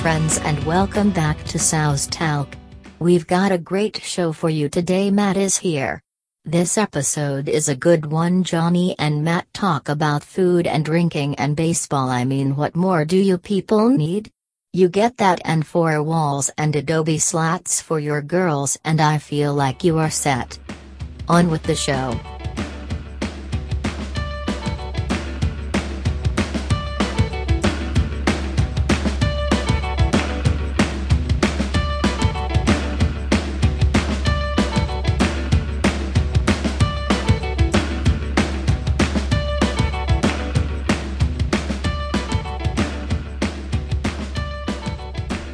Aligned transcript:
Friends, 0.00 0.38
and 0.38 0.62
welcome 0.62 1.10
back 1.10 1.42
to 1.46 1.58
Sauce 1.58 2.06
Talk. 2.06 2.54
We've 3.00 3.26
got 3.26 3.50
a 3.50 3.58
great 3.58 4.00
show 4.00 4.32
for 4.32 4.48
you 4.48 4.68
today. 4.68 5.10
Matt 5.10 5.36
is 5.36 5.58
here. 5.58 6.00
This 6.44 6.78
episode 6.78 7.48
is 7.48 7.68
a 7.68 7.74
good 7.74 8.06
one. 8.06 8.44
Johnny 8.44 8.94
and 8.96 9.24
Matt 9.24 9.52
talk 9.52 9.88
about 9.88 10.22
food 10.22 10.68
and 10.68 10.84
drinking 10.84 11.34
and 11.34 11.56
baseball. 11.56 12.10
I 12.10 12.24
mean, 12.24 12.54
what 12.54 12.76
more 12.76 13.04
do 13.04 13.16
you 13.16 13.38
people 13.38 13.88
need? 13.88 14.30
You 14.72 14.88
get 14.88 15.16
that 15.16 15.40
and 15.44 15.66
four 15.66 16.00
walls 16.00 16.48
and 16.56 16.76
adobe 16.76 17.18
slats 17.18 17.80
for 17.80 17.98
your 17.98 18.22
girls, 18.22 18.78
and 18.84 19.00
I 19.00 19.18
feel 19.18 19.52
like 19.52 19.82
you 19.82 19.98
are 19.98 20.10
set. 20.10 20.60
On 21.28 21.50
with 21.50 21.64
the 21.64 21.74
show. 21.74 22.18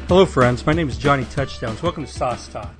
Hello, 0.07 0.23
friends. 0.23 0.63
My 0.67 0.73
name 0.73 0.87
is 0.87 0.99
Johnny 0.99 1.25
Touchdowns. 1.25 1.81
Welcome 1.81 2.05
to 2.05 2.11
Sauce 2.11 2.47
Talk. 2.47 2.75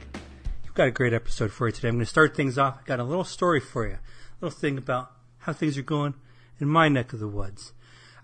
We've 0.61 0.75
got 0.75 0.89
a 0.89 0.91
great 0.91 1.11
episode 1.11 1.51
for 1.51 1.65
you 1.65 1.73
today. 1.73 1.87
I'm 1.87 1.95
going 1.95 2.05
to 2.05 2.09
start 2.09 2.35
things 2.35 2.55
off. 2.59 2.77
I've 2.77 2.85
got 2.85 2.99
a 2.99 3.03
little 3.03 3.23
story 3.23 3.59
for 3.59 3.87
you, 3.87 3.93
a 3.93 3.99
little 4.41 4.55
thing 4.55 4.77
about 4.77 5.11
how 5.39 5.51
things 5.51 5.75
are 5.75 5.81
going 5.81 6.13
in 6.59 6.67
my 6.67 6.87
neck 6.87 7.13
of 7.13 7.19
the 7.19 7.27
woods. 7.27 7.73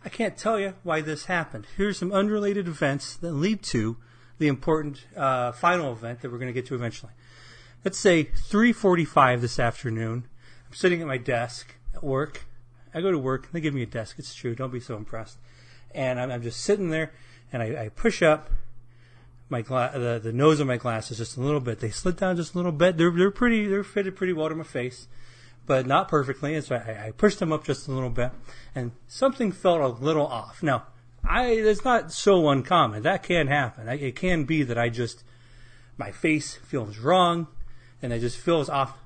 I 0.06 0.10
can't 0.10 0.38
tell 0.38 0.60
you 0.60 0.76
why 0.84 1.02
this 1.02 1.26
happened. 1.26 1.66
Here's 1.76 1.98
some 1.98 2.12
unrelated 2.12 2.68
events 2.68 3.16
that 3.16 3.32
lead 3.32 3.64
to 3.64 3.98
the 4.38 4.48
important 4.48 5.04
uh, 5.18 5.52
final 5.52 5.92
event 5.92 6.22
that 6.22 6.32
we're 6.32 6.38
going 6.38 6.54
to 6.54 6.62
get 6.62 6.68
to 6.68 6.76
eventually. 6.76 7.14
Let's 7.84 7.98
say 7.98 8.26
3:45 8.26 9.42
this 9.42 9.58
afternoon. 9.58 10.28
I'm 10.68 10.76
sitting 10.76 11.02
at 11.02 11.08
my 11.08 11.18
desk 11.18 11.74
at 11.96 12.04
work. 12.04 12.46
I 12.94 13.02
go 13.02 13.10
to 13.10 13.18
work. 13.18 13.52
They 13.52 13.62
give 13.62 13.74
me 13.74 13.82
a 13.82 13.88
desk. 13.88 14.20
It's 14.20 14.36
true. 14.36 14.54
Don't 14.54 14.72
be 14.72 14.80
so 14.80 14.96
impressed. 14.96 15.40
And 15.90 16.20
I'm, 16.20 16.30
I'm 16.30 16.44
just 16.44 16.62
sitting 16.62 16.92
there, 16.92 17.14
and 17.52 17.64
I, 17.64 17.86
I 17.86 17.90
push 17.90 18.22
up 18.22 18.52
my 19.52 19.62
gla- 19.62 19.92
the 19.94 20.20
the 20.24 20.34
nose 20.34 20.60
of 20.60 20.68
my 20.68 20.78
glasses 20.78 21.18
just 21.18 21.38
a 21.38 21.42
little 21.42 21.60
bit. 21.60 21.80
They 21.80 21.90
slid 21.90 22.16
down 22.16 22.38
just 22.38 22.56
a 22.56 22.58
little 22.58 22.72
bit. 22.72 22.98
They're 22.98 23.12
they're 23.12 23.30
pretty 23.30 23.68
they're 23.68 23.84
fitted 23.84 24.16
pretty 24.16 24.34
well 24.34 24.50
to 24.50 24.56
my 24.56 24.64
face, 24.64 25.08
but 25.66 25.86
not 25.86 26.08
perfectly. 26.08 26.56
And 26.56 26.64
so 26.64 26.76
I, 26.76 27.08
I 27.08 27.12
pushed 27.12 27.40
them 27.40 27.52
up 27.52 27.66
just 27.66 27.88
a 27.88 27.92
little 27.92 28.10
bit, 28.10 28.32
and 28.74 28.94
something 29.08 29.52
felt 29.52 29.82
a 29.82 29.88
little 29.88 30.26
off. 30.26 30.64
Now, 30.64 30.88
I 31.24 31.48
it's 31.48 31.84
not 31.84 32.14
so 32.14 32.50
uncommon. 32.50 33.04
That 33.04 33.24
can 33.24 33.48
happen. 33.48 33.90
I, 33.90 33.98
it 33.98 34.16
can 34.16 34.46
be 34.46 34.64
that 34.64 34.78
I 34.78 34.90
just 34.90 35.24
my 35.98 36.12
face 36.12 36.56
feels 36.56 36.98
wrong, 36.98 37.48
and 38.02 38.14
it 38.14 38.20
just 38.20 38.38
feels 38.38 38.70
off, 38.70 38.98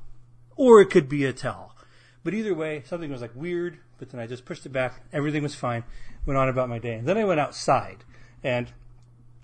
or 0.55 0.79
it 0.79 0.91
could 0.91 1.09
be 1.09 1.25
a 1.25 1.33
tell. 1.33 1.75
But 2.23 2.35
either 2.35 2.53
way, 2.53 2.83
something 2.85 3.11
was 3.11 3.21
like 3.21 3.35
weird. 3.35 3.79
But 3.97 4.11
then 4.11 4.19
I 4.19 4.27
just 4.27 4.45
pushed 4.45 4.65
it 4.65 4.73
back. 4.73 5.01
Everything 5.13 5.41
was 5.41 5.55
fine. 5.55 5.85
Went 6.25 6.37
on 6.37 6.49
about 6.49 6.67
my 6.67 6.79
day. 6.79 6.95
And 6.95 7.07
then 7.07 7.17
I 7.17 7.23
went 7.23 7.39
outside, 7.39 8.03
and 8.43 8.67
and 8.67 8.73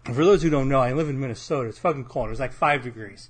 for 0.05 0.25
those 0.25 0.41
who 0.41 0.49
don't 0.49 0.69
know, 0.69 0.79
I 0.79 0.93
live 0.93 1.09
in 1.09 1.19
Minnesota. 1.19 1.69
It's 1.69 1.77
fucking 1.77 2.05
cold. 2.05 2.27
It 2.27 2.31
was 2.31 2.39
like 2.39 2.53
five 2.53 2.83
degrees. 2.83 3.29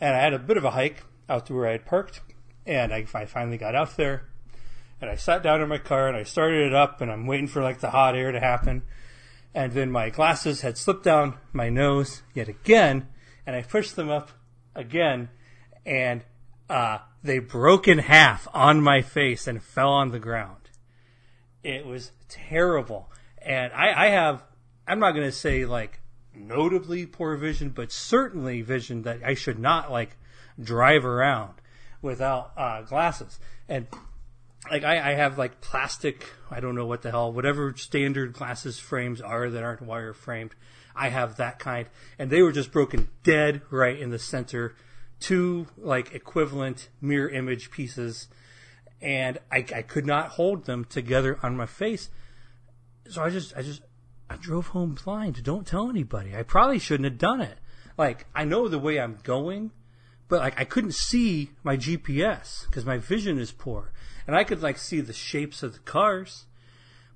And 0.00 0.14
I 0.14 0.20
had 0.20 0.32
a 0.32 0.38
bit 0.38 0.56
of 0.56 0.64
a 0.64 0.70
hike 0.70 1.02
out 1.28 1.46
to 1.46 1.54
where 1.54 1.68
I 1.68 1.72
had 1.72 1.86
parked. 1.86 2.20
And 2.66 2.92
I, 2.92 3.06
I 3.14 3.26
finally 3.26 3.58
got 3.58 3.74
out 3.74 3.96
there. 3.96 4.28
And 5.00 5.10
I 5.10 5.16
sat 5.16 5.42
down 5.42 5.60
in 5.60 5.68
my 5.68 5.78
car 5.78 6.08
and 6.08 6.16
I 6.16 6.22
started 6.22 6.66
it 6.66 6.74
up 6.74 7.00
and 7.00 7.10
I'm 7.10 7.26
waiting 7.26 7.48
for 7.48 7.62
like 7.62 7.80
the 7.80 7.90
hot 7.90 8.16
air 8.16 8.32
to 8.32 8.40
happen. 8.40 8.82
And 9.54 9.72
then 9.72 9.90
my 9.90 10.10
glasses 10.10 10.62
had 10.62 10.78
slipped 10.78 11.04
down 11.04 11.38
my 11.52 11.68
nose 11.68 12.22
yet 12.34 12.48
again. 12.48 13.08
And 13.46 13.54
I 13.54 13.62
pushed 13.62 13.94
them 13.94 14.10
up 14.10 14.30
again. 14.74 15.28
And 15.84 16.24
uh, 16.70 16.98
they 17.22 17.38
broke 17.38 17.86
in 17.86 17.98
half 17.98 18.48
on 18.54 18.80
my 18.80 19.02
face 19.02 19.46
and 19.46 19.62
fell 19.62 19.90
on 19.90 20.10
the 20.10 20.18
ground. 20.18 20.70
It 21.62 21.84
was 21.84 22.12
terrible. 22.28 23.10
And 23.42 23.72
I, 23.72 24.06
I 24.06 24.08
have, 24.08 24.42
I'm 24.88 24.98
not 24.98 25.12
going 25.12 25.26
to 25.26 25.32
say 25.32 25.66
like 25.66 26.00
notably 26.36 27.06
poor 27.06 27.36
vision, 27.36 27.70
but 27.70 27.90
certainly 27.90 28.62
vision 28.62 29.02
that 29.02 29.20
I 29.24 29.34
should 29.34 29.58
not 29.58 29.90
like 29.90 30.16
drive 30.60 31.04
around 31.04 31.54
without 32.02 32.52
uh, 32.56 32.82
glasses. 32.82 33.38
And 33.68 33.86
like 34.70 34.84
I, 34.84 35.12
I 35.12 35.14
have 35.14 35.38
like 35.38 35.60
plastic, 35.60 36.26
I 36.50 36.60
don't 36.60 36.74
know 36.74 36.86
what 36.86 37.02
the 37.02 37.10
hell, 37.10 37.32
whatever 37.32 37.74
standard 37.76 38.32
glasses 38.32 38.78
frames 38.78 39.20
are 39.20 39.50
that 39.50 39.62
aren't 39.62 39.82
wire 39.82 40.12
framed. 40.12 40.54
I 40.94 41.10
have 41.10 41.36
that 41.36 41.58
kind, 41.58 41.88
and 42.18 42.30
they 42.30 42.42
were 42.42 42.52
just 42.52 42.72
broken 42.72 43.08
dead 43.22 43.60
right 43.70 43.98
in 43.98 44.10
the 44.10 44.18
center. 44.18 44.74
Two 45.20 45.66
like 45.76 46.14
equivalent 46.14 46.88
mirror 47.00 47.28
image 47.28 47.70
pieces, 47.70 48.28
and 49.00 49.38
I, 49.50 49.64
I 49.74 49.82
could 49.82 50.06
not 50.06 50.30
hold 50.30 50.64
them 50.64 50.84
together 50.84 51.38
on 51.42 51.56
my 51.56 51.66
face. 51.66 52.08
So 53.08 53.22
I 53.22 53.30
just 53.30 53.56
I 53.56 53.62
just 53.62 53.82
I 54.28 54.36
drove 54.36 54.68
home 54.68 54.96
blind. 55.02 55.42
Don't 55.42 55.66
tell 55.66 55.88
anybody. 55.88 56.36
I 56.36 56.42
probably 56.42 56.78
shouldn't 56.78 57.04
have 57.04 57.18
done 57.18 57.40
it. 57.40 57.58
Like, 57.96 58.26
I 58.34 58.44
know 58.44 58.68
the 58.68 58.78
way 58.78 59.00
I'm 59.00 59.18
going, 59.22 59.70
but 60.28 60.40
like, 60.40 60.60
I 60.60 60.64
couldn't 60.64 60.94
see 60.94 61.50
my 61.62 61.76
GPS 61.76 62.66
because 62.66 62.84
my 62.84 62.98
vision 62.98 63.38
is 63.38 63.52
poor. 63.52 63.92
And 64.26 64.36
I 64.36 64.44
could 64.44 64.62
like 64.62 64.78
see 64.78 65.00
the 65.00 65.12
shapes 65.12 65.62
of 65.62 65.72
the 65.74 65.78
cars, 65.80 66.46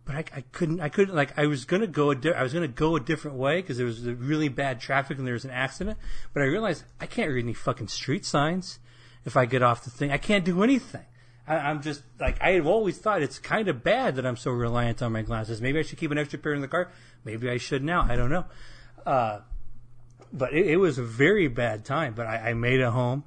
but 0.04 0.14
I, 0.14 0.24
I 0.34 0.40
couldn't, 0.52 0.80
I 0.80 0.88
couldn't, 0.88 1.14
like, 1.14 1.36
I 1.38 1.46
was 1.46 1.64
gonna 1.64 1.88
go 1.88 2.10
a 2.10 2.14
di- 2.14 2.32
I 2.32 2.42
was 2.42 2.54
gonna 2.54 2.68
go 2.68 2.96
a 2.96 3.00
different 3.00 3.36
way 3.36 3.60
because 3.60 3.76
there 3.76 3.86
was 3.86 4.02
really 4.02 4.48
bad 4.48 4.80
traffic 4.80 5.18
and 5.18 5.26
there 5.26 5.34
was 5.34 5.44
an 5.44 5.50
accident, 5.50 5.98
but 6.32 6.42
I 6.42 6.46
realized 6.46 6.84
I 7.00 7.06
can't 7.06 7.30
read 7.30 7.44
any 7.44 7.52
fucking 7.52 7.88
street 7.88 8.24
signs 8.24 8.78
if 9.24 9.36
I 9.36 9.44
get 9.44 9.62
off 9.62 9.84
the 9.84 9.90
thing. 9.90 10.12
I 10.12 10.18
can't 10.18 10.44
do 10.44 10.62
anything. 10.62 11.04
I, 11.50 11.70
am 11.70 11.82
just 11.82 12.02
like 12.20 12.40
I 12.40 12.52
have 12.52 12.66
always 12.68 12.98
thought 12.98 13.22
it's 13.22 13.40
kind 13.40 13.66
of 13.66 13.82
bad 13.82 14.16
that 14.16 14.24
I'm 14.24 14.36
so 14.36 14.52
reliant 14.52 15.02
on 15.02 15.10
my 15.10 15.22
glasses. 15.22 15.60
Maybe 15.60 15.80
I 15.80 15.82
should 15.82 15.98
keep 15.98 16.12
an 16.12 16.18
extra 16.18 16.38
pair 16.38 16.54
in 16.54 16.60
the 16.60 16.68
car. 16.68 16.92
Maybe 17.24 17.50
I 17.50 17.56
should 17.56 17.82
now. 17.82 18.06
I 18.08 18.14
don't 18.14 18.30
know. 18.30 18.44
Uh, 19.04 19.40
but 20.32 20.52
it, 20.52 20.66
it, 20.68 20.76
was 20.76 20.98
a 20.98 21.02
very 21.02 21.48
bad 21.48 21.84
time. 21.84 22.14
But 22.14 22.28
I, 22.28 22.50
I, 22.50 22.54
made 22.54 22.78
it 22.78 22.90
home. 22.90 23.24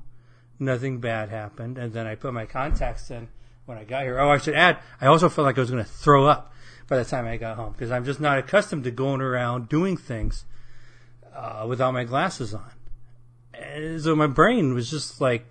Nothing 0.57 0.99
bad 0.99 1.29
happened, 1.29 1.77
and 1.77 1.91
then 1.91 2.07
I 2.07 2.15
put 2.15 2.33
my 2.33 2.45
contacts 2.45 3.11
in 3.11 3.27
when 3.65 3.77
I 3.77 3.83
got 3.83 4.03
here. 4.03 4.19
Oh, 4.19 4.29
I 4.29 4.37
should 4.37 4.55
add, 4.55 4.77
I 5.01 5.07
also 5.07 5.27
felt 5.27 5.45
like 5.45 5.57
I 5.57 5.61
was 5.61 5.71
going 5.71 5.83
to 5.83 5.89
throw 5.89 6.25
up 6.25 6.53
by 6.87 6.97
the 6.97 7.05
time 7.05 7.25
I 7.25 7.35
got 7.35 7.57
home 7.57 7.73
because 7.73 7.91
I'm 7.91 8.05
just 8.05 8.21
not 8.21 8.37
accustomed 8.37 8.85
to 8.85 8.91
going 8.91 9.19
around 9.19 9.67
doing 9.67 9.97
things 9.97 10.45
uh, 11.35 11.65
without 11.67 11.91
my 11.91 12.05
glasses 12.05 12.53
on. 12.53 12.71
And 13.53 14.01
so 14.01 14.15
my 14.15 14.27
brain 14.27 14.73
was 14.73 14.89
just 14.89 15.19
like 15.19 15.45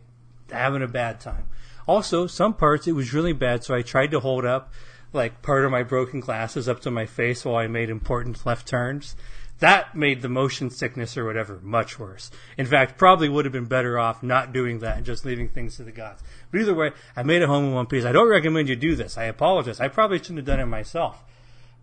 having 0.50 0.82
a 0.82 0.88
bad 0.88 1.20
time. 1.20 1.48
Also, 1.92 2.26
some 2.26 2.54
parts 2.54 2.88
it 2.88 2.92
was 2.92 3.12
really 3.12 3.34
bad, 3.34 3.62
so 3.62 3.75
I 3.75 3.82
tried 3.82 4.12
to 4.12 4.20
hold 4.20 4.47
up 4.47 4.72
like 5.12 5.42
part 5.42 5.66
of 5.66 5.70
my 5.70 5.82
broken 5.82 6.20
glasses 6.20 6.66
up 6.66 6.80
to 6.80 6.91
my 6.91 7.04
face 7.04 7.44
while 7.44 7.56
I 7.56 7.66
made 7.66 7.91
important 7.91 8.47
left 8.47 8.66
turns. 8.66 9.14
That 9.58 9.94
made 9.94 10.22
the 10.22 10.31
motion 10.31 10.70
sickness 10.70 11.19
or 11.19 11.26
whatever 11.26 11.61
much 11.62 11.99
worse. 11.99 12.31
In 12.56 12.64
fact, 12.64 12.96
probably 12.96 13.28
would 13.28 13.44
have 13.44 13.52
been 13.52 13.66
better 13.66 13.99
off 13.99 14.22
not 14.22 14.55
doing 14.55 14.78
that 14.78 14.96
and 14.96 15.05
just 15.05 15.26
leaving 15.26 15.50
things 15.50 15.76
to 15.76 15.82
the 15.82 15.93
gods. 15.93 16.22
But 16.50 16.62
either 16.62 16.72
way, 16.72 16.93
I 17.14 17.25
made 17.25 17.43
it 17.43 17.46
home 17.46 17.66
in 17.66 17.75
one 17.75 17.84
piece. 17.84 18.06
I 18.06 18.12
don't 18.12 18.31
recommend 18.31 18.70
you 18.70 18.76
do 18.76 18.96
this. 18.96 19.19
I 19.19 19.25
apologize. 19.25 19.78
I 19.78 19.88
probably 19.88 20.16
shouldn't 20.16 20.38
have 20.38 20.46
done 20.46 20.61
it 20.61 20.66
myself, 20.66 21.22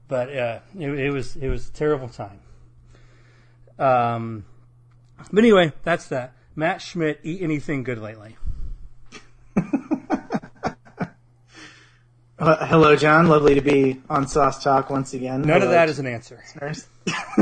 but 0.07 0.35
uh, 0.35 0.59
it, 0.75 0.89
it, 0.89 1.11
was 1.11 1.35
it 1.35 1.49
was 1.49 1.69
a 1.69 1.71
terrible 1.71 2.09
time. 2.09 2.39
Um, 3.77 4.45
but 5.31 5.37
anyway, 5.37 5.71
that's 5.83 6.07
that. 6.07 6.33
Matt 6.55 6.81
Schmidt, 6.81 7.19
eat 7.21 7.43
anything 7.43 7.83
good 7.83 7.99
lately? 7.99 8.37
Uh, 12.39 12.65
hello, 12.65 12.95
John. 12.95 13.27
Lovely 13.27 13.55
to 13.55 13.61
be 13.61 14.01
on 14.09 14.25
Sauce 14.25 14.63
Talk 14.63 14.89
once 14.89 15.13
again. 15.13 15.41
None 15.41 15.59
hello, 15.59 15.65
of 15.65 15.71
that 15.71 15.89
is 15.89 15.99
an 15.99 16.07
answer. 16.07 16.41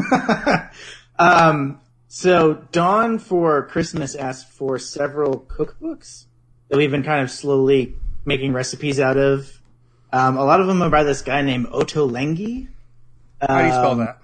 um, 1.19 1.79
so 2.07 2.55
Dawn 2.71 3.19
for 3.19 3.67
Christmas 3.67 4.15
asked 4.15 4.49
for 4.49 4.79
several 4.79 5.41
cookbooks 5.41 6.25
that 6.69 6.77
we've 6.77 6.89
been 6.89 7.03
kind 7.03 7.21
of 7.21 7.29
slowly 7.29 7.93
making 8.25 8.53
recipes 8.53 8.99
out 8.99 9.17
of. 9.17 9.61
Um, 10.11 10.35
a 10.35 10.43
lot 10.43 10.61
of 10.61 10.67
them 10.67 10.81
are 10.81 10.89
by 10.89 11.03
this 11.03 11.21
guy 11.21 11.43
named 11.43 11.67
Ottolenghi. 11.67 12.67
Um, 13.39 13.47
How 13.47 13.61
do 13.61 13.67
you 13.67 13.73
spell 13.73 13.91
um, 13.91 13.99
that? 13.99 14.17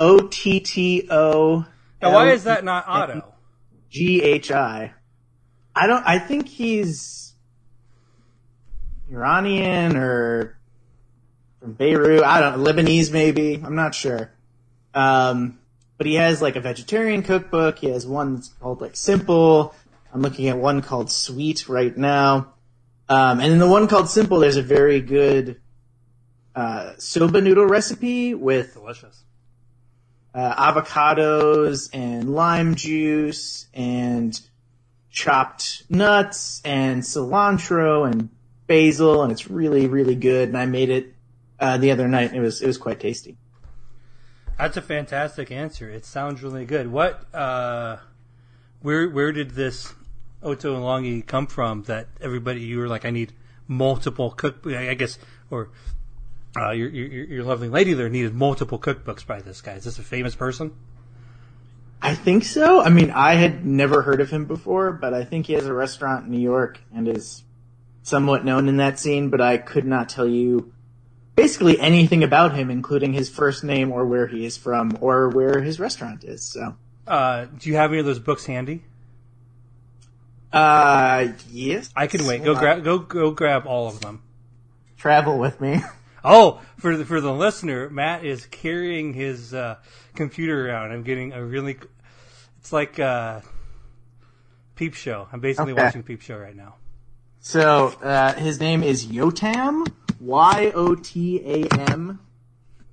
O 0.00 0.28
T 0.28 0.60
T 0.60 1.08
O. 1.10 1.66
Now, 2.00 2.14
why 2.14 2.30
is 2.30 2.44
that 2.44 2.64
not 2.64 2.84
Otto? 2.88 3.34
G 3.90 4.22
H 4.22 4.50
I. 4.50 4.94
I 5.74 5.86
don't. 5.86 6.04
I 6.06 6.20
think 6.20 6.48
he's 6.48 7.25
Iranian 9.10 9.96
or 9.96 10.56
from 11.60 11.72
Beirut. 11.72 12.22
I 12.22 12.40
don't 12.40 12.62
know, 12.62 12.72
Lebanese 12.72 13.12
maybe. 13.12 13.60
I'm 13.62 13.74
not 13.76 13.94
sure. 13.94 14.32
Um, 14.94 15.58
but 15.98 16.06
he 16.06 16.14
has 16.14 16.42
like 16.42 16.56
a 16.56 16.60
vegetarian 16.60 17.22
cookbook. 17.22 17.78
He 17.78 17.90
has 17.90 18.06
one 18.06 18.36
that's 18.36 18.48
called 18.48 18.80
like 18.80 18.96
Simple. 18.96 19.74
I'm 20.12 20.22
looking 20.22 20.48
at 20.48 20.58
one 20.58 20.82
called 20.82 21.10
Sweet 21.10 21.68
right 21.68 21.96
now. 21.96 22.54
Um, 23.08 23.40
and 23.40 23.52
in 23.52 23.58
the 23.58 23.68
one 23.68 23.88
called 23.88 24.08
Simple, 24.08 24.40
there's 24.40 24.56
a 24.56 24.62
very 24.62 25.00
good 25.00 25.60
uh, 26.54 26.94
soba 26.98 27.40
noodle 27.40 27.66
recipe 27.66 28.34
with 28.34 28.74
delicious 28.74 29.22
uh, 30.36 30.72
avocados 30.72 31.88
and 31.94 32.34
lime 32.34 32.74
juice 32.74 33.66
and 33.72 34.38
chopped 35.10 35.84
nuts 35.88 36.60
and 36.62 37.02
cilantro 37.02 38.10
and 38.10 38.28
basil, 38.66 39.22
and 39.22 39.32
it's 39.32 39.48
really 39.48 39.86
really 39.86 40.14
good. 40.14 40.48
And 40.48 40.58
I 40.58 40.66
made 40.66 40.90
it 40.90 41.14
uh, 41.58 41.78
the 41.78 41.90
other 41.90 42.08
night. 42.08 42.32
It 42.34 42.40
was 42.40 42.62
it 42.62 42.66
was 42.66 42.78
quite 42.78 43.00
tasty. 43.00 43.36
That's 44.58 44.76
a 44.76 44.82
fantastic 44.82 45.50
answer. 45.50 45.90
It 45.90 46.06
sounds 46.06 46.42
really 46.42 46.64
good. 46.64 46.90
What, 46.90 47.22
uh, 47.34 47.98
where, 48.80 49.08
where 49.08 49.30
did 49.30 49.50
this 49.50 49.92
Ottolenghi 50.42 51.26
come 51.26 51.46
from? 51.46 51.82
That 51.84 52.08
everybody 52.22 52.60
you 52.60 52.78
were 52.78 52.88
like, 52.88 53.04
I 53.04 53.10
need 53.10 53.32
multiple 53.68 54.30
cook. 54.30 54.66
I 54.66 54.94
guess, 54.94 55.18
or 55.50 55.68
uh, 56.56 56.70
your, 56.70 56.88
your 56.88 57.24
your 57.24 57.44
lovely 57.44 57.68
lady 57.68 57.92
there 57.92 58.08
needed 58.08 58.34
multiple 58.34 58.78
cookbooks 58.78 59.26
by 59.26 59.42
this 59.42 59.60
guy. 59.60 59.74
Is 59.74 59.84
this 59.84 59.98
a 59.98 60.02
famous 60.02 60.34
person? 60.34 60.74
I 62.00 62.14
think 62.14 62.44
so. 62.44 62.80
I 62.80 62.88
mean, 62.88 63.10
I 63.10 63.34
had 63.34 63.66
never 63.66 64.02
heard 64.02 64.20
of 64.20 64.30
him 64.30 64.44
before, 64.46 64.92
but 64.92 65.12
I 65.12 65.24
think 65.24 65.46
he 65.46 65.54
has 65.54 65.66
a 65.66 65.74
restaurant 65.74 66.26
in 66.26 66.30
New 66.30 66.40
York 66.40 66.78
and 66.94 67.08
is 67.08 67.42
somewhat 68.06 68.44
known 68.44 68.68
in 68.68 68.76
that 68.76 68.98
scene. 68.98 69.28
But 69.30 69.40
I 69.40 69.58
could 69.58 69.84
not 69.84 70.08
tell 70.08 70.26
you 70.26 70.72
basically 71.34 71.78
anything 71.78 72.22
about 72.22 72.54
him, 72.54 72.70
including 72.70 73.12
his 73.12 73.28
first 73.28 73.64
name 73.64 73.92
or 73.92 74.06
where 74.06 74.26
he 74.26 74.46
is 74.46 74.56
from 74.56 74.96
or 75.00 75.28
where 75.28 75.60
his 75.60 75.80
restaurant 75.80 76.24
is. 76.24 76.42
So, 76.42 76.76
uh, 77.06 77.46
do 77.58 77.68
you 77.68 77.76
have 77.76 77.90
any 77.90 78.00
of 78.00 78.06
those 78.06 78.20
books 78.20 78.46
handy? 78.46 78.84
Uh, 80.52 81.28
yes. 81.50 81.90
I 81.94 82.06
can 82.06 82.24
wait. 82.26 82.44
Go 82.44 82.54
grab. 82.54 82.84
Go 82.84 82.98
go 82.98 83.32
grab 83.32 83.66
all 83.66 83.88
of 83.88 84.00
them. 84.00 84.22
Travel 84.96 85.38
with 85.38 85.60
me. 85.60 85.82
Oh, 86.28 86.60
for 86.76 86.96
the 86.96 87.04
for 87.04 87.20
the 87.20 87.32
listener, 87.32 87.88
Matt 87.88 88.24
is 88.24 88.46
carrying 88.46 89.14
his 89.14 89.54
uh, 89.54 89.76
computer 90.16 90.68
around. 90.68 90.90
I'm 90.90 91.04
getting 91.04 91.32
a 91.32 91.44
really. 91.44 91.78
It's 92.58 92.72
like 92.72 92.98
a 92.98 93.44
peep 94.74 94.94
show. 94.94 95.28
I'm 95.32 95.38
basically 95.38 95.74
okay. 95.74 95.84
watching 95.84 96.02
peep 96.02 96.22
show 96.22 96.36
right 96.36 96.56
now. 96.56 96.74
So 97.48 97.94
uh, 98.02 98.32
his 98.32 98.58
name 98.58 98.82
is 98.82 99.06
Yotam. 99.06 99.86
Y 100.18 100.72
O 100.74 100.96
T 100.96 101.40
A 101.46 101.68
M. 101.92 102.18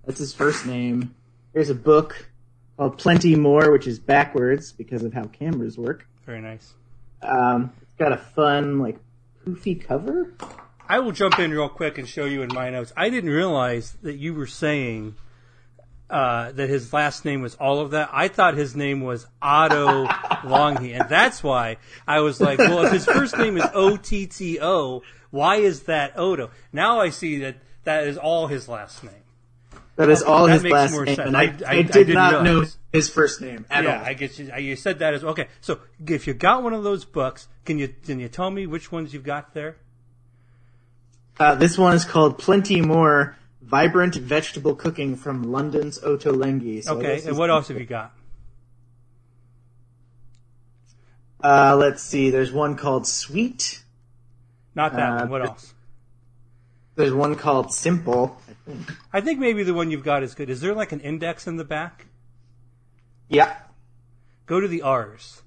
That's 0.06 0.20
his 0.20 0.32
first 0.32 0.68
name. 0.68 1.16
Here's 1.54 1.72
a 1.72 1.76
book 1.76 2.30
called 2.78 3.00
Plenty 3.00 3.36
More, 3.36 3.72
which 3.72 3.88
is 3.88 3.98
backwards 3.98 4.72
because 4.72 5.02
of 5.02 5.12
how 5.12 5.24
cameras 5.24 5.76
work. 5.76 6.06
Very 6.24 6.40
nice. 6.40 6.72
Um, 7.24 7.74
it's 7.82 7.98
got 7.98 8.12
a 8.12 8.18
fun, 8.18 8.78
like, 8.78 9.00
poofy 9.44 9.84
cover. 9.84 10.36
I 10.88 11.00
will 11.00 11.14
jump 11.14 11.40
in 11.40 11.50
real 11.50 11.68
quick 11.68 11.98
and 11.98 12.08
show 12.08 12.26
you 12.26 12.44
in 12.44 12.54
my 12.54 12.70
notes. 12.70 12.94
I 12.96 13.10
didn't 13.10 13.32
realize 13.32 13.98
that 14.04 14.18
you 14.18 14.36
were 14.36 14.46
saying 14.46 15.16
uh, 16.13 16.51
that 16.51 16.69
his 16.69 16.94
last 16.94 17.25
name 17.25 17.42
was 17.42 17.56
all 17.56 17.80
of 17.80 17.92
that. 17.92 18.07
I 18.13 18.27
thought 18.27 18.54
his 18.54 18.75
name 18.75 19.01
was 19.01 19.25
Otto 19.42 20.06
Longhi, 20.45 21.00
and 21.00 21.10
that's 21.10 21.42
why 21.42 21.77
I 22.07 22.19
was 22.19 22.39
like, 22.39 22.60
well, 22.60 22.86
if 22.86 22.92
his 22.92 23.06
first 23.06 23.36
name 23.36 23.57
is 23.57 23.65
O 23.74 23.98
T 23.98 24.27
T 24.27 24.60
O, 24.62 25.01
why 25.31 25.56
is 25.56 25.83
that 25.83 26.13
Odo? 26.15 26.51
Now 26.71 27.00
I 27.00 27.10
see 27.10 27.39
that 27.39 27.56
that 27.86 28.06
is 28.06 28.19
all 28.19 28.45
his 28.45 28.69
last 28.69 29.04
name. 29.04 29.13
That 29.95 30.10
is 30.10 30.21
all 30.21 30.45
that 30.45 30.62
his 30.62 30.65
last 30.65 30.94
name, 30.94 31.19
and 31.19 31.36
I, 31.36 31.45
I, 31.45 31.54
I, 31.68 31.74
I 31.77 31.81
did 31.81 32.10
not 32.10 32.44
know 32.44 32.63
his 32.92 33.10
first 33.10 33.42
name 33.42 33.65
at 33.71 33.83
yeah, 33.83 34.00
all. 34.00 34.06
I 34.06 34.13
get 34.13 34.38
you. 34.38 34.56
You 34.56 34.75
said 34.75 35.00
that 35.00 35.15
as 35.15 35.24
well. 35.24 35.31
okay. 35.31 35.48
So 35.62 35.80
if 36.07 36.27
you 36.27 36.36
got 36.36 36.62
one 36.62 36.74
of 36.74 36.83
those 36.83 37.06
books, 37.06 37.48
can 37.65 37.80
you 37.80 37.88
can 38.06 38.19
you 38.19 38.30
tell 38.30 38.51
me 38.51 38.68
which 38.68 38.92
ones 38.92 39.15
you've 39.15 39.24
got 39.24 39.56
there? 39.56 39.77
Uh, 41.39 41.56
this 41.56 41.75
one 41.75 41.95
is 41.95 42.06
called 42.06 42.38
Plenty 42.38 42.81
More: 42.81 43.36
Vibrant 43.74 44.14
Vegetable 44.14 44.75
Cooking 44.75 45.16
from 45.16 45.52
London's 45.52 45.98
Ottolenghi. 45.98 46.84
So 46.84 46.98
okay, 46.98 47.24
and 47.25 47.36
what 47.36 47.50
else 47.50 47.70
have 47.70 47.80
you 47.80 47.88
got? 47.88 48.14
Uh, 51.44 51.75
let's 51.75 52.04
see. 52.04 52.30
There's 52.30 52.52
one 52.52 52.78
called 52.78 53.08
Sweet. 53.08 53.81
Not 54.75 54.94
that 54.94 55.10
uh, 55.10 55.16
one. 55.22 55.30
What 55.30 55.46
else? 55.48 55.74
There's 56.94 57.16
one 57.16 57.34
called 57.34 57.74
Simple. 57.74 58.40
I 58.48 58.54
think. 58.70 58.92
I 59.12 59.22
think 59.22 59.40
maybe 59.40 59.64
the 59.64 59.74
one 59.74 59.90
you've 59.90 60.04
got 60.04 60.22
is 60.22 60.36
good. 60.36 60.52
Is 60.52 60.62
there 60.62 60.75
like 60.75 60.92
an 60.92 61.00
index 61.00 61.48
in 61.48 61.58
the 61.58 61.66
back? 61.66 62.06
Yeah. 63.28 63.56
Go 64.46 64.60
to 64.60 64.68
the 64.68 64.84
R's. 64.84 65.42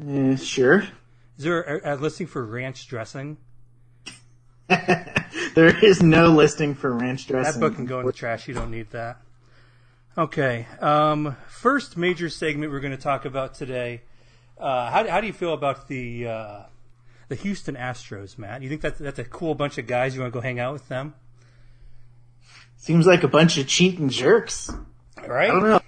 Uh, 0.00 0.36
sure. 0.36 0.84
Is 1.36 1.44
there 1.44 1.60
a, 1.60 1.94
a 1.94 1.96
listing 1.96 2.26
for 2.26 2.42
ranch 2.42 2.88
dressing? 2.88 3.36
there 5.54 5.84
is 5.84 6.02
no 6.02 6.28
listing 6.28 6.74
for 6.74 6.92
ranch 6.92 7.26
dressing. 7.26 7.60
That 7.60 7.66
book 7.66 7.76
can 7.76 7.86
go 7.86 8.00
in 8.00 8.06
the 8.06 8.12
trash. 8.12 8.48
You 8.48 8.54
don't 8.54 8.70
need 8.70 8.90
that. 8.90 9.20
Okay. 10.16 10.66
Um, 10.80 11.36
first 11.48 11.96
major 11.96 12.28
segment 12.28 12.72
we're 12.72 12.80
going 12.80 12.96
to 12.96 13.02
talk 13.02 13.24
about 13.24 13.54
today 13.54 14.02
uh, 14.62 14.90
how, 14.90 15.08
how 15.08 15.20
do 15.20 15.26
you 15.26 15.32
feel 15.32 15.52
about 15.52 15.88
the 15.88 16.28
uh, 16.28 16.62
the 17.28 17.34
Houston 17.34 17.74
Astros, 17.74 18.38
Matt? 18.38 18.62
You 18.62 18.68
think 18.68 18.80
that's 18.80 18.98
that's 18.98 19.18
a 19.18 19.24
cool 19.24 19.54
bunch 19.56 19.76
of 19.76 19.88
guys? 19.88 20.14
You 20.14 20.20
want 20.20 20.32
to 20.32 20.38
go 20.38 20.42
hang 20.42 20.60
out 20.60 20.72
with 20.72 20.88
them? 20.88 21.14
Seems 22.76 23.06
like 23.06 23.24
a 23.24 23.28
bunch 23.28 23.58
of 23.58 23.66
cheating 23.66 24.08
jerks. 24.08 24.70
Right? 25.26 25.50
I 25.50 25.52
don't 25.52 25.62
know. 25.64 25.80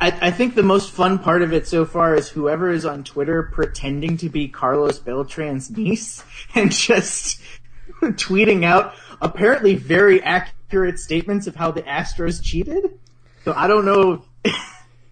I, 0.00 0.28
I 0.28 0.30
think 0.30 0.54
the 0.54 0.62
most 0.62 0.92
fun 0.92 1.18
part 1.18 1.42
of 1.42 1.52
it 1.52 1.66
so 1.66 1.84
far 1.84 2.14
is 2.14 2.28
whoever 2.28 2.70
is 2.70 2.84
on 2.84 3.02
Twitter 3.02 3.42
pretending 3.42 4.16
to 4.18 4.28
be 4.28 4.46
Carlos 4.46 4.98
Beltran's 5.00 5.70
niece 5.70 6.22
and 6.54 6.70
just 6.70 7.40
tweeting 8.16 8.64
out 8.64 8.94
apparently 9.20 9.74
very 9.74 10.22
accurate 10.22 10.98
statements 10.98 11.46
of 11.46 11.56
how 11.56 11.70
the 11.70 11.82
Astros 11.82 12.42
cheated. 12.42 12.98
So 13.44 13.52
I 13.54 13.66
don't 13.66 13.84
know. 13.84 14.24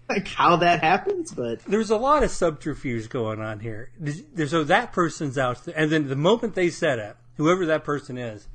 like 0.09 0.27
how 0.27 0.55
that 0.57 0.81
happens, 0.81 1.33
but 1.33 1.59
there's 1.65 1.89
a 1.89 1.97
lot 1.97 2.23
of 2.23 2.31
subterfuge 2.31 3.09
going 3.09 3.41
on 3.41 3.59
here. 3.59 3.91
So 4.47 4.63
that 4.63 4.93
person's 4.93 5.37
out, 5.37 5.65
there, 5.65 5.77
and 5.77 5.91
then 5.91 6.07
the 6.07 6.15
moment 6.15 6.55
they 6.55 6.69
said 6.69 6.97
it, 6.99 7.17
whoever 7.35 7.65
that 7.65 7.83
person 7.83 8.17
is, 8.17 8.47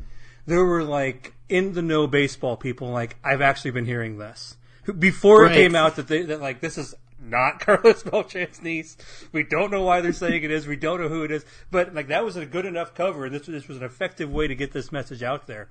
there 0.47 0.65
were 0.65 0.83
like 0.83 1.35
in 1.49 1.75
the 1.75 1.83
know 1.83 2.07
baseball 2.07 2.57
people 2.57 2.89
like 2.89 3.17
I've 3.23 3.41
actually 3.41 3.73
been 3.73 3.85
hearing 3.85 4.19
this 4.19 4.57
before 4.99 5.43
right. 5.43 5.53
it 5.53 5.55
came 5.55 5.77
out 5.77 5.97
that 5.97 6.09
they 6.09 6.23
that 6.23 6.41
like 6.41 6.61
this 6.61 6.79
is 6.79 6.95
not 7.23 7.61
Carlos 7.65 8.03
Beltran's 8.03 8.63
niece. 8.63 8.97
We 9.33 9.43
don't 9.45 9.71
know 9.71 9.83
why 9.83 10.01
they're 10.01 10.13
saying 10.13 10.43
it 10.43 10.51
is. 10.51 10.67
We 10.67 10.77
don't 10.77 11.01
know 11.01 11.09
who 11.09 11.25
it 11.25 11.31
is. 11.31 11.45
But 11.71 11.95
like 11.95 12.09
that 12.09 12.25
was 12.25 12.37
a 12.37 12.47
good 12.47 12.67
enough 12.67 12.95
cover, 12.95 13.25
and 13.25 13.35
this 13.35 13.47
this 13.47 13.69
was 13.69 13.79
an 13.79 13.85
effective 13.85 14.31
way 14.31 14.49
to 14.49 14.55
get 14.55 14.73
this 14.73 14.93
message 14.93 15.23
out 15.23 15.47
there. 15.47 15.69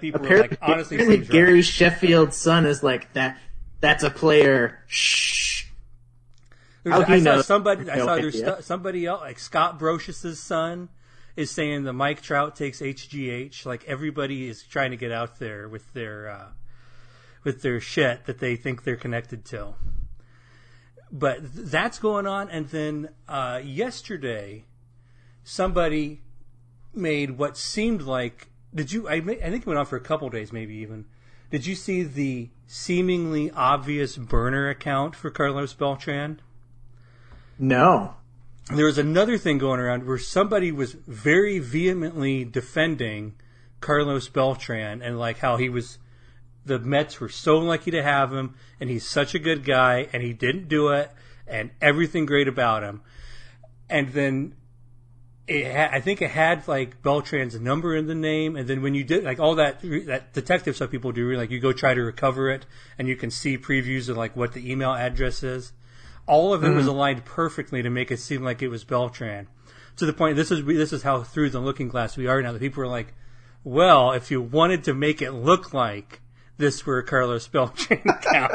people 0.00 0.20
apparently, 0.20 0.56
were 0.60 0.66
like, 0.66 0.70
honestly, 0.70 1.18
Gary 1.18 1.54
right. 1.54 1.64
Sheffield's 1.64 2.36
son 2.36 2.66
is 2.66 2.82
like 2.82 3.12
that 3.14 3.38
that's 3.80 4.02
a 4.02 4.10
player. 4.10 4.82
Shh. 4.86 5.64
I 6.86 7.20
saw 7.20 7.42
somebody. 7.42 7.90
I 7.90 7.98
saw 7.98 8.16
there's 8.16 8.38
st- 8.38 8.64
somebody 8.64 9.04
else, 9.06 9.20
like 9.20 9.38
Scott 9.38 9.78
Brosius's 9.78 10.40
son, 10.40 10.88
is 11.36 11.50
saying 11.50 11.84
the 11.84 11.92
Mike 11.92 12.22
Trout 12.22 12.56
takes 12.56 12.80
HGH. 12.80 13.66
Like 13.66 13.84
everybody 13.84 14.48
is 14.48 14.62
trying 14.62 14.92
to 14.92 14.96
get 14.96 15.12
out 15.12 15.38
there 15.38 15.68
with 15.68 15.92
their 15.92 16.30
uh, 16.30 16.46
with 17.44 17.62
their 17.62 17.80
shit 17.80 18.24
that 18.26 18.38
they 18.38 18.56
think 18.56 18.84
they're 18.84 18.96
connected 18.96 19.44
to. 19.46 19.74
But 21.10 21.38
that's 21.42 21.98
going 21.98 22.26
on, 22.26 22.50
and 22.50 22.68
then 22.68 23.10
uh, 23.28 23.60
yesterday, 23.64 24.64
somebody 25.42 26.22
made 26.94 27.38
what 27.38 27.56
seemed 27.56 28.02
like. 28.02 28.48
Did 28.74 28.92
you? 28.92 29.08
I, 29.08 29.14
I 29.14 29.20
think 29.20 29.62
it 29.62 29.66
went 29.66 29.78
on 29.78 29.86
for 29.86 29.96
a 29.96 30.00
couple 30.00 30.28
days, 30.28 30.52
maybe 30.52 30.74
even 30.76 31.06
did 31.50 31.66
you 31.66 31.74
see 31.74 32.02
the 32.02 32.50
seemingly 32.66 33.50
obvious 33.50 34.16
burner 34.16 34.68
account 34.68 35.16
for 35.16 35.30
Carlos 35.30 35.72
Beltran? 35.72 36.40
No. 37.58 38.14
There 38.74 38.84
was 38.84 38.98
another 38.98 39.38
thing 39.38 39.56
going 39.56 39.80
around 39.80 40.06
where 40.06 40.18
somebody 40.18 40.70
was 40.70 40.92
very 41.06 41.58
vehemently 41.58 42.44
defending 42.44 43.34
Carlos 43.80 44.28
Beltran 44.28 45.00
and 45.00 45.18
like 45.18 45.38
how 45.38 45.56
he 45.56 45.70
was 45.70 45.98
the 46.68 46.78
Mets 46.78 47.20
were 47.20 47.28
so 47.28 47.58
lucky 47.58 47.90
to 47.90 48.02
have 48.02 48.32
him 48.32 48.54
and 48.80 48.88
he's 48.88 49.06
such 49.06 49.34
a 49.34 49.38
good 49.38 49.64
guy 49.64 50.08
and 50.12 50.22
he 50.22 50.32
didn't 50.32 50.68
do 50.68 50.88
it 50.90 51.10
and 51.46 51.70
everything 51.80 52.26
great 52.26 52.46
about 52.46 52.82
him. 52.82 53.02
And 53.90 54.12
then 54.12 54.54
it 55.48 55.64
had, 55.64 55.90
I 55.92 56.00
think 56.00 56.20
it 56.20 56.30
had 56.30 56.68
like 56.68 57.02
Beltran's 57.02 57.58
number 57.58 57.96
in 57.96 58.06
the 58.06 58.14
name, 58.14 58.54
and 58.54 58.68
then 58.68 58.82
when 58.82 58.94
you 58.94 59.02
did 59.02 59.24
like 59.24 59.40
all 59.40 59.54
that 59.54 59.80
that 59.80 60.34
detective 60.34 60.76
stuff 60.76 60.90
people 60.90 61.10
do, 61.10 61.32
like 61.32 61.50
you 61.50 61.58
go 61.58 61.72
try 61.72 61.94
to 61.94 62.02
recover 62.02 62.50
it, 62.50 62.66
and 62.98 63.08
you 63.08 63.16
can 63.16 63.30
see 63.30 63.56
previews 63.56 64.10
of 64.10 64.16
like 64.18 64.36
what 64.36 64.52
the 64.52 64.70
email 64.70 64.92
address 64.92 65.42
is. 65.42 65.72
All 66.26 66.52
of 66.52 66.62
it 66.62 66.66
mm-hmm. 66.66 66.76
was 66.76 66.86
aligned 66.86 67.24
perfectly 67.24 67.82
to 67.82 67.88
make 67.88 68.10
it 68.10 68.18
seem 68.18 68.42
like 68.42 68.60
it 68.60 68.68
was 68.68 68.84
Beltran. 68.84 69.48
To 69.96 70.06
the 70.06 70.12
point, 70.12 70.36
this 70.36 70.50
is 70.50 70.64
this 70.66 70.92
is 70.92 71.02
how 71.02 71.22
through 71.22 71.48
the 71.50 71.60
looking 71.60 71.88
glass 71.88 72.18
we 72.18 72.26
are 72.26 72.42
now. 72.42 72.52
The 72.52 72.58
people 72.58 72.82
are 72.82 72.88
like, 72.88 73.14
well, 73.64 74.12
if 74.12 74.30
you 74.30 74.42
wanted 74.42 74.84
to 74.84 74.94
make 74.94 75.22
it 75.22 75.32
look 75.32 75.72
like 75.72 76.20
this 76.58 76.84
were 76.84 76.98
a 76.98 77.02
Carlos 77.02 77.48
Beltran 77.52 78.02
account, 78.06 78.52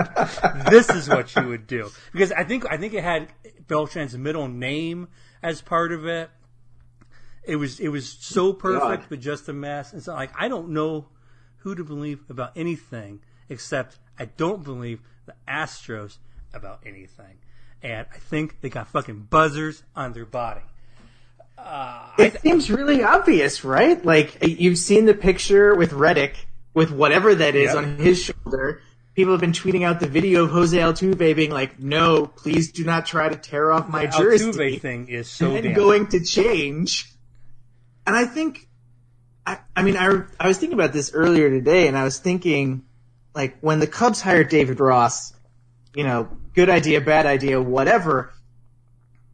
this 0.70 0.90
is 0.90 1.10
what 1.10 1.36
you 1.36 1.48
would 1.48 1.68
do. 1.68 1.90
Because 2.12 2.32
I 2.32 2.44
think 2.44 2.72
I 2.72 2.78
think 2.78 2.94
it 2.94 3.04
had 3.04 3.30
Beltran's 3.68 4.18
middle 4.18 4.48
name 4.48 5.08
as 5.42 5.62
part 5.62 5.92
of 5.92 6.06
it 6.06 6.30
it 7.44 7.58
was 7.58 7.80
it 7.80 7.90
was 7.90 8.10
so 8.10 8.54
perfect, 8.54 9.02
God. 9.02 9.06
but 9.10 9.20
just 9.20 9.50
a 9.50 9.54
mess. 9.54 9.94
It's 9.94 10.08
like 10.08 10.32
I 10.38 10.48
don't 10.48 10.70
know 10.70 11.08
who 11.58 11.76
to 11.76 11.84
believe 11.84 12.22
about 12.30 12.52
anything 12.56 13.22
except 13.50 14.00
I 14.18 14.26
don't 14.26 14.64
believe 14.64 15.02
the 15.26 15.36
Astros 15.48 16.18
about 16.54 16.82
anything. 16.86 17.40
And 17.82 18.08
I 18.14 18.18
think 18.18 18.62
they 18.62 18.70
got 18.70 18.88
fucking 18.88 19.28
buzzers 19.30 19.84
on 19.96 20.14
their 20.14 20.26
body. 20.26 20.62
Uh, 21.58 22.10
it 22.18 22.36
I, 22.36 22.40
seems 22.40 22.72
really 22.72 23.04
obvious, 23.04 23.64
right? 23.64 24.04
Like 24.04 24.38
you've 24.42 24.78
seen 24.78 25.06
the 25.06 25.14
picture 25.14 25.76
with 25.76 25.92
Reddick 25.92 26.48
with 26.74 26.92
whatever 26.92 27.36
that 27.36 27.56
is 27.56 27.74
on 27.76 27.98
his 27.98 28.24
shoulder. 28.24 28.82
People 29.16 29.34
have 29.34 29.42
been 29.42 29.52
tweeting 29.52 29.84
out 29.84 30.00
the 30.00 30.08
video 30.08 30.46
of 30.46 30.52
Jose 30.52 30.76
Altuve 30.76 31.36
being 31.36 31.52
like, 31.52 31.80
"No, 31.80 32.26
please 32.26 32.72
do 32.72 32.84
not 32.84 33.06
try 33.06 33.30
to 33.30 33.36
tear 33.36 33.72
off 33.72 33.88
my 33.88 34.08
the 34.08 34.18
jersey." 34.18 34.52
Altuve 34.52 34.82
thing 34.82 35.08
is 35.08 35.30
so 35.30 35.56
and 35.56 35.76
going 35.76 36.08
to 36.08 36.24
change. 36.24 37.12
And 38.08 38.16
I 38.16 38.26
think, 38.26 38.68
I, 39.46 39.60
I 39.76 39.84
mean, 39.84 39.98
I 39.98 40.24
I 40.40 40.48
was 40.48 40.58
thinking 40.58 40.78
about 40.78 40.94
this 40.94 41.12
earlier 41.14 41.50
today, 41.50 41.88
and 41.88 41.96
I 41.96 42.04
was 42.04 42.18
thinking, 42.18 42.86
like, 43.36 43.58
when 43.62 43.80
the 43.80 43.88
Cubs 43.88 44.20
hired 44.20 44.50
David 44.50 44.80
Ross, 44.80 45.34
you 45.96 46.04
know, 46.04 46.28
good 46.56 46.70
idea, 46.70 47.00
bad 47.02 47.26
idea, 47.26 47.62
whatever. 47.62 48.34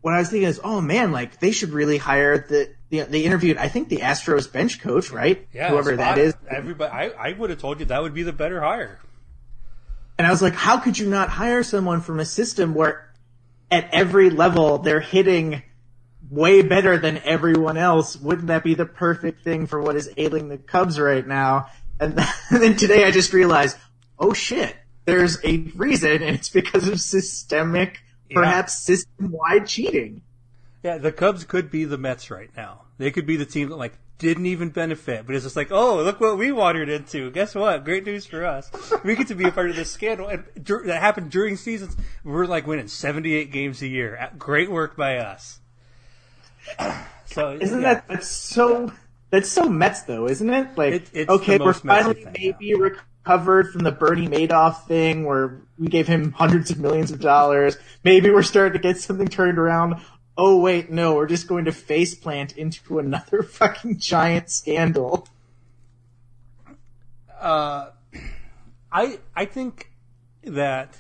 What 0.02 0.14
I 0.14 0.20
was 0.20 0.30
thinking 0.30 0.48
is, 0.48 0.60
oh 0.64 0.82
man, 0.82 1.12
like 1.12 1.40
they 1.40 1.52
should 1.52 1.70
really 1.70 1.98
hire 1.98 2.38
the 2.38 2.74
the, 2.90 3.02
they 3.04 3.22
interviewed, 3.22 3.58
I 3.58 3.68
think, 3.68 3.90
the 3.90 3.98
Astros 3.98 4.52
bench 4.52 4.82
coach, 4.82 5.12
right? 5.12 5.48
Yeah, 5.54 5.70
whoever 5.70 5.96
that 5.96 6.18
is. 6.18 6.34
Everybody, 6.50 6.92
I, 6.92 7.30
I 7.30 7.34
would 7.34 7.50
have 7.50 7.60
told 7.60 7.80
you 7.80 7.86
that 7.88 8.02
would 8.02 8.14
be 8.14 8.24
the 8.24 8.34
better 8.34 8.62
hire. 8.62 9.00
And 10.18 10.28
I 10.28 10.32
was 10.32 10.42
like, 10.42 10.54
how 10.54 10.80
could 10.80 10.98
you 10.98 11.08
not 11.08 11.30
hire 11.30 11.64
someone 11.64 12.02
from 12.02 12.20
a 12.20 12.26
system 12.26 12.74
where 12.74 13.10
at 13.72 13.94
every 13.94 14.30
level 14.30 14.80
they're 14.80 15.00
hitting 15.00 15.64
way 16.30 16.62
better 16.62 16.98
than 16.98 17.20
everyone 17.20 17.78
else? 17.78 18.18
Wouldn't 18.18 18.48
that 18.48 18.64
be 18.64 18.74
the 18.74 18.86
perfect 18.86 19.44
thing 19.44 19.68
for 19.68 19.82
what 19.82 19.96
is 19.96 20.12
ailing 20.18 20.50
the 20.50 20.58
Cubs 20.58 21.00
right 21.00 21.26
now? 21.26 21.68
And 22.00 22.18
then 22.52 22.76
today 22.76 23.06
I 23.06 23.12
just 23.12 23.34
realized, 23.34 23.78
oh 24.18 24.34
shit, 24.34 24.76
there's 25.06 25.44
a 25.44 25.58
reason, 25.76 26.22
and 26.24 26.36
it's 26.36 26.50
because 26.50 26.88
of 26.88 27.00
systemic, 27.00 28.00
yeah. 28.30 28.36
perhaps 28.36 28.84
system-wide 28.84 29.68
cheating. 29.68 30.22
Yeah, 30.84 30.98
the 30.98 31.12
Cubs 31.12 31.44
could 31.44 31.70
be 31.70 31.86
the 31.86 31.98
Mets 31.98 32.32
right 32.32 32.50
now. 32.56 32.84
They 32.98 33.12
could 33.12 33.26
be 33.26 33.36
the 33.36 33.46
team 33.46 33.70
that 33.70 33.76
like 33.76 33.98
didn't 34.18 34.46
even 34.46 34.70
benefit, 34.70 35.26
but 35.26 35.36
it's 35.36 35.46
just 35.46 35.56
like, 35.56 35.72
oh, 35.72 36.04
look 36.04 36.20
what 36.20 36.38
we 36.38 36.52
wandered 36.52 36.90
into. 36.90 37.32
Guess 37.32 37.56
what? 37.56 37.86
Great 37.86 38.06
news 38.06 38.26
for 38.26 38.46
us. 38.46 38.70
We 39.04 39.16
get 39.16 39.28
to 39.28 39.36
be 39.36 39.46
a 39.46 39.52
part 39.52 39.70
of 39.70 39.76
this 39.76 39.92
scandal, 39.92 40.28
and 40.28 40.44
that 40.56 41.02
happened 41.02 41.32
during 41.32 41.56
seasons. 41.56 41.96
We're 42.24 42.46
like 42.46 42.68
winning 42.68 42.88
seventy-eight 42.88 43.52
games 43.52 43.82
a 43.82 43.88
year. 43.88 44.30
Great 44.38 44.70
work 44.70 44.96
by 44.96 45.18
us. 45.18 45.60
So 47.32 47.52
isn't 47.62 47.82
yeah. 47.82 47.94
that 47.94 48.08
that's 48.08 48.28
so 48.28 48.92
that's 49.30 49.50
so 49.50 49.70
Mets 49.70 50.02
though, 50.02 50.28
isn't 50.28 50.50
it? 50.50 50.76
Like, 50.76 51.10
it, 51.14 51.30
okay, 51.30 51.60
we're 51.60 51.74
finally 51.74 52.16
thing, 52.16 52.34
maybe 52.34 52.66
yeah. 52.66 52.78
recovered 52.78 53.72
from 53.72 53.84
the 53.84 53.92
Bernie 53.92 54.28
Madoff 54.28 54.88
thing 54.88 55.26
where 55.26 55.62
we 55.78 55.88
gave 55.88 56.08
him 56.08 56.32
hundreds 56.32 56.72
of 56.72 56.80
millions 56.80 57.12
of 57.12 57.20
dollars. 57.20 57.78
Maybe 58.04 58.32
we're 58.32 58.42
starting 58.42 58.74
to 58.74 58.80
get 58.80 58.98
something 58.98 59.28
turned 59.28 59.60
around 59.60 60.02
oh 60.40 60.58
wait, 60.58 60.90
no, 60.90 61.16
we're 61.16 61.28
just 61.28 61.48
going 61.48 61.66
to 61.66 61.72
faceplant 61.72 62.56
into 62.56 62.98
another 62.98 63.44
fucking 63.44 64.00
giant 64.00 64.50
scandal. 64.50 65.28
Uh, 67.38 67.90
I 68.92 69.20
I 69.36 69.46
think 69.46 69.92
that 70.44 70.98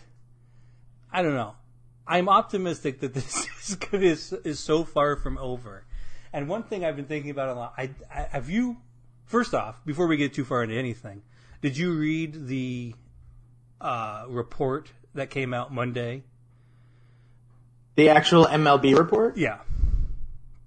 I 1.11 1.21
don't 1.21 1.35
know. 1.35 1.55
I'm 2.05 2.27
optimistic 2.27 2.99
that 2.99 3.13
this 3.13 3.47
is 3.61 3.77
is, 3.93 4.33
is 4.43 4.59
so 4.59 4.83
far 4.83 5.15
from 5.15 5.37
over. 5.37 5.85
And 6.33 6.49
one 6.49 6.63
thing 6.63 6.83
I've 6.83 6.97
been 6.97 7.05
thinking 7.05 7.31
about 7.31 7.49
a 7.49 7.53
lot. 7.53 7.73
I, 7.77 7.91
I 8.13 8.27
have 8.31 8.49
you. 8.49 8.77
First 9.23 9.53
off, 9.53 9.83
before 9.85 10.07
we 10.07 10.17
get 10.17 10.33
too 10.33 10.43
far 10.43 10.63
into 10.63 10.75
anything, 10.75 11.21
did 11.61 11.77
you 11.77 11.93
read 11.93 12.47
the 12.47 12.93
uh, 13.79 14.25
report 14.27 14.91
that 15.13 15.29
came 15.29 15.53
out 15.53 15.73
Monday 15.73 16.23
the 17.99 18.09
actual 18.09 18.45
MLB 18.45 18.97
report? 18.97 19.35
Yeah. 19.35 19.59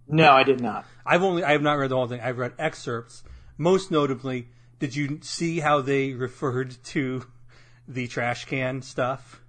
No, 0.06 0.32
I 0.32 0.42
did 0.42 0.60
not. 0.60 0.84
I've 1.04 1.22
only 1.22 1.42
I 1.42 1.52
have 1.52 1.62
not 1.62 1.78
read 1.78 1.90
the 1.90 1.96
whole 1.96 2.06
thing. 2.06 2.20
I've 2.20 2.38
read 2.38 2.52
excerpts. 2.58 3.24
Most 3.56 3.90
notably, 3.90 4.48
did 4.78 4.94
you 4.94 5.20
see 5.22 5.58
how 5.58 5.80
they 5.80 6.12
referred 6.12 6.76
to 6.84 7.26
the 7.88 8.06
trash 8.06 8.44
can 8.44 8.82
stuff? 8.82 9.40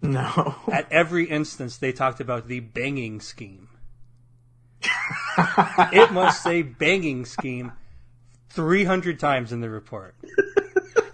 No. 0.00 0.54
At 0.70 0.90
every 0.92 1.24
instance, 1.24 1.76
they 1.76 1.92
talked 1.92 2.20
about 2.20 2.46
the 2.46 2.60
banging 2.60 3.20
scheme. 3.20 3.68
it 5.92 6.12
must 6.12 6.42
say 6.42 6.62
banging 6.62 7.24
scheme 7.24 7.72
300 8.50 9.18
times 9.18 9.52
in 9.52 9.60
the 9.60 9.68
report 9.68 10.14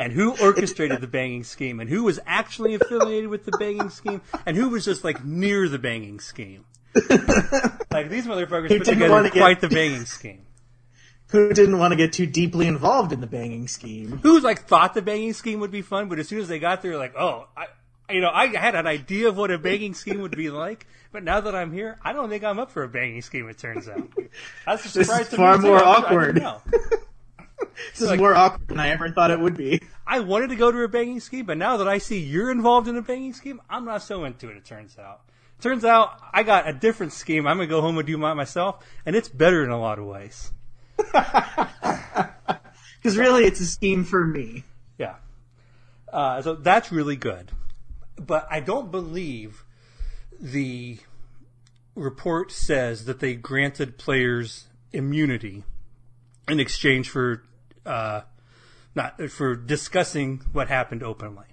and 0.06 0.14
who 0.14 0.36
orchestrated 0.40 1.00
the 1.00 1.06
banging 1.08 1.42
scheme 1.42 1.80
and 1.80 1.90
who 1.90 2.04
was 2.04 2.20
actually 2.26 2.76
affiliated 2.76 3.28
with 3.28 3.44
the 3.44 3.50
banging 3.58 3.90
scheme 3.90 4.22
and 4.46 4.56
who 4.56 4.68
was 4.68 4.84
just 4.84 5.02
like 5.02 5.24
near 5.24 5.68
the 5.68 5.80
banging 5.80 6.20
scheme. 6.20 6.64
like 7.90 8.08
these 8.08 8.24
motherfuckers 8.24 8.68
who 8.68 8.78
put 8.78 8.84
together 8.84 9.28
quite 9.30 9.60
the 9.60 9.68
banging 9.68 10.04
scheme. 10.04 10.46
Who 11.30 11.52
didn't 11.52 11.80
want 11.80 11.90
to 11.90 11.96
get 11.96 12.12
too 12.12 12.26
deeply 12.26 12.68
involved 12.68 13.12
in 13.12 13.20
the 13.20 13.26
banging 13.26 13.66
scheme? 13.66 14.20
Who 14.22 14.38
like 14.38 14.60
thought 14.60 14.94
the 14.94 15.02
banging 15.02 15.32
scheme 15.32 15.58
would 15.58 15.72
be 15.72 15.82
fun, 15.82 16.08
but 16.08 16.20
as 16.20 16.28
soon 16.28 16.38
as 16.38 16.46
they 16.46 16.60
got 16.60 16.82
there, 16.82 16.96
like, 16.96 17.16
oh, 17.16 17.48
I, 17.56 17.66
you 18.08 18.20
know, 18.20 18.30
I 18.32 18.46
had 18.46 18.76
an 18.76 18.86
idea 18.86 19.28
of 19.28 19.36
what 19.36 19.50
a 19.50 19.58
banging 19.58 19.94
scheme 19.94 20.20
would 20.20 20.36
be 20.36 20.50
like, 20.50 20.86
but 21.10 21.24
now 21.24 21.40
that 21.40 21.56
I'm 21.56 21.72
here, 21.72 21.98
I 22.00 22.12
don't 22.12 22.28
think 22.28 22.44
I'm 22.44 22.60
up 22.60 22.70
for 22.70 22.84
a 22.84 22.88
banging 22.88 23.22
scheme. 23.22 23.48
It 23.48 23.58
turns 23.58 23.88
out 23.88 24.08
that's 24.64 24.84
a 24.84 24.88
surprise. 24.88 25.18
This 25.18 25.32
is 25.32 25.34
far 25.34 25.58
more 25.58 25.82
awkward. 25.82 26.40
this 27.58 28.02
is 28.02 28.08
like, 28.08 28.18
more 28.18 28.34
awkward 28.34 28.68
than 28.68 28.80
I 28.80 28.88
ever 28.90 29.10
thought 29.10 29.30
it 29.30 29.40
would 29.40 29.56
be. 29.56 29.82
I 30.06 30.20
wanted 30.20 30.50
to 30.50 30.56
go 30.56 30.70
to 30.70 30.82
a 30.82 30.88
banging 30.88 31.20
scheme, 31.20 31.46
but 31.46 31.58
now 31.58 31.78
that 31.78 31.88
I 31.88 31.98
see 31.98 32.20
you're 32.20 32.50
involved 32.50 32.88
in 32.88 32.96
a 32.96 33.02
banging 33.02 33.32
scheme, 33.32 33.60
I'm 33.68 33.84
not 33.84 34.02
so 34.02 34.24
into 34.24 34.48
it. 34.48 34.56
It 34.56 34.64
turns 34.64 34.98
out. 34.98 35.22
Turns 35.60 35.84
out 35.84 36.20
I 36.32 36.42
got 36.42 36.68
a 36.68 36.72
different 36.72 37.12
scheme. 37.12 37.46
I'm 37.46 37.56
gonna 37.56 37.66
go 37.66 37.80
home 37.80 37.96
and 37.98 38.06
do 38.06 38.16
mine 38.18 38.36
myself, 38.36 38.84
and 39.04 39.16
it's 39.16 39.28
better 39.28 39.64
in 39.64 39.70
a 39.70 39.80
lot 39.80 39.98
of 39.98 40.06
ways. 40.06 40.52
Because 43.06 43.18
really, 43.18 43.44
it's 43.44 43.60
a 43.60 43.66
scheme 43.66 44.02
for 44.02 44.26
me. 44.26 44.64
Yeah. 44.98 45.14
Uh, 46.12 46.42
so 46.42 46.56
that's 46.56 46.90
really 46.90 47.14
good, 47.14 47.52
but 48.16 48.48
I 48.50 48.58
don't 48.58 48.90
believe 48.90 49.64
the 50.40 50.98
report 51.94 52.50
says 52.50 53.04
that 53.04 53.20
they 53.20 53.34
granted 53.34 53.96
players 53.96 54.66
immunity 54.92 55.62
in 56.48 56.60
exchange 56.60 57.10
for 57.10 57.42
uh, 57.84 58.22
not 58.94 59.20
for 59.30 59.54
discussing 59.54 60.42
what 60.52 60.68
happened 60.68 61.02
openly. 61.02 61.46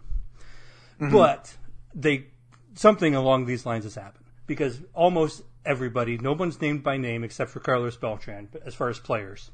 Mm-hmm. 1.00 1.12
But 1.12 1.56
they 1.94 2.28
something 2.76 3.16
along 3.16 3.46
these 3.46 3.66
lines 3.66 3.84
has 3.84 3.96
happened 3.96 4.26
because 4.48 4.82
almost 4.94 5.44
everybody, 5.66 6.18
no 6.18 6.34
one's 6.34 6.60
named 6.62 6.84
by 6.84 6.98
name 6.98 7.24
except 7.24 7.52
for 7.52 7.60
Carlos 7.60 7.96
Beltran, 7.98 8.50
as 8.66 8.76
far 8.76 8.90
as 8.90 9.00
players. 9.00 9.52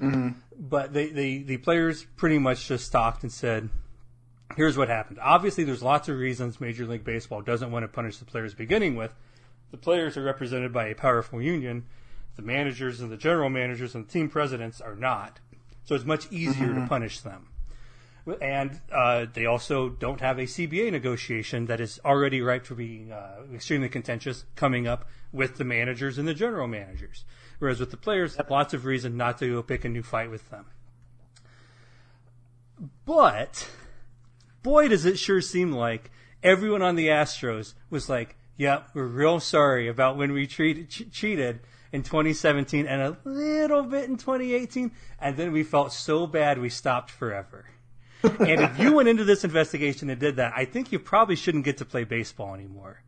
Mm-hmm. 0.00 0.38
But 0.58 0.92
they, 0.92 1.10
they, 1.10 1.38
the 1.38 1.58
players 1.58 2.06
pretty 2.16 2.38
much 2.38 2.68
just 2.68 2.90
talked 2.90 3.22
and 3.22 3.30
said, 3.30 3.68
here's 4.56 4.76
what 4.76 4.88
happened. 4.88 5.18
Obviously, 5.20 5.64
there's 5.64 5.82
lots 5.82 6.08
of 6.08 6.16
reasons 6.16 6.60
Major 6.60 6.86
League 6.86 7.04
Baseball 7.04 7.42
doesn't 7.42 7.70
want 7.70 7.84
to 7.84 7.88
punish 7.88 8.16
the 8.18 8.24
players 8.24 8.54
beginning 8.54 8.96
with. 8.96 9.12
The 9.70 9.76
players 9.76 10.16
are 10.16 10.22
represented 10.22 10.72
by 10.72 10.88
a 10.88 10.94
powerful 10.94 11.40
union, 11.40 11.84
the 12.36 12.42
managers 12.42 13.00
and 13.00 13.10
the 13.10 13.16
general 13.16 13.50
managers 13.50 13.94
and 13.94 14.06
the 14.06 14.12
team 14.12 14.28
presidents 14.28 14.80
are 14.80 14.96
not. 14.96 15.40
So 15.84 15.94
it's 15.94 16.04
much 16.04 16.30
easier 16.30 16.68
mm-hmm. 16.68 16.82
to 16.82 16.88
punish 16.88 17.20
them. 17.20 17.48
And 18.40 18.80
uh, 18.92 19.26
they 19.32 19.46
also 19.46 19.88
don't 19.88 20.20
have 20.20 20.38
a 20.38 20.42
CBA 20.42 20.92
negotiation 20.92 21.66
that 21.66 21.80
is 21.80 21.98
already 22.04 22.40
ripe 22.42 22.66
for 22.66 22.74
being 22.74 23.10
uh, 23.10 23.42
extremely 23.52 23.88
contentious 23.88 24.44
coming 24.54 24.86
up 24.86 25.08
with 25.32 25.56
the 25.56 25.64
managers 25.64 26.18
and 26.18 26.28
the 26.28 26.34
general 26.34 26.68
managers. 26.68 27.24
Whereas 27.58 27.80
with 27.80 27.90
the 27.90 27.96
players, 27.96 28.38
lots 28.48 28.74
of 28.74 28.84
reason 28.84 29.16
not 29.16 29.38
to 29.38 29.48
go 29.48 29.62
pick 29.62 29.84
a 29.84 29.88
new 29.88 30.02
fight 30.02 30.30
with 30.30 30.48
them. 30.50 30.66
But 33.04 33.68
boy, 34.62 34.88
does 34.88 35.04
it 35.04 35.18
sure 35.18 35.40
seem 35.40 35.72
like 35.72 36.10
everyone 36.42 36.82
on 36.82 36.96
the 36.96 37.08
Astros 37.08 37.74
was 37.90 38.08
like, 38.08 38.36
"Yep, 38.56 38.80
yeah, 38.80 38.90
we're 38.94 39.06
real 39.06 39.40
sorry 39.40 39.88
about 39.88 40.16
when 40.16 40.32
we 40.32 40.46
treated, 40.46 40.88
ch- 40.88 41.10
cheated, 41.10 41.60
in 41.92 42.02
2017 42.02 42.86
and 42.86 43.02
a 43.02 43.16
little 43.24 43.82
bit 43.82 44.08
in 44.08 44.16
2018, 44.16 44.92
and 45.20 45.36
then 45.36 45.52
we 45.52 45.62
felt 45.62 45.92
so 45.92 46.26
bad 46.26 46.58
we 46.58 46.68
stopped 46.68 47.10
forever. 47.10 47.66
and 48.22 48.60
if 48.60 48.78
you 48.78 48.92
went 48.92 49.08
into 49.08 49.24
this 49.24 49.44
investigation 49.44 50.10
and 50.10 50.20
did 50.20 50.36
that, 50.36 50.52
I 50.54 50.64
think 50.64 50.92
you 50.92 50.98
probably 50.98 51.36
shouldn't 51.36 51.64
get 51.64 51.78
to 51.78 51.84
play 51.84 52.04
baseball 52.04 52.54
anymore. 52.54 53.02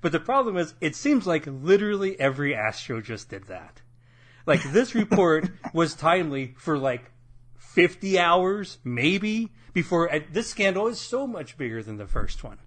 But 0.00 0.12
the 0.12 0.20
problem 0.20 0.56
is, 0.56 0.74
it 0.80 0.96
seems 0.96 1.26
like 1.26 1.44
literally 1.46 2.18
every 2.18 2.54
Astro 2.54 3.00
just 3.00 3.28
did 3.28 3.44
that. 3.48 3.82
Like 4.46 4.62
this 4.62 4.94
report 4.94 5.50
was 5.74 5.94
timely 5.94 6.54
for 6.58 6.78
like 6.78 7.10
50 7.58 8.18
hours, 8.18 8.78
maybe, 8.84 9.50
before 9.72 10.12
uh, 10.12 10.20
this 10.32 10.48
scandal 10.48 10.88
is 10.88 11.00
so 11.00 11.26
much 11.26 11.56
bigger 11.56 11.82
than 11.82 11.96
the 11.96 12.06
first 12.06 12.42
one. 12.42 12.58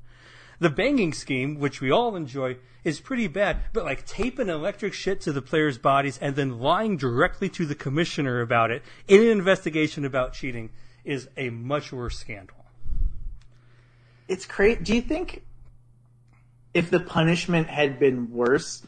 The 0.59 0.69
banging 0.69 1.13
scheme, 1.13 1.59
which 1.59 1.81
we 1.81 1.91
all 1.91 2.15
enjoy, 2.15 2.57
is 2.83 2.99
pretty 2.99 3.27
bad, 3.27 3.57
but 3.71 3.85
like 3.85 4.05
taping 4.05 4.49
electric 4.49 4.93
shit 4.93 5.21
to 5.21 5.31
the 5.31 5.41
players' 5.41 5.77
bodies 5.77 6.17
and 6.19 6.35
then 6.35 6.59
lying 6.59 6.97
directly 6.97 7.49
to 7.49 7.65
the 7.65 7.75
commissioner 7.75 8.41
about 8.41 8.71
it 8.71 8.83
in 9.07 9.21
an 9.21 9.29
investigation 9.29 10.05
about 10.05 10.33
cheating 10.33 10.69
is 11.03 11.27
a 11.37 11.49
much 11.49 11.91
worse 11.91 12.17
scandal. 12.17 12.65
It's 14.27 14.45
crazy. 14.45 14.81
Do 14.83 14.95
you 14.95 15.01
think 15.01 15.43
if 16.73 16.89
the 16.89 16.99
punishment 16.99 17.67
had 17.67 17.99
been 17.99 18.31
worse, 18.31 18.85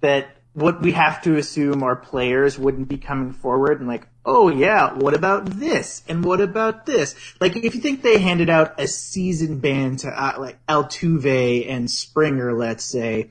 that 0.00 0.36
what 0.52 0.82
we 0.82 0.92
have 0.92 1.22
to 1.22 1.36
assume 1.36 1.82
our 1.82 1.96
players 1.96 2.58
wouldn't 2.58 2.88
be 2.88 2.98
coming 2.98 3.32
forward 3.32 3.80
and 3.80 3.88
like, 3.88 4.06
oh 4.24 4.48
yeah, 4.48 4.94
what 4.94 5.14
about 5.14 5.46
this? 5.46 6.02
And 6.08 6.24
what 6.24 6.40
about 6.40 6.86
this? 6.86 7.14
Like, 7.40 7.56
if 7.56 7.74
you 7.74 7.80
think 7.80 8.02
they 8.02 8.18
handed 8.18 8.50
out 8.50 8.80
a 8.80 8.86
season 8.86 9.58
ban 9.58 9.96
to 9.98 10.08
uh, 10.08 10.36
like 10.38 10.64
Altuve 10.66 11.68
and 11.68 11.90
Springer, 11.90 12.52
let's 12.52 12.84
say, 12.84 13.30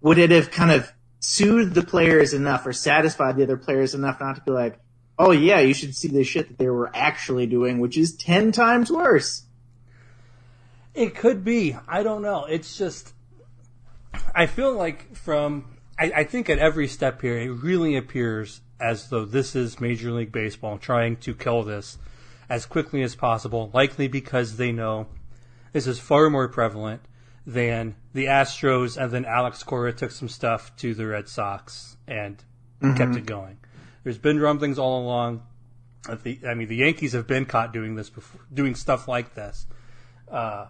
would 0.00 0.18
it 0.18 0.30
have 0.30 0.50
kind 0.50 0.70
of 0.70 0.92
soothed 1.20 1.74
the 1.74 1.82
players 1.82 2.32
enough 2.32 2.66
or 2.66 2.72
satisfied 2.72 3.36
the 3.36 3.42
other 3.42 3.56
players 3.56 3.94
enough 3.94 4.20
not 4.20 4.36
to 4.36 4.42
be 4.42 4.50
like, 4.50 4.78
oh 5.18 5.30
yeah, 5.30 5.60
you 5.60 5.74
should 5.74 5.94
see 5.94 6.08
the 6.08 6.24
shit 6.24 6.48
that 6.48 6.58
they 6.58 6.70
were 6.70 6.90
actually 6.94 7.46
doing, 7.46 7.78
which 7.78 7.98
is 7.98 8.16
10 8.16 8.52
times 8.52 8.90
worse? 8.90 9.42
It 10.94 11.14
could 11.14 11.44
be. 11.44 11.76
I 11.86 12.02
don't 12.02 12.22
know. 12.22 12.46
It's 12.46 12.76
just, 12.76 13.12
I 14.34 14.46
feel 14.46 14.72
like 14.72 15.14
from 15.14 15.76
I, 16.00 16.12
I 16.16 16.24
think 16.24 16.48
at 16.48 16.58
every 16.58 16.88
step 16.88 17.20
here, 17.20 17.38
it 17.38 17.50
really 17.50 17.94
appears 17.94 18.62
as 18.80 19.08
though 19.08 19.24
this 19.24 19.54
is 19.54 19.80
Major 19.80 20.10
League 20.10 20.32
Baseball 20.32 20.78
trying 20.78 21.16
to 21.18 21.34
kill 21.34 21.62
this 21.62 21.98
as 22.48 22.66
quickly 22.66 23.02
as 23.02 23.14
possible, 23.14 23.70
likely 23.72 24.08
because 24.08 24.56
they 24.56 24.72
know 24.72 25.06
this 25.72 25.86
is 25.86 25.98
far 26.00 26.30
more 26.30 26.48
prevalent 26.48 27.02
than 27.46 27.94
the 28.12 28.26
Astros, 28.26 29.00
and 29.00 29.12
then 29.12 29.24
Alex 29.24 29.62
Cora 29.62 29.92
took 29.92 30.10
some 30.10 30.28
stuff 30.28 30.74
to 30.76 30.94
the 30.94 31.06
Red 31.06 31.28
Sox 31.28 31.96
and 32.06 32.36
mm-hmm. 32.82 32.96
kept 32.96 33.16
it 33.16 33.26
going. 33.26 33.58
There's 34.02 34.18
been 34.18 34.40
rumblings 34.40 34.78
all 34.78 35.02
along. 35.02 35.42
The, 36.22 36.40
I 36.48 36.54
mean, 36.54 36.68
the 36.68 36.76
Yankees 36.76 37.12
have 37.12 37.26
been 37.26 37.44
caught 37.44 37.72
doing 37.72 37.94
this, 37.94 38.10
before, 38.10 38.40
doing 38.52 38.74
stuff 38.74 39.06
like 39.06 39.34
this 39.34 39.66
uh, 40.30 40.66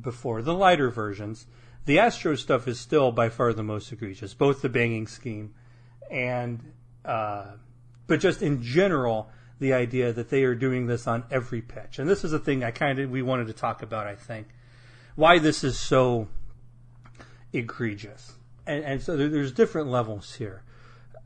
before. 0.00 0.42
The 0.42 0.54
lighter 0.54 0.90
versions, 0.90 1.46
the 1.84 1.98
Astro 1.98 2.36
stuff 2.36 2.68
is 2.68 2.78
still 2.78 3.10
by 3.10 3.28
far 3.28 3.52
the 3.52 3.62
most 3.62 3.92
egregious, 3.92 4.34
both 4.34 4.62
the 4.62 4.68
banging 4.68 5.06
scheme 5.06 5.54
and, 6.10 6.72
but 7.08 8.20
just 8.20 8.42
in 8.42 8.62
general, 8.62 9.30
the 9.58 9.72
idea 9.72 10.12
that 10.12 10.28
they 10.28 10.44
are 10.44 10.54
doing 10.54 10.86
this 10.86 11.06
on 11.06 11.24
every 11.30 11.62
pitch. 11.62 11.98
And 11.98 12.08
this 12.08 12.22
is 12.22 12.32
a 12.32 12.38
thing 12.38 12.62
I 12.62 12.70
kind 12.70 12.98
of 12.98 13.10
we 13.10 13.22
wanted 13.22 13.46
to 13.46 13.54
talk 13.54 13.82
about. 13.82 14.06
I 14.06 14.14
think 14.14 14.48
why 15.16 15.38
this 15.38 15.64
is 15.64 15.78
so 15.78 16.28
egregious, 17.52 18.34
and, 18.66 18.84
and 18.84 19.02
so 19.02 19.16
there, 19.16 19.28
there's 19.28 19.52
different 19.52 19.88
levels 19.88 20.34
here. 20.34 20.62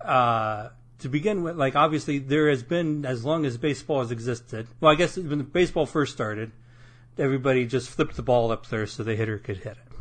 Uh, 0.00 0.68
to 1.00 1.08
begin 1.08 1.42
with, 1.42 1.56
like 1.56 1.74
obviously 1.74 2.18
there 2.18 2.48
has 2.48 2.62
been 2.62 3.04
as 3.04 3.24
long 3.24 3.44
as 3.44 3.58
baseball 3.58 4.00
has 4.00 4.12
existed. 4.12 4.68
Well, 4.80 4.92
I 4.92 4.94
guess 4.94 5.16
when 5.16 5.42
baseball 5.42 5.84
first 5.84 6.12
started, 6.12 6.52
everybody 7.18 7.66
just 7.66 7.90
flipped 7.90 8.14
the 8.14 8.22
ball 8.22 8.52
up 8.52 8.68
there 8.68 8.86
so 8.86 9.02
the 9.02 9.16
hitter 9.16 9.38
could 9.38 9.58
hit 9.58 9.72
it 9.72 9.92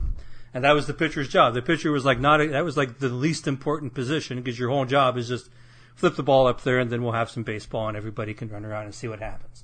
and 0.54 0.64
that 0.64 0.74
was 0.74 0.88
the 0.88 0.94
pitcher's 0.94 1.30
job. 1.30 1.54
The 1.54 1.62
pitcher 1.62 1.92
was 1.92 2.04
like 2.04 2.20
not 2.20 2.42
a, 2.42 2.48
that 2.50 2.66
was 2.66 2.76
like 2.76 3.00
the 3.00 3.10
least 3.10 3.48
important 3.48 3.94
position 3.94 4.38
because 4.38 4.60
your 4.60 4.70
whole 4.70 4.86
job 4.86 5.18
is 5.18 5.28
just 5.28 5.50
flip 5.96 6.16
the 6.16 6.24
ball 6.24 6.48
up 6.48 6.62
there 6.64 6.80
and 6.80 6.90
then 6.90 7.04
we'll 7.04 7.12
have 7.14 7.30
some 7.30 7.44
baseball 7.44 7.88
and 7.88 7.98
everybody 7.98 8.34
can 8.34 8.50
run 8.50 8.66
around 8.66 8.86
and 8.86 8.96
see 8.96 9.08
what 9.08 9.20
happens. 9.20 9.64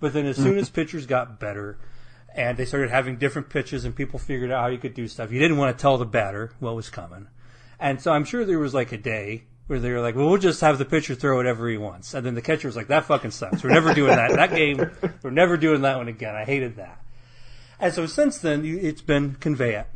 But 0.00 0.12
then 0.12 0.26
as 0.26 0.36
soon 0.36 0.58
as 0.58 0.66
mm-hmm. 0.66 0.74
pitchers 0.74 1.06
got 1.06 1.40
better 1.40 1.78
and 2.34 2.58
they 2.58 2.64
started 2.66 2.90
having 2.90 3.16
different 3.16 3.48
pitches 3.48 3.84
and 3.84 3.96
people 3.96 4.18
figured 4.18 4.50
out 4.50 4.60
how 4.60 4.68
you 4.68 4.78
could 4.78 4.94
do 4.94 5.08
stuff, 5.08 5.32
you 5.32 5.38
didn't 5.38 5.56
want 5.56 5.76
to 5.76 5.80
tell 5.80 5.96
the 5.96 6.04
batter 6.04 6.52
what 6.58 6.76
was 6.76 6.90
coming. 6.90 7.28
And 7.80 8.00
so 8.00 8.12
I'm 8.12 8.24
sure 8.24 8.44
there 8.44 8.58
was 8.58 8.74
like 8.74 8.92
a 8.92 8.98
day 8.98 9.44
where 9.66 9.78
they 9.78 9.90
were 9.90 10.00
like, 10.00 10.14
well, 10.14 10.28
we'll 10.28 10.38
just 10.38 10.60
have 10.60 10.78
the 10.78 10.84
pitcher 10.84 11.14
throw 11.14 11.36
whatever 11.36 11.68
he 11.68 11.76
wants. 11.76 12.14
And 12.14 12.24
then 12.24 12.34
the 12.34 12.42
catcher 12.42 12.68
was 12.68 12.76
like, 12.76 12.88
that 12.88 13.04
fucking 13.06 13.32
sucks. 13.32 13.64
We're 13.64 13.70
never 13.70 13.94
doing 13.94 14.14
that. 14.14 14.32
that 14.32 14.54
game, 14.54 14.90
we're 15.22 15.30
never 15.30 15.56
doing 15.56 15.82
that 15.82 15.96
one 15.96 16.08
again. 16.08 16.36
I 16.36 16.44
hated 16.44 16.76
that. 16.76 17.00
And 17.80 17.92
so 17.92 18.06
since 18.06 18.38
then, 18.38 18.64
it's 18.64 19.02
been 19.02 19.34
convey 19.34 19.74
it 19.74 19.86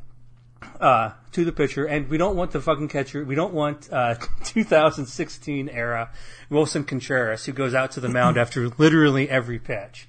uh, 0.80 1.12
to 1.32 1.44
the 1.44 1.52
pitcher, 1.52 1.84
and 1.84 2.08
we 2.08 2.18
don't 2.18 2.36
want 2.36 2.52
the 2.52 2.60
fucking 2.60 2.88
catcher. 2.88 3.24
We 3.24 3.34
don't 3.34 3.54
want 3.54 3.88
uh, 3.92 4.14
2016 4.44 5.68
era 5.68 6.10
Willson 6.50 6.86
Contreras 6.86 7.44
who 7.44 7.52
goes 7.52 7.74
out 7.74 7.92
to 7.92 8.00
the 8.00 8.08
mound 8.08 8.36
after 8.38 8.68
literally 8.70 9.28
every 9.28 9.58
pitch. 9.58 10.08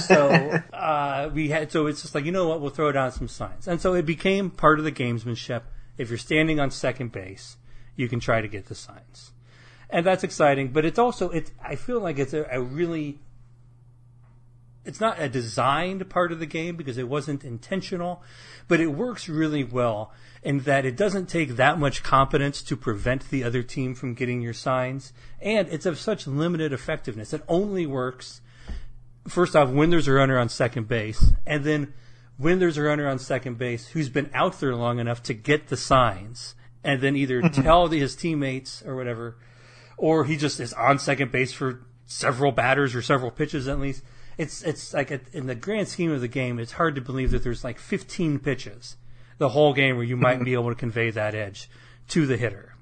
So 0.00 0.28
uh, 0.72 1.30
we 1.32 1.48
had 1.48 1.72
so 1.72 1.86
it's 1.86 2.02
just 2.02 2.14
like 2.14 2.24
you 2.24 2.32
know 2.32 2.48
what 2.48 2.60
we'll 2.60 2.70
throw 2.70 2.92
down 2.92 3.10
some 3.12 3.28
signs, 3.28 3.66
and 3.66 3.80
so 3.80 3.94
it 3.94 4.06
became 4.06 4.50
part 4.50 4.78
of 4.78 4.84
the 4.84 4.92
gamesmanship. 4.92 5.62
If 5.96 6.10
you're 6.10 6.18
standing 6.18 6.60
on 6.60 6.70
second 6.70 7.10
base, 7.10 7.56
you 7.96 8.08
can 8.08 8.20
try 8.20 8.40
to 8.40 8.46
get 8.46 8.66
the 8.66 8.76
signs, 8.76 9.32
and 9.90 10.06
that's 10.06 10.22
exciting. 10.22 10.68
But 10.68 10.84
it's 10.84 10.98
also 10.98 11.30
it's 11.30 11.50
I 11.62 11.74
feel 11.74 12.00
like 12.00 12.18
it's 12.18 12.34
a, 12.34 12.46
a 12.50 12.60
really 12.60 13.18
it's 14.88 15.00
not 15.00 15.20
a 15.20 15.28
designed 15.28 16.08
part 16.08 16.32
of 16.32 16.38
the 16.38 16.46
game 16.46 16.74
because 16.74 16.96
it 16.96 17.08
wasn't 17.08 17.44
intentional, 17.44 18.22
but 18.68 18.80
it 18.80 18.86
works 18.86 19.28
really 19.28 19.62
well 19.62 20.12
in 20.42 20.60
that 20.60 20.86
it 20.86 20.96
doesn't 20.96 21.28
take 21.28 21.56
that 21.56 21.78
much 21.78 22.02
competence 22.02 22.62
to 22.62 22.74
prevent 22.74 23.28
the 23.28 23.44
other 23.44 23.62
team 23.62 23.94
from 23.94 24.14
getting 24.14 24.40
your 24.40 24.54
signs, 24.54 25.12
and 25.42 25.68
it's 25.68 25.84
of 25.84 25.98
such 25.98 26.26
limited 26.26 26.72
effectiveness. 26.72 27.34
It 27.34 27.44
only 27.48 27.84
works 27.84 28.40
first 29.28 29.54
off 29.54 29.68
when 29.68 29.90
there's 29.90 30.08
a 30.08 30.12
runner 30.12 30.38
on 30.38 30.48
second 30.48 30.88
base, 30.88 31.32
and 31.46 31.64
then 31.64 31.92
when 32.38 32.58
there's 32.58 32.78
a 32.78 32.82
runner 32.82 33.06
on 33.06 33.18
second 33.18 33.58
base 33.58 33.88
who's 33.88 34.08
been 34.08 34.30
out 34.32 34.58
there 34.58 34.74
long 34.74 35.00
enough 35.00 35.22
to 35.24 35.34
get 35.34 35.68
the 35.68 35.76
signs, 35.76 36.54
and 36.82 37.02
then 37.02 37.14
either 37.14 37.42
mm-hmm. 37.42 37.62
tell 37.62 37.88
his 37.88 38.16
teammates 38.16 38.82
or 38.86 38.96
whatever, 38.96 39.36
or 39.98 40.24
he 40.24 40.38
just 40.38 40.60
is 40.60 40.72
on 40.72 40.98
second 40.98 41.30
base 41.30 41.52
for 41.52 41.86
several 42.06 42.52
batters 42.52 42.94
or 42.94 43.02
several 43.02 43.30
pitches 43.30 43.68
at 43.68 43.78
least 43.78 44.02
it's 44.38 44.62
it's 44.62 44.94
like 44.94 45.10
a, 45.10 45.20
in 45.32 45.46
the 45.46 45.54
grand 45.54 45.88
scheme 45.88 46.12
of 46.12 46.20
the 46.20 46.28
game, 46.28 46.58
it's 46.58 46.72
hard 46.72 46.94
to 46.94 47.00
believe 47.00 47.32
that 47.32 47.42
there's 47.42 47.64
like 47.64 47.78
15 47.78 48.38
pitches 48.38 48.96
the 49.38 49.50
whole 49.50 49.72
game 49.72 49.96
where 49.96 50.04
you 50.04 50.16
might 50.16 50.42
be 50.42 50.54
able 50.54 50.68
to 50.68 50.74
convey 50.74 51.10
that 51.10 51.34
edge 51.34 51.68
to 52.08 52.26
the 52.26 52.36
hitter. 52.36 52.74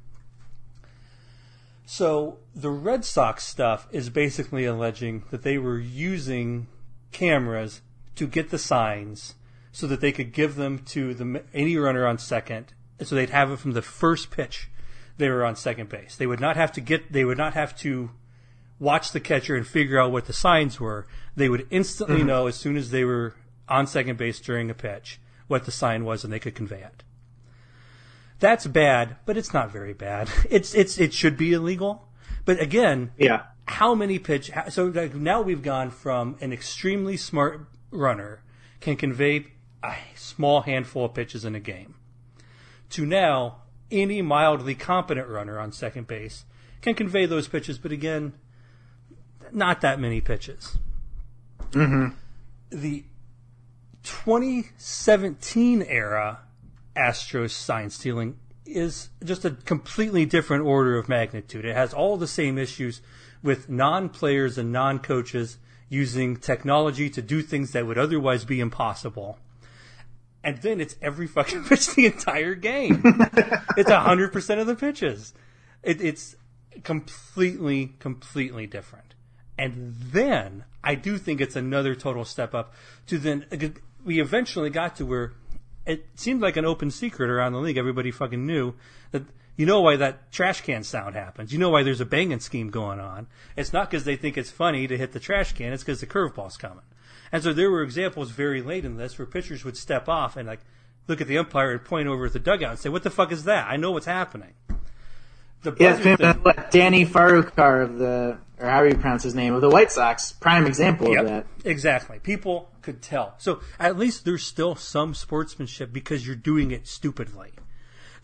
So 1.84 2.38
the 2.54 2.70
Red 2.70 3.04
Sox 3.04 3.44
stuff 3.44 3.86
is 3.92 4.10
basically 4.10 4.64
alleging 4.64 5.24
that 5.30 5.42
they 5.42 5.58
were 5.58 5.78
using 5.78 6.66
cameras 7.12 7.80
to 8.16 8.26
get 8.26 8.50
the 8.50 8.58
signs 8.58 9.34
so 9.70 9.86
that 9.86 10.00
they 10.00 10.12
could 10.12 10.32
give 10.32 10.56
them 10.56 10.80
to 10.86 11.14
the 11.14 11.42
any 11.54 11.76
runner 11.76 12.06
on 12.06 12.18
second, 12.18 12.72
so 13.02 13.14
they'd 13.14 13.30
have 13.30 13.50
it 13.50 13.58
from 13.58 13.72
the 13.72 13.82
first 13.82 14.30
pitch 14.30 14.68
they 15.18 15.28
were 15.28 15.44
on 15.44 15.56
second 15.56 15.88
base. 15.88 16.16
They 16.16 16.26
would 16.26 16.40
not 16.40 16.56
have 16.56 16.72
to 16.72 16.80
get 16.80 17.12
they 17.12 17.24
would 17.24 17.38
not 17.38 17.54
have 17.54 17.76
to 17.78 18.10
watch 18.78 19.12
the 19.12 19.20
catcher 19.20 19.56
and 19.56 19.66
figure 19.66 19.98
out 19.98 20.12
what 20.12 20.26
the 20.26 20.32
signs 20.32 20.78
were, 20.78 21.06
they 21.34 21.48
would 21.48 21.66
instantly 21.70 22.18
mm-hmm. 22.18 22.26
know 22.26 22.46
as 22.46 22.56
soon 22.56 22.76
as 22.76 22.90
they 22.90 23.04
were 23.04 23.34
on 23.68 23.86
second 23.86 24.16
base 24.18 24.40
during 24.40 24.70
a 24.70 24.74
pitch 24.74 25.20
what 25.48 25.64
the 25.64 25.70
sign 25.70 26.04
was 26.04 26.24
and 26.24 26.32
they 26.32 26.38
could 26.38 26.54
convey 26.54 26.82
it. 26.82 27.02
That's 28.38 28.66
bad, 28.66 29.16
but 29.24 29.36
it's 29.36 29.54
not 29.54 29.72
very 29.72 29.94
bad. 29.94 30.28
It's 30.50 30.74
it's 30.74 30.98
it 30.98 31.12
should 31.14 31.36
be 31.36 31.52
illegal, 31.52 32.08
but 32.44 32.60
again, 32.60 33.12
yeah. 33.16 33.44
How 33.68 33.96
many 33.96 34.20
pitch? 34.20 34.52
So 34.68 34.90
now 34.90 35.42
we've 35.42 35.62
gone 35.62 35.90
from 35.90 36.36
an 36.40 36.52
extremely 36.52 37.16
smart 37.16 37.66
runner 37.90 38.44
can 38.80 38.96
convey 38.96 39.46
a 39.82 39.94
small 40.14 40.60
handful 40.60 41.06
of 41.06 41.14
pitches 41.14 41.44
in 41.44 41.56
a 41.56 41.60
game 41.60 41.96
to 42.90 43.04
now 43.04 43.62
any 43.90 44.22
mildly 44.22 44.74
competent 44.74 45.28
runner 45.28 45.58
on 45.58 45.72
second 45.72 46.06
base 46.06 46.44
can 46.80 46.94
convey 46.94 47.26
those 47.26 47.48
pitches, 47.48 47.78
but 47.78 47.90
again, 47.90 48.32
not 49.52 49.80
that 49.80 50.00
many 50.00 50.20
pitches. 50.20 50.78
Mm-hmm. 51.70 52.08
The 52.70 53.04
2017 54.02 55.82
era 55.82 56.40
Astros 56.96 57.50
sign 57.50 57.90
stealing 57.90 58.38
is 58.64 59.10
just 59.24 59.44
a 59.44 59.50
completely 59.50 60.24
different 60.24 60.64
order 60.64 60.96
of 60.96 61.08
magnitude. 61.08 61.64
It 61.64 61.76
has 61.76 61.92
all 61.92 62.16
the 62.16 62.26
same 62.26 62.58
issues 62.58 63.00
with 63.42 63.68
non 63.68 64.08
players 64.08 64.58
and 64.58 64.72
non 64.72 64.98
coaches 64.98 65.58
using 65.88 66.36
technology 66.36 67.08
to 67.10 67.22
do 67.22 67.42
things 67.42 67.72
that 67.72 67.86
would 67.86 67.98
otherwise 67.98 68.44
be 68.44 68.60
impossible. 68.60 69.38
And 70.42 70.58
then 70.58 70.80
it's 70.80 70.96
every 71.00 71.26
fucking 71.26 71.64
pitch 71.68 71.94
the 71.94 72.06
entire 72.06 72.54
game. 72.54 73.02
it's 73.76 73.90
100% 73.90 74.60
of 74.60 74.66
the 74.66 74.74
pitches. 74.74 75.32
It, 75.82 76.00
it's 76.00 76.36
completely, 76.82 77.94
completely 77.98 78.66
different. 78.66 79.05
And 79.58 79.94
then 79.98 80.64
I 80.84 80.94
do 80.94 81.18
think 81.18 81.40
it's 81.40 81.56
another 81.56 81.94
total 81.94 82.24
step 82.24 82.54
up 82.54 82.74
to 83.06 83.18
then 83.18 83.46
we 84.04 84.20
eventually 84.20 84.70
got 84.70 84.96
to 84.96 85.06
where 85.06 85.32
it 85.86 86.06
seemed 86.14 86.42
like 86.42 86.56
an 86.56 86.64
open 86.64 86.90
secret 86.90 87.30
around 87.30 87.52
the 87.52 87.60
league. 87.60 87.78
Everybody 87.78 88.10
fucking 88.10 88.44
knew 88.44 88.74
that 89.12 89.22
You 89.56 89.64
know 89.64 89.80
why 89.80 89.96
that 89.96 90.32
trash 90.32 90.60
can 90.60 90.82
sound 90.84 91.14
happens. 91.14 91.52
You 91.52 91.58
know 91.58 91.70
why 91.70 91.82
there's 91.82 92.02
a 92.02 92.06
banging 92.06 92.40
scheme 92.40 92.68
going 92.70 93.00
on. 93.00 93.26
It's 93.56 93.72
not 93.72 93.90
because 93.90 94.04
they 94.04 94.16
think 94.16 94.36
it's 94.36 94.50
funny 94.50 94.86
to 94.86 94.98
hit 94.98 95.12
the 95.12 95.20
trash 95.20 95.54
can. 95.54 95.72
It's 95.72 95.82
because 95.82 96.00
the 96.00 96.06
curveball's 96.06 96.58
coming. 96.58 96.84
And 97.32 97.42
so 97.42 97.52
there 97.52 97.70
were 97.70 97.82
examples 97.82 98.30
very 98.30 98.60
late 98.60 98.84
in 98.84 98.98
this 98.98 99.18
where 99.18 99.26
pitchers 99.26 99.64
would 99.64 99.76
step 99.76 100.08
off 100.08 100.36
and 100.36 100.46
like 100.46 100.60
look 101.08 101.20
at 101.20 101.26
the 101.26 101.38
umpire 101.38 101.72
and 101.72 101.84
point 101.84 102.06
over 102.06 102.26
at 102.26 102.34
the 102.34 102.38
dugout 102.38 102.70
and 102.72 102.78
say, 102.78 102.90
"What 102.90 103.02
the 103.02 103.10
fuck 103.10 103.32
is 103.32 103.44
that? 103.44 103.66
I 103.68 103.76
know 103.76 103.92
what's 103.92 104.06
happening." 104.06 104.52
The 105.62 105.74
yeah, 105.80 105.96
thing, 105.96 106.54
Danny 106.70 107.04
Farquhar 107.04 107.82
of 107.82 107.98
the 107.98 108.38
or 108.58 108.68
how 108.68 108.82
do 108.82 108.88
you 108.88 108.94
pronounce 108.94 109.22
his 109.22 109.34
name 109.34 109.54
of 109.54 109.60
the 109.60 109.68
White 109.68 109.92
Sox, 109.92 110.32
prime 110.32 110.66
example 110.66 111.10
yep, 111.10 111.20
of 111.20 111.28
that. 111.28 111.46
Exactly. 111.64 112.18
People 112.18 112.70
could 112.82 113.02
tell. 113.02 113.34
So 113.38 113.60
at 113.78 113.98
least 113.98 114.24
there's 114.24 114.44
still 114.44 114.74
some 114.74 115.14
sportsmanship 115.14 115.92
because 115.92 116.26
you're 116.26 116.36
doing 116.36 116.70
it 116.70 116.86
stupidly. 116.86 117.52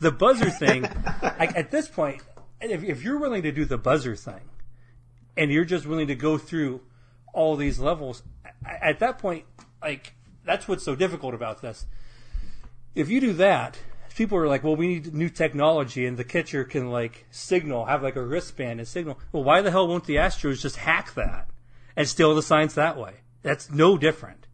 The 0.00 0.10
buzzer 0.10 0.50
thing, 0.50 0.86
I, 1.22 1.52
at 1.54 1.70
this 1.70 1.88
point, 1.88 2.22
if, 2.60 2.82
if 2.82 3.02
you're 3.02 3.18
willing 3.18 3.42
to 3.42 3.52
do 3.52 3.64
the 3.64 3.78
buzzer 3.78 4.16
thing, 4.16 4.40
and 5.36 5.50
you're 5.50 5.64
just 5.64 5.86
willing 5.86 6.08
to 6.08 6.14
go 6.14 6.38
through 6.38 6.80
all 7.32 7.56
these 7.56 7.78
levels, 7.78 8.22
at 8.64 8.98
that 9.00 9.18
point, 9.18 9.44
like 9.82 10.14
that's 10.44 10.66
what's 10.68 10.84
so 10.84 10.94
difficult 10.94 11.34
about 11.34 11.62
this. 11.62 11.86
If 12.94 13.10
you 13.10 13.20
do 13.20 13.32
that, 13.34 13.78
people 14.16 14.38
are 14.38 14.48
like, 14.48 14.64
well, 14.64 14.76
we 14.76 14.88
need 14.88 15.14
new 15.14 15.28
technology, 15.28 16.06
and 16.06 16.16
the 16.16 16.24
catcher 16.24 16.64
can 16.64 16.90
like 16.90 17.26
signal, 17.30 17.86
have 17.86 18.02
like 18.02 18.16
a 18.16 18.22
wristband 18.22 18.80
and 18.80 18.88
signal. 18.88 19.18
Well, 19.32 19.44
why 19.44 19.60
the 19.60 19.70
hell 19.70 19.88
won't 19.88 20.04
the 20.04 20.16
Astros 20.16 20.60
just 20.60 20.76
hack 20.76 21.14
that 21.14 21.48
and 21.96 22.08
steal 22.08 22.34
the 22.34 22.42
signs 22.42 22.74
that 22.74 22.96
way? 22.96 23.14
That's 23.42 23.70
no 23.70 23.98
different. 23.98 24.46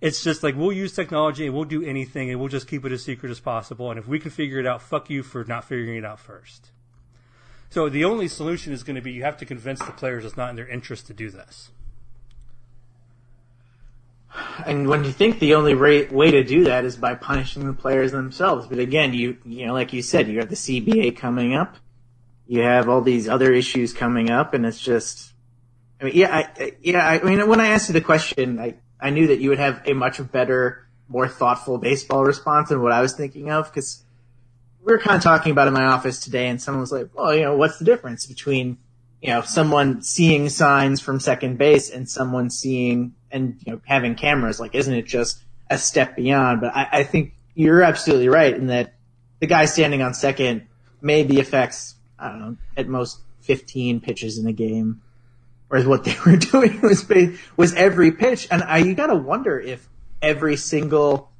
It's 0.00 0.22
just 0.22 0.42
like 0.42 0.54
we'll 0.56 0.72
use 0.72 0.92
technology 0.92 1.46
and 1.46 1.54
we'll 1.54 1.64
do 1.64 1.82
anything 1.82 2.30
and 2.30 2.38
we'll 2.38 2.48
just 2.48 2.68
keep 2.68 2.84
it 2.84 2.92
as 2.92 3.02
secret 3.02 3.30
as 3.30 3.40
possible. 3.40 3.90
And 3.90 3.98
if 3.98 4.06
we 4.06 4.18
can 4.18 4.30
figure 4.30 4.58
it 4.58 4.66
out, 4.66 4.82
fuck 4.82 5.08
you 5.08 5.22
for 5.22 5.44
not 5.44 5.64
figuring 5.64 5.96
it 5.96 6.04
out 6.04 6.20
first. 6.20 6.70
So 7.70 7.88
the 7.88 8.04
only 8.04 8.28
solution 8.28 8.72
is 8.72 8.82
going 8.82 8.96
to 8.96 9.02
be 9.02 9.12
you 9.12 9.22
have 9.22 9.38
to 9.38 9.46
convince 9.46 9.80
the 9.80 9.92
players 9.92 10.24
it's 10.24 10.36
not 10.36 10.50
in 10.50 10.56
their 10.56 10.68
interest 10.68 11.06
to 11.06 11.14
do 11.14 11.30
this. 11.30 11.70
And 14.66 14.88
when 14.88 15.04
you 15.04 15.12
think 15.12 15.38
the 15.38 15.54
only 15.54 15.74
way 15.74 16.30
to 16.30 16.44
do 16.44 16.64
that 16.64 16.84
is 16.84 16.96
by 16.96 17.14
punishing 17.14 17.66
the 17.66 17.72
players 17.72 18.12
themselves, 18.12 18.66
but 18.66 18.78
again, 18.78 19.14
you 19.14 19.36
you 19.44 19.66
know, 19.66 19.72
like 19.72 19.92
you 19.92 20.02
said, 20.02 20.28
you 20.28 20.38
have 20.38 20.48
the 20.48 20.56
CBA 20.56 21.16
coming 21.16 21.54
up, 21.54 21.76
you 22.46 22.62
have 22.62 22.88
all 22.88 23.00
these 23.00 23.28
other 23.28 23.52
issues 23.52 23.92
coming 23.92 24.30
up, 24.30 24.54
and 24.54 24.66
it's 24.66 24.80
just, 24.80 25.32
I 26.00 26.04
mean, 26.04 26.14
yeah, 26.16 26.34
I, 26.34 26.72
yeah, 26.80 27.06
I 27.06 27.22
mean, 27.22 27.46
when 27.48 27.60
I 27.60 27.68
asked 27.68 27.88
you 27.88 27.92
the 27.92 28.00
question, 28.00 28.58
I 28.58 28.74
I 29.00 29.10
knew 29.10 29.26
that 29.28 29.40
you 29.40 29.50
would 29.50 29.58
have 29.58 29.82
a 29.86 29.92
much 29.92 30.20
better, 30.32 30.88
more 31.08 31.28
thoughtful 31.28 31.78
baseball 31.78 32.24
response 32.24 32.70
than 32.70 32.82
what 32.82 32.92
I 32.92 33.02
was 33.02 33.14
thinking 33.14 33.50
of 33.50 33.70
because 33.70 34.02
we 34.84 34.92
were 34.92 34.98
kind 34.98 35.16
of 35.16 35.22
talking 35.22 35.52
about 35.52 35.68
in 35.68 35.74
my 35.74 35.84
office 35.84 36.20
today, 36.20 36.48
and 36.48 36.60
someone 36.60 36.80
was 36.80 36.92
like, 36.92 37.08
"Well, 37.14 37.34
you 37.34 37.42
know, 37.42 37.56
what's 37.56 37.78
the 37.78 37.84
difference 37.84 38.26
between 38.26 38.78
you 39.22 39.30
know 39.30 39.42
someone 39.42 40.02
seeing 40.02 40.48
signs 40.48 41.00
from 41.00 41.20
second 41.20 41.56
base 41.56 41.90
and 41.90 42.08
someone 42.08 42.50
seeing 42.50 43.14
and 43.34 43.60
you 43.66 43.72
know 43.72 43.80
having 43.84 44.14
cameras 44.14 44.58
like 44.58 44.74
isn't 44.74 44.94
it 44.94 45.04
just 45.04 45.42
a 45.68 45.76
step 45.76 46.16
beyond? 46.16 46.60
But 46.60 46.74
I, 46.74 46.88
I 46.92 47.02
think 47.02 47.34
you're 47.54 47.82
absolutely 47.82 48.28
right 48.28 48.54
in 48.54 48.68
that 48.68 48.94
the 49.40 49.46
guy 49.46 49.66
standing 49.66 50.02
on 50.02 50.14
second 50.14 50.66
maybe 51.02 51.40
affects 51.40 51.96
I 52.18 52.28
don't 52.28 52.40
know 52.40 52.56
at 52.76 52.88
most 52.88 53.20
15 53.40 54.00
pitches 54.00 54.38
in 54.38 54.46
a 54.46 54.52
game. 54.52 55.02
Whereas 55.68 55.86
what 55.86 56.04
they 56.04 56.16
were 56.26 56.36
doing 56.36 56.80
was 56.80 57.06
was 57.56 57.74
every 57.74 58.12
pitch. 58.12 58.48
And 58.50 58.62
I 58.62 58.78
you 58.78 58.94
got 58.94 59.08
to 59.08 59.16
wonder 59.16 59.58
if 59.58 59.88
every 60.22 60.56
single 60.56 61.30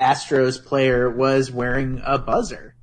Astros 0.00 0.62
player 0.62 1.08
was 1.08 1.50
wearing 1.50 2.02
a 2.04 2.18
buzzer. 2.18 2.74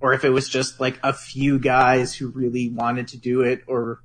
Or 0.00 0.12
if 0.12 0.24
it 0.24 0.30
was 0.30 0.48
just 0.48 0.78
like 0.78 0.98
a 1.02 1.12
few 1.12 1.58
guys 1.58 2.14
who 2.14 2.28
really 2.28 2.68
wanted 2.68 3.08
to 3.08 3.16
do 3.16 3.40
it 3.40 3.62
or 3.66 4.00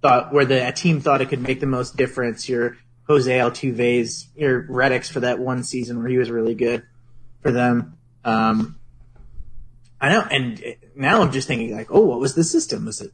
thought 0.00 0.32
where 0.32 0.44
the 0.44 0.70
team 0.72 1.00
thought 1.00 1.20
it 1.20 1.28
could 1.28 1.40
make 1.40 1.60
the 1.60 1.66
most 1.66 1.96
difference. 1.96 2.48
Your 2.48 2.76
Jose 3.08 3.30
Altuve's, 3.30 4.28
your 4.36 4.62
Reddicks 4.64 5.10
for 5.10 5.20
that 5.20 5.38
one 5.38 5.64
season 5.64 5.98
where 5.98 6.08
he 6.08 6.18
was 6.18 6.30
really 6.30 6.54
good 6.54 6.84
for 7.40 7.50
them. 7.50 7.98
Um, 8.24 8.78
I 10.00 10.08
know, 10.08 10.26
and 10.30 10.62
now 10.96 11.22
I'm 11.22 11.32
just 11.32 11.48
thinking 11.48 11.74
like, 11.74 11.90
oh, 11.90 12.00
what 12.00 12.20
was 12.20 12.34
the 12.34 12.44
system? 12.44 12.86
Was 12.86 13.00
it 13.00 13.12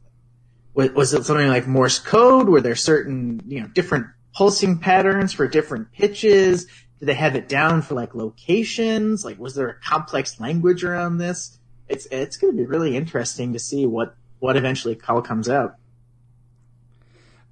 was, 0.73 0.91
was 0.91 1.13
it 1.13 1.25
something 1.25 1.47
like 1.47 1.67
Morse 1.67 1.99
code? 1.99 2.49
Were 2.49 2.61
there 2.61 2.75
certain 2.75 3.41
you 3.47 3.61
know 3.61 3.67
different 3.67 4.07
pulsing 4.33 4.79
patterns 4.79 5.33
for 5.33 5.47
different 5.47 5.91
pitches? 5.91 6.65
Did 6.99 7.07
they 7.07 7.13
have 7.13 7.35
it 7.35 7.47
down 7.47 7.81
for 7.81 7.95
like 7.95 8.15
locations? 8.15 9.23
Like, 9.23 9.39
was 9.39 9.55
there 9.55 9.69
a 9.69 9.79
complex 9.79 10.39
language 10.39 10.83
around 10.83 11.17
this? 11.17 11.59
It's 11.87 12.07
it's 12.11 12.37
going 12.37 12.53
to 12.53 12.57
be 12.57 12.65
really 12.65 12.95
interesting 12.95 13.53
to 13.53 13.59
see 13.59 13.85
what 13.85 14.15
what 14.39 14.57
eventually 14.57 14.95
call 14.95 15.21
comes 15.21 15.49
out. 15.49 15.75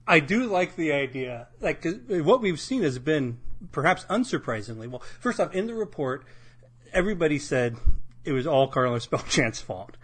I 0.08 0.20
do 0.20 0.46
like 0.46 0.76
the 0.76 0.94
idea. 0.94 1.48
Like 1.60 1.86
what 2.08 2.42
we've 2.42 2.60
seen 2.60 2.84
has 2.84 2.98
been 2.98 3.40
perhaps 3.72 4.06
unsurprisingly 4.06 4.88
well. 4.88 5.04
First 5.20 5.40
off, 5.40 5.54
in 5.54 5.68
the 5.68 5.74
report, 5.74 6.24
everybody 6.94 7.40
said 7.40 7.76
it 8.24 8.32
was 8.32 8.48
all 8.48 8.68
Carlos 8.68 9.08
Beltran's 9.12 9.60
fault, 9.60 9.98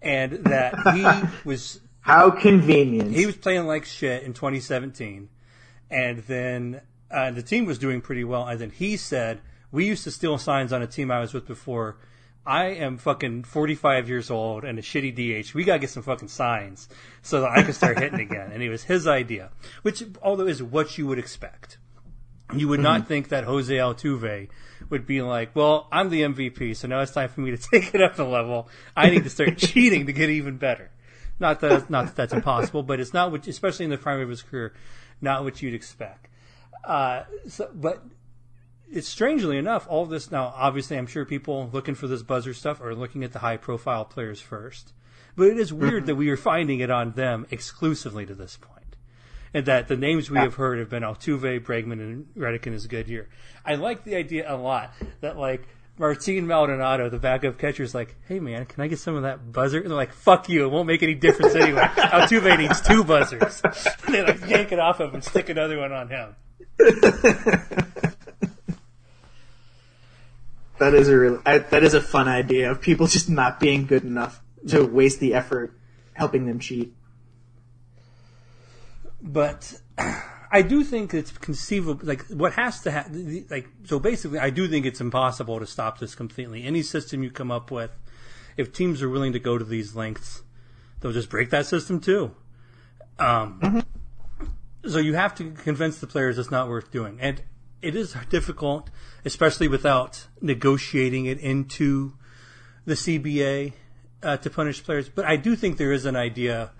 and 0.00 0.44
that 0.44 0.74
he 0.94 1.28
was 1.48 1.80
how 2.00 2.30
convenient. 2.30 3.12
He 3.12 3.26
was 3.26 3.36
playing 3.36 3.66
like 3.66 3.84
shit 3.84 4.22
in 4.22 4.32
2017, 4.32 5.28
and 5.90 6.18
then 6.20 6.80
uh, 7.10 7.30
the 7.30 7.42
team 7.42 7.66
was 7.66 7.78
doing 7.78 8.00
pretty 8.00 8.24
well. 8.24 8.46
And 8.46 8.58
then 8.58 8.70
he 8.70 8.96
said, 8.96 9.40
"We 9.70 9.86
used 9.86 10.04
to 10.04 10.10
steal 10.10 10.38
signs 10.38 10.72
on 10.72 10.82
a 10.82 10.86
team 10.86 11.10
I 11.10 11.20
was 11.20 11.34
with 11.34 11.46
before." 11.46 11.98
I 12.44 12.66
am 12.66 12.98
fucking 12.98 13.44
45 13.44 14.08
years 14.08 14.30
old 14.30 14.64
and 14.64 14.78
a 14.78 14.82
shitty 14.82 15.14
DH. 15.14 15.54
We 15.54 15.64
gotta 15.64 15.78
get 15.78 15.90
some 15.90 16.02
fucking 16.02 16.28
signs 16.28 16.88
so 17.22 17.40
that 17.42 17.50
I 17.50 17.62
can 17.62 17.72
start 17.72 17.98
hitting 17.98 18.20
again. 18.30 18.50
And 18.52 18.62
it 18.62 18.68
was 18.68 18.82
his 18.84 19.06
idea, 19.06 19.50
which, 19.82 20.02
although 20.22 20.46
is 20.46 20.62
what 20.62 20.98
you 20.98 21.06
would 21.06 21.18
expect. 21.18 21.78
You 22.54 22.68
would 22.68 22.78
mm-hmm. 22.78 22.84
not 22.84 23.08
think 23.08 23.28
that 23.28 23.44
Jose 23.44 23.72
Altuve 23.72 24.48
would 24.90 25.06
be 25.06 25.22
like, 25.22 25.54
well, 25.54 25.88
I'm 25.92 26.10
the 26.10 26.22
MVP, 26.22 26.76
so 26.76 26.88
now 26.88 27.00
it's 27.00 27.12
time 27.12 27.28
for 27.28 27.40
me 27.40 27.52
to 27.52 27.56
take 27.72 27.94
it 27.94 28.02
up 28.02 28.18
a 28.18 28.24
level. 28.24 28.68
I 28.96 29.10
need 29.10 29.24
to 29.24 29.30
start 29.30 29.56
cheating 29.58 30.06
to 30.06 30.12
get 30.12 30.28
even 30.28 30.58
better. 30.58 30.90
Not 31.38 31.60
that, 31.60 31.88
not 31.88 32.06
that 32.06 32.16
that's 32.16 32.32
impossible, 32.32 32.82
but 32.82 33.00
it's 33.00 33.14
not 33.14 33.30
what, 33.30 33.46
especially 33.46 33.84
in 33.84 33.90
the 33.90 33.98
prime 33.98 34.20
of 34.20 34.28
his 34.28 34.42
career, 34.42 34.74
not 35.20 35.44
what 35.44 35.62
you'd 35.62 35.74
expect. 35.74 36.28
Uh, 36.84 37.22
so, 37.48 37.70
but 37.72 38.02
it's 38.92 39.08
strangely 39.08 39.56
enough, 39.56 39.86
all 39.88 40.06
this 40.06 40.30
now, 40.30 40.52
obviously, 40.54 40.98
I'm 40.98 41.06
sure 41.06 41.24
people 41.24 41.70
looking 41.72 41.94
for 41.94 42.06
this 42.06 42.22
buzzer 42.22 42.54
stuff 42.54 42.80
are 42.80 42.94
looking 42.94 43.24
at 43.24 43.32
the 43.32 43.38
high 43.38 43.56
profile 43.56 44.04
players 44.04 44.40
first. 44.40 44.92
But 45.34 45.48
it 45.48 45.58
is 45.58 45.72
weird 45.72 46.06
that 46.06 46.14
we 46.14 46.28
are 46.28 46.36
finding 46.36 46.80
it 46.80 46.90
on 46.90 47.12
them 47.12 47.46
exclusively 47.50 48.26
to 48.26 48.34
this 48.34 48.58
point. 48.58 48.96
And 49.54 49.66
that 49.66 49.88
the 49.88 49.96
names 49.96 50.30
we 50.30 50.38
have 50.38 50.54
heard 50.54 50.78
have 50.78 50.90
been 50.90 51.02
Altuve, 51.02 51.64
Bregman, 51.64 52.00
and 52.00 52.26
Reddick 52.34 52.66
in 52.66 52.74
his 52.74 52.86
good 52.86 53.08
year. 53.08 53.28
I 53.64 53.76
like 53.76 54.04
the 54.04 54.14
idea 54.14 54.52
a 54.52 54.56
lot 54.56 54.92
that, 55.20 55.38
like, 55.38 55.66
Martin 55.98 56.46
Maldonado, 56.46 57.08
the 57.10 57.18
backup 57.18 57.58
catcher, 57.58 57.82
is 57.82 57.94
like, 57.94 58.16
hey 58.26 58.40
man, 58.40 58.64
can 58.64 58.82
I 58.82 58.88
get 58.88 58.98
some 58.98 59.14
of 59.14 59.22
that 59.22 59.52
buzzer? 59.52 59.78
And 59.78 59.90
they're 59.90 59.96
like, 59.96 60.12
fuck 60.12 60.48
you, 60.48 60.64
it 60.64 60.68
won't 60.68 60.86
make 60.86 61.02
any 61.02 61.14
difference 61.14 61.54
anyway. 61.54 61.82
Altuve 61.96 62.58
needs 62.58 62.80
two 62.80 63.04
buzzers. 63.04 63.62
and 64.06 64.14
they 64.14 64.22
like 64.24 64.48
yank 64.48 64.72
it 64.72 64.78
off 64.78 65.00
of 65.00 65.10
him 65.10 65.16
and 65.16 65.24
stick 65.24 65.48
another 65.48 65.78
one 65.78 65.92
on 65.92 66.08
him. 66.08 66.34
That 70.82 70.94
is 70.94 71.08
a 71.08 71.16
real, 71.16 71.40
I, 71.46 71.58
that 71.58 71.84
is 71.84 71.94
a 71.94 72.00
fun 72.00 72.26
idea 72.26 72.68
of 72.68 72.80
people 72.80 73.06
just 73.06 73.30
not 73.30 73.60
being 73.60 73.86
good 73.86 74.02
enough 74.02 74.42
to 74.66 74.84
waste 74.84 75.20
the 75.20 75.32
effort 75.32 75.78
helping 76.12 76.44
them 76.46 76.58
cheat. 76.58 76.92
But 79.22 79.80
I 80.50 80.62
do 80.62 80.82
think 80.82 81.14
it's 81.14 81.30
conceivable. 81.30 82.04
Like 82.04 82.26
what 82.26 82.54
has 82.54 82.80
to 82.80 82.90
happen. 82.90 83.46
Like 83.48 83.68
so, 83.84 84.00
basically, 84.00 84.40
I 84.40 84.50
do 84.50 84.66
think 84.66 84.84
it's 84.84 85.00
impossible 85.00 85.60
to 85.60 85.68
stop 85.68 86.00
this 86.00 86.16
completely. 86.16 86.64
Any 86.64 86.82
system 86.82 87.22
you 87.22 87.30
come 87.30 87.52
up 87.52 87.70
with, 87.70 87.92
if 88.56 88.72
teams 88.72 89.02
are 89.02 89.08
willing 89.08 89.34
to 89.34 89.38
go 89.38 89.58
to 89.58 89.64
these 89.64 89.94
lengths, 89.94 90.42
they'll 90.98 91.12
just 91.12 91.30
break 91.30 91.50
that 91.50 91.66
system 91.66 92.00
too. 92.00 92.34
Um, 93.20 93.60
mm-hmm. 93.62 94.88
So 94.90 94.98
you 94.98 95.14
have 95.14 95.36
to 95.36 95.52
convince 95.52 96.00
the 96.00 96.08
players 96.08 96.38
it's 96.38 96.50
not 96.50 96.68
worth 96.68 96.90
doing, 96.90 97.18
and 97.20 97.40
it 97.82 97.96
is 97.96 98.16
difficult, 98.30 98.90
especially 99.24 99.68
without 99.68 100.26
negotiating 100.40 101.26
it 101.26 101.38
into 101.40 102.14
the 102.84 102.94
CBA 102.94 103.72
uh, 104.22 104.36
to 104.38 104.50
punish 104.50 104.82
players. 104.82 105.08
But 105.08 105.24
I 105.24 105.36
do 105.36 105.56
think 105.56 105.76
there 105.76 105.92
is 105.92 106.06
an 106.06 106.16
idea 106.16 106.70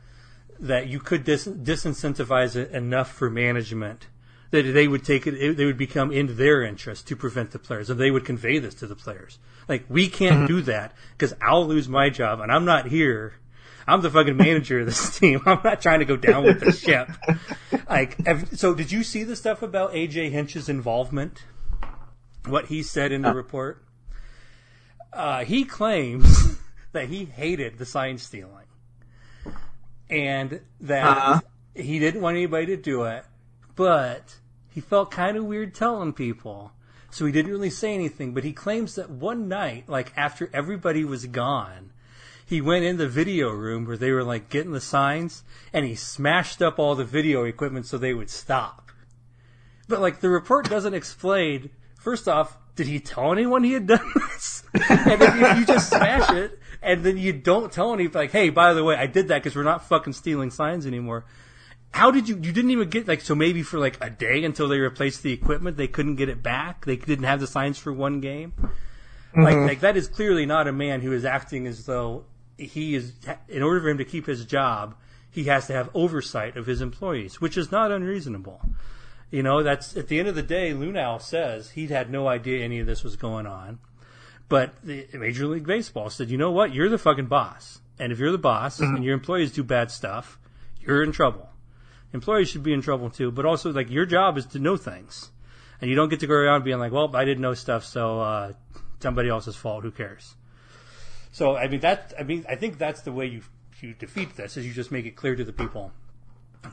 that 0.59 0.87
you 0.87 1.01
could 1.01 1.25
dis- 1.25 1.47
disincentivize 1.47 2.57
it 2.57 2.71
enough 2.71 3.13
for 3.13 3.29
management 3.29 4.07
that 4.53 4.63
they 4.63 4.87
would 4.87 5.03
take 5.03 5.27
it, 5.27 5.57
they 5.57 5.65
would 5.65 5.79
become 5.79 6.13
in 6.13 6.37
their 6.37 6.63
interest 6.63 7.09
to 7.09 7.17
prevent 7.17 7.51
the 7.51 7.59
players, 7.59 7.89
and 7.89 7.99
they 7.99 8.11
would 8.11 8.25
convey 8.25 8.59
this 8.59 8.75
to 8.75 8.87
the 8.87 8.95
players. 8.95 9.39
Like 9.67 9.85
we 9.89 10.09
can't 10.09 10.37
mm-hmm. 10.37 10.47
do 10.47 10.61
that 10.63 10.93
because 11.17 11.35
I'll 11.43 11.67
lose 11.67 11.89
my 11.89 12.11
job, 12.11 12.41
and 12.41 12.53
I'm 12.53 12.67
not 12.67 12.87
here 12.87 13.35
I'm 13.87 14.01
the 14.01 14.11
fucking 14.11 14.37
manager 14.37 14.81
of 14.81 14.87
this 14.87 15.19
team. 15.19 15.41
I'm 15.47 15.61
not 15.65 15.81
trying 15.83 16.01
to 16.01 16.05
go 16.05 16.17
down 16.17 16.45
with 16.45 16.61
the 16.61 16.73
ship. 16.87 17.09
Like, 17.89 18.17
so 18.55 18.75
did 18.75 18.93
you 18.93 19.03
see 19.03 19.25
the 19.25 19.37
stuff 19.37 19.63
about 19.63 19.93
AJ 19.93 20.31
Hinch's 20.31 20.69
involvement? 20.69 21.45
What 22.47 22.67
he 22.67 22.83
said 22.83 23.13
in 23.13 23.23
the 23.23 23.31
uh. 23.31 23.35
report? 23.35 23.85
Uh, 25.13 25.45
he 25.45 25.65
claims 25.65 26.57
that 26.93 27.09
he 27.09 27.25
hated 27.27 27.79
the 27.79 27.85
sign 27.87 28.19
stealing, 28.19 28.67
and 30.09 30.61
that 30.81 31.05
Uh-huh. 31.17 31.41
he 31.75 31.99
didn't 31.99 32.21
want 32.23 32.37
anybody 32.37 32.67
to 32.67 32.77
do 32.77 33.05
it, 33.05 33.25
but 33.77 34.39
he 34.71 34.81
felt 34.81 35.11
kind 35.11 35.37
of 35.37 35.45
weird 35.45 35.75
telling 35.75 36.13
people. 36.13 36.73
So 37.11 37.27
he 37.27 37.33
didn't 37.33 37.51
really 37.53 37.69
say 37.69 37.93
anything, 37.93 38.33
but 38.33 38.43
he 38.43 38.55
claims 38.55 38.95
that 38.95 39.11
one 39.11 39.47
night, 39.47 39.87
like 39.87 40.13
after 40.17 40.49
everybody 40.55 41.05
was 41.05 41.27
gone, 41.27 41.92
he 42.53 42.61
went 42.61 42.85
in 42.85 42.99
the 42.99 43.09
video 43.09 43.49
room 43.49 43.87
where 43.87 43.97
they 43.97 44.11
were 44.11 44.23
like 44.23 44.51
getting 44.51 44.73
the 44.73 44.81
signs 44.81 45.43
and 45.73 45.87
he 45.87 45.95
smashed 45.95 46.61
up 46.61 46.79
all 46.79 46.95
the 46.95 47.03
video 47.03 47.45
equipment 47.45 47.87
so 47.87 47.97
they 47.97 48.13
would 48.13 48.29
stop. 48.29 48.93
But 49.89 50.03
like 50.03 50.21
the 50.21 50.29
report 50.29 50.69
doesn't 50.69 50.93
explain, 50.93 51.71
first 51.99 52.29
off, 52.29 52.59
did 52.77 52.89
he 52.89 53.01
tell 53.01 53.33
anyone 53.33 53.65
he 53.65 53.73
had 53.73 53.87
done 53.87 54.07
this? 54.15 54.65
and 54.75 55.19
then 55.19 55.43
if 55.43 55.59
you 55.61 55.65
just 55.65 55.89
smash 55.89 56.31
it 56.31 56.59
and 56.83 57.03
then 57.03 57.17
you 57.17 57.33
don't 57.33 57.73
tell 57.73 57.95
anybody, 57.95 58.27
like, 58.27 58.33
hey, 58.33 58.51
by 58.51 58.75
the 58.75 58.85
way, 58.85 58.97
I 58.97 59.07
did 59.07 59.29
that 59.29 59.43
because 59.43 59.57
we're 59.57 59.63
not 59.63 59.89
fucking 59.89 60.13
stealing 60.13 60.51
signs 60.51 60.87
anymore. 60.87 61.25
How 61.93 62.11
did 62.11 62.29
you? 62.29 62.35
You 62.37 62.53
didn't 62.53 62.71
even 62.71 62.91
get 62.91 63.09
like 63.09 63.23
so 63.23 63.35
maybe 63.35 63.63
for 63.63 63.79
like 63.79 63.97
a 64.05 64.11
day 64.11 64.45
until 64.45 64.69
they 64.69 64.79
replaced 64.79 65.23
the 65.23 65.33
equipment, 65.33 65.79
they 65.79 65.89
couldn't 65.89 66.17
get 66.17 66.29
it 66.29 66.43
back. 66.43 66.85
They 66.85 66.97
didn't 66.97 67.25
have 67.25 67.41
the 67.41 67.47
signs 67.47 67.79
for 67.79 67.95
one 67.95 68.21
game. 68.21 68.53
Like, 69.35 69.55
mm-hmm. 69.55 69.67
like 69.67 69.81
that 69.81 69.97
is 69.97 70.09
clearly 70.09 70.45
not 70.45 70.69
a 70.69 70.73
man 70.73 71.01
who 71.01 71.13
is 71.13 71.25
acting 71.25 71.67
as 71.67 71.87
though 71.87 72.25
he 72.67 72.95
is. 72.95 73.13
In 73.49 73.63
order 73.63 73.81
for 73.81 73.89
him 73.89 73.99
to 73.99 74.05
keep 74.05 74.27
his 74.27 74.45
job, 74.45 74.95
he 75.31 75.45
has 75.45 75.67
to 75.67 75.73
have 75.73 75.91
oversight 75.95 76.57
of 76.57 76.67
his 76.67 76.81
employees, 76.81 77.41
which 77.41 77.57
is 77.57 77.73
not 77.73 77.91
unreasonable. 77.91 78.61
You 79.31 79.43
know, 79.43 79.63
that's 79.63 79.97
at 79.97 80.09
the 80.09 80.19
end 80.19 80.29
of 80.29 80.35
the 80.35 80.43
day, 80.43 80.73
Luhnow 80.73 81.21
says 81.21 81.71
he'd 81.71 81.91
had 81.91 82.11
no 82.11 82.29
idea 82.29 82.65
any 82.65 82.81
of 82.81 82.87
this 82.87 83.03
was 83.03 83.17
going 83.17 83.47
on. 83.47 83.79
But 84.49 84.75
the 84.85 85.07
Major 85.15 85.47
League 85.47 85.67
Baseball 85.67 86.11
said, 86.11 86.31
you 86.31 86.37
know 86.37 86.51
what? 86.51 86.75
You're 86.75 86.91
the 86.91 86.99
fucking 86.99 87.27
boss. 87.27 87.81
And 87.99 88.13
if 88.13 88.19
you're 88.19 88.33
the 88.33 88.39
boss 88.39 88.81
and 88.81 89.03
your 89.03 89.15
employees 89.15 89.53
do 89.53 89.63
bad 89.63 89.91
stuff, 89.91 90.39
you're 90.81 91.03
in 91.03 91.13
trouble. 91.13 91.49
Employees 92.13 92.51
should 92.51 92.63
be 92.63 92.75
in 92.75 92.83
trouble 92.83 93.09
too, 93.09 93.31
but 93.31 93.47
also 93.47 93.73
like 93.73 93.89
your 93.91 94.05
job 94.05 94.37
is 94.37 94.45
to 94.47 94.59
know 94.59 94.77
things. 94.77 95.31
And 95.81 95.89
you 95.89 95.97
don't 95.97 96.11
get 96.11 96.21
to 96.21 96.27
go 96.27 96.35
around 96.35 96.65
being 96.65 96.79
like, 96.79 96.93
well, 96.93 97.17
I 97.17 97.25
didn't 97.25 97.41
know 97.41 97.55
stuff, 97.55 97.85
so 97.85 98.21
uh, 98.21 98.53
somebody 99.01 99.31
else's 99.31 99.57
fault. 99.57 99.83
Who 99.85 99.91
cares? 99.91 100.35
So 101.33 101.57
I 101.57 101.67
mean 101.69 101.81
that 101.81 102.13
I 102.19 102.23
mean 102.23 102.45
I 102.49 102.55
think 102.55 102.79
that's 102.79 103.03
the 103.03 103.13
way 103.13 103.27
you 103.27 103.43
you 103.81 103.95
defeat 103.95 104.37
this 104.37 104.57
is 104.57 104.65
you 104.65 104.73
just 104.73 104.93
make 104.93 105.07
it 105.07 105.17
clear 105.17 105.35
to 105.35 105.45
the 105.45 105.53
people 105.53 105.93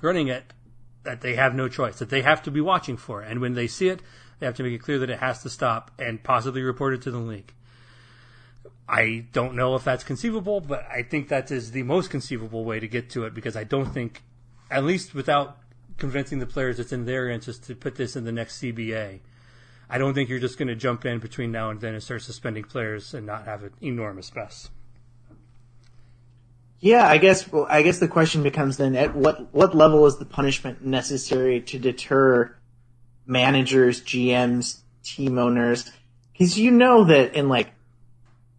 running 0.01 0.27
it 0.27 0.43
that 1.03 1.21
they 1.21 1.35
have 1.35 1.55
no 1.55 1.67
choice, 1.67 1.99
that 1.99 2.09
they 2.09 2.21
have 2.21 2.43
to 2.43 2.51
be 2.51 2.61
watching 2.61 2.97
for 2.97 3.23
it. 3.23 3.31
And 3.31 3.41
when 3.41 3.53
they 3.53 3.67
see 3.67 3.87
it, 3.87 4.01
they 4.37 4.45
have 4.45 4.55
to 4.55 4.63
make 4.63 4.73
it 4.73 4.79
clear 4.79 4.99
that 4.99 5.09
it 5.09 5.19
has 5.19 5.41
to 5.43 5.49
stop 5.49 5.91
and 5.97 6.21
possibly 6.21 6.61
report 6.61 6.93
it 6.93 7.01
to 7.03 7.11
the 7.11 7.17
league. 7.17 7.53
I 8.87 9.25
don't 9.31 9.55
know 9.55 9.75
if 9.75 9.83
that's 9.83 10.03
conceivable, 10.03 10.61
but 10.61 10.85
I 10.89 11.03
think 11.03 11.29
that 11.29 11.51
is 11.51 11.71
the 11.71 11.83
most 11.83 12.09
conceivable 12.09 12.65
way 12.65 12.79
to 12.79 12.87
get 12.87 13.09
to 13.11 13.25
it 13.25 13.33
because 13.33 13.55
I 13.55 13.63
don't 13.63 13.85
think, 13.85 14.23
at 14.71 14.83
least 14.83 15.13
without 15.13 15.57
convincing 15.97 16.39
the 16.39 16.45
players 16.45 16.79
it's 16.79 16.91
in 16.91 17.05
their 17.05 17.29
interest 17.29 17.65
to 17.65 17.75
put 17.75 17.95
this 17.95 18.15
in 18.15 18.23
the 18.23 18.31
next 18.31 18.61
CBA, 18.61 19.19
I 19.89 19.97
don't 19.97 20.13
think 20.13 20.29
you're 20.29 20.39
just 20.39 20.57
going 20.57 20.67
to 20.67 20.75
jump 20.75 21.05
in 21.05 21.19
between 21.19 21.51
now 21.51 21.71
and 21.71 21.81
then 21.81 21.93
and 21.93 22.03
start 22.03 22.21
suspending 22.21 22.63
players 22.63 23.13
and 23.13 23.25
not 23.25 23.45
have 23.45 23.63
an 23.63 23.71
enormous 23.81 24.33
mess. 24.35 24.69
Yeah, 26.79 27.07
I 27.07 27.17
guess. 27.17 27.51
Well, 27.51 27.65
I 27.69 27.81
guess 27.81 27.99
the 27.99 28.07
question 28.07 28.43
becomes 28.43 28.77
then: 28.77 28.95
at 28.95 29.15
what 29.15 29.53
what 29.53 29.75
level 29.75 30.05
is 30.05 30.17
the 30.17 30.25
punishment 30.25 30.85
necessary 30.85 31.59
to 31.61 31.79
deter 31.79 32.55
managers, 33.25 34.01
GMs, 34.01 34.79
team 35.03 35.37
owners? 35.37 35.91
Because 36.31 36.57
you 36.57 36.71
know 36.71 37.03
that 37.05 37.33
in 37.35 37.49
like 37.49 37.73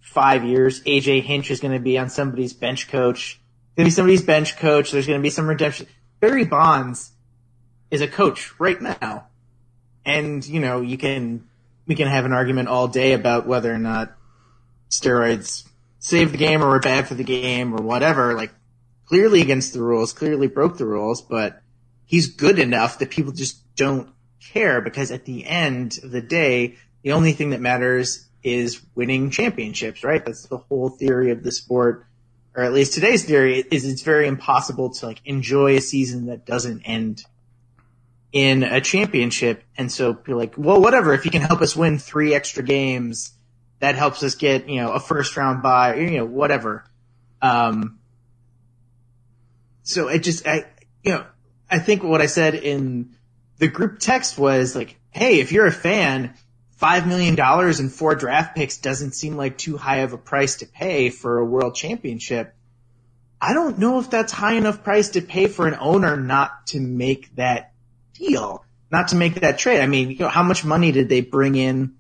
five 0.01 0.45
years, 0.45 0.83
AJ 0.83 1.23
Hinch 1.23 1.51
is 1.51 1.61
going 1.61 1.73
to 1.73 1.81
be 1.81 1.97
on 1.97 2.11
somebody's 2.11 2.53
bench 2.53 2.89
coach. 2.89 3.41
Going 3.77 3.87
to 3.87 3.91
be 3.91 3.95
somebody's 3.95 4.23
bench 4.23 4.59
coach. 4.59 4.91
There's 4.91 5.07
going 5.07 5.19
to 5.19 5.23
be 5.23 5.31
some 5.31 5.49
redemption. 5.49 5.87
Barry 6.19 6.45
Bonds 6.45 7.13
is 7.91 8.03
a 8.03 8.09
coach 8.09 8.59
right 8.61 8.81
now, 8.83 9.29
and 10.11 10.47
you 10.47 10.61
know 10.61 10.81
you 10.81 10.99
can 10.99 11.47
we 11.87 11.95
can 11.95 12.09
have 12.09 12.25
an 12.25 12.33
argument 12.33 12.69
all 12.69 12.89
day 12.89 13.13
about 13.13 13.47
whether 13.47 13.73
or 13.73 13.79
not 13.79 14.17
steroids 14.91 15.67
saved 15.99 16.33
the 16.33 16.39
game 16.39 16.63
or 16.63 16.69
were 16.69 16.81
bad 16.81 17.09
for 17.09 17.15
the 17.15 17.25
game 17.25 17.75
or 17.75 17.83
whatever. 17.83 18.35
Like 18.35 18.53
clearly 19.07 19.41
against 19.41 19.73
the 19.73 19.83
rules, 19.83 20.13
clearly 20.13 20.49
broke 20.49 20.79
the 20.79 20.87
rules, 20.87 21.23
but 21.23 21.63
he's 22.07 22.35
good 22.35 22.59
enough 22.59 22.99
that 22.99 23.11
people 23.11 23.33
just 23.33 23.63
don't 23.77 24.09
care 24.53 24.81
because 24.81 25.11
at 25.11 25.25
the 25.25 25.47
end 25.47 25.99
of 26.03 26.11
the 26.11 26.21
day, 26.21 26.77
the 27.03 27.13
only 27.13 27.33
thing 27.33 27.51
that 27.51 27.61
matters 27.61 28.27
is 28.43 28.81
winning 28.95 29.31
championships, 29.31 30.03
right? 30.03 30.25
That's 30.25 30.47
the 30.47 30.59
whole 30.59 30.89
theory 30.89 31.31
of 31.31 31.43
the 31.43 31.53
sport, 31.53 32.07
or 32.55 32.63
at 32.63 32.73
least 32.73 32.95
today's 32.95 33.25
theory 33.25 33.65
is 33.71 33.87
it's 33.87 34.03
very 34.03 34.27
impossible 34.27 34.91
to 34.91 35.07
like 35.07 35.21
enjoy 35.25 35.77
a 35.77 35.81
season 35.81 36.27
that 36.27 36.47
doesn't 36.47 36.83
end 36.83 37.25
in 38.33 38.63
a 38.63 38.81
championship. 38.81 39.65
And 39.77 39.91
so 39.91 40.19
you're 40.27 40.37
like, 40.37 40.55
well, 40.57 40.81
whatever, 40.81 41.13
if 41.15 41.25
you 41.25 41.31
can 41.31 41.43
help 41.43 41.61
us 41.61 41.75
win 41.75 41.99
three 41.99 42.35
extra 42.35 42.63
games, 42.63 43.33
that 43.81 43.97
helps 43.97 44.23
us 44.23 44.35
get, 44.35 44.69
you 44.69 44.81
know, 44.81 44.93
a 44.93 45.01
first 45.01 45.37
round 45.37 45.63
bye, 45.63 45.97
you 45.97 46.19
know, 46.19 46.25
whatever. 46.25 46.85
Um, 47.43 47.99
so 49.83 50.09
it 50.09 50.21
just, 50.21 50.47
I, 50.47 50.67
you 51.03 51.13
know, 51.13 51.27
I 51.71 51.79
think 51.79 52.03
what 52.03 52.21
I 52.21 52.27
said 52.27 52.55
in 52.55 53.17
the 53.59 53.69
group 53.69 53.99
text 53.99 54.39
was 54.39 54.77
like, 54.77 54.97
hey, 55.11 55.41
if 55.41 55.51
you're 55.51 55.67
a 55.67 55.73
fan, 55.73 56.35
five 56.77 57.07
million 57.07 57.35
dollars 57.35 57.81
and 57.81 57.93
four 57.93 58.15
draft 58.15 58.55
picks 58.55 58.79
doesn't 58.79 59.13
seem 59.13 59.37
like 59.37 59.59
too 59.59 59.77
high 59.77 59.99
of 59.99 60.13
a 60.13 60.19
price 60.19 60.57
to 60.57 60.67
pay 60.67 61.11
for 61.11 61.39
a 61.39 61.45
world 61.45 61.75
championship. 61.75 62.55
I 63.41 63.55
don't 63.55 63.79
know 63.79 63.99
if 63.99 64.11
that's 64.11 64.33
high 64.33 64.55
enough 64.55 64.85
price 64.85 65.11
to 65.11 65.23
pay 65.23 65.47
for 65.47 65.67
an 65.67 65.77
owner 65.81 66.17
not 66.17 66.69
to 66.69 66.81
make 66.81 67.35
that 67.37 67.70
not 68.91 69.09
to 69.09 69.17
make 69.17 69.35
that 69.37 69.59
trade. 69.59 69.81
I 69.81 69.87
mean, 69.87 70.11
you 70.11 70.19
know, 70.19 70.29
how 70.29 70.43
much 70.43 70.65
money 70.65 70.93
did 70.93 71.09
they 71.09 71.21
bring 71.21 71.55
in 71.55 71.95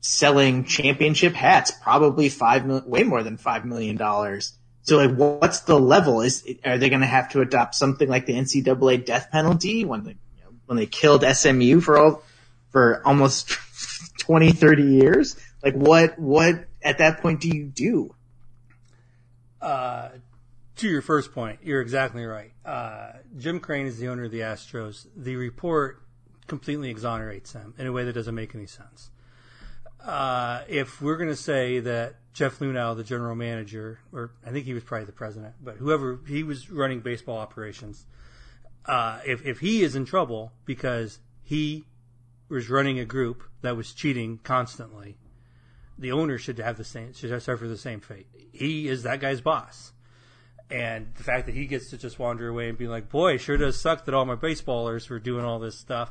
selling 0.00 0.64
championship 0.64 1.34
hats? 1.34 1.72
Probably 1.82 2.28
five 2.28 2.66
million, 2.66 2.88
way 2.88 3.02
more 3.02 3.22
than 3.22 3.36
five 3.36 3.64
million 3.64 3.96
dollars. 3.96 4.56
So 4.82 4.96
like, 4.96 5.14
what's 5.16 5.60
the 5.60 5.78
level? 5.78 6.22
Is 6.22 6.46
are 6.64 6.78
they 6.78 6.88
going 6.88 7.00
to 7.00 7.06
have 7.06 7.30
to 7.30 7.40
adopt 7.40 7.74
something 7.74 8.08
like 8.08 8.26
the 8.26 8.34
NCAA 8.34 9.04
death 9.04 9.28
penalty 9.30 9.84
when 9.84 10.04
they 10.04 10.10
you 10.10 10.44
know, 10.44 10.50
when 10.66 10.78
they 10.78 10.86
killed 10.86 11.24
SMU 11.24 11.80
for 11.80 11.98
all 11.98 12.22
for 12.70 13.02
almost 13.06 13.50
20, 14.18 14.52
30 14.52 14.82
years? 14.82 15.36
Like, 15.62 15.74
what 15.74 16.18
what 16.18 16.66
at 16.82 16.98
that 16.98 17.20
point 17.20 17.40
do 17.40 17.48
you 17.48 17.66
do? 17.66 18.14
Uh, 19.60 20.08
to 20.76 20.88
your 20.88 21.02
first 21.02 21.32
point, 21.32 21.60
you're 21.62 21.80
exactly 21.80 22.24
right. 22.24 22.52
Uh, 22.64 23.12
Jim 23.36 23.60
Crane 23.60 23.86
is 23.86 23.98
the 23.98 24.08
owner 24.08 24.24
of 24.24 24.30
the 24.30 24.40
Astros. 24.40 25.06
The 25.16 25.36
report 25.36 26.02
completely 26.46 26.90
exonerates 26.90 27.52
him 27.52 27.74
in 27.78 27.86
a 27.86 27.92
way 27.92 28.04
that 28.04 28.12
doesn't 28.12 28.34
make 28.34 28.54
any 28.54 28.66
sense. 28.66 29.10
Uh, 30.04 30.62
if 30.68 31.00
we're 31.00 31.16
going 31.16 31.30
to 31.30 31.36
say 31.36 31.78
that 31.80 32.16
Jeff 32.32 32.58
Luhnow, 32.58 32.96
the 32.96 33.04
general 33.04 33.36
manager, 33.36 34.00
or 34.12 34.32
I 34.44 34.50
think 34.50 34.64
he 34.64 34.74
was 34.74 34.82
probably 34.82 35.06
the 35.06 35.12
president, 35.12 35.54
but 35.62 35.76
whoever 35.76 36.18
he 36.26 36.42
was 36.42 36.70
running 36.70 37.00
baseball 37.00 37.38
operations, 37.38 38.06
uh, 38.86 39.20
if 39.24 39.46
if 39.46 39.60
he 39.60 39.82
is 39.82 39.94
in 39.94 40.04
trouble 40.04 40.52
because 40.64 41.20
he 41.42 41.84
was 42.48 42.68
running 42.68 42.98
a 42.98 43.04
group 43.04 43.44
that 43.60 43.76
was 43.76 43.92
cheating 43.92 44.40
constantly, 44.42 45.18
the 45.98 46.10
owner 46.10 46.36
should 46.36 46.58
have 46.58 46.76
the 46.76 46.84
same 46.84 47.12
should 47.12 47.40
suffer 47.42 47.68
the 47.68 47.76
same 47.76 48.00
fate. 48.00 48.26
He 48.52 48.88
is 48.88 49.04
that 49.04 49.20
guy's 49.20 49.40
boss. 49.40 49.92
And 50.72 51.08
the 51.16 51.22
fact 51.22 51.46
that 51.46 51.54
he 51.54 51.66
gets 51.66 51.90
to 51.90 51.98
just 51.98 52.18
wander 52.18 52.48
away 52.48 52.70
and 52.70 52.78
be 52.78 52.88
like, 52.88 53.10
"Boy, 53.10 53.36
sure 53.36 53.58
does 53.58 53.78
suck 53.78 54.06
that 54.06 54.14
all 54.14 54.24
my 54.24 54.36
baseballers 54.36 55.10
were 55.10 55.18
doing 55.18 55.44
all 55.44 55.58
this 55.58 55.78
stuff." 55.78 56.10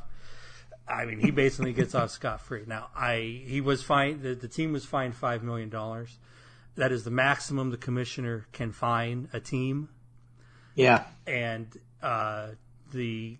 I 0.88 1.04
mean, 1.04 1.18
he 1.18 1.30
basically 1.32 1.72
gets 1.72 1.94
off 1.94 2.10
scot 2.10 2.40
free. 2.40 2.62
Now, 2.66 2.88
I 2.94 3.42
he 3.44 3.60
was 3.60 3.82
fined. 3.82 4.22
The, 4.22 4.34
the 4.34 4.48
team 4.48 4.72
was 4.72 4.84
fined 4.84 5.16
five 5.16 5.42
million 5.42 5.68
dollars. 5.68 6.18
That 6.76 6.92
is 6.92 7.02
the 7.02 7.10
maximum 7.10 7.70
the 7.70 7.76
commissioner 7.76 8.46
can 8.52 8.72
fine 8.72 9.28
a 9.32 9.40
team, 9.40 9.88
Yeah, 10.74 11.04
and 11.26 11.66
uh, 12.00 12.50
the 12.92 13.38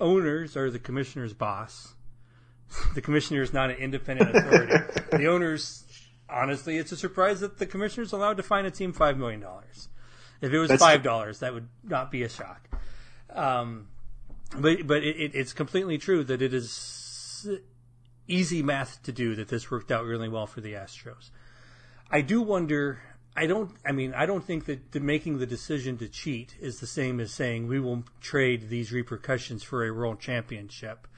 owners 0.00 0.56
are 0.56 0.70
the 0.70 0.78
commissioner's 0.78 1.34
boss. 1.34 1.94
The 2.94 3.02
commissioner 3.02 3.42
is 3.42 3.52
not 3.52 3.70
an 3.70 3.76
independent 3.76 4.34
authority. 4.34 4.74
the 5.12 5.26
owners, 5.26 5.84
honestly, 6.28 6.78
it's 6.78 6.90
a 6.90 6.96
surprise 6.96 7.40
that 7.40 7.58
the 7.58 7.66
commissioner 7.66 8.02
is 8.02 8.12
allowed 8.12 8.38
to 8.38 8.42
fine 8.42 8.64
a 8.64 8.70
team 8.70 8.92
five 8.92 9.18
million 9.18 9.40
dollars. 9.40 9.88
If 10.44 10.52
it 10.52 10.58
was 10.58 10.68
That's- 10.68 10.86
five 10.86 11.02
dollars, 11.02 11.38
that 11.38 11.54
would 11.54 11.68
not 11.82 12.10
be 12.10 12.22
a 12.22 12.28
shock. 12.28 12.68
Um, 13.30 13.88
but 14.56 14.86
but 14.86 15.02
it, 15.02 15.16
it, 15.16 15.34
it's 15.34 15.52
completely 15.52 15.96
true 15.98 16.22
that 16.24 16.42
it 16.42 16.52
is 16.52 17.48
easy 18.28 18.62
math 18.62 19.02
to 19.04 19.12
do 19.12 19.34
that 19.36 19.48
this 19.48 19.70
worked 19.70 19.90
out 19.90 20.04
really 20.04 20.28
well 20.28 20.46
for 20.46 20.60
the 20.60 20.74
Astros. 20.74 21.30
I 22.10 22.20
do 22.20 22.42
wonder. 22.42 23.00
I 23.34 23.46
don't. 23.46 23.70
I 23.84 23.92
mean, 23.92 24.12
I 24.14 24.26
don't 24.26 24.44
think 24.44 24.66
that 24.66 24.92
the, 24.92 25.00
making 25.00 25.38
the 25.38 25.46
decision 25.46 25.96
to 25.98 26.08
cheat 26.08 26.54
is 26.60 26.78
the 26.78 26.86
same 26.86 27.20
as 27.20 27.32
saying 27.32 27.66
we 27.66 27.80
will 27.80 28.04
trade 28.20 28.68
these 28.68 28.92
repercussions 28.92 29.62
for 29.64 29.84
a 29.84 29.92
world 29.92 30.20
championship, 30.20 31.08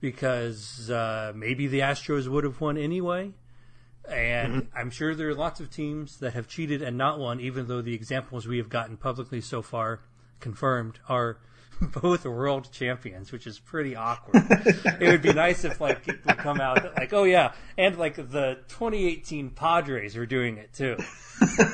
because 0.00 0.88
uh, 0.88 1.32
maybe 1.34 1.66
the 1.66 1.80
Astros 1.80 2.28
would 2.28 2.44
have 2.44 2.60
won 2.60 2.78
anyway. 2.78 3.32
And 4.08 4.54
mm-hmm. 4.54 4.78
I'm 4.78 4.90
sure 4.90 5.14
there 5.14 5.28
are 5.28 5.34
lots 5.34 5.60
of 5.60 5.70
teams 5.70 6.18
that 6.18 6.34
have 6.34 6.48
cheated 6.48 6.82
and 6.82 6.98
not 6.98 7.18
won, 7.18 7.40
even 7.40 7.68
though 7.68 7.82
the 7.82 7.94
examples 7.94 8.46
we 8.46 8.58
have 8.58 8.68
gotten 8.68 8.96
publicly 8.96 9.40
so 9.40 9.62
far 9.62 10.00
confirmed 10.40 10.98
are 11.08 11.38
both 12.02 12.24
world 12.24 12.68
champions, 12.72 13.32
which 13.32 13.46
is 13.46 13.58
pretty 13.58 13.96
awkward. 13.96 14.44
it 15.00 15.08
would 15.08 15.22
be 15.22 15.32
nice 15.32 15.64
if 15.64 15.80
like 15.80 16.04
people 16.04 16.34
come 16.34 16.60
out 16.60 16.96
like, 16.96 17.12
oh 17.12 17.24
yeah, 17.24 17.52
and 17.78 17.96
like 17.98 18.16
the 18.16 18.58
2018 18.68 19.50
Padres 19.50 20.16
are 20.16 20.26
doing 20.26 20.58
it 20.58 20.72
too. 20.72 20.96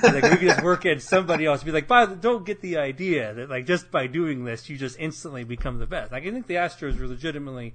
like 0.03 0.23
we 0.23 0.31
could 0.31 0.41
just 0.41 0.63
work 0.63 0.87
in 0.87 1.01
somebody 1.01 1.45
else. 1.47 1.63
Be 1.63 1.73
like, 1.73 1.89
but 1.89 2.21
don't 2.21 2.47
get 2.47 2.61
the 2.61 2.79
idea 2.79 3.35
that 3.35 3.51
like 3.51 3.67
just 3.67 3.91
by 3.91 4.07
doing 4.07 4.45
this, 4.45 4.69
you 4.69 4.77
just 4.77 4.99
instantly 4.99 5.45
become 5.45 5.79
the 5.79 5.87
best. 5.87 6.13
Like 6.13 6.27
I 6.27 6.31
think 6.31 6.47
the 6.47 6.55
Astros 6.55 6.99
were 6.99 7.07
legitimately 7.07 7.75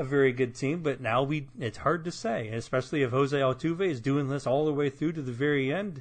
a 0.00 0.04
very 0.04 0.32
good 0.32 0.54
team, 0.54 0.82
but 0.82 1.00
now 1.00 1.22
we 1.22 1.46
it's 1.58 1.78
hard 1.78 2.04
to 2.04 2.10
say, 2.10 2.48
especially 2.48 3.02
if 3.02 3.10
Jose 3.10 3.36
Altuve 3.36 3.86
is 3.86 4.00
doing 4.00 4.28
this 4.28 4.46
all 4.46 4.64
the 4.64 4.72
way 4.72 4.88
through 4.88 5.12
to 5.12 5.22
the 5.22 5.32
very 5.32 5.72
end. 5.72 6.00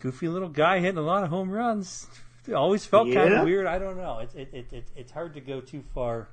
Goofy 0.00 0.28
little 0.28 0.48
guy 0.48 0.80
hitting 0.80 0.98
a 0.98 1.02
lot 1.02 1.22
of 1.22 1.30
home 1.30 1.50
runs. 1.50 2.08
It 2.48 2.54
always 2.54 2.84
felt 2.84 3.06
yeah. 3.06 3.22
kind 3.22 3.34
of 3.34 3.44
weird. 3.44 3.66
I 3.66 3.78
don't 3.78 3.96
know. 3.96 4.18
It's 4.18 4.34
it, 4.34 4.48
it, 4.52 4.72
it, 4.72 4.88
it's 4.96 5.12
hard 5.12 5.34
to 5.34 5.40
go 5.40 5.60
too 5.60 5.84
far 5.94 6.28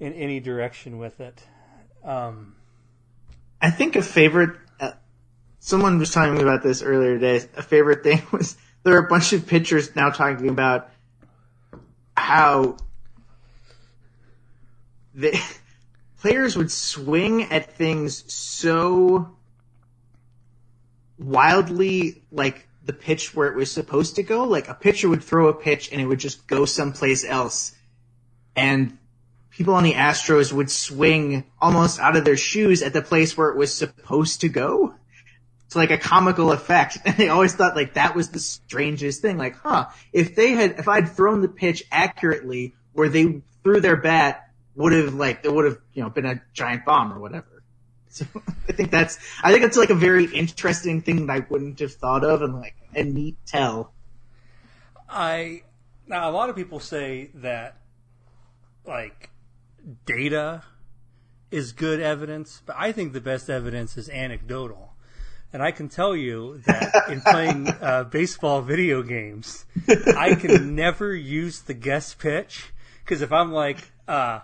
in 0.00 0.14
any 0.14 0.40
direction 0.40 0.96
with 0.96 1.20
it. 1.20 1.42
Um, 2.02 2.54
I 3.60 3.70
think 3.70 3.96
a 3.96 4.02
favorite. 4.02 4.56
Uh, 4.80 4.92
someone 5.58 5.98
was 5.98 6.10
telling 6.10 6.34
me 6.34 6.42
about 6.42 6.62
this 6.62 6.80
earlier 6.80 7.18
today. 7.18 7.46
A 7.58 7.62
favorite 7.62 8.02
thing 8.02 8.22
was 8.32 8.56
there 8.82 8.94
are 8.94 9.04
a 9.04 9.08
bunch 9.08 9.34
of 9.34 9.46
pitchers 9.46 9.94
now 9.94 10.08
talking 10.08 10.48
about 10.48 10.88
how 12.16 12.78
the 15.14 15.40
players 16.18 16.56
would 16.56 16.70
swing 16.70 17.44
at 17.44 17.72
things 17.72 18.32
so 18.32 19.36
wildly 21.18 22.22
like 22.32 22.66
the 22.84 22.92
pitch 22.92 23.34
where 23.34 23.48
it 23.48 23.56
was 23.56 23.70
supposed 23.70 24.16
to 24.16 24.22
go. 24.22 24.44
Like 24.44 24.68
a 24.68 24.74
pitcher 24.74 25.08
would 25.08 25.24
throw 25.24 25.48
a 25.48 25.54
pitch 25.54 25.90
and 25.90 26.00
it 26.00 26.06
would 26.06 26.18
just 26.18 26.46
go 26.46 26.64
someplace 26.64 27.24
else. 27.24 27.74
And 28.56 28.98
people 29.50 29.74
on 29.74 29.84
the 29.84 29.94
Astros 29.94 30.52
would 30.52 30.70
swing 30.70 31.44
almost 31.60 31.98
out 31.98 32.16
of 32.16 32.24
their 32.24 32.36
shoes 32.36 32.82
at 32.82 32.92
the 32.92 33.02
place 33.02 33.36
where 33.36 33.50
it 33.50 33.56
was 33.56 33.72
supposed 33.72 34.42
to 34.42 34.48
go. 34.48 34.94
It's 35.66 35.76
like 35.76 35.90
a 35.90 35.98
comical 35.98 36.52
effect. 36.52 36.98
And 37.04 37.16
they 37.18 37.28
always 37.28 37.54
thought 37.54 37.76
like 37.76 37.94
that 37.94 38.14
was 38.14 38.30
the 38.30 38.38
strangest 38.38 39.22
thing. 39.22 39.38
Like, 39.38 39.56
huh, 39.56 39.86
if 40.12 40.34
they 40.34 40.52
had, 40.52 40.78
if 40.78 40.88
I'd 40.88 41.08
thrown 41.08 41.40
the 41.40 41.48
pitch 41.48 41.84
accurately 41.90 42.74
where 42.92 43.08
they 43.08 43.42
threw 43.62 43.80
their 43.80 43.96
bat 43.96 44.43
would 44.76 44.92
have 44.92 45.14
like 45.14 45.42
there 45.42 45.52
would 45.52 45.64
have 45.64 45.78
you 45.92 46.02
know 46.02 46.10
been 46.10 46.26
a 46.26 46.42
giant 46.52 46.84
bomb 46.84 47.12
or 47.12 47.20
whatever. 47.20 47.62
So 48.08 48.26
I 48.68 48.72
think 48.72 48.90
that's 48.90 49.18
I 49.42 49.52
think 49.52 49.64
it's 49.64 49.76
like 49.76 49.90
a 49.90 49.94
very 49.94 50.26
interesting 50.26 51.02
thing 51.02 51.26
that 51.26 51.32
I 51.32 51.46
wouldn't 51.48 51.80
have 51.80 51.94
thought 51.94 52.24
of 52.24 52.42
and 52.42 52.54
like 52.54 52.76
a 52.94 53.02
neat 53.02 53.36
tell. 53.46 53.92
I 55.08 55.62
now 56.06 56.30
a 56.30 56.32
lot 56.32 56.48
of 56.48 56.56
people 56.56 56.80
say 56.80 57.30
that 57.34 57.78
like 58.86 59.30
data 60.06 60.62
is 61.50 61.72
good 61.72 62.00
evidence, 62.00 62.62
but 62.64 62.76
I 62.78 62.92
think 62.92 63.12
the 63.12 63.20
best 63.20 63.48
evidence 63.48 63.96
is 63.96 64.08
anecdotal. 64.08 64.92
And 65.52 65.62
I 65.62 65.70
can 65.70 65.88
tell 65.88 66.16
you 66.16 66.58
that 66.66 67.08
in 67.08 67.20
playing 67.20 67.68
uh, 67.80 68.04
baseball 68.04 68.60
video 68.60 69.02
games, 69.02 69.64
I 70.16 70.34
can 70.34 70.74
never 70.74 71.14
use 71.14 71.60
the 71.60 71.74
guess 71.74 72.12
pitch 72.12 72.72
because 73.04 73.22
if 73.22 73.30
I'm 73.30 73.52
like, 73.52 73.92
uh, 74.08 74.40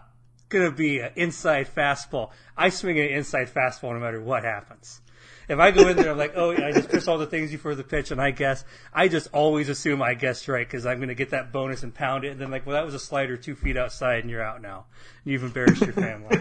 gonna 0.50 0.70
be 0.70 0.98
an 0.98 1.12
inside 1.16 1.68
fastball. 1.74 2.30
I 2.56 2.68
swing 2.68 2.98
an 2.98 3.06
inside 3.06 3.48
fastball 3.48 3.94
no 3.94 4.00
matter 4.00 4.20
what 4.20 4.44
happens. 4.44 5.00
If 5.48 5.58
I 5.58 5.72
go 5.72 5.88
in 5.88 5.96
there, 5.96 6.12
I'm 6.12 6.18
like, 6.18 6.34
oh, 6.36 6.52
I 6.52 6.70
just 6.70 6.88
press 6.88 7.08
all 7.08 7.18
the 7.18 7.26
things 7.26 7.50
before 7.50 7.74
the 7.74 7.82
pitch, 7.82 8.12
and 8.12 8.20
I 8.20 8.30
guess 8.30 8.64
I 8.94 9.08
just 9.08 9.26
always 9.32 9.68
assume 9.68 10.00
I 10.00 10.14
guessed 10.14 10.46
right 10.46 10.64
because 10.64 10.86
I'm 10.86 10.98
going 10.98 11.08
to 11.08 11.14
get 11.16 11.30
that 11.30 11.50
bonus 11.50 11.82
and 11.82 11.92
pound 11.92 12.24
it, 12.24 12.28
and 12.28 12.40
then 12.40 12.52
like, 12.52 12.66
well, 12.66 12.74
that 12.74 12.84
was 12.84 12.94
a 12.94 13.00
slider 13.00 13.36
two 13.36 13.56
feet 13.56 13.76
outside, 13.76 14.20
and 14.20 14.30
you're 14.30 14.44
out 14.44 14.62
now. 14.62 14.84
You've 15.24 15.42
embarrassed 15.42 15.82
your 15.82 15.92
family. 15.92 16.38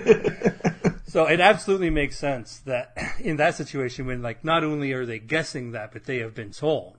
so 1.08 1.26
it 1.26 1.39
absolutely 1.39 1.89
makes 1.89 2.19
sense 2.19 2.60
that 2.67 2.95
in 3.19 3.38
that 3.38 3.56
situation, 3.56 4.06
when 4.06 4.22
like 4.22 4.43
not 4.43 4.63
only 4.63 4.93
are 4.93 5.08
they 5.08 5.17
guessing 5.17 5.72
that, 5.72 5.91
but 5.91 6.04
they 6.04 6.19
have 6.19 6.36
been 6.36 6.52
told. 6.52 6.98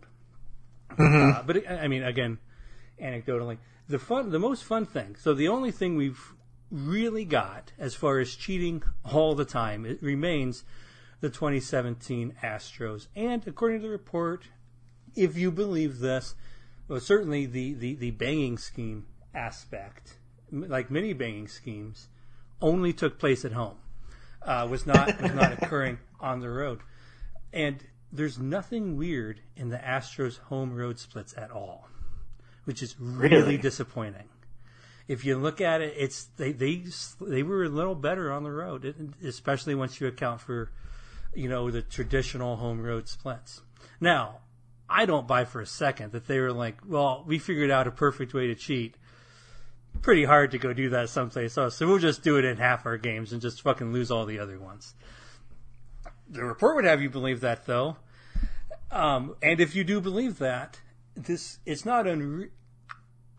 Mm-hmm. 0.91 1.39
Uh, 1.39 1.43
but 1.45 1.71
I 1.71 1.87
mean, 1.87 2.03
again, 2.03 2.39
anecdotally, 3.01 3.59
the 3.89 4.01
fun, 4.01 4.31
the 4.31 4.41
most 4.41 4.65
fun 4.65 4.85
thing. 4.85 5.15
So 5.15 5.33
the 5.33 5.47
only 5.47 5.71
thing 5.71 5.95
we've 5.95 6.35
really 6.71 7.25
got 7.25 7.73
as 7.79 7.95
far 7.95 8.19
as 8.19 8.35
cheating 8.35 8.83
all 9.05 9.35
the 9.35 9.45
time, 9.45 9.85
it 9.85 10.03
remains 10.03 10.65
the 11.21 11.29
2017 11.29 12.35
Astros. 12.43 13.09
And 13.15 13.47
according 13.47 13.81
to 13.81 13.87
the 13.87 13.91
report, 13.91 14.45
if 15.15 15.37
you 15.37 15.51
believe 15.51 15.99
this, 15.99 16.35
well, 16.89 17.01
certainly 17.01 17.47
the, 17.47 17.75
the, 17.75 17.95
the 17.95 18.11
banging 18.13 18.59
scheme 18.59 19.07
aspect, 19.35 20.19
like 20.51 20.91
many 20.91 21.13
banging 21.13 21.49
schemes, 21.49 22.09
only 22.61 22.93
took 22.93 23.19
place 23.19 23.45
at 23.45 23.53
home. 23.53 23.77
Uh, 24.43 24.67
was 24.71 24.87
not 24.87 25.21
was 25.23 25.35
not 25.35 25.53
occurring 25.53 25.99
on 26.19 26.41
the 26.41 26.49
road, 26.49 26.81
and 27.53 27.85
there's 28.11 28.39
nothing 28.39 28.97
weird 28.97 29.41
in 29.55 29.69
the 29.69 29.77
Astros 29.77 30.39
home 30.39 30.73
road 30.73 30.99
splits 30.99 31.35
at 31.37 31.51
all, 31.51 31.89
which 32.65 32.83
is 32.83 32.97
really, 32.99 33.37
really? 33.37 33.59
disappointing 33.59 34.31
if 35.11 35.25
you 35.25 35.37
look 35.37 35.61
at 35.61 35.81
it, 35.81 35.93
it's 35.97 36.27
they 36.37 36.53
they 36.53 36.85
they 37.21 37.43
were 37.43 37.65
a 37.65 37.69
little 37.69 37.97
better 37.97 38.31
on 38.31 38.45
the 38.45 38.53
road, 38.53 39.13
especially 39.25 39.75
once 39.75 40.01
you 40.01 40.07
account 40.07 40.41
for 40.41 40.71
you 41.35 41.49
know 41.49 41.69
the 41.69 41.83
traditional 41.83 42.55
home 42.55 42.81
road 42.81 43.09
splits. 43.09 43.63
Now, 44.01 44.39
I 44.89 45.07
don't 45.07 45.27
buy 45.27 45.47
for 45.47 45.61
a 45.61 45.67
second 45.67 46.13
that 46.13 46.29
they 46.29 46.39
were 46.39 46.53
like, 46.53 46.77
well, 46.87 47.25
we 47.27 47.41
figured 47.41 47.73
out 47.73 47.89
a 47.89 47.91
perfect 47.91 48.35
way 48.35 48.47
to 48.47 48.55
cheat. 48.55 48.95
Pretty 50.01 50.23
hard 50.23 50.53
to 50.53 50.59
go 50.59 50.73
do 50.73 50.91
that 50.91 51.09
someplace 51.09 51.59
else, 51.59 51.75
so 51.75 51.89
we'll 51.89 51.99
just 51.99 52.23
do 52.23 52.37
it 52.37 52.45
in 52.45 52.59
half 52.59 52.87
our 52.87 52.97
games 52.97 53.33
and 53.33 53.43
just 53.43 53.63
fucking 53.63 53.93
lose 53.93 54.13
all 54.13 54.27
the 54.27 54.39
other 54.39 54.61
ones. 54.61 54.95
The 56.29 56.45
report 56.45 56.77
would 56.77 56.85
have 56.85 57.03
you 57.03 57.11
believe 57.11 57.41
that, 57.41 57.67
though. 57.67 57.97
Um, 58.93 59.35
and 59.43 59.59
if 59.59 59.75
you 59.75 59.83
do 59.83 60.01
believe 60.01 60.39
that, 60.39 60.79
this 61.17 61.59
it's 61.67 61.85
not 61.85 62.05
unre- 62.05 62.51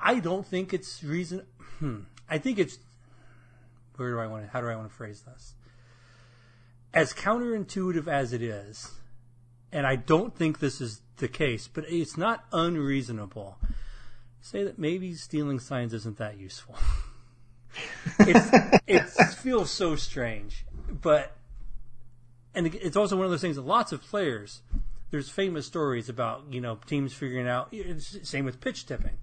I 0.04 0.20
don't 0.20 0.46
think 0.46 0.74
it's 0.74 1.04
reason. 1.04 1.46
Hmm. 1.82 2.02
I 2.30 2.38
think 2.38 2.60
it's 2.60 2.78
where 3.96 4.12
do 4.12 4.20
I 4.20 4.28
want 4.28 4.46
to? 4.46 4.52
How 4.52 4.62
do 4.62 4.68
I 4.68 4.76
want 4.76 4.90
to 4.90 4.96
phrase 4.96 5.24
this? 5.24 5.56
As 6.94 7.12
counterintuitive 7.12 8.08
as 8.08 8.34
it 8.34 8.44
is, 8.44 8.92
and 9.72 9.88
I 9.88 9.96
don't 9.96 10.36
think 10.36 10.60
this 10.60 10.80
is 10.80 11.02
the 11.18 11.28
case, 11.28 11.68
but 11.68 11.86
it's 11.88 12.18
not 12.18 12.46
unreasonable. 12.54 13.58
Say 14.42 14.64
that 14.64 14.78
maybe 14.78 15.16
stealing 15.16 15.60
signs 15.60 15.92
isn't 15.94 16.18
that 16.18 16.38
useful. 16.38 16.76
it 18.20 19.10
feels 19.40 19.72
so 19.72 19.96
strange, 19.96 20.66
but 20.88 21.36
and 22.54 22.68
it's 22.76 22.96
also 22.96 23.16
one 23.16 23.26
of 23.26 23.32
those 23.32 23.42
things 23.42 23.56
that 23.56 23.66
lots 23.66 23.92
of 23.92 24.04
players. 24.04 24.62
There's 25.10 25.30
famous 25.30 25.66
stories 25.66 26.10
about 26.10 26.44
you 26.52 26.62
know 26.62 26.78
teams 26.86 27.12
figuring 27.12 27.48
out. 27.48 27.74
Same 28.22 28.46
with 28.46 28.62
pitch 28.62 28.86
tipping 28.86 29.18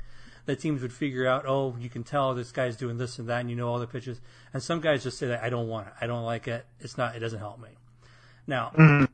that 0.48 0.60
teams 0.60 0.80
would 0.80 0.94
figure 0.94 1.26
out, 1.26 1.44
oh, 1.46 1.76
you 1.78 1.90
can 1.90 2.02
tell 2.02 2.34
this 2.34 2.52
guy's 2.52 2.74
doing 2.74 2.96
this 2.96 3.18
and 3.18 3.28
that, 3.28 3.40
and 3.40 3.50
you 3.50 3.54
know 3.54 3.68
all 3.68 3.78
the 3.78 3.86
pitches. 3.86 4.18
And 4.54 4.62
some 4.62 4.80
guys 4.80 5.02
just 5.02 5.18
say 5.18 5.26
that 5.26 5.42
I 5.42 5.50
don't 5.50 5.68
want 5.68 5.88
it, 5.88 5.92
I 6.00 6.06
don't 6.06 6.24
like 6.24 6.48
it, 6.48 6.64
it's 6.80 6.96
not, 6.96 7.14
it 7.14 7.18
doesn't 7.18 7.38
help 7.38 7.60
me. 7.60 7.68
Now, 8.46 8.72
mm-hmm. 8.74 9.04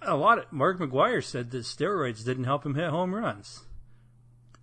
a 0.00 0.16
lot 0.16 0.38
of 0.38 0.50
Mark 0.50 0.78
McGwire 0.78 1.22
said 1.22 1.50
that 1.50 1.58
steroids 1.58 2.24
didn't 2.24 2.44
help 2.44 2.64
him 2.64 2.74
hit 2.74 2.88
home 2.88 3.14
runs. 3.14 3.60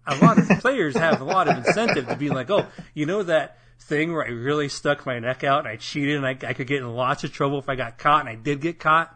A 0.08 0.16
lot 0.16 0.40
of 0.40 0.48
players 0.60 0.98
have 0.98 1.22
a 1.22 1.24
lot 1.24 1.48
of 1.48 1.56
incentive 1.58 2.08
to 2.08 2.16
be 2.16 2.30
like, 2.30 2.50
oh, 2.50 2.66
you 2.96 3.06
know 3.06 3.22
that 3.22 3.60
thing 3.80 4.12
where 4.12 4.26
I 4.26 4.30
really 4.30 4.70
stuck 4.70 5.06
my 5.06 5.20
neck 5.20 5.44
out 5.44 5.60
and 5.60 5.68
I 5.68 5.76
cheated 5.76 6.16
and 6.16 6.26
I, 6.26 6.32
I 6.32 6.54
could 6.54 6.66
get 6.66 6.80
in 6.82 6.92
lots 6.96 7.24
of 7.24 7.32
trouble 7.32 7.60
if 7.60 7.70
I 7.70 7.76
got 7.76 8.00
caught, 8.00 8.22
and 8.22 8.30
I 8.30 8.36
did 8.36 8.60
get 8.60 8.80
caught. 8.80 9.16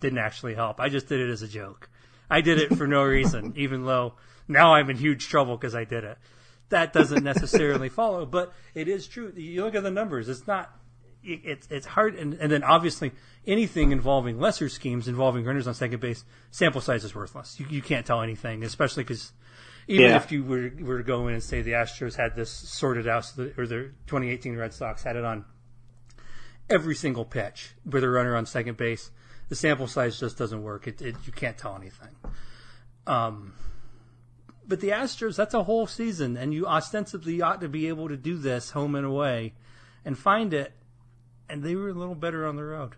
Didn't 0.00 0.18
actually 0.18 0.56
help. 0.56 0.78
I 0.78 0.90
just 0.90 1.08
did 1.08 1.20
it 1.20 1.30
as 1.30 1.40
a 1.40 1.48
joke. 1.48 1.88
I 2.30 2.40
did 2.40 2.58
it 2.58 2.76
for 2.76 2.86
no 2.86 3.02
reason, 3.02 3.54
even 3.56 3.84
though 3.84 4.14
now 4.48 4.74
I'm 4.74 4.88
in 4.90 4.96
huge 4.96 5.28
trouble 5.28 5.56
because 5.56 5.74
I 5.74 5.84
did 5.84 6.04
it. 6.04 6.18
That 6.68 6.92
doesn't 6.92 7.24
necessarily 7.24 7.88
follow, 8.00 8.26
but 8.26 8.52
it 8.74 8.88
is 8.88 9.08
true. 9.08 9.32
You 9.36 9.64
look 9.64 9.74
at 9.74 9.82
the 9.82 9.90
numbers; 9.90 10.28
it's 10.28 10.46
not. 10.46 10.70
It's 11.22 11.66
it's 11.70 11.86
hard, 11.86 12.14
and, 12.14 12.34
and 12.34 12.50
then 12.50 12.62
obviously 12.62 13.12
anything 13.46 13.92
involving 13.92 14.38
lesser 14.38 14.70
schemes 14.70 15.06
involving 15.06 15.44
runners 15.44 15.66
on 15.66 15.74
second 15.74 16.00
base, 16.00 16.24
sample 16.50 16.80
size 16.80 17.04
is 17.04 17.14
worthless. 17.14 17.60
You, 17.60 17.66
you 17.68 17.82
can't 17.82 18.06
tell 18.06 18.22
anything, 18.22 18.62
especially 18.62 19.04
because 19.04 19.32
even 19.90 20.10
yeah. 20.10 20.16
if 20.16 20.30
you 20.30 20.44
were, 20.44 20.70
were 20.80 20.98
to 20.98 21.04
go 21.04 21.26
in 21.28 21.34
and 21.34 21.42
say 21.42 21.62
the 21.62 21.72
Astros 21.72 22.16
had 22.16 22.36
this 22.36 22.50
sorted 22.50 23.08
out, 23.08 23.24
so 23.24 23.44
the, 23.44 23.60
or 23.60 23.66
the 23.66 23.90
2018 24.06 24.56
Red 24.56 24.72
Sox 24.72 25.02
had 25.02 25.16
it 25.16 25.24
on 25.24 25.44
every 26.68 26.94
single 26.94 27.24
pitch 27.24 27.72
with 27.84 28.04
a 28.04 28.08
runner 28.08 28.36
on 28.36 28.46
second 28.46 28.76
base, 28.76 29.10
the 29.50 29.54
sample 29.56 29.86
size 29.86 30.18
just 30.18 30.38
doesn't 30.38 30.62
work. 30.62 30.86
It, 30.88 31.02
it 31.02 31.16
you 31.26 31.32
can't 31.32 31.58
tell 31.58 31.76
anything. 31.76 32.08
Um, 33.06 33.52
but 34.66 34.80
the 34.80 34.88
Astros, 34.90 35.36
that's 35.36 35.52
a 35.54 35.64
whole 35.64 35.86
season, 35.86 36.36
and 36.38 36.54
you 36.54 36.66
ostensibly 36.66 37.42
ought 37.42 37.60
to 37.60 37.68
be 37.68 37.88
able 37.88 38.08
to 38.08 38.16
do 38.16 38.38
this 38.38 38.70
home 38.70 38.94
and 38.94 39.04
away 39.04 39.52
and 40.04 40.16
find 40.18 40.54
it. 40.54 40.72
And 41.48 41.62
they 41.62 41.74
were 41.74 41.88
a 41.88 41.92
little 41.92 42.14
better 42.14 42.46
on 42.46 42.54
the 42.56 42.62
road. 42.64 42.94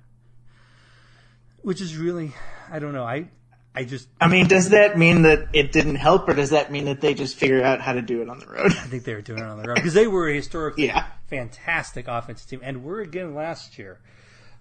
which 1.63 1.81
is 1.81 1.97
really, 1.97 2.33
I 2.71 2.79
don't 2.79 2.93
know. 2.93 3.05
I, 3.05 3.29
I 3.75 3.85
just, 3.85 4.09
I 4.21 4.29
mean, 4.29 4.47
does 4.49 4.69
that 4.71 4.99
mean 4.99 5.23
that 5.23 5.49
it 5.55 5.73
didn't 5.73 5.95
help, 5.95 6.29
or 6.29 6.35
does 6.35 6.51
that 6.51 6.71
mean 6.71 6.85
that 6.85 7.01
they 7.01 7.15
just 7.15 7.37
figured 7.37 7.63
out 7.63 7.81
how 7.81 7.95
to 7.95 8.03
do 8.03 8.21
it 8.21 8.29
on 8.29 8.39
the 8.41 8.47
road? 8.47 8.73
I 8.73 8.87
think 8.89 9.05
they 9.05 9.15
were 9.15 9.23
doing 9.23 9.39
it 9.39 9.47
on 9.47 9.57
the 9.63 9.67
road 9.67 9.77
because 9.77 9.95
they 9.95 10.07
were 10.07 10.29
a 10.29 10.35
historically 10.35 10.85
Yeah. 10.89 11.07
fantastic 11.29 12.09
offensive 12.09 12.47
team, 12.51 12.61
and 12.63 12.85
were 12.85 13.01
again 13.01 13.35
last 13.35 13.79
year. 13.79 14.01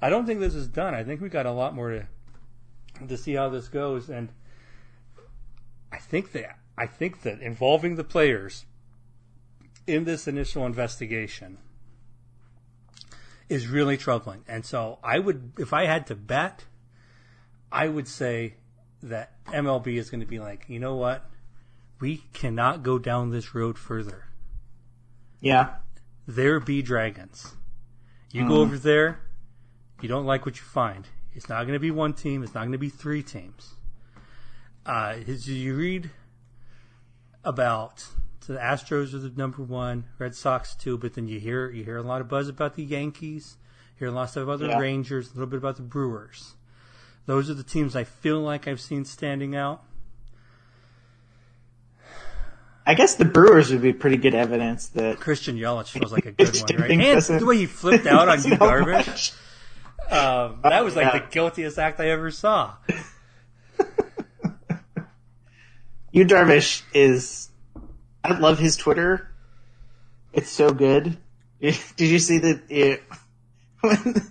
I 0.02 0.10
don't 0.10 0.26
think 0.26 0.40
this 0.40 0.56
is 0.56 0.68
done. 0.68 0.96
I 0.96 1.04
think 1.04 1.22
we 1.22 1.30
got 1.30 1.46
a 1.46 1.52
lot 1.52 1.76
more 1.76 1.92
to 1.92 2.08
to 3.08 3.18
see 3.18 3.34
how 3.34 3.50
this 3.50 3.68
goes, 3.68 4.10
and 4.10 4.30
I 5.92 5.98
think 5.98 6.32
that 6.34 6.58
I 6.78 6.88
think 6.88 7.22
that 7.22 7.42
involving 7.42 7.96
the 7.96 8.04
players 8.04 8.66
in 9.88 10.04
this 10.04 10.28
initial 10.28 10.66
investigation 10.66 11.58
is 13.50 13.68
really 13.68 13.98
troubling. 13.98 14.44
And 14.48 14.66
so 14.66 15.00
I 15.04 15.20
would, 15.20 15.54
if 15.60 15.74
I 15.74 15.86
had 15.86 16.08
to 16.08 16.16
bet, 16.16 16.64
I 17.72 17.88
would 17.88 18.08
say 18.08 18.56
that 19.04 19.34
MLB 19.46 19.98
is 19.98 20.10
going 20.10 20.22
to 20.22 20.28
be 20.28 20.40
like, 20.40 20.66
you 20.68 20.80
know 20.80 20.96
what? 20.96 21.30
We 22.00 22.24
cannot 22.34 22.84
go 22.84 22.98
down 22.98 23.30
this 23.30 23.54
road 23.54 23.78
further. 23.78 24.26
Yeah. 25.42 25.76
There 26.26 26.60
be 26.60 26.82
dragons. 26.82 27.54
You 28.32 28.44
go 28.44 28.54
mm-hmm. 28.54 28.62
over 28.62 28.78
there, 28.78 29.20
you 30.02 30.10
don't 30.10 30.26
like 30.26 30.46
what 30.46 30.58
you 30.58 30.64
find. 30.64 31.08
It's 31.34 31.48
not 31.50 31.62
going 31.64 31.74
to 31.74 31.80
be 31.80 31.92
one 31.92 32.14
team. 32.14 32.44
It's 32.44 32.54
not 32.54 32.62
going 32.62 32.72
to 32.74 32.78
be 32.78 32.90
three 32.90 33.24
teams. 33.24 33.76
Uh, 34.86 35.16
you 35.26 35.76
read 35.76 36.10
about 37.44 38.06
so 38.42 38.54
the 38.54 38.60
Astros 38.60 39.14
are 39.14 39.20
the 39.20 39.30
number 39.36 39.62
one, 39.62 40.06
Red 40.18 40.34
Sox 40.36 40.74
two, 40.76 40.98
but 40.98 41.14
then 41.14 41.28
you 41.28 41.40
hear 41.40 41.70
you 41.70 41.84
hear 41.84 41.98
a 41.98 42.02
lot 42.04 42.22
of 42.22 42.28
buzz 42.28 42.50
about 42.50 42.76
the 42.76 42.84
Yankees, 42.84 43.58
hear 43.98 44.08
a 44.08 44.12
lot 44.12 44.24
of 44.24 44.30
stuff 44.32 44.44
about 44.44 44.60
the 44.60 44.68
Yeah. 44.68 44.80
Rangers, 44.80 45.30
a 45.30 45.34
little 45.34 45.48
bit 45.48 45.58
about 45.58 45.76
the 45.76 45.84
Brewers. 45.84 46.56
Those 47.28 47.50
are 47.50 47.54
the 47.54 47.64
teams 47.64 47.96
I 47.96 48.04
feel 48.04 48.40
like 48.40 48.68
I've 48.68 48.82
seen 48.82 49.06
standing 49.06 49.56
out. 49.56 49.84
I 52.86 52.96
guess 52.96 53.14
the 53.16 53.26
Brewers 53.26 53.72
would 53.72 53.84
be 53.84 53.94
pretty 53.94 54.18
good 54.18 54.34
evidence 54.34 54.88
that. 54.90 55.20
Christian 55.20 55.56
Yelich 55.56 55.90
feels 55.90 56.12
like 56.12 56.26
a 56.26 56.32
good 56.32 56.48
one, 56.70 56.82
right? 56.82 56.92
And 56.92 57.40
the 57.40 57.46
way 57.46 57.58
he 57.58 57.68
flipped 57.68 58.08
out 58.08 58.28
on 58.28 58.44
Yu, 58.44 58.56
Darvish. 58.56 59.38
Um, 60.12 60.60
that 60.64 60.84
was 60.84 60.96
like 60.96 61.14
yeah. 61.14 61.20
the 61.20 61.26
guiltiest 61.32 61.80
act 61.80 62.00
I 62.00 62.10
ever 62.10 62.32
saw. 62.32 62.74
Yu 66.12 66.26
Darvish 66.26 66.84
is. 66.94 67.50
I 68.24 68.38
love 68.38 68.60
his 68.60 68.76
Twitter. 68.76 69.32
It's 70.34 70.50
so 70.50 70.72
good. 70.72 71.18
Did 71.62 71.78
you 71.98 72.20
see 72.20 72.40
that 72.40 72.62
it, 72.70 73.04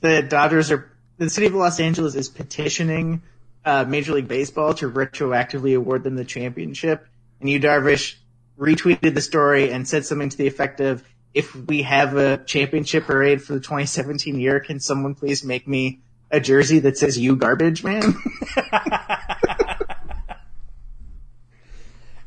the 0.00 0.22
Dodgers 0.22 0.70
are 0.72 0.90
the 1.18 1.30
city 1.30 1.46
of 1.46 1.54
Los 1.54 1.80
Angeles 1.80 2.14
is 2.14 2.28
petitioning 2.28 3.22
uh, 3.64 3.84
Major 3.86 4.14
League 4.14 4.28
Baseball 4.28 4.74
to 4.74 4.90
retroactively 4.90 5.76
award 5.76 6.04
them 6.04 6.16
the 6.16 6.24
championship, 6.24 7.06
and 7.40 7.48
Yu 7.48 7.60
Darvish 7.60 8.16
retweeted 8.58 9.14
the 9.14 9.20
story 9.20 9.70
and 9.70 9.86
said 9.86 10.04
something 10.04 10.28
to 10.30 10.36
the 10.36 10.46
effect 10.46 10.80
of, 10.80 11.04
"If 11.34 11.54
we 11.54 11.82
have 11.82 12.16
a 12.16 12.38
championship 12.38 13.04
parade 13.04 13.42
for 13.42 13.54
the 13.54 13.60
2017 13.60 14.40
year, 14.40 14.60
can 14.60 14.80
someone 14.80 15.14
please 15.14 15.44
make 15.44 15.68
me 15.68 16.00
a 16.30 16.40
jersey 16.40 16.78
that 16.80 16.98
says 16.98 17.18
"You 17.18 17.36
Garbage 17.36 17.84
Man"?" 17.84 18.14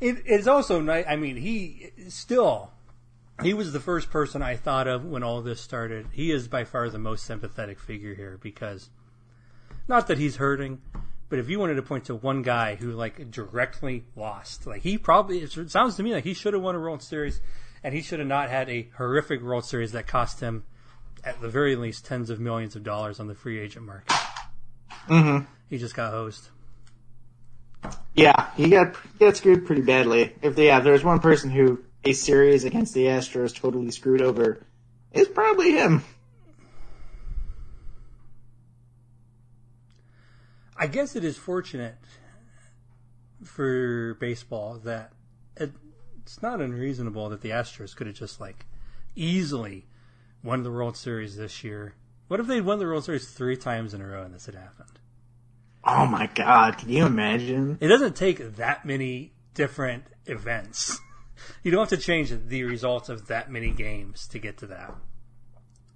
It's 0.02 0.48
also 0.48 0.82
nice. 0.82 1.06
I 1.08 1.16
mean, 1.16 1.38
he 1.38 1.92
still 2.10 2.72
he 3.44 3.54
was 3.54 3.72
the 3.72 3.80
first 3.80 4.10
person 4.10 4.42
I 4.42 4.56
thought 4.56 4.88
of 4.88 5.06
when 5.06 5.22
all 5.24 5.42
this 5.42 5.62
started. 5.62 6.08
He 6.12 6.32
is 6.32 6.48
by 6.48 6.64
far 6.64 6.90
the 6.90 6.98
most 6.98 7.24
sympathetic 7.24 7.80
figure 7.80 8.16
here 8.16 8.40
because 8.42 8.90
not 9.88 10.08
that 10.08 10.18
he's 10.18 10.38
hurting, 10.38 10.82
but 11.30 11.40
if 11.40 11.50
you 11.50 11.60
wanted 11.60 11.76
to 11.76 11.84
point 11.84 12.06
to 12.06 12.16
one 12.16 12.42
guy 12.42 12.76
who 12.76 12.92
like 12.92 13.30
directly 13.30 14.04
lost, 14.16 14.66
like 14.66 14.82
he 14.82 14.98
probably 14.98 15.40
it 15.40 15.72
sounds 15.72 15.96
to 15.96 16.04
me 16.04 16.14
like 16.14 16.24
he 16.24 16.34
should 16.34 16.54
have 16.54 16.64
won 16.64 16.76
a 16.76 16.80
World 16.80 17.04
Series, 17.04 17.40
and 17.84 17.94
he 17.94 18.02
should 18.02 18.20
have 18.20 18.28
not 18.28 18.50
had 18.50 18.70
a 18.70 18.90
horrific 18.98 19.42
World 19.42 19.66
Series 19.66 19.92
that 19.94 20.08
cost 20.08 20.40
him 20.40 20.64
at 21.24 21.40
the 21.42 21.50
very 21.50 21.76
least 21.76 22.06
tens 22.06 22.30
of 22.30 22.40
millions 22.40 22.76
of 22.76 22.84
dollars 22.84 23.20
on 23.20 23.28
the 23.28 23.36
free 23.36 23.60
agent 23.60 23.86
market. 23.86 24.16
mm-hmm. 25.08 25.46
He 25.70 25.78
just 25.78 25.96
got 25.96 26.12
hosed. 26.12 26.50
Yeah, 28.14 28.52
he 28.56 28.70
got 28.70 28.96
he 29.18 29.26
got 29.26 29.38
screwed 29.38 29.66
pretty 29.66 29.82
badly. 29.82 30.36
If 30.42 30.56
they, 30.56 30.68
yeah, 30.68 30.80
if 30.80 30.84
there's 30.84 31.04
one 31.04 31.20
person 31.20 31.50
who 31.50 31.84
a 32.04 32.14
series 32.14 32.64
against 32.64 32.94
the 32.94 33.06
Astros 33.06 33.56
totally 33.56 33.92
screwed 33.92 34.22
over, 34.22 34.66
it's 35.12 35.30
probably 35.30 35.72
him. 35.72 36.04
I 40.76 40.88
guess 40.88 41.16
it 41.16 41.24
is 41.24 41.38
fortunate 41.38 41.96
for 43.44 44.16
baseball 44.16 44.80
that 44.84 45.14
it's 46.32 46.42
not 46.42 46.62
unreasonable 46.62 47.28
that 47.28 47.42
the 47.42 47.50
Astros 47.50 47.94
could 47.94 48.08
have 48.08 48.16
just 48.16 48.40
like 48.40 48.66
easily 49.18 49.86
won 50.42 50.64
the 50.64 50.72
World 50.72 50.96
Series 50.96 51.36
this 51.36 51.62
year. 51.62 51.94
What 52.30 52.40
if 52.40 52.48
they'd 52.48 52.62
won 52.62 52.80
the 52.80 52.86
World 52.86 53.04
Series 53.04 53.30
three 53.30 53.58
times 53.58 53.94
in 53.94 54.00
a 54.00 54.08
row 54.08 54.24
and 54.24 54.34
this 54.34 54.46
had 54.46 54.56
happened? 54.56 54.98
Oh 55.84 56.06
my 56.06 56.28
god, 56.28 56.78
can 56.78 56.88
you 56.88 57.06
imagine? 57.06 57.78
It 57.82 57.90
doesn't 57.90 58.16
take 58.16 58.56
that 58.56 58.86
many 58.86 59.34
different 59.54 60.06
events. 60.26 61.00
You 61.64 61.72
don't 61.72 61.80
have 61.80 62.00
to 62.00 62.06
change 62.06 62.32
the 62.48 62.66
results 62.66 63.10
of 63.10 63.28
that 63.28 63.52
many 63.52 63.72
games 63.72 64.28
to 64.28 64.38
get 64.38 64.58
to 64.58 64.68
that. 64.68 64.94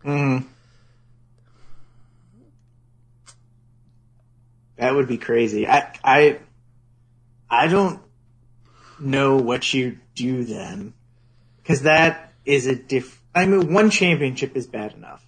Mm. 0.04 0.46
That 4.78 4.96
would 4.96 5.08
be 5.08 5.20
crazy. 5.20 5.68
I 5.68 5.94
I 6.04 6.40
I 7.48 7.68
don't 7.68 8.02
know 9.00 9.38
what 9.38 9.72
you 9.72 10.00
do 10.16 10.44
them 10.44 10.94
because 11.62 11.82
that 11.82 12.34
is 12.46 12.68
a 12.68 12.76
diff. 12.76 13.22
I 13.34 13.46
mean, 13.46 13.74
one 13.74 13.90
championship 13.90 14.56
is 14.56 14.68
bad 14.68 14.94
enough. 14.94 15.24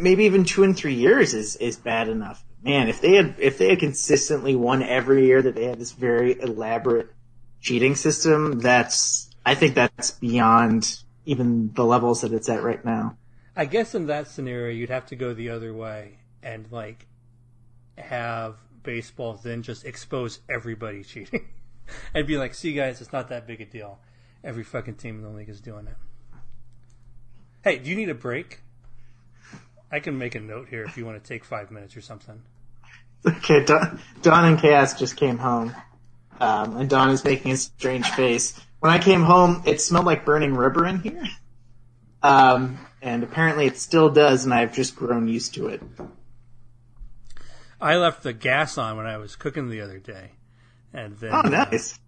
Maybe 0.00 0.24
even 0.24 0.44
two 0.44 0.62
and 0.62 0.76
three 0.76 0.94
years 0.94 1.34
is 1.34 1.56
is 1.56 1.76
bad 1.76 2.08
enough. 2.08 2.44
Man, 2.62 2.88
if 2.88 3.00
they 3.00 3.16
had 3.16 3.36
if 3.38 3.58
they 3.58 3.70
had 3.70 3.80
consistently 3.80 4.54
won 4.54 4.82
every 4.82 5.26
year 5.26 5.42
that 5.42 5.54
they 5.54 5.64
had 5.64 5.78
this 5.78 5.92
very 5.92 6.40
elaborate 6.40 7.12
cheating 7.60 7.96
system, 7.96 8.60
that's 8.60 9.30
I 9.44 9.54
think 9.54 9.74
that's 9.74 10.12
beyond 10.12 10.98
even 11.24 11.72
the 11.74 11.84
levels 11.84 12.20
that 12.20 12.32
it's 12.32 12.48
at 12.48 12.62
right 12.62 12.84
now. 12.84 13.16
I 13.56 13.64
guess 13.64 13.94
in 13.94 14.06
that 14.06 14.28
scenario, 14.28 14.72
you'd 14.72 14.90
have 14.90 15.06
to 15.06 15.16
go 15.16 15.34
the 15.34 15.50
other 15.50 15.74
way 15.74 16.18
and 16.42 16.70
like 16.70 17.06
have 17.98 18.56
baseball 18.82 19.34
then 19.42 19.62
just 19.62 19.84
expose 19.84 20.40
everybody 20.48 21.04
cheating 21.04 21.46
and 22.14 22.26
be 22.26 22.36
like, 22.36 22.54
"See, 22.54 22.72
guys, 22.72 23.00
it's 23.00 23.12
not 23.12 23.28
that 23.28 23.46
big 23.46 23.60
a 23.60 23.64
deal. 23.64 23.98
Every 24.42 24.64
fucking 24.64 24.96
team 24.96 25.16
in 25.16 25.22
the 25.22 25.30
league 25.30 25.48
is 25.48 25.60
doing 25.60 25.86
it." 25.86 25.96
Hey, 27.62 27.78
do 27.78 27.90
you 27.90 27.96
need 27.96 28.08
a 28.08 28.14
break? 28.14 28.60
I 29.92 30.00
can 30.00 30.16
make 30.16 30.34
a 30.34 30.40
note 30.40 30.68
here 30.68 30.84
if 30.84 30.96
you 30.96 31.04
want 31.04 31.22
to 31.22 31.28
take 31.28 31.44
five 31.44 31.70
minutes 31.70 31.96
or 31.96 32.00
something. 32.00 32.42
Okay, 33.26 33.64
Don, 33.64 34.00
Don 34.22 34.44
and 34.46 34.58
Chaos 34.58 34.98
just 34.98 35.16
came 35.16 35.36
home, 35.36 35.74
um, 36.40 36.76
and 36.78 36.88
Don 36.88 37.10
is 37.10 37.24
making 37.24 37.52
a 37.52 37.56
strange 37.56 38.08
face. 38.10 38.58
When 38.78 38.90
I 38.90 38.98
came 38.98 39.22
home, 39.22 39.62
it 39.66 39.80
smelled 39.80 40.06
like 40.06 40.24
burning 40.24 40.54
rubber 40.54 40.86
in 40.86 41.00
here, 41.00 41.24
um, 42.22 42.78
and 43.02 43.22
apparently 43.22 43.66
it 43.66 43.76
still 43.76 44.08
does, 44.08 44.44
and 44.44 44.54
I've 44.54 44.72
just 44.72 44.96
grown 44.96 45.28
used 45.28 45.54
to 45.54 45.66
it. 45.66 45.82
I 47.78 47.96
left 47.96 48.22
the 48.22 48.32
gas 48.32 48.78
on 48.78 48.96
when 48.96 49.06
I 49.06 49.18
was 49.18 49.36
cooking 49.36 49.68
the 49.68 49.82
other 49.82 49.98
day, 49.98 50.32
and 50.92 51.16
then 51.18 51.30
Oh, 51.32 51.42
nice. 51.42 51.98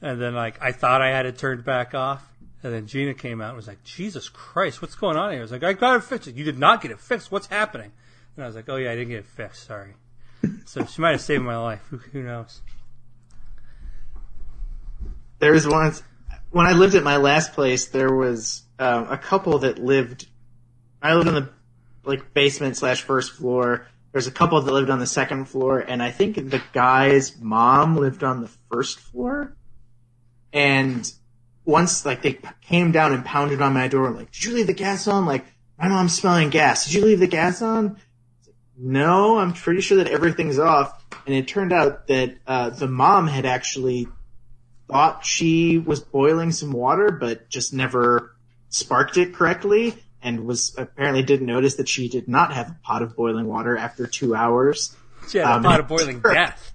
And 0.00 0.20
then 0.20 0.34
like 0.34 0.60
I 0.60 0.72
thought 0.72 1.02
I 1.02 1.10
had 1.10 1.26
it 1.26 1.38
turned 1.38 1.64
back 1.64 1.94
off. 1.94 2.26
And 2.64 2.72
then 2.72 2.86
Gina 2.86 3.14
came 3.14 3.40
out 3.40 3.48
and 3.48 3.56
was 3.56 3.66
like, 3.66 3.82
Jesus 3.82 4.28
Christ, 4.28 4.80
what's 4.80 4.94
going 4.94 5.16
on 5.16 5.30
here? 5.32 5.40
I 5.40 5.42
was 5.42 5.50
like, 5.50 5.64
I 5.64 5.72
got 5.72 5.96
it 5.96 6.04
fixed. 6.04 6.28
You 6.28 6.44
did 6.44 6.58
not 6.58 6.80
get 6.80 6.92
it 6.92 7.00
fixed. 7.00 7.32
What's 7.32 7.48
happening? 7.48 7.90
And 8.36 8.44
I 8.44 8.46
was 8.46 8.54
like, 8.54 8.68
Oh 8.68 8.76
yeah, 8.76 8.92
I 8.92 8.94
didn't 8.94 9.08
get 9.08 9.18
it 9.20 9.26
fixed. 9.26 9.66
Sorry. 9.66 9.94
so 10.64 10.84
she 10.86 11.02
might 11.02 11.12
have 11.12 11.20
saved 11.20 11.42
my 11.42 11.56
life. 11.56 11.80
Who, 11.90 11.96
who 11.98 12.22
knows? 12.22 12.60
There 15.38 15.52
was 15.52 15.66
once 15.66 16.02
when 16.50 16.66
I 16.66 16.72
lived 16.72 16.94
at 16.94 17.02
my 17.02 17.16
last 17.16 17.52
place. 17.52 17.86
There 17.86 18.14
was 18.14 18.62
um, 18.78 19.08
a 19.10 19.18
couple 19.18 19.58
that 19.60 19.78
lived. 19.78 20.26
I 21.02 21.14
lived 21.14 21.28
on 21.28 21.34
the 21.34 21.48
like 22.04 22.32
basement 22.32 22.76
slash 22.76 23.02
first 23.02 23.32
floor. 23.32 23.86
There's 24.12 24.26
a 24.26 24.32
couple 24.32 24.60
that 24.60 24.70
lived 24.70 24.90
on 24.90 24.98
the 24.98 25.06
second 25.06 25.46
floor, 25.46 25.78
and 25.80 26.02
I 26.02 26.10
think 26.10 26.36
the 26.36 26.62
guy's 26.72 27.40
mom 27.40 27.96
lived 27.96 28.22
on 28.22 28.42
the 28.42 28.50
first 28.70 29.00
floor. 29.00 29.56
And 30.52 31.10
once, 31.64 32.04
like, 32.04 32.20
they 32.22 32.38
came 32.60 32.92
down 32.92 33.14
and 33.14 33.24
pounded 33.24 33.62
on 33.62 33.72
my 33.72 33.88
door, 33.88 34.10
like, 34.10 34.30
"Did 34.32 34.44
you 34.44 34.54
leave 34.54 34.66
the 34.66 34.74
gas 34.74 35.08
on?" 35.08 35.24
Like, 35.24 35.46
my 35.78 35.88
mom's 35.88 36.14
smelling 36.14 36.50
gas. 36.50 36.84
Did 36.84 36.94
you 36.94 37.04
leave 37.04 37.20
the 37.20 37.26
gas 37.26 37.62
on? 37.62 37.96
No, 38.76 39.38
I'm 39.38 39.52
pretty 39.52 39.80
sure 39.80 39.98
that 39.98 40.08
everything's 40.08 40.58
off. 40.58 41.04
And 41.26 41.34
it 41.34 41.48
turned 41.48 41.72
out 41.72 42.06
that 42.08 42.36
uh, 42.46 42.70
the 42.70 42.88
mom 42.88 43.28
had 43.28 43.46
actually 43.46 44.08
thought 44.88 45.24
she 45.24 45.78
was 45.78 46.00
boiling 46.00 46.52
some 46.52 46.72
water, 46.72 47.10
but 47.10 47.48
just 47.48 47.72
never 47.72 48.36
sparked 48.68 49.16
it 49.16 49.34
correctly. 49.34 49.94
And 50.22 50.44
was 50.46 50.74
apparently 50.78 51.22
didn't 51.22 51.46
notice 51.46 51.76
that 51.76 51.88
she 51.88 52.08
did 52.08 52.28
not 52.28 52.52
have 52.52 52.70
a 52.70 52.76
pot 52.82 53.02
of 53.02 53.16
boiling 53.16 53.46
water 53.46 53.76
after 53.76 54.06
two 54.06 54.34
hours. 54.34 54.94
She 55.28 55.38
had 55.38 55.46
a 55.48 55.54
Um, 55.54 55.62
pot 55.62 55.80
of 55.80 55.88
boiling 55.88 56.20
death. 56.22 56.72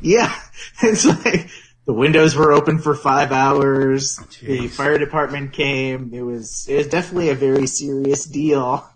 Yeah, 0.00 0.34
it's 0.82 1.04
like 1.04 1.50
the 1.86 1.92
windows 1.92 2.34
were 2.36 2.52
open 2.52 2.78
for 2.78 2.94
five 2.94 3.32
hours. 3.32 4.18
The 4.42 4.68
fire 4.68 4.98
department 4.98 5.52
came. 5.52 6.12
It 6.14 6.22
was 6.22 6.66
it 6.68 6.76
was 6.76 6.86
definitely 6.88 7.30
a 7.30 7.34
very 7.34 7.66
serious 7.66 8.24
deal. 8.24 8.88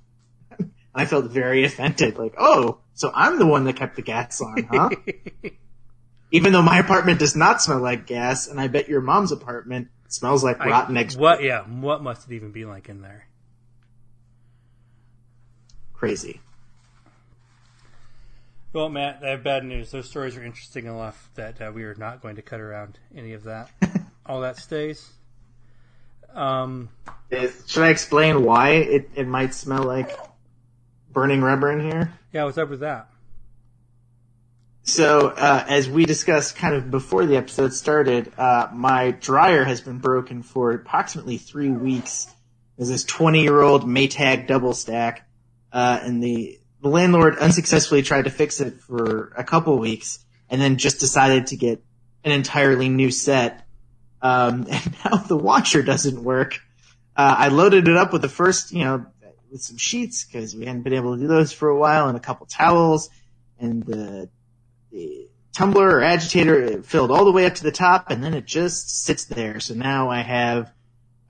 I 0.94 1.06
felt 1.06 1.30
very 1.30 1.64
offended. 1.64 2.16
Like, 2.18 2.34
oh, 2.38 2.78
so 2.94 3.10
I'm 3.14 3.38
the 3.38 3.46
one 3.46 3.64
that 3.64 3.76
kept 3.76 3.96
the 3.96 4.02
gas 4.02 4.40
on, 4.40 4.62
huh? 4.70 4.90
Even 6.30 6.52
though 6.52 6.62
my 6.62 6.78
apartment 6.78 7.18
does 7.18 7.36
not 7.36 7.60
smell 7.62 7.80
like 7.80 8.06
gas, 8.06 8.46
and 8.48 8.60
I 8.60 8.68
bet 8.68 8.88
your 8.88 9.00
mom's 9.00 9.30
apartment 9.32 9.88
smells 10.08 10.42
like 10.42 10.58
rotten 10.64 10.96
eggs. 10.96 11.16
What? 11.16 11.42
Yeah. 11.42 11.62
What 11.62 12.02
must 12.02 12.30
it 12.30 12.34
even 12.34 12.50
be 12.52 12.64
like 12.64 12.88
in 12.88 13.02
there? 13.02 13.26
Crazy. 16.04 16.40
Well, 18.74 18.90
Matt, 18.90 19.20
I 19.24 19.28
have 19.30 19.42
bad 19.42 19.64
news. 19.64 19.90
Those 19.90 20.06
stories 20.06 20.36
are 20.36 20.44
interesting 20.44 20.84
enough 20.84 21.30
that 21.34 21.62
uh, 21.62 21.72
we 21.74 21.84
are 21.84 21.94
not 21.94 22.20
going 22.20 22.36
to 22.36 22.42
cut 22.42 22.60
around 22.60 22.98
any 23.16 23.32
of 23.32 23.44
that. 23.44 23.70
All 24.26 24.42
that 24.42 24.58
stays. 24.58 25.10
Um, 26.34 26.90
Is- 27.30 27.64
should 27.66 27.84
I 27.84 27.88
explain 27.88 28.44
why 28.44 28.70
it, 28.72 29.08
it 29.14 29.26
might 29.26 29.54
smell 29.54 29.84
like 29.84 30.10
burning 31.10 31.40
rubber 31.40 31.72
in 31.72 31.80
here? 31.80 32.12
yeah, 32.34 32.44
what's 32.44 32.58
up 32.58 32.68
with 32.68 32.80
that? 32.80 33.08
So, 34.82 35.28
uh, 35.28 35.64
as 35.66 35.88
we 35.88 36.04
discussed 36.04 36.56
kind 36.56 36.74
of 36.74 36.90
before 36.90 37.24
the 37.24 37.38
episode 37.38 37.72
started, 37.72 38.30
uh, 38.36 38.68
my 38.74 39.12
dryer 39.12 39.64
has 39.64 39.80
been 39.80 40.00
broken 40.00 40.42
for 40.42 40.72
approximately 40.72 41.38
three 41.38 41.70
weeks. 41.70 42.26
There's 42.76 42.88
this 42.88 43.04
20 43.04 43.42
year 43.42 43.60
old 43.62 43.84
Maytag 43.84 44.46
double 44.46 44.72
stack, 44.72 45.23
uh, 45.74 45.98
and 46.02 46.22
the, 46.22 46.58
the 46.80 46.88
landlord 46.88 47.36
unsuccessfully 47.36 48.02
tried 48.02 48.24
to 48.24 48.30
fix 48.30 48.60
it 48.60 48.80
for 48.80 49.32
a 49.36 49.42
couple 49.42 49.76
weeks 49.76 50.24
and 50.48 50.60
then 50.60 50.76
just 50.76 51.00
decided 51.00 51.48
to 51.48 51.56
get 51.56 51.82
an 52.22 52.30
entirely 52.30 52.88
new 52.88 53.10
set. 53.10 53.66
Um, 54.22 54.66
and 54.70 54.96
now 55.04 55.16
the 55.16 55.36
washer 55.36 55.82
doesn't 55.82 56.22
work. 56.22 56.60
Uh, 57.16 57.34
I 57.38 57.48
loaded 57.48 57.88
it 57.88 57.96
up 57.96 58.12
with 58.12 58.22
the 58.22 58.28
first, 58.28 58.72
you 58.72 58.84
know, 58.84 59.06
with 59.50 59.62
some 59.62 59.76
sheets 59.76 60.24
because 60.24 60.54
we 60.54 60.64
hadn't 60.64 60.82
been 60.82 60.94
able 60.94 61.16
to 61.16 61.20
do 61.20 61.26
those 61.26 61.52
for 61.52 61.68
a 61.68 61.76
while 61.76 62.08
and 62.08 62.16
a 62.16 62.20
couple 62.20 62.46
towels 62.46 63.10
and 63.58 63.84
the 63.84 64.28
the 64.90 65.28
tumbler 65.52 65.88
or 65.88 66.02
agitator 66.02 66.60
it 66.60 66.84
filled 66.84 67.12
all 67.12 67.24
the 67.24 67.30
way 67.30 67.46
up 67.46 67.54
to 67.54 67.62
the 67.62 67.70
top 67.70 68.10
and 68.10 68.22
then 68.22 68.34
it 68.34 68.44
just 68.44 69.04
sits 69.04 69.24
there. 69.24 69.60
So 69.60 69.74
now 69.74 70.10
I 70.10 70.22
have 70.22 70.72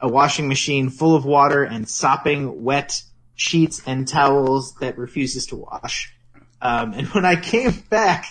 a 0.01 0.09
washing 0.09 0.49
machine 0.49 0.91
full 0.91 1.15
of 1.15 1.25
water 1.25 1.65
and 1.65 1.89
sopping 1.89 2.63
wet 2.63 3.03
sheets 3.35 3.83
and 3.87 4.07
towels 4.07 4.75
that 4.77 4.99
refuses 4.99 5.47
to 5.47 5.57
wash. 5.57 6.15
Um, 6.61 6.93
and 6.93 7.07
when 7.09 7.25
I 7.25 7.37
came 7.37 7.73
back, 7.91 8.27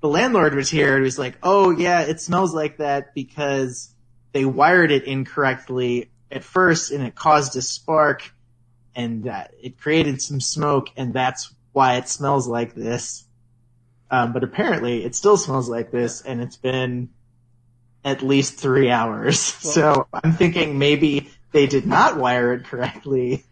the 0.00 0.08
landlord 0.08 0.54
was 0.54 0.70
here 0.70 0.94
and 0.94 1.04
was 1.04 1.18
like, 1.18 1.38
"Oh 1.42 1.70
yeah, 1.70 2.02
it 2.02 2.20
smells 2.20 2.54
like 2.54 2.78
that 2.78 3.14
because 3.14 3.94
they 4.32 4.44
wired 4.44 4.90
it 4.90 5.04
incorrectly 5.04 6.10
at 6.30 6.44
first 6.44 6.90
and 6.90 7.04
it 7.04 7.14
caused 7.14 7.56
a 7.56 7.62
spark 7.62 8.32
and 8.94 9.28
uh, 9.28 9.44
it 9.62 9.78
created 9.78 10.20
some 10.20 10.40
smoke 10.40 10.88
and 10.96 11.12
that's 11.12 11.54
why 11.72 11.96
it 11.96 12.08
smells 12.08 12.46
like 12.48 12.74
this." 12.74 13.24
Um, 14.10 14.32
but 14.32 14.42
apparently 14.42 15.04
it 15.04 15.14
still 15.14 15.36
smells 15.36 15.68
like 15.68 15.92
this 15.92 16.20
and 16.22 16.40
it's 16.40 16.56
been 16.56 17.10
at 18.04 18.22
least 18.22 18.58
three 18.58 18.90
hours. 18.90 19.38
so 19.74 20.06
I'm 20.12 20.32
thinking 20.32 20.78
maybe 20.78 21.30
they 21.52 21.66
did 21.66 21.86
not 21.86 22.16
wire 22.16 22.52
it 22.54 22.64
correctly 22.64 23.44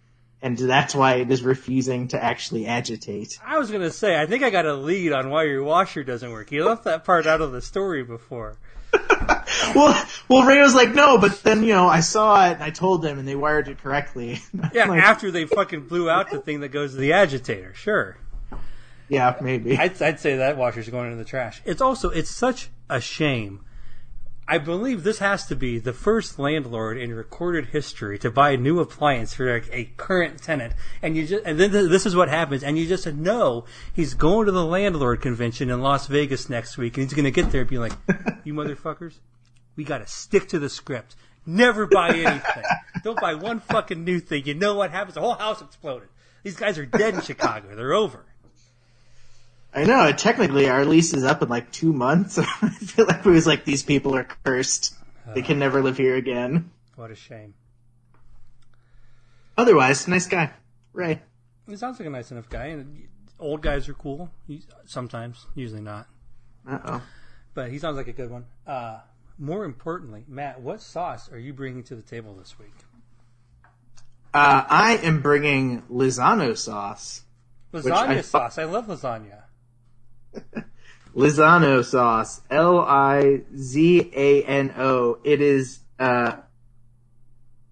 and 0.43 0.57
that's 0.57 0.95
why 0.95 1.16
it 1.16 1.30
is 1.30 1.43
refusing 1.43 2.09
to 2.09 2.22
actually 2.22 2.66
agitate. 2.66 3.39
I 3.45 3.59
was 3.59 3.70
gonna 3.70 3.91
say, 3.91 4.20
I 4.20 4.26
think 4.26 4.43
I 4.43 4.51
got 4.51 4.66
a 4.66 4.74
lead 4.74 5.12
on 5.12 5.30
why 5.30 5.45
your 5.45 5.64
washer 5.64 6.03
doesn't 6.05 6.30
work. 6.30 6.53
You 6.53 6.64
left 6.64 6.84
that 6.84 7.05
part 7.05 7.26
out 7.26 7.41
of 7.41 7.53
the 7.53 7.62
story 7.62 8.03
before. 8.03 8.57
Well, 9.74 10.07
well, 10.28 10.47
Ray 10.47 10.61
was 10.62 10.74
like, 10.74 10.95
no, 10.95 11.18
but 11.18 11.43
then, 11.43 11.62
you 11.62 11.74
know, 11.74 11.89
I 11.89 12.01
saw 12.01 12.47
it 12.49 12.55
and 12.55 12.62
I 12.62 12.70
told 12.70 13.03
them 13.03 13.18
and 13.18 13.28
they 13.28 13.34
wired 13.36 13.68
it 13.68 13.78
correctly. 13.82 14.41
Yeah, 14.72 14.86
Like, 14.86 15.03
after 15.03 15.30
they 15.30 15.45
fucking 15.47 15.89
blew 15.89 16.09
out 16.09 16.30
the 16.30 16.39
thing 16.41 16.61
that 16.61 16.68
goes 16.68 16.93
to 16.93 16.99
the 16.99 17.12
agitator. 17.12 17.74
Sure. 17.74 18.16
yeah, 19.09 19.36
maybe. 19.43 19.76
I'd, 19.76 20.01
I'd 20.01 20.20
say 20.20 20.36
that 20.36 20.57
washer's 20.57 20.89
going 20.89 21.12
in 21.12 21.18
the 21.18 21.24
trash. 21.24 21.61
It's 21.64 21.82
also 21.82 22.09
it's 22.11 22.30
such 22.30 22.70
a 22.89 23.01
shame. 23.01 23.61
I 24.51 24.57
believe 24.57 25.03
this 25.03 25.18
has 25.18 25.44
to 25.46 25.55
be 25.55 25.78
the 25.78 25.92
first 25.92 26.38
landlord 26.38 26.96
in 26.96 27.12
recorded 27.12 27.66
history 27.66 28.18
to 28.20 28.30
buy 28.30 28.53
a 28.53 28.57
new 28.57 28.80
appliance 28.80 29.34
for 29.34 29.59
a, 29.59 29.62
a 29.70 29.84
current 29.99 30.42
tenant, 30.42 30.72
and 31.03 31.14
you 31.14 31.26
just 31.26 31.44
and 31.44 31.61
then 31.61 31.70
th- 31.70 31.90
this 31.90 32.07
is 32.07 32.16
what 32.16 32.30
happens, 32.30 32.64
and 32.64 32.78
you 32.78 32.86
just 32.86 33.07
know 33.07 33.66
he's 33.92 34.14
going 34.14 34.46
to 34.46 34.53
the 34.53 34.64
landlord 34.64 35.20
convention 35.20 35.68
in 35.68 35.82
Las 35.82 36.07
Vegas 36.07 36.49
next 36.49 36.78
week, 36.78 36.96
and 36.96 37.05
he's 37.05 37.12
going 37.12 37.26
to 37.26 37.30
get 37.30 37.53
there 37.53 37.61
and 37.61 37.68
be 37.68 37.76
like, 37.76 37.92
"You 38.44 38.55
motherfuckers, 38.55 39.18
we 39.76 39.84
got 39.84 39.99
to 39.99 40.07
stick 40.07 40.49
to 40.49 40.59
the 40.59 40.70
script. 40.70 41.14
Never 41.44 41.86
buy 41.86 42.09
anything. 42.09 42.64
Don't 43.05 43.20
buy 43.20 43.34
one 43.34 43.61
fucking 43.61 44.03
new 44.03 44.18
thing. 44.18 44.46
You 44.46 44.55
know 44.55 44.76
what 44.76 44.92
happens? 44.92 45.14
The 45.14 45.20
whole 45.20 45.34
house 45.34 45.61
exploded. 45.61 46.09
These 46.42 46.57
guys 46.57 46.78
are 46.78 46.86
dead 46.86 47.14
in 47.14 47.20
Chicago. 47.20 47.76
They're 47.76 47.92
over." 47.92 48.24
I 49.75 49.85
know, 49.85 50.11
technically 50.12 50.69
our 50.69 50.85
lease 50.85 51.12
is 51.14 51.25
up 51.25 51.43
in 51.43 51.49
like 51.49 51.71
two 51.73 51.93
months. 51.93 52.39
I 52.62 52.71
feel 52.71 53.07
like 53.07 53.25
we 53.25 53.33
was 53.33 53.47
like, 53.47 53.64
these 53.64 53.83
people 53.83 54.16
are 54.16 54.27
cursed. 54.45 54.95
They 55.35 55.43
can 55.43 55.59
never 55.59 55.83
live 55.83 55.99
here 55.99 56.16
again. 56.16 56.71
What 56.97 57.11
a 57.11 57.14
shame. 57.14 57.55
Otherwise, 59.57 60.09
nice 60.09 60.27
guy. 60.27 60.51
Ray. 60.93 61.21
He 61.69 61.77
sounds 61.77 61.99
like 61.99 62.07
a 62.07 62.11
nice 62.11 62.31
enough 62.31 62.49
guy, 62.49 62.66
and 62.66 63.09
old 63.39 63.61
guys 63.61 63.89
are 63.89 63.95
cool. 63.95 64.31
Sometimes, 64.87 65.47
usually 65.55 65.83
not, 65.83 66.07
Uh 66.66 66.79
oh. 66.85 67.03
but 67.55 67.71
he 67.71 67.79
sounds 67.79 67.97
like 67.97 68.09
a 68.09 68.12
good 68.12 68.31
one. 68.31 68.47
Uh, 68.66 69.01
more 69.39 69.64
importantly, 69.64 70.25
Matt, 70.27 70.61
what 70.61 70.81
sauce 70.81 71.31
are 71.31 71.39
you 71.39 71.53
bringing 71.53 71.83
to 71.85 71.95
the 71.95 72.03
table 72.03 72.35
this 72.35 72.59
week? 72.59 72.73
Uh, 74.33 74.64
I 74.69 74.99
am 75.03 75.21
bringing 75.21 75.83
Lizano 75.83 76.57
sauce. 76.57 77.23
Lasagna 77.73 78.09
I- 78.09 78.21
sauce. 78.23 78.57
I 78.59 78.64
love 78.64 78.87
lasagna. 78.87 79.43
Lizano 81.14 81.85
sauce. 81.85 82.41
L 82.51 82.81
I 82.81 83.43
Z 83.57 84.11
A 84.14 84.43
N 84.45 84.74
O. 84.76 85.18
It 85.24 85.41
is, 85.41 85.81
uh, 85.99 86.37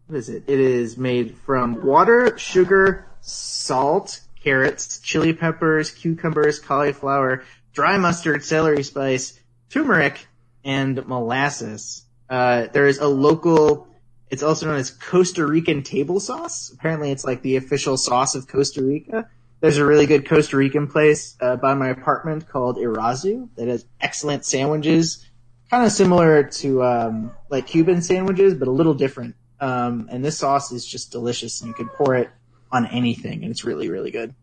what 0.07 0.19
is 0.19 0.29
it? 0.29 0.45
It 0.47 0.61
is 0.61 0.97
made 0.97 1.37
from 1.37 1.85
water, 1.85 2.37
sugar, 2.39 3.07
salt, 3.21 4.21
carrots, 4.43 4.99
chili 5.01 5.33
peppers, 5.33 5.91
cucumbers, 5.91 6.59
cauliflower, 6.59 7.45
dry 7.73 7.99
mustard, 7.99 8.45
celery 8.45 8.83
spice, 8.83 9.39
turmeric, 9.71 10.27
and 10.65 11.07
molasses. 11.07 12.05
Uh, 12.29 12.67
there 12.73 12.87
is 12.87 12.99
a 12.99 13.07
local, 13.07 13.87
it's 14.31 14.43
also 14.43 14.67
known 14.67 14.77
as 14.77 14.91
Costa 14.91 15.47
Rican 15.47 15.83
table 15.83 16.19
sauce. 16.19 16.71
Apparently 16.73 17.11
it's 17.13 17.25
like 17.25 17.43
the 17.43 17.57
official 17.57 17.97
sauce 17.97 18.35
of 18.35 18.49
Costa 18.49 18.83
Rica. 18.83 19.29
There's 19.61 19.79
a 19.79 19.87
really 19.87 20.07
good 20.07 20.29
Costa 20.29 20.57
Rican 20.57 20.87
place 20.87 21.37
uh, 21.41 21.57
by 21.57 21.75
my 21.75 21.89
apartment 21.89 22.49
called 22.49 22.77
Irazu 22.77 23.49
that 23.57 23.69
has 23.69 23.87
excellent 24.01 24.45
sandwiches, 24.45 25.27
kind 25.71 25.85
of 25.85 25.93
similar 25.93 26.43
to 26.45 26.83
um, 26.83 27.33
like 27.49 27.67
Cuban 27.67 28.03
sandwiches, 28.03 28.55
but 28.55 28.69
a 28.69 28.71
little 28.71 28.95
different. 28.95 29.35
Um, 29.59 30.09
and 30.11 30.25
this 30.25 30.39
sauce 30.39 30.73
is 30.73 30.85
just 30.85 31.11
delicious, 31.11 31.61
and 31.63 31.69
you 31.69 31.75
can 31.75 31.89
pour 31.89 32.15
it 32.17 32.31
on 32.71 32.87
anything, 32.87 33.43
and 33.43 33.51
it's 33.51 33.65
really, 33.65 33.89
really 33.89 34.11
good. 34.11 34.35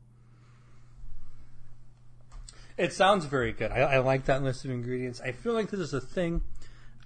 It 2.76 2.92
sounds 2.92 3.26
very 3.26 3.52
good. 3.52 3.72
I, 3.72 3.82
I 3.82 3.98
like 4.00 4.26
that 4.26 4.42
list 4.42 4.66
of 4.66 4.72
ingredients. 4.72 5.22
I 5.22 5.32
feel 5.32 5.54
like 5.54 5.70
this 5.70 5.80
is 5.80 5.94
a 5.94 6.02
thing 6.02 6.42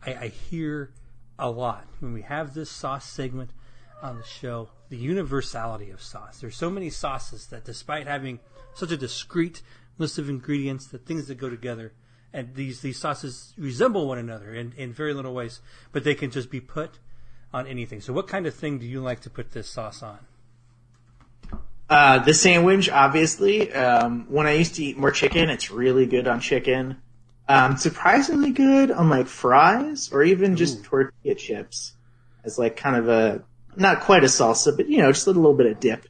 I, 0.05 0.13
I 0.13 0.27
hear 0.29 0.91
a 1.37 1.49
lot 1.49 1.85
when 1.99 2.13
we 2.13 2.21
have 2.21 2.53
this 2.53 2.69
sauce 2.69 3.05
segment 3.05 3.51
on 4.01 4.17
the 4.17 4.23
show. 4.23 4.69
The 4.89 4.97
universality 4.97 5.89
of 5.89 6.01
sauce. 6.01 6.39
There's 6.39 6.55
so 6.55 6.69
many 6.69 6.89
sauces 6.89 7.47
that, 7.47 7.65
despite 7.65 8.07
having 8.07 8.39
such 8.73 8.91
a 8.91 8.97
discrete 8.97 9.61
list 9.97 10.17
of 10.17 10.29
ingredients, 10.29 10.87
the 10.87 10.97
things 10.97 11.27
that 11.27 11.35
go 11.35 11.49
together, 11.49 11.93
and 12.33 12.55
these 12.55 12.81
these 12.81 12.99
sauces 12.99 13.53
resemble 13.57 14.07
one 14.07 14.17
another 14.17 14.53
in, 14.53 14.73
in 14.77 14.93
very 14.93 15.13
little 15.13 15.33
ways, 15.33 15.61
but 15.91 16.03
they 16.03 16.15
can 16.15 16.31
just 16.31 16.49
be 16.49 16.61
put 16.61 16.99
on 17.53 17.67
anything. 17.67 18.01
So, 18.01 18.13
what 18.13 18.27
kind 18.27 18.45
of 18.45 18.53
thing 18.53 18.79
do 18.79 18.85
you 18.85 19.01
like 19.01 19.21
to 19.21 19.29
put 19.29 19.51
this 19.51 19.69
sauce 19.69 20.03
on? 20.03 20.19
Uh, 21.89 22.19
the 22.19 22.33
sandwich, 22.33 22.89
obviously. 22.89 23.71
Um, 23.73 24.25
when 24.29 24.45
I 24.45 24.53
used 24.53 24.75
to 24.75 24.83
eat 24.83 24.97
more 24.97 25.11
chicken, 25.11 25.49
it's 25.49 25.71
really 25.71 26.05
good 26.05 26.27
on 26.27 26.41
chicken. 26.41 26.97
Um, 27.47 27.77
surprisingly 27.77 28.51
good 28.51 28.91
on 28.91 29.09
like 29.09 29.27
fries 29.27 30.11
or 30.11 30.21
even 30.21 30.57
just 30.57 30.83
tortilla 30.83 31.35
chips 31.35 31.93
as 32.43 32.59
like 32.59 32.75
kind 32.75 32.97
of 32.97 33.07
a 33.07 33.43
not 33.79 34.01
quite 34.01 34.23
a 34.23 34.27
salsa, 34.27 34.75
but 34.75 34.87
you 34.89 34.97
know, 34.97 35.11
just 35.11 35.27
a 35.27 35.31
little 35.31 35.53
bit 35.53 35.67
of 35.67 35.79
dip. 35.79 36.05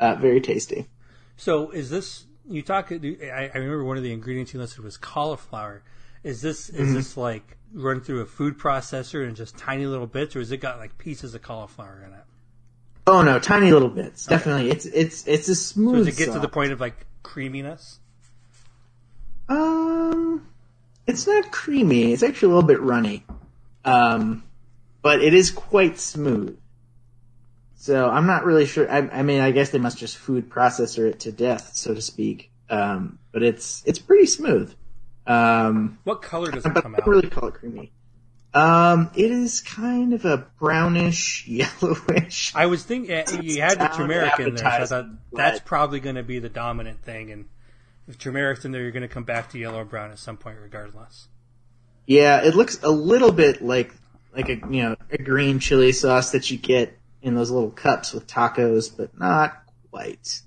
Uh, 0.00 0.14
very 0.14 0.40
tasty. 0.40 0.86
So 1.36 1.70
is 1.70 1.90
this 1.90 2.24
you 2.48 2.62
talk? 2.62 2.90
I, 2.92 2.96
I 3.52 3.58
remember 3.58 3.84
one 3.84 3.96
of 3.96 4.02
the 4.02 4.12
ingredients 4.12 4.54
you 4.54 4.60
listed 4.60 4.84
was 4.84 4.96
cauliflower. 4.96 5.82
Is 6.24 6.40
this 6.42 6.68
is 6.70 6.94
this 6.94 7.16
like 7.16 7.56
run 7.72 8.00
through 8.00 8.20
a 8.22 8.26
food 8.26 8.58
processor 8.58 9.26
and 9.26 9.36
just 9.36 9.56
tiny 9.56 9.86
little 9.86 10.06
bits, 10.06 10.34
or 10.36 10.40
has 10.40 10.50
it 10.52 10.56
got 10.58 10.78
like 10.78 10.96
pieces 10.98 11.34
of 11.34 11.42
cauliflower 11.42 12.02
in 12.06 12.12
it? 12.12 12.24
Oh 13.06 13.22
no, 13.22 13.38
tiny 13.38 13.72
little 13.72 13.88
bits. 13.88 14.26
Definitely, 14.26 14.70
it's 14.70 14.86
it's 14.86 15.26
it's 15.26 15.48
a 15.48 15.54
So 15.54 15.74
smooth. 15.74 16.06
does 16.06 16.08
it 16.08 16.16
get 16.26 16.32
to 16.32 16.40
the 16.40 16.48
point 16.48 16.72
of 16.72 16.80
like 16.80 17.06
creaminess? 17.22 18.00
Um, 19.48 20.46
it's 21.06 21.26
not 21.26 21.50
creamy. 21.50 22.12
It's 22.12 22.22
actually 22.22 22.46
a 22.46 22.54
little 22.56 22.68
bit 22.68 22.80
runny. 22.80 23.24
Um, 23.84 24.44
but 25.02 25.22
it 25.22 25.32
is 25.34 25.50
quite 25.50 25.98
smooth. 25.98 26.58
So 27.80 28.10
I'm 28.10 28.26
not 28.26 28.44
really 28.44 28.66
sure. 28.66 28.90
I, 28.90 28.98
I 28.98 29.22
mean, 29.22 29.40
I 29.40 29.52
guess 29.52 29.70
they 29.70 29.78
must 29.78 29.98
just 29.98 30.16
food 30.18 30.50
processor 30.50 31.08
it 31.08 31.20
to 31.20 31.32
death, 31.32 31.76
so 31.76 31.94
to 31.94 32.02
speak. 32.02 32.50
Um, 32.68 33.20
but 33.32 33.44
it's 33.44 33.84
it's 33.86 34.00
pretty 34.00 34.26
smooth. 34.26 34.74
Um, 35.28 35.98
What 36.02 36.20
color 36.20 36.50
does 36.50 36.66
it 36.66 36.74
but 36.74 36.82
come 36.82 36.96
I 36.96 36.98
out? 36.98 37.06
really 37.06 37.30
call 37.30 37.48
it 37.48 37.54
creamy. 37.54 37.92
Um, 38.52 39.10
it 39.14 39.30
is 39.30 39.60
kind 39.60 40.12
of 40.12 40.24
a 40.24 40.38
brownish, 40.58 41.46
yellowish. 41.48 42.52
I 42.54 42.66
was 42.66 42.82
thinking 42.82 43.14
uh, 43.14 43.40
you 43.42 43.62
had 43.62 43.78
the 43.78 43.86
turmeric 43.88 44.40
in 44.40 44.56
there, 44.56 44.64
so 44.64 44.82
I 44.82 44.86
thought 44.86 45.06
that's 45.32 45.60
probably 45.60 46.00
going 46.00 46.16
to 46.16 46.22
be 46.24 46.40
the 46.40 46.48
dominant 46.48 47.04
thing. 47.04 47.30
And 47.30 47.44
if 48.08 48.18
turmeric's 48.18 48.64
in 48.64 48.72
there, 48.72 48.82
you're 48.82 48.90
going 48.90 49.02
to 49.02 49.08
come 49.08 49.24
back 49.24 49.50
to 49.50 49.58
yellow 49.58 49.80
or 49.80 49.84
brown 49.84 50.10
at 50.10 50.18
some 50.18 50.36
point, 50.36 50.58
regardless. 50.60 51.28
Yeah, 52.06 52.42
it 52.42 52.56
looks 52.56 52.82
a 52.82 52.90
little 52.90 53.30
bit 53.32 53.62
like 53.62 53.94
like 54.34 54.48
a 54.48 54.54
you 54.68 54.82
know 54.82 54.96
a 55.10 55.18
green 55.18 55.60
chili 55.60 55.92
sauce 55.92 56.32
that 56.32 56.50
you 56.50 56.56
get 56.58 56.98
in 57.28 57.34
those 57.34 57.50
little 57.50 57.70
cups 57.70 58.12
with 58.12 58.26
tacos, 58.26 58.94
but 58.94 59.18
not 59.18 59.62
quite. 59.90 60.42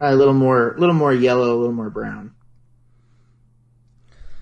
a 0.00 0.14
little 0.14 0.34
more, 0.34 0.74
a 0.74 0.78
little 0.78 0.94
more 0.94 1.12
yellow, 1.12 1.54
a 1.54 1.58
little 1.58 1.72
more 1.72 1.90
brown. 1.90 2.32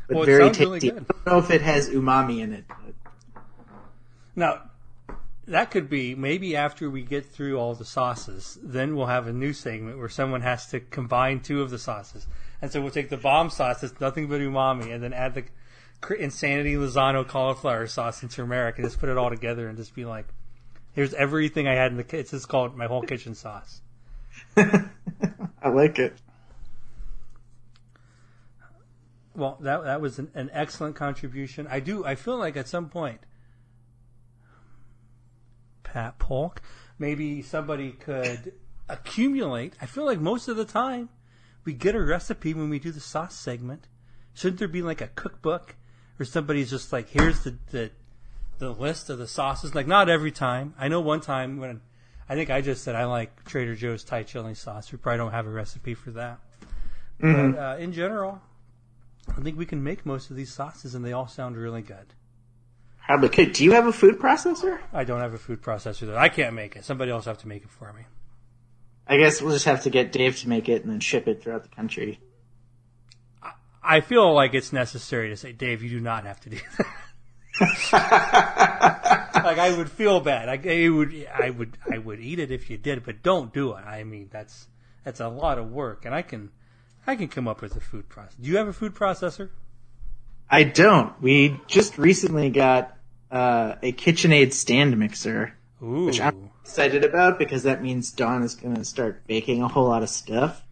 But 0.08 0.14
Well, 0.16 0.22
it 0.22 0.26
very 0.26 0.38
really 0.40 0.80
tasty. 0.80 0.90
good. 0.90 1.06
I 1.08 1.14
don't 1.14 1.26
know 1.26 1.38
if 1.38 1.50
it 1.50 1.62
has 1.62 1.88
umami 1.90 2.40
in 2.40 2.52
it. 2.52 2.64
But 2.68 3.42
Now, 4.36 4.62
that 5.46 5.70
could 5.70 5.88
be 5.88 6.14
maybe 6.14 6.54
after 6.56 6.90
we 6.90 7.02
get 7.02 7.24
through 7.26 7.58
all 7.58 7.74
the 7.74 7.84
sauces, 7.84 8.58
then 8.62 8.96
we'll 8.96 9.06
have 9.06 9.26
a 9.26 9.32
new 9.32 9.52
segment 9.52 9.98
where 9.98 10.08
someone 10.08 10.42
has 10.42 10.66
to 10.68 10.80
combine 10.80 11.40
two 11.40 11.62
of 11.62 11.70
the 11.70 11.78
sauces. 11.78 12.26
And 12.60 12.70
so 12.70 12.80
we'll 12.80 12.90
take 12.90 13.10
the 13.10 13.16
bomb 13.16 13.50
sauce 13.50 13.80
that's 13.80 14.00
nothing 14.00 14.28
but 14.28 14.40
umami 14.40 14.92
and 14.92 15.02
then 15.02 15.12
add 15.12 15.34
the 15.34 15.44
insanity 16.18 16.74
Lizano 16.74 17.26
cauliflower 17.26 17.86
sauce 17.86 18.22
and 18.22 18.30
turmeric 18.30 18.76
and 18.78 18.86
just 18.86 18.98
put 19.00 19.08
it 19.08 19.16
all 19.16 19.30
together 19.30 19.68
and 19.68 19.76
just 19.78 19.94
be 19.94 20.04
like, 20.04 20.26
here's 20.96 21.14
everything 21.14 21.68
I 21.68 21.74
had 21.74 21.92
in 21.92 21.98
the 21.98 22.02
kitchen. 22.02 22.20
It's 22.20 22.30
just 22.32 22.48
called 22.48 22.74
my 22.74 22.86
whole 22.86 23.02
kitchen 23.02 23.36
sauce. 23.36 23.82
I 24.56 25.68
like 25.68 26.00
it. 26.00 26.16
Well, 29.36 29.58
that 29.60 29.84
that 29.84 30.00
was 30.00 30.18
an, 30.18 30.30
an 30.34 30.50
excellent 30.52 30.96
contribution. 30.96 31.68
I 31.70 31.80
do. 31.80 32.04
I 32.04 32.14
feel 32.14 32.38
like 32.38 32.56
at 32.56 32.66
some 32.66 32.88
point, 32.88 33.20
Pat 35.82 36.18
Polk, 36.18 36.62
maybe 36.98 37.42
somebody 37.42 37.92
could 37.92 38.54
accumulate. 38.88 39.74
I 39.80 39.86
feel 39.86 40.06
like 40.06 40.18
most 40.18 40.48
of 40.48 40.56
the 40.56 40.64
time 40.64 41.10
we 41.66 41.74
get 41.74 41.94
a 41.94 42.02
recipe 42.02 42.54
when 42.54 42.70
we 42.70 42.78
do 42.78 42.90
the 42.90 43.00
sauce 43.00 43.34
segment. 43.34 43.86
Shouldn't 44.32 44.58
there 44.58 44.68
be 44.68 44.82
like 44.82 45.02
a 45.02 45.08
cookbook, 45.08 45.76
or 46.18 46.24
somebody's 46.24 46.70
just 46.70 46.92
like, 46.92 47.10
here's 47.10 47.44
the 47.44 47.58
the, 47.70 47.90
the 48.58 48.70
list 48.70 49.10
of 49.10 49.18
the 49.18 49.26
sauces? 49.26 49.74
Like 49.74 49.86
not 49.86 50.08
every 50.08 50.32
time. 50.32 50.74
I 50.78 50.88
know 50.88 51.00
one 51.00 51.20
time 51.20 51.58
when 51.58 51.80
I 52.28 52.34
think 52.34 52.50
I 52.50 52.60
just 52.60 52.82
said 52.82 52.94
I 52.94 53.04
like 53.04 53.44
Trader 53.44 53.74
Joe's 53.74 54.04
Thai 54.04 54.22
chili 54.24 54.54
sauce. 54.54 54.90
We 54.92 54.98
probably 54.98 55.18
don't 55.18 55.32
have 55.32 55.46
a 55.46 55.50
recipe 55.50 55.94
for 55.94 56.10
that. 56.12 56.40
But 57.18 57.58
uh, 57.58 57.76
in 57.78 57.92
general, 57.92 58.42
I 59.28 59.40
think 59.40 59.56
we 59.56 59.66
can 59.66 59.82
make 59.82 60.04
most 60.04 60.30
of 60.30 60.36
these 60.36 60.52
sauces, 60.52 60.94
and 60.94 61.04
they 61.04 61.12
all 61.12 61.28
sound 61.28 61.56
really 61.56 61.82
good. 61.82 62.14
Probably 63.06 63.28
could. 63.28 63.52
Do 63.52 63.64
you 63.64 63.72
have 63.72 63.86
a 63.86 63.92
food 63.92 64.18
processor? 64.18 64.80
I 64.92 65.04
don't 65.04 65.20
have 65.20 65.32
a 65.32 65.38
food 65.38 65.62
processor 65.62 66.06
though. 66.06 66.16
I 66.16 66.28
can't 66.28 66.54
make 66.54 66.74
it. 66.74 66.84
Somebody 66.84 67.12
else 67.12 67.24
have 67.26 67.38
to 67.38 67.48
make 67.48 67.62
it 67.62 67.70
for 67.70 67.92
me. 67.92 68.02
I 69.06 69.16
guess 69.16 69.40
we'll 69.40 69.52
just 69.52 69.66
have 69.66 69.84
to 69.84 69.90
get 69.90 70.10
Dave 70.10 70.36
to 70.40 70.48
make 70.48 70.68
it 70.68 70.82
and 70.82 70.90
then 70.90 70.98
ship 70.98 71.28
it 71.28 71.40
throughout 71.42 71.62
the 71.62 71.68
country. 71.68 72.18
I 73.80 74.00
feel 74.00 74.34
like 74.34 74.52
it's 74.54 74.72
necessary 74.72 75.28
to 75.28 75.36
say, 75.36 75.52
Dave, 75.52 75.84
you 75.84 75.88
do 75.88 76.00
not 76.00 76.26
have 76.26 76.40
to 76.40 76.50
do 76.50 76.58
that. 76.78 76.86
like 79.46 79.58
I 79.58 79.74
would 79.76 79.90
feel 79.90 80.20
bad. 80.20 80.48
I, 80.48 80.84
I 80.84 80.88
would, 80.88 81.28
I 81.32 81.50
would, 81.50 81.78
I 81.90 81.98
would 81.98 82.20
eat 82.20 82.38
it 82.38 82.50
if 82.50 82.68
you 82.68 82.76
did, 82.76 83.04
but 83.04 83.22
don't 83.22 83.52
do 83.52 83.72
it. 83.72 83.84
I 83.86 84.04
mean, 84.04 84.28
that's 84.30 84.66
that's 85.04 85.20
a 85.20 85.28
lot 85.28 85.58
of 85.58 85.70
work, 85.70 86.04
and 86.04 86.14
I 86.14 86.22
can, 86.22 86.50
I 87.06 87.16
can 87.16 87.28
come 87.28 87.46
up 87.48 87.62
with 87.62 87.76
a 87.76 87.80
food 87.80 88.08
process. 88.08 88.34
Do 88.40 88.50
you 88.50 88.56
have 88.56 88.68
a 88.68 88.72
food 88.72 88.94
processor? 88.94 89.50
I 90.50 90.64
don't. 90.64 91.20
We 91.22 91.60
just 91.66 91.96
recently 91.96 92.50
got 92.50 92.96
uh, 93.30 93.76
a 93.82 93.92
KitchenAid 93.92 94.52
stand 94.52 94.96
mixer, 94.98 95.54
Ooh, 95.82 96.06
which 96.06 96.20
I'm 96.20 96.50
excited 96.62 97.04
about 97.04 97.38
because 97.38 97.62
that 97.62 97.82
means 97.82 98.12
Dawn 98.12 98.42
is 98.42 98.54
going 98.54 98.76
to 98.76 98.84
start 98.84 99.26
baking 99.26 99.62
a 99.62 99.68
whole 99.68 99.86
lot 99.86 100.02
of 100.02 100.08
stuff, 100.08 100.62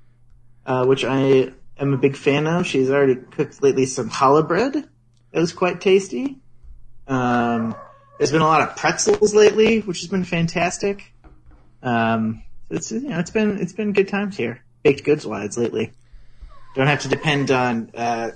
uh, 0.67 0.85
which 0.85 1.05
I 1.05 1.53
am 1.79 1.95
a 1.95 1.97
big 1.97 2.17
fan 2.17 2.47
of. 2.47 2.67
She's 2.67 2.91
already 2.91 3.17
cooked 3.17 3.63
lately 3.63 3.87
some 3.87 4.11
challah 4.11 4.47
bread. 4.47 4.77
It 4.77 5.39
was 5.39 5.53
quite 5.53 5.81
tasty. 5.81 6.39
Um, 7.07 7.75
there's 8.19 8.33
been 8.33 8.43
a 8.43 8.47
lot 8.47 8.63
of 8.63 8.77
pretzels 8.77 9.35
lately, 9.35 9.81
which 9.81 10.01
has 10.01 10.09
been 10.09 10.25
fantastic. 10.25 11.13
Um, 11.83 12.43
it's 12.71 12.91
you 12.93 13.09
know 13.09 13.19
it's 13.19 13.31
been 13.31 13.59
it's 13.59 13.73
been 13.73 13.93
good 13.93 14.09
times 14.09 14.37
here, 14.37 14.63
baked 14.83 15.05
goods 15.05 15.27
wise 15.27 15.59
lately. 15.59 15.93
Don't 16.75 16.87
have 16.87 17.03
to 17.03 17.09
depend 17.09 17.51
on 17.51 17.91
uh, 17.95 18.31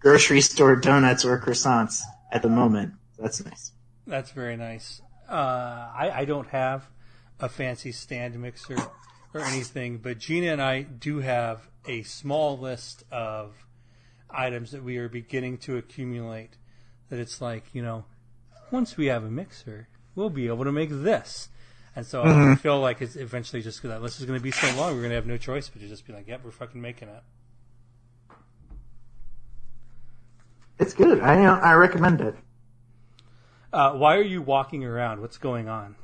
grocery 0.00 0.40
store 0.40 0.76
donuts 0.76 1.24
or 1.24 1.38
croissants 1.38 2.00
at 2.32 2.42
the 2.42 2.48
moment. 2.48 2.94
That's 3.18 3.44
nice. 3.44 3.72
That's 4.06 4.30
very 4.32 4.56
nice. 4.56 5.00
Uh, 5.28 5.32
I, 5.32 6.10
I 6.14 6.24
don't 6.24 6.48
have 6.48 6.88
a 7.40 7.48
fancy 7.48 7.92
stand 7.92 8.38
mixer 8.40 8.76
or 9.32 9.40
anything, 9.40 9.98
but 9.98 10.18
Gina 10.18 10.52
and 10.52 10.62
I 10.62 10.82
do 10.82 11.20
have 11.20 11.68
a 11.86 12.02
small 12.02 12.58
list 12.58 13.04
of 13.10 13.54
items 14.30 14.72
that 14.72 14.82
we 14.82 14.98
are 14.98 15.08
beginning 15.08 15.58
to 15.58 15.76
accumulate. 15.76 16.56
That 17.10 17.18
it's 17.18 17.40
like, 17.40 17.64
you 17.72 17.82
know, 17.82 18.04
once 18.74 18.96
we 18.96 19.06
have 19.06 19.24
a 19.24 19.30
mixer, 19.30 19.88
we'll 20.14 20.28
be 20.28 20.48
able 20.48 20.64
to 20.64 20.72
make 20.72 20.90
this. 20.90 21.48
And 21.96 22.04
so 22.04 22.24
I 22.24 22.56
feel 22.56 22.80
like 22.80 23.00
it's 23.00 23.14
eventually 23.14 23.62
just 23.62 23.80
that 23.84 24.02
list 24.02 24.18
is 24.18 24.26
going 24.26 24.38
to 24.38 24.42
be 24.42 24.50
so 24.50 24.66
long, 24.76 24.94
we're 24.94 24.98
going 24.98 25.10
to 25.10 25.14
have 25.14 25.26
no 25.26 25.36
choice 25.38 25.68
but 25.68 25.80
to 25.80 25.88
just 25.88 26.04
be 26.06 26.12
like, 26.12 26.26
yep, 26.26 26.40
we're 26.44 26.50
fucking 26.50 26.80
making 26.80 27.08
it. 27.08 27.22
It's 30.80 30.92
good. 30.92 31.20
I 31.20 31.44
I 31.44 31.74
recommend 31.74 32.20
it. 32.20 32.34
Uh, 33.72 33.92
why 33.92 34.16
are 34.16 34.22
you 34.22 34.42
walking 34.42 34.84
around? 34.84 35.20
What's 35.20 35.38
going 35.38 35.68
on? 35.68 35.94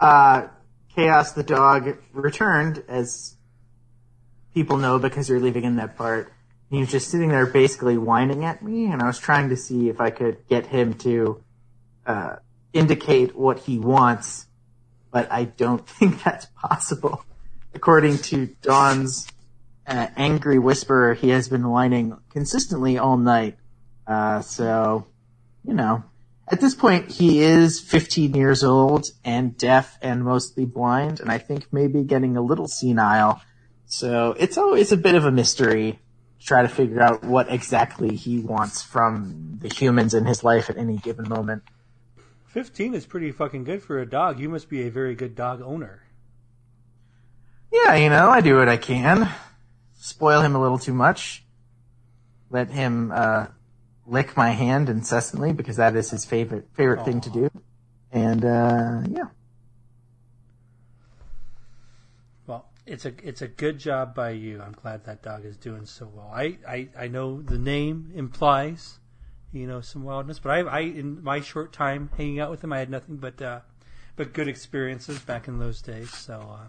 Uh, 0.00 0.48
Chaos 0.94 1.32
the 1.32 1.42
dog 1.42 1.98
returned, 2.12 2.82
as 2.88 3.36
people 4.54 4.78
know 4.78 4.98
because 4.98 5.28
you're 5.28 5.38
leaving 5.38 5.64
in 5.64 5.76
that 5.76 5.96
part. 5.96 6.32
He 6.70 6.78
was 6.78 6.90
just 6.90 7.10
sitting 7.10 7.30
there 7.30 7.46
basically 7.46 7.98
whining 7.98 8.44
at 8.44 8.62
me, 8.62 8.86
and 8.86 9.02
I 9.02 9.06
was 9.06 9.18
trying 9.18 9.48
to 9.48 9.56
see 9.56 9.88
if 9.88 10.00
I 10.00 10.10
could 10.10 10.46
get 10.48 10.66
him 10.66 10.94
to 10.94 11.42
uh, 12.06 12.36
indicate 12.72 13.36
what 13.36 13.58
he 13.58 13.78
wants, 13.78 14.46
but 15.10 15.30
I 15.32 15.44
don't 15.44 15.86
think 15.88 16.22
that's 16.22 16.46
possible. 16.46 17.24
According 17.74 18.18
to 18.18 18.46
Don's 18.62 19.26
uh, 19.86 20.08
angry 20.16 20.58
whisperer, 20.60 21.14
he 21.14 21.30
has 21.30 21.48
been 21.48 21.68
whining 21.68 22.16
consistently 22.30 22.98
all 22.98 23.16
night. 23.16 23.56
Uh, 24.06 24.40
so, 24.40 25.06
you 25.64 25.74
know, 25.74 26.04
at 26.46 26.60
this 26.60 26.74
point, 26.74 27.10
he 27.10 27.40
is 27.40 27.80
15 27.80 28.34
years 28.34 28.62
old 28.62 29.06
and 29.24 29.56
deaf 29.56 29.98
and 30.02 30.24
mostly 30.24 30.64
blind, 30.64 31.18
and 31.20 31.30
I 31.30 31.38
think 31.38 31.72
maybe 31.72 32.04
getting 32.04 32.36
a 32.36 32.42
little 32.42 32.68
senile. 32.68 33.40
So 33.86 34.36
it's 34.38 34.56
always 34.56 34.92
a 34.92 34.96
bit 34.96 35.16
of 35.16 35.24
a 35.24 35.32
mystery 35.32 35.98
try 36.42 36.62
to 36.62 36.68
figure 36.68 37.00
out 37.00 37.22
what 37.24 37.50
exactly 37.50 38.16
he 38.16 38.40
wants 38.40 38.82
from 38.82 39.58
the 39.60 39.68
humans 39.68 40.14
in 40.14 40.24
his 40.24 40.42
life 40.42 40.70
at 40.70 40.76
any 40.76 40.96
given 40.96 41.28
moment. 41.28 41.62
15 42.46 42.94
is 42.94 43.06
pretty 43.06 43.30
fucking 43.30 43.64
good 43.64 43.82
for 43.82 44.00
a 44.00 44.06
dog. 44.06 44.40
You 44.40 44.48
must 44.48 44.68
be 44.68 44.82
a 44.82 44.90
very 44.90 45.14
good 45.14 45.36
dog 45.36 45.62
owner. 45.62 46.02
Yeah, 47.72 47.94
you 47.94 48.08
know, 48.08 48.28
I 48.28 48.40
do 48.40 48.56
what 48.56 48.68
I 48.68 48.76
can. 48.76 49.30
Spoil 49.94 50.40
him 50.40 50.56
a 50.56 50.60
little 50.60 50.78
too 50.78 50.94
much. 50.94 51.44
Let 52.50 52.70
him 52.70 53.12
uh, 53.14 53.46
lick 54.06 54.36
my 54.36 54.50
hand 54.50 54.88
incessantly 54.88 55.52
because 55.52 55.76
that 55.76 55.94
is 55.94 56.10
his 56.10 56.24
favorite 56.24 56.66
favorite 56.74 57.04
thing 57.04 57.20
to 57.20 57.30
do. 57.30 57.50
And 58.10 58.44
uh, 58.44 59.02
yeah, 59.08 59.26
Well, 62.46 62.69
it's 62.86 63.04
a 63.04 63.12
it's 63.22 63.42
a 63.42 63.48
good 63.48 63.78
job 63.78 64.14
by 64.14 64.30
you. 64.30 64.60
I'm 64.60 64.72
glad 64.72 65.04
that 65.04 65.22
dog 65.22 65.44
is 65.44 65.56
doing 65.56 65.86
so 65.86 66.10
well. 66.12 66.30
I, 66.34 66.58
I, 66.66 66.88
I 66.98 67.08
know 67.08 67.40
the 67.42 67.58
name 67.58 68.10
implies, 68.14 68.98
you 69.52 69.66
know, 69.66 69.80
some 69.80 70.02
wildness, 70.02 70.38
but 70.38 70.50
I 70.50 70.60
I 70.60 70.80
in 70.80 71.22
my 71.22 71.40
short 71.40 71.72
time 71.72 72.10
hanging 72.16 72.40
out 72.40 72.50
with 72.50 72.64
him, 72.64 72.72
I 72.72 72.78
had 72.78 72.90
nothing 72.90 73.16
but 73.16 73.40
uh, 73.40 73.60
but 74.16 74.32
good 74.32 74.48
experiences 74.48 75.18
back 75.20 75.48
in 75.48 75.58
those 75.58 75.82
days. 75.82 76.10
So 76.10 76.34
uh, 76.34 76.66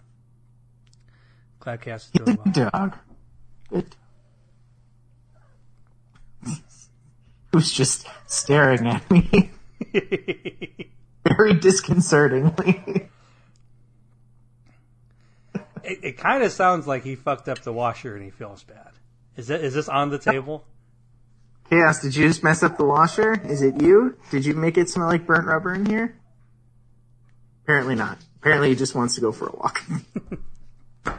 glad 1.60 1.82
Chaos 1.82 2.06
is 2.06 2.12
doing 2.12 2.38
well. 2.44 2.70
dog. 2.72 2.98
Good. 3.70 3.96
was 7.54 7.72
just 7.72 8.08
staring 8.28 8.88
at 8.88 9.10
me 9.12 9.52
very 11.28 11.54
disconcertingly. 11.54 13.10
It, 15.84 16.00
it 16.04 16.18
kind 16.18 16.44
of 16.44 16.52
sounds 16.52 16.88
like 16.88 17.04
he 17.04 17.16
fucked 17.16 17.48
up 17.48 17.62
the 17.62 17.74
washer 17.74 18.16
and 18.16 18.24
he 18.24 18.30
feels 18.30 18.64
bad. 18.64 18.92
Is 19.36 19.48
that 19.48 19.62
is 19.62 19.74
this 19.74 19.90
on 19.90 20.10
the 20.10 20.20
table? 20.20 20.66
Chaos, 21.70 22.02
did 22.02 22.16
you 22.16 22.28
just 22.28 22.44
mess 22.44 22.64
up 22.64 22.78
the 22.78 22.86
washer? 22.86 23.34
Is 23.46 23.62
it 23.62 23.82
you? 23.82 24.18
Did 24.30 24.46
you 24.46 24.54
make 24.54 24.78
it 24.78 24.90
smell 24.90 25.08
like 25.08 25.26
burnt 25.26 25.48
rubber 25.48 25.74
in 25.74 25.86
here? 25.86 26.18
Apparently 27.64 27.96
not. 27.96 28.18
Apparently 28.38 28.70
he 28.70 28.76
just 28.76 28.94
wants 28.94 29.16
to 29.16 29.22
go 29.22 29.32
for 29.32 29.48
a 29.48 29.56
walk. 29.56 29.82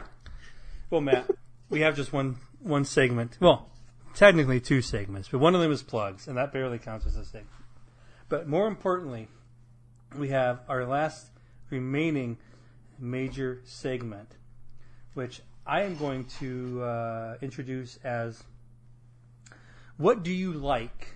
well, 0.91 1.01
Matt, 1.01 1.29
we 1.69 1.81
have 1.81 1.95
just 1.95 2.13
one 2.13 2.37
one 2.59 2.85
segment. 2.85 3.37
Well, 3.39 3.69
technically 4.13 4.59
two 4.59 4.81
segments, 4.81 5.29
but 5.29 5.39
one 5.39 5.55
of 5.55 5.61
them 5.61 5.71
is 5.71 5.81
plugs, 5.81 6.27
and 6.27 6.37
that 6.37 6.53
barely 6.53 6.77
counts 6.77 7.05
as 7.05 7.15
a 7.15 7.25
segment. 7.25 7.49
But 8.29 8.47
more 8.47 8.67
importantly, 8.67 9.29
we 10.17 10.29
have 10.29 10.61
our 10.67 10.85
last 10.85 11.27
remaining 11.69 12.37
major 12.99 13.61
segment, 13.63 14.35
which 15.13 15.41
I 15.65 15.83
am 15.83 15.95
going 15.95 16.25
to 16.39 16.83
uh, 16.83 17.35
introduce 17.41 17.97
as 18.03 18.43
What 19.97 20.23
do 20.23 20.31
you 20.31 20.53
like 20.53 21.15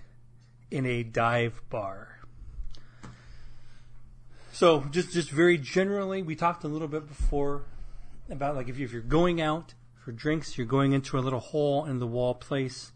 in 0.70 0.86
a 0.86 1.02
dive 1.02 1.60
bar? 1.68 2.18
So, 4.52 4.80
just 4.90 5.12
just 5.12 5.30
very 5.30 5.58
generally, 5.58 6.22
we 6.22 6.34
talked 6.34 6.64
a 6.64 6.68
little 6.68 6.88
bit 6.88 7.06
before 7.06 7.64
about 8.30 8.56
like 8.56 8.68
if, 8.68 8.78
you, 8.78 8.84
if 8.84 8.92
you're 8.92 9.02
going 9.02 9.40
out 9.40 9.74
for 9.94 10.12
drinks, 10.12 10.56
you're 10.56 10.66
going 10.66 10.92
into 10.92 11.18
a 11.18 11.20
little 11.20 11.40
hole 11.40 11.84
in 11.84 11.98
the 11.98 12.06
wall 12.06 12.34
place, 12.34 12.92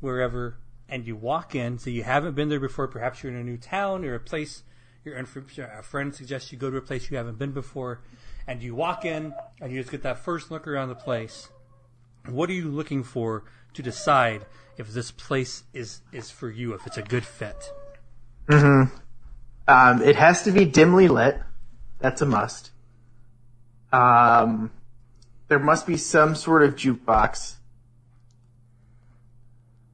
wherever, 0.00 0.56
and 0.88 1.06
you 1.06 1.16
walk 1.16 1.54
in. 1.54 1.78
So 1.78 1.90
you 1.90 2.02
haven't 2.02 2.34
been 2.34 2.48
there 2.48 2.60
before. 2.60 2.88
Perhaps 2.88 3.22
you're 3.22 3.32
in 3.32 3.38
a 3.38 3.44
new 3.44 3.56
town 3.56 4.04
or 4.04 4.14
a 4.14 4.20
place. 4.20 4.62
Your 5.04 5.16
a 5.18 5.82
friend 5.82 6.14
suggests 6.14 6.52
you 6.52 6.58
go 6.58 6.70
to 6.70 6.76
a 6.76 6.80
place 6.80 7.10
you 7.10 7.16
haven't 7.16 7.36
been 7.36 7.50
before, 7.50 8.00
and 8.46 8.62
you 8.62 8.74
walk 8.74 9.04
in 9.04 9.34
and 9.60 9.72
you 9.72 9.80
just 9.80 9.90
get 9.90 10.02
that 10.02 10.18
first 10.18 10.50
look 10.50 10.66
around 10.66 10.88
the 10.88 10.94
place. 10.94 11.48
What 12.26 12.48
are 12.50 12.54
you 12.54 12.68
looking 12.68 13.02
for 13.02 13.44
to 13.74 13.82
decide 13.82 14.46
if 14.76 14.92
this 14.92 15.10
place 15.10 15.64
is 15.72 16.00
is 16.12 16.30
for 16.30 16.50
you? 16.50 16.74
If 16.74 16.86
it's 16.86 16.98
a 16.98 17.02
good 17.02 17.24
fit? 17.24 17.72
Hmm. 18.48 18.84
Um, 19.68 20.02
it 20.02 20.16
has 20.16 20.42
to 20.44 20.52
be 20.52 20.64
dimly 20.64 21.08
lit. 21.08 21.40
That's 22.00 22.20
a 22.20 22.26
must. 22.26 22.72
Um, 23.92 24.70
there 25.48 25.58
must 25.58 25.86
be 25.86 25.96
some 25.96 26.34
sort 26.34 26.62
of 26.62 26.74
jukebox. 26.74 27.56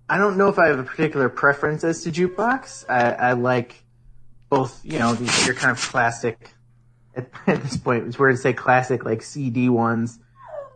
I 0.08 0.16
don't 0.16 0.38
know 0.38 0.48
if 0.48 0.58
I 0.58 0.68
have 0.68 0.78
a 0.78 0.84
particular 0.84 1.28
preference 1.28 1.84
as 1.84 2.02
to 2.04 2.10
jukebox. 2.10 2.86
I, 2.88 3.12
I 3.12 3.32
like 3.34 3.82
both, 4.48 4.80
you 4.84 4.98
know, 4.98 5.14
these 5.14 5.46
your 5.46 5.54
kind 5.54 5.70
of 5.70 5.80
classic, 5.80 6.54
at, 7.18 7.28
at 7.46 7.62
this 7.62 7.76
point, 7.76 8.06
it's 8.06 8.18
weird 8.18 8.36
to 8.36 8.40
say 8.40 8.52
classic, 8.52 9.04
like 9.04 9.22
CD 9.22 9.68
ones, 9.68 10.18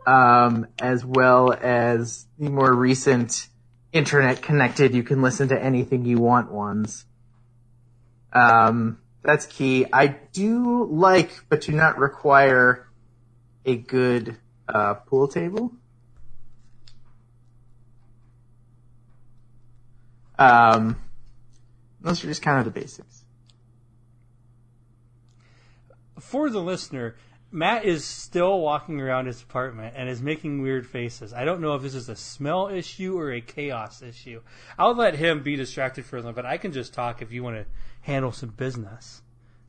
um, 0.05 0.67
as 0.79 1.03
well 1.05 1.53
as 1.53 2.27
the 2.37 2.49
more 2.49 2.73
recent 2.73 3.47
internet 3.91 4.41
connected, 4.41 4.93
you 4.93 5.03
can 5.03 5.21
listen 5.21 5.49
to 5.49 5.61
anything 5.61 6.05
you 6.05 6.17
want 6.17 6.51
ones. 6.51 7.05
Um, 8.33 8.99
that's 9.21 9.45
key. 9.45 9.85
I 9.93 10.07
do 10.07 10.85
like, 10.85 11.31
but 11.47 11.61
do 11.61 11.71
not 11.71 11.97
require 11.97 12.87
a 13.65 13.75
good, 13.75 14.35
uh, 14.67 14.95
pool 14.95 15.27
table. 15.27 15.71
Um, 20.37 20.97
those 22.01 22.23
are 22.23 22.27
just 22.27 22.41
kind 22.41 22.59
of 22.59 22.65
the 22.65 22.79
basics. 22.79 23.22
For 26.19 26.49
the 26.49 26.61
listener, 26.61 27.15
Matt 27.51 27.85
is 27.85 28.03
still 28.03 28.59
walking 28.59 28.99
around 28.99 29.27
his 29.27 29.41
apartment 29.41 29.93
and 29.95 30.09
is 30.09 30.21
making 30.21 30.63
weird 30.63 30.87
faces. 30.87 31.33
I 31.33 31.45
don't 31.45 31.61
know 31.61 31.75
if 31.75 31.83
this 31.83 31.93
is 31.93 32.09
a 32.09 32.15
smell 32.15 32.67
issue 32.67 33.17
or 33.17 33.31
a 33.31 33.41
chaos 33.41 34.01
issue. 34.01 34.41
I'll 34.77 34.95
let 34.95 35.15
him 35.15 35.43
be 35.43 35.55
distracted 35.55 36.03
for 36.05 36.17
a 36.17 36.19
little, 36.19 36.33
but 36.33 36.47
I 36.47 36.57
can 36.57 36.71
just 36.71 36.95
talk 36.95 37.21
if 37.21 37.31
you 37.31 37.43
want 37.43 37.57
to 37.57 37.65
handle 38.01 38.31
some 38.31 38.49
business. 38.49 39.21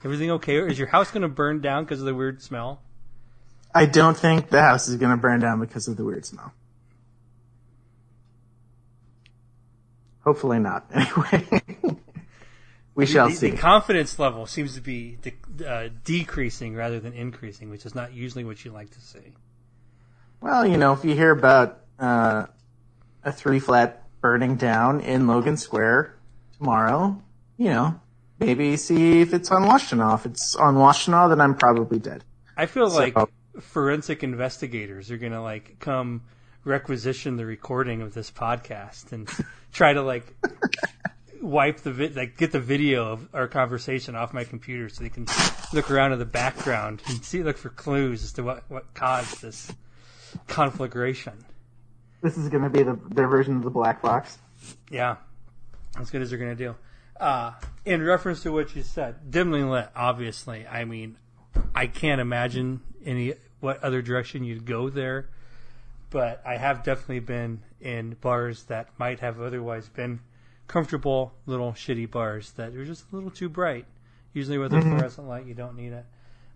Everything 0.02 0.30
okay? 0.32 0.58
Is 0.58 0.78
your 0.78 0.88
house 0.88 1.10
going 1.10 1.22
to 1.22 1.28
burn 1.28 1.60
down 1.60 1.84
because 1.84 2.00
of 2.00 2.06
the 2.06 2.14
weird 2.14 2.42
smell? 2.42 2.80
I 3.74 3.86
don't 3.86 4.16
think 4.16 4.50
the 4.50 4.62
house 4.62 4.88
is 4.88 4.96
going 4.96 5.10
to 5.10 5.16
burn 5.16 5.40
down 5.40 5.60
because 5.60 5.86
of 5.86 5.96
the 5.96 6.04
weird 6.04 6.24
smell. 6.24 6.52
Hopefully 10.24 10.58
not. 10.58 10.90
Anyway, 10.94 11.64
we 12.94 13.06
shall 13.06 13.28
the, 13.28 13.34
see. 13.34 13.50
The 13.50 13.56
confidence 13.56 14.18
level 14.18 14.46
seems 14.46 14.74
to 14.74 14.80
be 14.80 15.18
de- 15.20 15.68
uh, 15.68 15.88
decreasing 16.04 16.74
rather 16.74 17.00
than 17.00 17.12
increasing, 17.12 17.70
which 17.70 17.84
is 17.84 17.94
not 17.94 18.12
usually 18.12 18.44
what 18.44 18.64
you 18.64 18.70
like 18.70 18.90
to 18.90 19.00
see. 19.00 19.32
Well, 20.40 20.66
you 20.66 20.76
know, 20.76 20.92
if 20.92 21.04
you 21.04 21.14
hear 21.14 21.30
about 21.30 21.80
uh, 21.98 22.46
a 23.24 23.32
three 23.32 23.58
flat 23.58 24.02
burning 24.20 24.56
down 24.56 25.00
in 25.00 25.26
Logan 25.26 25.56
Square 25.56 26.16
tomorrow, 26.58 27.20
you 27.56 27.70
know, 27.70 28.00
maybe 28.38 28.76
see 28.76 29.20
if 29.20 29.34
it's 29.34 29.50
on 29.50 29.62
Washtenaw. 29.62 30.14
If 30.14 30.26
it's 30.26 30.54
on 30.54 30.76
Washtenaw, 30.76 31.30
then 31.30 31.40
I'm 31.40 31.56
probably 31.56 31.98
dead. 31.98 32.24
I 32.56 32.66
feel 32.66 32.90
so, 32.90 32.98
like 32.98 33.16
forensic 33.60 34.22
investigators 34.22 35.10
are 35.10 35.16
gonna 35.16 35.42
like 35.42 35.78
come 35.80 36.22
requisition 36.64 37.36
the 37.36 37.46
recording 37.46 38.02
of 38.02 38.14
this 38.14 38.30
podcast 38.30 39.12
and 39.12 39.28
try 39.72 39.92
to 39.92 40.02
like 40.02 40.26
wipe 41.44 41.78
the 41.78 41.92
vi- 41.92 42.08
like 42.08 42.36
get 42.36 42.52
the 42.52 42.60
video 42.60 43.12
of 43.12 43.28
our 43.34 43.48
conversation 43.48 44.16
off 44.16 44.32
my 44.32 44.44
computer 44.44 44.88
so 44.88 45.02
they 45.02 45.10
can 45.10 45.26
look 45.72 45.90
around 45.90 46.12
in 46.12 46.18
the 46.18 46.24
background 46.24 47.02
and 47.08 47.24
see 47.24 47.42
look 47.42 47.58
for 47.58 47.68
clues 47.68 48.24
as 48.24 48.32
to 48.32 48.42
what 48.42 48.64
what 48.68 48.92
caused 48.94 49.42
this 49.42 49.72
conflagration. 50.48 51.32
This 52.22 52.38
is 52.38 52.48
going 52.48 52.64
to 52.64 52.70
be 52.70 52.82
the 52.82 52.98
their 53.10 53.28
version 53.28 53.56
of 53.56 53.62
the 53.62 53.70
black 53.70 54.02
box. 54.02 54.38
Yeah, 54.90 55.16
as 55.98 56.10
good 56.10 56.22
as 56.22 56.30
they're 56.30 56.38
going 56.38 56.56
to 56.56 56.64
do. 56.64 56.74
Uh, 57.20 57.52
in 57.84 58.02
reference 58.02 58.42
to 58.42 58.50
what 58.50 58.74
you 58.74 58.82
said, 58.82 59.30
dimly 59.30 59.62
lit. 59.62 59.88
Obviously, 59.94 60.66
I 60.66 60.84
mean, 60.84 61.16
I 61.74 61.86
can't 61.86 62.20
imagine 62.20 62.80
any 63.04 63.34
what 63.60 63.82
other 63.84 64.02
direction 64.02 64.44
you'd 64.44 64.66
go 64.66 64.90
there 64.90 65.28
but 66.14 66.40
I 66.46 66.58
have 66.58 66.84
definitely 66.84 67.18
been 67.18 67.60
in 67.80 68.14
bars 68.20 68.62
that 68.64 68.88
might 68.98 69.18
have 69.18 69.40
otherwise 69.40 69.88
been 69.88 70.20
comfortable 70.66 71.32
little 71.46 71.72
shitty 71.72 72.10
bars 72.10 72.52
that 72.52 72.74
are 72.74 72.84
just 72.84 73.04
a 73.10 73.14
little 73.14 73.30
too 73.30 73.48
bright. 73.48 73.86
Usually 74.32 74.58
with 74.58 74.72
a 74.72 74.76
mm-hmm. 74.76 74.96
fluorescent 74.96 75.28
light, 75.28 75.46
you 75.46 75.54
don't 75.54 75.76
need 75.76 75.92
it. 75.92 76.04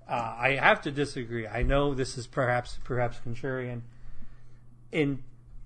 Uh, 0.08 0.34
I 0.38 0.58
have 0.60 0.82
to 0.82 0.90
disagree. 0.90 1.46
I 1.46 1.62
know 1.62 1.94
this 1.94 2.16
is 2.16 2.26
perhaps 2.26 2.78
perhaps 2.82 3.20
contrarian. 3.24 3.82
In 4.90 5.22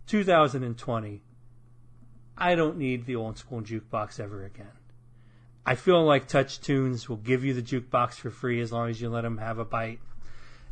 2020, 0.09 1.23
I 2.37 2.55
don't 2.55 2.77
need 2.77 3.07
the 3.07 3.17
old 3.17 3.39
school 3.39 3.63
jukebox 3.63 4.19
ever 4.19 4.45
again. 4.45 4.73
I 5.65 5.77
feel 5.77 6.05
like 6.05 6.27
Touch 6.27 6.61
Tunes 6.61 7.09
will 7.09 7.19
give 7.19 7.45
you 7.45 7.55
the 7.55 7.63
jukebox 7.63 8.15
for 8.15 8.31
free 8.31 8.61
as 8.61 8.73
long 8.73 8.91
as 8.91 9.01
you 9.01 9.09
let 9.09 9.23
them 9.23 9.39
have 9.39 9.59
a 9.59 9.65
bite 9.65 10.01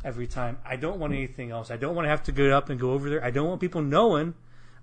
every 0.03 0.27
time. 0.27 0.57
I 0.65 0.75
don't 0.75 0.99
want 0.99 1.13
anything 1.13 1.49
else. 1.49 1.71
I 1.71 1.77
don't 1.77 1.95
want 1.95 2.05
to 2.05 2.09
have 2.09 2.23
to 2.23 2.33
get 2.33 2.51
up 2.51 2.69
and 2.69 2.79
go 2.79 2.91
over 2.91 3.09
there. 3.09 3.23
I 3.23 3.31
don't 3.31 3.47
want 3.47 3.61
people 3.61 3.81
knowing 3.81 4.33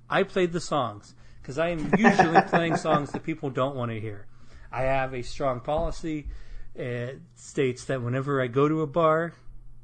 I 0.09 0.23
played 0.23 0.53
the 0.53 0.61
songs 0.61 1.15
because 1.49 1.59
I 1.59 1.71
am 1.71 1.91
usually 1.97 2.43
playing 2.43 2.77
songs 2.77 3.11
that 3.13 3.25
people 3.25 3.49
don't 3.49 3.75
want 3.75 3.91
to 3.91 3.99
hear. 3.99 4.27
I 4.71 4.83
have 4.83 5.15
a 5.15 5.23
strong 5.23 5.61
policy. 5.61 6.27
It 6.75 7.23
states 7.37 7.87
that 7.87 8.03
whenever 8.03 8.43
I 8.43 8.49
go 8.49 8.69
to 8.69 8.83
a 8.83 8.87
bar, 8.87 9.33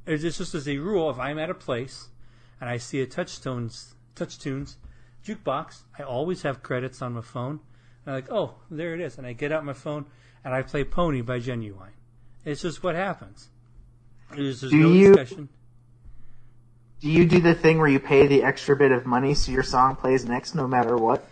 it's 0.05 0.21
just 0.21 0.53
as 0.53 0.67
a 0.67 0.77
rule, 0.77 1.09
if 1.09 1.17
I'm 1.17 1.39
at 1.39 1.49
a 1.49 1.55
place 1.55 2.09
and 2.61 2.69
I 2.69 2.77
see 2.77 3.01
a 3.01 3.07
Touchstones, 3.07 3.95
Touch 4.13 4.37
Tunes 4.37 4.77
jukebox, 5.25 5.81
I 5.97 6.03
always 6.03 6.43
have 6.43 6.61
credits 6.61 7.01
on 7.01 7.13
my 7.13 7.21
phone. 7.21 7.61
And 8.05 8.13
I'm 8.13 8.21
like, 8.21 8.31
oh, 8.31 8.57
there 8.69 8.93
it 8.93 9.01
is. 9.01 9.17
And 9.17 9.25
I 9.25 9.33
get 9.33 9.51
out 9.51 9.65
my 9.65 9.73
phone 9.73 10.05
and 10.43 10.53
I 10.53 10.61
play 10.61 10.83
Pony 10.83 11.21
by 11.21 11.39
Ginuwine. 11.39 11.97
It's 12.45 12.61
just 12.61 12.83
what 12.83 12.93
happens. 12.93 13.49
There's, 14.35 14.61
there's 14.61 14.71
do 14.71 14.79
no 14.81 14.91
you, 14.91 15.15
discussion. 15.15 15.49
Do 17.01 17.09
you 17.09 17.25
do 17.25 17.41
the 17.41 17.55
thing 17.55 17.79
where 17.79 17.87
you 17.87 17.99
pay 17.99 18.27
the 18.27 18.43
extra 18.43 18.75
bit 18.75 18.91
of 18.91 19.07
money 19.07 19.33
so 19.33 19.51
your 19.51 19.63
song 19.63 19.95
plays 19.95 20.25
next 20.25 20.53
no 20.53 20.67
matter 20.67 20.95
what? 20.95 21.27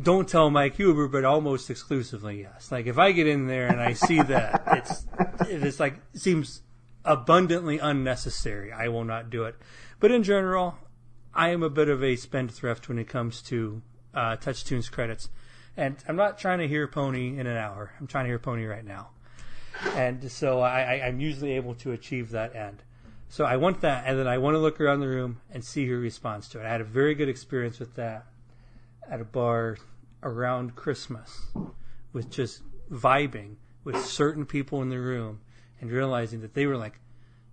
Don't 0.00 0.28
tell 0.28 0.50
Mike 0.50 0.76
Huber, 0.76 1.08
but 1.08 1.24
almost 1.24 1.70
exclusively 1.70 2.42
yes. 2.42 2.70
Like 2.70 2.86
if 2.86 2.98
I 2.98 3.12
get 3.12 3.26
in 3.26 3.46
there 3.46 3.66
and 3.68 3.80
I 3.80 3.92
see 3.94 4.22
that 4.22 4.62
it's 4.76 5.06
it's 5.48 5.80
like 5.80 5.94
it 6.14 6.20
seems 6.20 6.62
abundantly 7.04 7.78
unnecessary, 7.78 8.72
I 8.72 8.88
will 8.88 9.04
not 9.04 9.30
do 9.30 9.44
it. 9.44 9.56
But 10.00 10.12
in 10.12 10.22
general, 10.22 10.76
I 11.34 11.50
am 11.50 11.62
a 11.62 11.70
bit 11.70 11.88
of 11.88 12.02
a 12.02 12.16
spendthrift 12.16 12.88
when 12.88 12.98
it 12.98 13.08
comes 13.08 13.42
to 13.42 13.82
uh, 14.14 14.36
Touch 14.36 14.64
Tunes 14.64 14.88
credits, 14.88 15.30
and 15.76 15.96
I'm 16.06 16.16
not 16.16 16.38
trying 16.38 16.58
to 16.58 16.68
hear 16.68 16.86
Pony 16.86 17.38
in 17.38 17.46
an 17.46 17.56
hour. 17.56 17.92
I'm 17.98 18.06
trying 18.06 18.24
to 18.24 18.30
hear 18.30 18.38
Pony 18.38 18.66
right 18.66 18.84
now 18.84 19.10
and 19.94 20.30
so 20.30 20.60
I, 20.60 21.06
I'm 21.06 21.20
usually 21.20 21.52
able 21.52 21.74
to 21.76 21.92
achieve 21.92 22.30
that 22.30 22.54
end. 22.54 22.82
So 23.28 23.44
I 23.44 23.56
want 23.56 23.82
that, 23.82 24.04
and 24.06 24.18
then 24.18 24.26
I 24.26 24.38
want 24.38 24.54
to 24.54 24.58
look 24.58 24.80
around 24.80 25.00
the 25.00 25.08
room 25.08 25.40
and 25.50 25.62
see 25.62 25.86
who 25.86 25.98
responds 25.98 26.48
to 26.50 26.60
it. 26.60 26.64
I 26.64 26.70
had 26.70 26.80
a 26.80 26.84
very 26.84 27.14
good 27.14 27.28
experience 27.28 27.78
with 27.78 27.94
that 27.96 28.26
at 29.10 29.20
a 29.20 29.24
bar 29.24 29.76
around 30.22 30.74
Christmas, 30.76 31.46
with 32.12 32.30
just 32.30 32.62
vibing 32.90 33.56
with 33.84 34.04
certain 34.04 34.44
people 34.46 34.82
in 34.82 34.88
the 34.88 34.98
room 35.00 35.40
and 35.80 35.90
realizing 35.90 36.40
that 36.40 36.54
they 36.54 36.66
were 36.66 36.76
like 36.76 36.98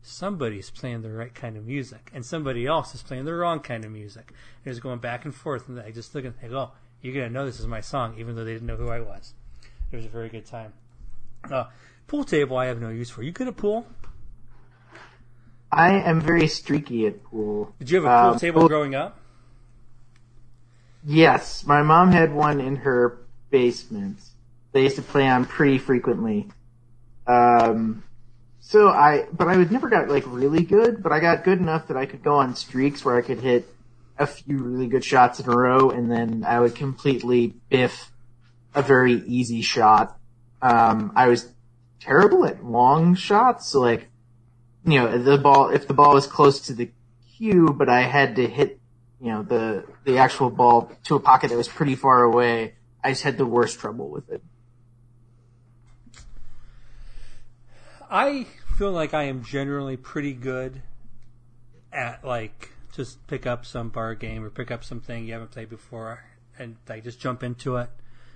somebody's 0.02 0.70
playing 0.70 1.02
the 1.02 1.12
right 1.12 1.34
kind 1.34 1.58
of 1.58 1.66
music 1.66 2.12
and 2.14 2.24
somebody 2.26 2.66
else 2.68 2.94
is 2.94 3.02
playing 3.02 3.26
the 3.26 3.34
wrong 3.34 3.60
kind 3.60 3.84
of 3.86 3.92
music. 3.92 4.32
And 4.64 4.72
it's 4.72 4.80
going 4.80 5.00
back 5.00 5.26
and 5.26 5.34
forth, 5.34 5.68
and 5.68 5.80
I 5.80 5.92
just 5.92 6.14
look 6.14 6.26
and 6.26 6.36
think, 6.38 6.54
oh, 6.54 6.72
you're 7.02 7.14
gonna 7.14 7.30
know 7.30 7.46
this 7.46 7.60
is 7.60 7.68
my 7.68 7.82
song, 7.82 8.16
even 8.20 8.36
though 8.36 8.44
they 8.44 8.54
didn't 8.54 8.68
know 8.68 8.76
who 8.78 8.90
I 8.90 9.00
was. 9.00 9.34
It 9.92 9.96
was 9.96 10.06
a 10.06 10.10
very 10.10 10.30
good 10.30 10.46
time. 10.46 10.74
Uh, 11.50 11.66
pool 12.08 12.24
table, 12.24 12.58
I 12.58 12.66
have 12.66 12.82
no 12.82 12.90
use 12.90 13.10
for. 13.10 13.22
You 13.24 13.32
good 13.32 13.48
at 13.48 13.56
pool? 13.58 13.86
I 15.72 15.92
am 15.94 16.22
very 16.22 16.48
streaky 16.48 17.06
at 17.06 17.24
pool. 17.24 17.74
Did 17.80 17.90
you 17.92 17.98
have 18.02 18.06
a 18.06 18.22
pool 18.24 18.34
Um, 18.34 18.40
table 18.40 18.62
pool- 18.62 18.70
growing 18.70 18.96
up? 18.96 19.20
Yes, 21.06 21.66
my 21.66 21.84
mom 21.84 22.12
had 22.12 22.34
one 22.34 22.60
in 22.60 22.78
her 22.78 23.20
basement. 23.52 24.18
They 24.72 24.84
used 24.84 24.96
to 24.96 25.02
play 25.04 25.28
on 25.28 25.46
pretty 25.46 25.78
frequently. 25.78 26.48
Um, 27.28 28.04
so 28.60 28.90
I, 28.90 29.28
but 29.32 29.48
I 29.48 29.56
would 29.56 29.72
never 29.72 29.88
got 29.88 30.10
like 30.10 30.24
really 30.26 30.64
good, 30.64 31.04
but 31.04 31.12
I 31.12 31.20
got 31.20 31.44
good 31.44 31.60
enough 31.60 31.88
that 31.88 31.98
I 31.98 32.08
could 32.08 32.24
go 32.24 32.36
on 32.36 32.56
streaks 32.56 33.06
where 33.06 33.16
I 33.16 33.22
could 33.22 33.40
hit 33.40 33.68
a 34.18 34.26
few 34.26 34.58
really 34.58 34.88
good 34.88 35.04
shots 35.04 35.40
in 35.40 35.48
a 35.48 35.56
row, 35.56 35.92
and 35.92 36.12
then 36.12 36.44
I 36.46 36.60
would 36.60 36.74
completely 36.74 37.54
biff 37.70 38.12
a 38.74 38.82
very 38.82 39.14
easy 39.28 39.62
shot. 39.62 40.18
Um, 40.62 41.12
I 41.16 41.28
was 41.28 41.52
terrible 42.00 42.46
at 42.46 42.66
long 42.66 43.14
shots, 43.14 43.68
so 43.68 43.82
like, 43.82 44.08
you 44.84 45.00
know, 45.00 45.18
the 45.22 45.38
ball, 45.38 45.70
if 45.70 45.88
the 45.88 45.94
ball 45.94 46.14
was 46.14 46.26
close 46.26 46.62
to 46.62 46.74
the 46.74 46.90
cue, 47.38 47.68
but 47.78 47.90
I 47.90 48.02
had 48.02 48.38
to 48.38 48.48
hit 48.48 48.80
you 49.26 49.32
know, 49.32 49.42
the 49.42 49.84
the 50.04 50.20
actual 50.20 50.52
ball 50.52 50.92
to 51.06 51.16
a 51.16 51.20
pocket 51.20 51.50
that 51.50 51.58
was 51.58 51.68
pretty 51.68 51.96
far 51.96 52.22
away, 52.22 52.76
I 53.04 53.10
just 53.10 53.24
had 53.24 53.40
the 53.40 53.46
worst 53.46 53.80
trouble 53.80 54.08
with 54.08 54.30
it. 54.30 54.44
I 58.08 58.46
feel 58.78 58.92
like 58.92 59.16
I 59.16 59.24
am 59.24 59.44
generally 59.44 59.98
pretty 59.98 60.34
good 60.34 60.84
at 61.92 62.24
like 62.24 62.70
just 62.96 63.26
pick 63.26 63.48
up 63.48 63.66
some 63.66 63.90
bar 63.90 64.14
game 64.14 64.44
or 64.44 64.52
pick 64.52 64.70
up 64.70 64.84
something 64.84 65.26
you 65.26 65.34
haven't 65.34 65.50
played 65.50 65.70
before 65.70 66.24
and 66.60 66.76
like 66.88 67.04
just 67.04 67.20
jump 67.20 67.42
into 67.42 67.78
it. 67.78 67.90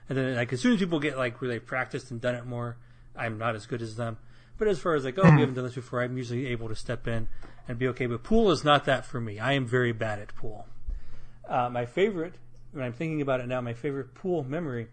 And 0.09 0.17
then 0.17 0.35
like 0.35 0.51
as 0.51 0.59
soon 0.59 0.73
as 0.73 0.79
people 0.79 0.99
get 0.99 1.19
like 1.19 1.39
really 1.39 1.59
practiced 1.59 2.09
and 2.09 2.19
done 2.19 2.33
it 2.33 2.47
more, 2.47 2.77
I'm 3.15 3.37
not 3.37 3.55
as 3.55 3.67
good 3.67 3.83
as 3.83 3.95
them. 3.95 4.17
But 4.57 4.67
as 4.67 4.79
far 4.79 4.95
as 4.95 5.05
like, 5.05 5.19
oh, 5.19 5.23
we 5.23 5.29
hmm. 5.29 5.37
haven't 5.37 5.53
done 5.53 5.65
this 5.65 5.75
before, 5.75 6.01
I'm 6.01 6.17
usually 6.17 6.47
able 6.47 6.67
to 6.67 6.75
step 6.75 7.07
in 7.07 7.27
and 7.67 7.77
be 7.77 7.87
okay. 7.89 8.07
But 8.07 8.23
pool 8.23 8.49
is 8.49 8.63
not 8.63 8.85
that 8.85 9.05
for 9.05 9.21
me. 9.21 9.37
I 9.37 9.53
am 9.53 9.67
very 9.67 9.91
bad 9.91 10.17
at 10.17 10.33
pool. 10.33 10.65
Uh, 11.49 11.69
my 11.69 11.85
favorite, 11.85 12.35
when 12.71 12.83
I'm 12.85 12.93
thinking 12.93 13.21
about 13.21 13.39
it 13.39 13.47
now, 13.47 13.59
my 13.59 13.73
favorite 13.73 14.13
pool 14.13 14.43
memory 14.43 14.87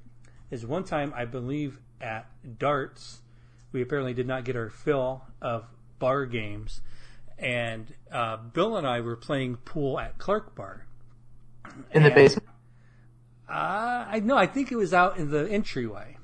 is 0.51 0.65
one 0.65 0.85
time 0.85 1.13
I 1.15 1.25
believe 1.27 1.79
at 2.01 2.27
darts, 2.59 3.21
we 3.73 3.83
apparently 3.83 4.15
did 4.15 4.27
not 4.27 4.45
get 4.45 4.57
our 4.57 4.71
fill 4.71 5.23
of 5.43 5.67
bar 5.99 6.25
games, 6.25 6.81
and 7.39 7.93
uh, 8.11 8.39
Bill 8.39 8.77
and 8.77 8.87
I 8.87 9.01
were 9.01 9.17
playing 9.17 9.57
pool 9.57 9.99
at 10.01 10.17
Clark 10.19 10.55
Bar. 10.55 10.87
In 11.93 12.03
the 12.03 12.09
And- 12.09 12.15
basement. 12.15 12.49
Uh, 13.49 14.05
I 14.09 14.21
know, 14.25 14.37
I 14.37 14.47
think 14.47 14.73
it 14.73 14.77
was 14.77 14.93
out 14.93 15.19
in 15.19 15.31
the 15.31 15.49
entryway, 15.49 16.17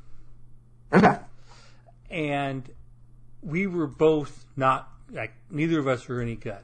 Okay. 0.93 1.19
and 2.11 2.69
we 3.43 3.69
were 3.69 3.87
both 3.87 4.45
not 4.57 4.89
like 5.09 5.33
neither 5.49 5.79
of 5.79 5.87
us 5.87 6.09
were 6.09 6.21
any 6.21 6.35
good. 6.35 6.59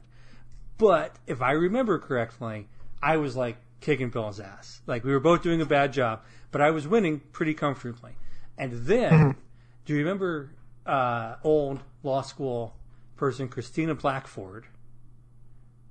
But 0.77 1.15
if 1.29 1.43
I 1.43 1.53
remember 1.53 2.01
correctly, 2.01 2.67
I 3.03 3.17
was 3.17 3.37
like 3.37 3.57
kicking 3.81 4.11
Bill's 4.11 4.41
ass. 4.41 4.81
Like 4.87 5.05
we 5.05 5.13
were 5.13 5.21
both 5.21 5.43
doing 5.43 5.61
a 5.61 5.67
bad 5.67 5.93
job, 5.93 6.23
but 6.51 6.61
I 6.61 6.71
was 6.71 6.87
winning 6.89 7.21
pretty 7.33 7.55
comfortably. 7.55 8.13
And 8.57 8.73
then, 8.87 9.37
do 9.85 9.93
you 9.93 10.01
remember 10.01 10.51
uh, 10.87 11.37
old 11.45 11.81
law 12.03 12.23
school 12.23 12.75
person 13.17 13.49
Christina 13.49 13.95
Blackford? 13.95 14.67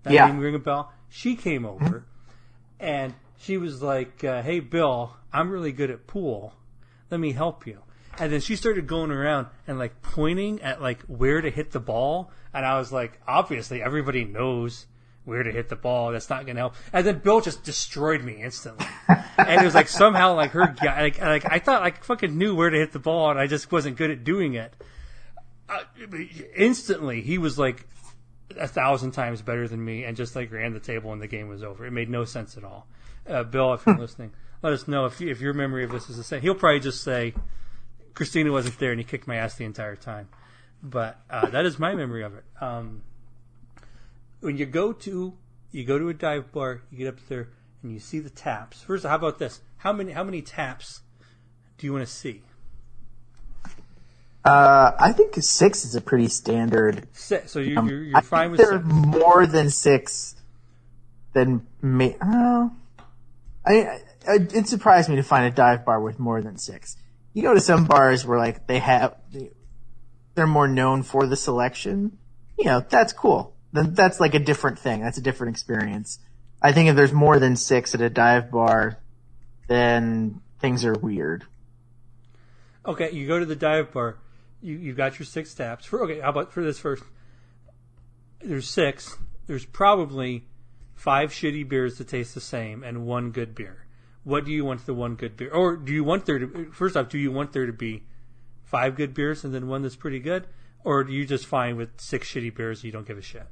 That 0.04 0.14
Yeah. 0.14 0.26
name 0.26 0.40
ring 0.40 0.56
a 0.56 0.60
bell? 0.60 0.92
She 1.10 1.36
came 1.36 1.66
over, 1.66 2.06
and 2.80 3.14
she 3.38 3.58
was 3.58 3.82
like, 3.82 4.24
uh, 4.24 4.42
"Hey, 4.42 4.60
Bill, 4.60 5.16
I'm 5.32 5.50
really 5.50 5.72
good 5.72 5.90
at 5.90 6.08
pool. 6.08 6.54
Let 7.10 7.20
me 7.20 7.32
help 7.32 7.66
you." 7.66 7.82
And 8.20 8.34
then 8.34 8.42
she 8.42 8.56
started 8.56 8.88
going 8.88 9.12
around 9.12 9.48
and 9.68 9.78
like 9.78 10.02
pointing 10.02 10.62
at 10.62 10.82
like 10.82 11.02
where 11.04 11.40
to 11.40 11.50
hit 11.50 11.72
the 11.72 11.80
ball, 11.80 12.32
and 12.54 12.66
I 12.66 12.78
was 12.80 12.92
like, 12.92 13.22
"Obviously, 13.28 13.82
everybody 13.82 14.26
knows." 14.26 14.88
Where 15.28 15.44
to 15.44 15.52
hit 15.52 15.68
the 15.68 15.76
ball? 15.76 16.14
That's 16.14 16.30
not 16.30 16.46
gonna 16.46 16.60
help. 16.60 16.76
And 16.94 17.06
then 17.06 17.20
Bill 17.20 17.42
just 17.42 17.64
destroyed 17.64 18.24
me 18.24 18.42
instantly, 18.42 18.88
and 19.38 19.62
it 19.62 19.66
was 19.66 19.76
like 19.76 19.90
somehow 19.90 20.36
like 20.36 20.52
her 20.52 20.74
guy, 20.82 21.02
like, 21.02 21.22
like 21.22 21.46
I 21.52 21.60
thought 21.60 21.84
I 21.84 21.92
fucking 21.92 22.38
knew 22.38 22.56
where 22.56 22.70
to 22.70 22.78
hit 22.78 22.94
the 22.94 23.00
ball, 23.00 23.30
and 23.30 23.40
I 23.40 23.46
just 23.46 23.72
wasn't 23.72 23.98
good 23.98 24.10
at 24.10 24.24
doing 24.24 24.54
it. 24.54 24.74
Uh, 25.70 25.84
instantly, 26.56 27.22
he 27.22 27.38
was 27.38 27.60
like 27.60 27.86
a 28.58 28.68
thousand 28.68 29.12
times 29.12 29.42
better 29.42 29.68
than 29.68 29.84
me 29.84 30.04
and 30.04 30.16
just 30.16 30.36
like 30.36 30.52
ran 30.52 30.74
the 30.74 30.80
table 30.80 31.12
and 31.12 31.22
the 31.22 31.28
game 31.28 31.48
was 31.48 31.64
over. 31.64 31.86
It 31.86 31.92
made 31.92 32.10
no 32.10 32.26
sense 32.26 32.58
at 32.58 32.64
all. 32.64 32.88
Uh, 33.28 33.44
Bill, 33.44 33.74
if 33.74 33.86
you're 33.86 33.98
listening, 34.00 34.32
let 34.62 34.74
us 34.74 34.88
know 34.88 35.06
if 35.06 35.20
you, 35.20 35.30
if 35.30 35.42
your 35.42 35.54
memory 35.54 35.84
of 35.84 35.92
this 35.92 36.10
is 36.10 36.18
the 36.18 36.24
same. 36.24 36.42
He'll 36.42 36.56
probably 36.56 36.80
just 36.80 37.04
say 37.04 37.34
Christina 38.14 38.52
wasn't 38.52 38.80
there 38.80 38.92
and 38.92 39.00
he 39.00 39.04
kicked 39.04 39.28
my 39.28 39.36
ass 39.36 39.56
the 39.56 39.66
entire 39.66 39.96
time. 39.96 40.30
But 40.82 41.20
uh, 41.30 41.50
that 41.50 41.66
is 41.66 41.78
my 41.80 41.96
memory 41.96 42.24
of 42.24 42.36
it. 42.36 42.44
Um, 42.62 43.02
when 44.40 44.58
you 44.58 44.66
go 44.66 44.94
to 44.94 45.34
you 45.72 45.84
go 45.86 46.00
to 46.00 46.10
a 46.10 46.14
dive 46.14 46.52
bar, 46.52 46.82
you 46.92 46.98
get 47.00 47.08
up 47.08 47.20
there 47.28 47.50
and 47.84 47.92
you 47.92 48.00
see 48.00 48.20
the 48.20 48.30
taps. 48.30 48.82
First, 48.82 49.06
how 49.06 49.16
about 49.16 49.40
this? 49.40 49.62
How 49.78 49.94
many 49.94 50.12
how 50.12 50.24
many 50.24 50.42
taps 50.42 51.02
do 51.78 51.88
you 51.88 51.94
want 51.94 52.06
to 52.08 52.12
see? 52.12 52.44
Uh, 54.46 54.94
I 54.98 55.12
think 55.12 55.36
six 55.36 55.84
is 55.84 55.96
a 55.96 56.02
pretty 56.02 56.30
standard. 56.30 57.08
Six. 57.12 57.52
So 57.52 57.60
you, 57.60 57.78
Um, 57.78 57.90
you're 57.90 58.04
you're 58.04 58.22
fine 58.22 58.52
with 58.52 58.60
there 58.60 58.74
are 58.76 58.84
six. 58.84 58.96
more 58.96 59.46
than 59.46 59.70
six. 59.70 60.36
Than 61.34 61.68
me. 61.82 62.16
Oh, 62.22 62.72
I, 63.66 64.00
I 64.28 64.36
it 64.54 64.68
surprised 64.68 65.10
me 65.10 65.18
to 65.18 65.24
find 65.24 65.46
a 65.46 65.52
dive 65.52 65.86
bar 65.86 66.00
with 66.00 66.18
more 66.18 66.42
than 66.42 66.58
six. 66.58 66.96
You 67.34 67.44
go 67.44 67.54
to 67.54 67.60
some 67.60 67.86
bars 67.86 68.26
where 68.26 68.40
like 68.40 68.66
they 68.66 68.80
have, 68.80 69.16
they're 70.34 70.48
more 70.48 70.68
known 70.68 71.04
for 71.04 71.28
the 71.28 71.36
selection. 71.36 72.18
You 72.58 72.66
know, 72.66 72.80
that's 72.80 73.14
cool. 73.14 73.54
That's 73.84 74.20
like 74.20 74.34
a 74.34 74.40
different 74.40 74.80
thing. 74.80 75.02
That's 75.02 75.18
a 75.18 75.22
different 75.22 75.56
experience. 75.56 76.20
I 76.62 76.72
think 76.72 76.90
if 76.90 76.96
there's 76.96 77.14
more 77.14 77.40
than 77.40 77.56
six 77.56 77.94
at 77.94 78.02
a 78.02 78.10
dive 78.10 78.52
bar, 78.52 79.00
then 79.68 80.42
things 80.60 80.86
are 80.86 80.94
weird. 80.94 81.46
Okay, 82.86 83.12
you 83.12 83.28
go 83.28 83.40
to 83.40 83.46
the 83.46 83.56
dive 83.56 83.92
bar. 83.92 84.18
You 84.62 84.78
you 84.78 84.94
got 84.94 85.20
your 85.20 85.26
six 85.26 85.54
taps. 85.54 85.86
For 85.86 86.04
okay, 86.04 86.20
how 86.20 86.30
about 86.30 86.52
for 86.52 86.64
this 86.64 86.80
first? 86.80 87.04
There's 88.42 88.70
six. 88.70 89.18
There's 89.46 89.66
probably 89.66 90.48
five 90.96 91.32
shitty 91.32 91.68
beers 91.68 91.98
that 91.98 92.08
taste 92.08 92.34
the 92.34 92.42
same 92.42 92.84
and 92.84 93.06
one 93.06 93.32
good 93.32 93.54
beer. 93.54 93.86
What 94.24 94.46
do 94.46 94.52
you 94.52 94.66
want 94.66 94.86
the 94.86 94.94
one 94.94 95.16
good 95.16 95.38
beer? 95.38 95.52
Or 95.52 95.78
do 95.78 95.94
you 95.94 96.04
want 96.04 96.26
there 96.26 96.40
to 96.40 96.72
first 96.72 96.98
off, 96.98 97.10
do 97.10 97.18
you 97.18 97.32
want 97.32 97.54
there 97.54 97.66
to 97.66 97.74
be 97.74 98.04
five 98.64 98.96
good 98.96 99.14
beers 99.14 99.44
and 99.44 99.54
then 99.54 99.68
one 99.68 99.84
that's 99.84 99.96
pretty 99.96 100.20
good? 100.20 100.48
Or 100.84 101.04
do 101.04 101.14
you 101.14 101.26
just 101.26 101.46
fine 101.46 101.78
with 101.78 101.90
six 102.00 102.32
shitty 102.32 102.56
beers 102.56 102.84
you 102.84 102.92
don't 102.92 103.08
give 103.08 103.18
a 103.18 103.22
shit? 103.22 103.48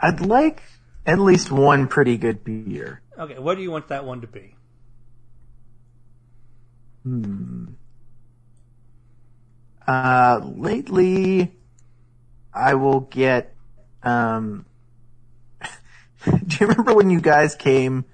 I'd 0.00 0.20
like 0.20 0.62
at 1.06 1.18
least 1.18 1.50
one 1.50 1.88
pretty 1.88 2.16
good 2.16 2.44
beer. 2.44 3.02
Okay, 3.18 3.38
what 3.38 3.56
do 3.56 3.62
you 3.62 3.70
want 3.70 3.88
that 3.88 4.04
one 4.04 4.20
to 4.20 4.26
be? 4.26 4.54
Hmm. 7.02 7.66
Uh, 9.86 10.40
lately, 10.44 11.56
I 12.52 12.74
will 12.74 13.00
get. 13.00 13.54
Um, 14.02 14.66
do 16.24 16.56
you 16.60 16.66
remember 16.66 16.94
when 16.94 17.10
you 17.10 17.20
guys 17.20 17.54
came 17.54 18.04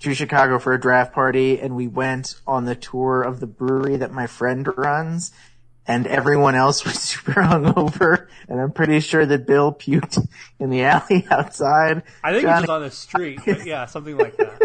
to 0.00 0.14
Chicago 0.14 0.58
for 0.58 0.72
a 0.72 0.80
draft 0.80 1.12
party 1.14 1.60
and 1.60 1.74
we 1.74 1.88
went 1.88 2.34
on 2.46 2.66
the 2.66 2.74
tour 2.74 3.22
of 3.22 3.40
the 3.40 3.46
brewery 3.46 3.96
that 3.96 4.12
my 4.12 4.26
friend 4.26 4.68
runs? 4.76 5.32
And 5.86 6.06
everyone 6.06 6.54
else 6.54 6.84
was 6.84 6.94
super 7.00 7.32
hungover, 7.32 8.28
and 8.48 8.60
I'm 8.60 8.70
pretty 8.70 9.00
sure 9.00 9.26
that 9.26 9.46
Bill 9.48 9.72
puked 9.72 10.24
in 10.60 10.70
the 10.70 10.84
alley 10.84 11.26
outside. 11.30 12.04
I 12.22 12.30
think 12.32 12.44
Johnny- 12.44 12.58
it 12.58 12.60
was 12.62 12.70
on 12.70 12.82
the 12.82 12.90
street, 12.92 13.40
but 13.44 13.66
yeah, 13.66 13.86
something 13.86 14.16
like 14.16 14.36
that. 14.36 14.60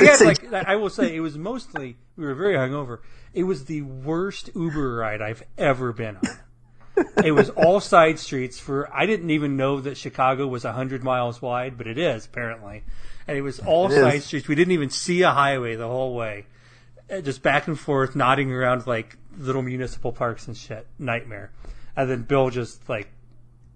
we 0.00 0.06
had 0.06 0.20
like 0.22 0.52
I 0.52 0.76
will 0.76 0.90
say 0.90 1.14
it 1.14 1.20
was 1.20 1.36
mostly 1.36 1.96
we 2.16 2.24
were 2.24 2.34
very 2.34 2.54
hungover. 2.54 3.00
It 3.34 3.42
was 3.44 3.66
the 3.66 3.82
worst 3.82 4.50
Uber 4.54 4.96
ride 4.96 5.20
I've 5.20 5.42
ever 5.58 5.92
been 5.92 6.16
on. 6.16 7.04
It 7.24 7.32
was 7.32 7.50
all 7.50 7.78
side 7.78 8.18
streets 8.18 8.58
for 8.58 8.88
I 8.92 9.06
didn't 9.06 9.30
even 9.30 9.56
know 9.56 9.80
that 9.80 9.96
Chicago 9.96 10.46
was 10.46 10.64
hundred 10.64 11.04
miles 11.04 11.40
wide, 11.42 11.76
but 11.78 11.86
it 11.86 11.98
is 11.98 12.24
apparently. 12.26 12.82
And 13.28 13.36
it 13.36 13.42
was 13.42 13.60
all 13.60 13.92
It 13.92 14.00
side 14.00 14.14
is. 14.14 14.24
streets. 14.24 14.48
We 14.48 14.54
didn't 14.54 14.72
even 14.72 14.88
see 14.90 15.22
a 15.22 15.30
highway 15.30 15.76
the 15.76 15.86
whole 15.86 16.14
way. 16.16 16.46
Uh, 17.10 17.20
Just 17.20 17.42
back 17.42 17.66
and 17.68 17.78
forth, 17.78 18.14
nodding 18.14 18.52
around 18.52 18.86
like 18.86 19.16
little 19.36 19.62
municipal 19.62 20.12
parks 20.12 20.46
and 20.46 20.56
shit. 20.56 20.86
Nightmare. 20.98 21.50
And 21.96 22.08
then 22.10 22.22
Bill 22.22 22.50
just 22.50 22.88
like 22.88 23.08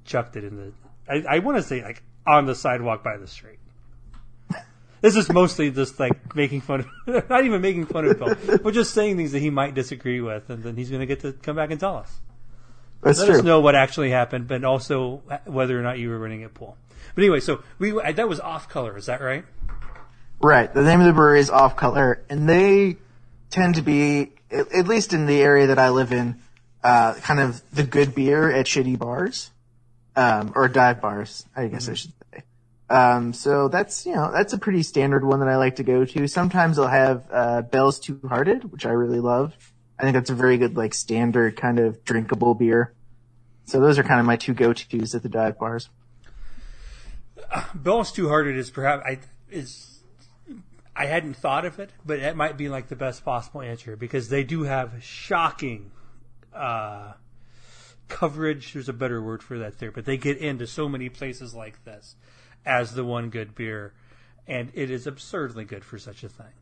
chucked 0.04 0.36
it 0.36 0.44
in 0.44 0.56
the. 0.56 0.72
I, 1.08 1.36
I 1.36 1.38
want 1.40 1.58
to 1.58 1.62
say 1.62 1.82
like 1.82 2.02
on 2.26 2.46
the 2.46 2.54
sidewalk 2.54 3.02
by 3.02 3.16
the 3.16 3.26
street. 3.26 3.58
This 5.00 5.16
is 5.16 5.28
mostly 5.32 5.72
just 5.72 5.98
like 5.98 6.36
making 6.36 6.60
fun 6.60 6.86
of, 7.06 7.28
not 7.28 7.44
even 7.44 7.60
making 7.60 7.86
fun 7.86 8.04
of 8.04 8.18
Bill, 8.18 8.58
but 8.62 8.72
just 8.72 8.94
saying 8.94 9.16
things 9.16 9.32
that 9.32 9.40
he 9.40 9.50
might 9.50 9.74
disagree 9.74 10.20
with, 10.20 10.48
and 10.48 10.62
then 10.62 10.76
he's 10.76 10.90
going 10.90 11.00
to 11.00 11.06
get 11.06 11.20
to 11.20 11.32
come 11.32 11.56
back 11.56 11.72
and 11.72 11.80
tell 11.80 11.96
us. 11.96 12.20
That's 13.02 13.18
Let 13.18 13.26
true. 13.26 13.38
us 13.38 13.42
know 13.42 13.60
what 13.60 13.74
actually 13.74 14.10
happened, 14.10 14.46
but 14.46 14.62
also 14.62 15.22
whether 15.44 15.76
or 15.76 15.82
not 15.82 15.98
you 15.98 16.08
were 16.08 16.20
running 16.20 16.44
at 16.44 16.54
pool. 16.54 16.76
But 17.16 17.24
anyway, 17.24 17.40
so 17.40 17.64
we 17.80 17.90
that 17.90 18.28
was 18.28 18.38
off 18.38 18.68
color. 18.68 18.96
Is 18.96 19.06
that 19.06 19.20
right? 19.20 19.44
Right. 20.40 20.72
The 20.72 20.82
name 20.82 21.00
of 21.00 21.06
the 21.06 21.12
brewery 21.12 21.40
is 21.40 21.50
Off 21.50 21.76
Color, 21.76 22.22
and 22.28 22.48
they 22.48 22.96
tend 23.52 23.76
to 23.76 23.82
be, 23.82 24.32
at 24.50 24.88
least 24.88 25.12
in 25.12 25.26
the 25.26 25.40
area 25.40 25.68
that 25.68 25.78
I 25.78 25.90
live 25.90 26.12
in, 26.12 26.40
uh, 26.82 27.14
kind 27.14 27.38
of 27.38 27.62
the 27.72 27.84
good 27.84 28.14
beer 28.14 28.50
at 28.50 28.66
shitty 28.66 28.98
bars, 28.98 29.52
um, 30.16 30.52
or 30.56 30.66
dive 30.66 31.00
bars, 31.00 31.46
I 31.54 31.68
guess 31.68 31.88
I 31.88 31.94
should 31.94 32.12
say. 32.32 32.42
Um, 32.90 33.32
so 33.32 33.68
that's, 33.68 34.04
you 34.04 34.14
know, 34.14 34.32
that's 34.32 34.52
a 34.52 34.58
pretty 34.58 34.82
standard 34.82 35.24
one 35.24 35.40
that 35.40 35.48
I 35.48 35.56
like 35.56 35.76
to 35.76 35.84
go 35.84 36.04
to. 36.04 36.26
Sometimes 36.26 36.76
they'll 36.76 36.88
have, 36.88 37.24
uh, 37.30 37.62
Bell's 37.62 38.00
Two 38.00 38.20
Hearted, 38.28 38.72
which 38.72 38.84
I 38.84 38.90
really 38.90 39.20
love. 39.20 39.54
I 39.98 40.02
think 40.02 40.14
that's 40.14 40.30
a 40.30 40.34
very 40.34 40.58
good, 40.58 40.76
like, 40.76 40.94
standard 40.94 41.56
kind 41.56 41.78
of 41.78 42.04
drinkable 42.04 42.54
beer. 42.54 42.92
So 43.66 43.80
those 43.80 43.98
are 43.98 44.02
kind 44.02 44.18
of 44.18 44.26
my 44.26 44.36
two 44.36 44.54
go-tos 44.54 45.14
at 45.14 45.22
the 45.22 45.28
dive 45.28 45.58
bars. 45.58 45.88
Bell's 47.74 48.10
Two 48.12 48.28
Hearted 48.28 48.56
is 48.56 48.70
perhaps 48.70 49.02
I 49.06 49.18
is 49.50 49.91
I 50.94 51.06
hadn't 51.06 51.34
thought 51.34 51.64
of 51.64 51.78
it, 51.78 51.90
but 52.04 52.18
it 52.18 52.36
might 52.36 52.56
be 52.56 52.68
like 52.68 52.88
the 52.88 52.96
best 52.96 53.24
possible 53.24 53.62
answer 53.62 53.96
because 53.96 54.28
they 54.28 54.44
do 54.44 54.64
have 54.64 55.02
shocking 55.02 55.90
uh, 56.54 57.14
coverage. 58.08 58.72
There's 58.72 58.90
a 58.90 58.92
better 58.92 59.22
word 59.22 59.42
for 59.42 59.58
that 59.58 59.78
there, 59.78 59.90
but 59.90 60.04
they 60.04 60.18
get 60.18 60.38
into 60.38 60.66
so 60.66 60.88
many 60.88 61.08
places 61.08 61.54
like 61.54 61.82
this 61.84 62.16
as 62.66 62.94
the 62.94 63.04
one 63.04 63.30
good 63.30 63.54
beer, 63.54 63.94
and 64.46 64.70
it 64.74 64.90
is 64.90 65.06
absurdly 65.06 65.64
good 65.64 65.84
for 65.84 65.98
such 65.98 66.22
a 66.22 66.28
thing. 66.28 66.52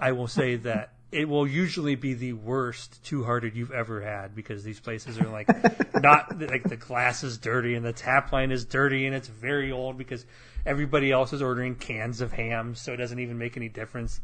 I 0.00 0.12
will 0.12 0.28
say 0.28 0.56
that 0.56 0.94
it 1.12 1.28
will 1.28 1.46
usually 1.46 1.96
be 1.96 2.14
the 2.14 2.32
worst 2.32 3.04
two 3.04 3.24
hearted 3.24 3.56
you've 3.56 3.72
ever 3.72 4.00
had 4.00 4.34
because 4.34 4.62
these 4.62 4.78
places 4.78 5.18
are 5.18 5.28
like 5.28 5.48
not 5.94 6.40
like 6.40 6.62
the 6.62 6.76
glass 6.76 7.24
is 7.24 7.36
dirty 7.36 7.74
and 7.74 7.84
the 7.84 7.92
tap 7.92 8.32
line 8.32 8.52
is 8.52 8.64
dirty 8.64 9.06
and 9.06 9.14
it's 9.14 9.28
very 9.28 9.72
old 9.72 9.98
because 9.98 10.24
everybody 10.64 11.10
else 11.10 11.32
is 11.32 11.42
ordering 11.42 11.74
cans 11.74 12.20
of 12.20 12.32
Hamm's, 12.32 12.80
so 12.80 12.92
it 12.92 12.96
doesn't 12.96 13.18
even 13.18 13.38
make 13.38 13.56
any 13.56 13.68
difference. 13.68 14.20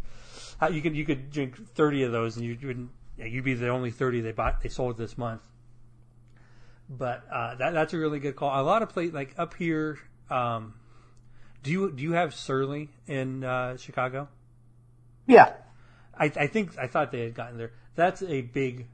How 0.59 0.69
you 0.69 0.81
could 0.81 0.97
you 0.97 1.05
could 1.05 1.31
drink 1.31 1.75
thirty 1.75 2.05
of 2.05 2.13
those 2.13 2.37
and 2.37 2.47
you 2.47 2.57
wouldn't 2.67 2.91
you'd 3.19 3.45
be 3.45 3.55
the 3.55 3.69
only 3.69 3.91
thirty 3.91 4.21
they 4.21 4.33
bought 4.33 4.63
they 4.63 4.69
sold 4.69 4.97
this 4.97 5.19
month. 5.19 5.43
But 6.89 7.25
uh, 7.31 7.57
that 7.57 7.73
that's 7.73 7.93
a 7.95 7.99
really 7.99 8.21
good 8.21 8.37
call. 8.37 8.61
A 8.61 8.63
lot 8.63 8.83
of 8.83 8.91
plate 8.91 9.13
like 9.13 9.35
up 9.37 9.55
here. 9.55 9.99
Um, 10.31 10.75
do 11.65 11.73
you 11.73 11.91
do 11.91 12.03
you 12.05 12.13
have 12.13 12.33
Surly 12.33 12.91
in 13.09 13.43
uh, 13.43 13.77
Chicago? 13.77 14.29
Yeah. 15.27 15.53
I, 16.19 16.25
I 16.25 16.47
think 16.47 16.79
I 16.79 16.87
thought 16.87 17.13
they 17.13 17.21
had 17.21 17.35
gotten 17.35 17.59
there. 17.59 17.73
That's 17.95 18.23
a 18.23 18.43
big 18.43 18.87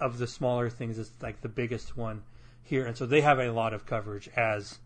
of 0.00 0.18
the 0.18 0.26
smaller 0.26 0.70
things. 0.70 0.98
It's 0.98 1.10
like 1.22 1.40
the 1.40 1.48
biggest 1.48 1.96
one 1.96 2.22
here, 2.62 2.86
and 2.86 2.96
so 2.96 3.06
they 3.06 3.20
have 3.20 3.38
a 3.38 3.50
lot 3.50 3.74
of 3.74 3.86
coverage. 3.86 4.28
As 4.36 4.78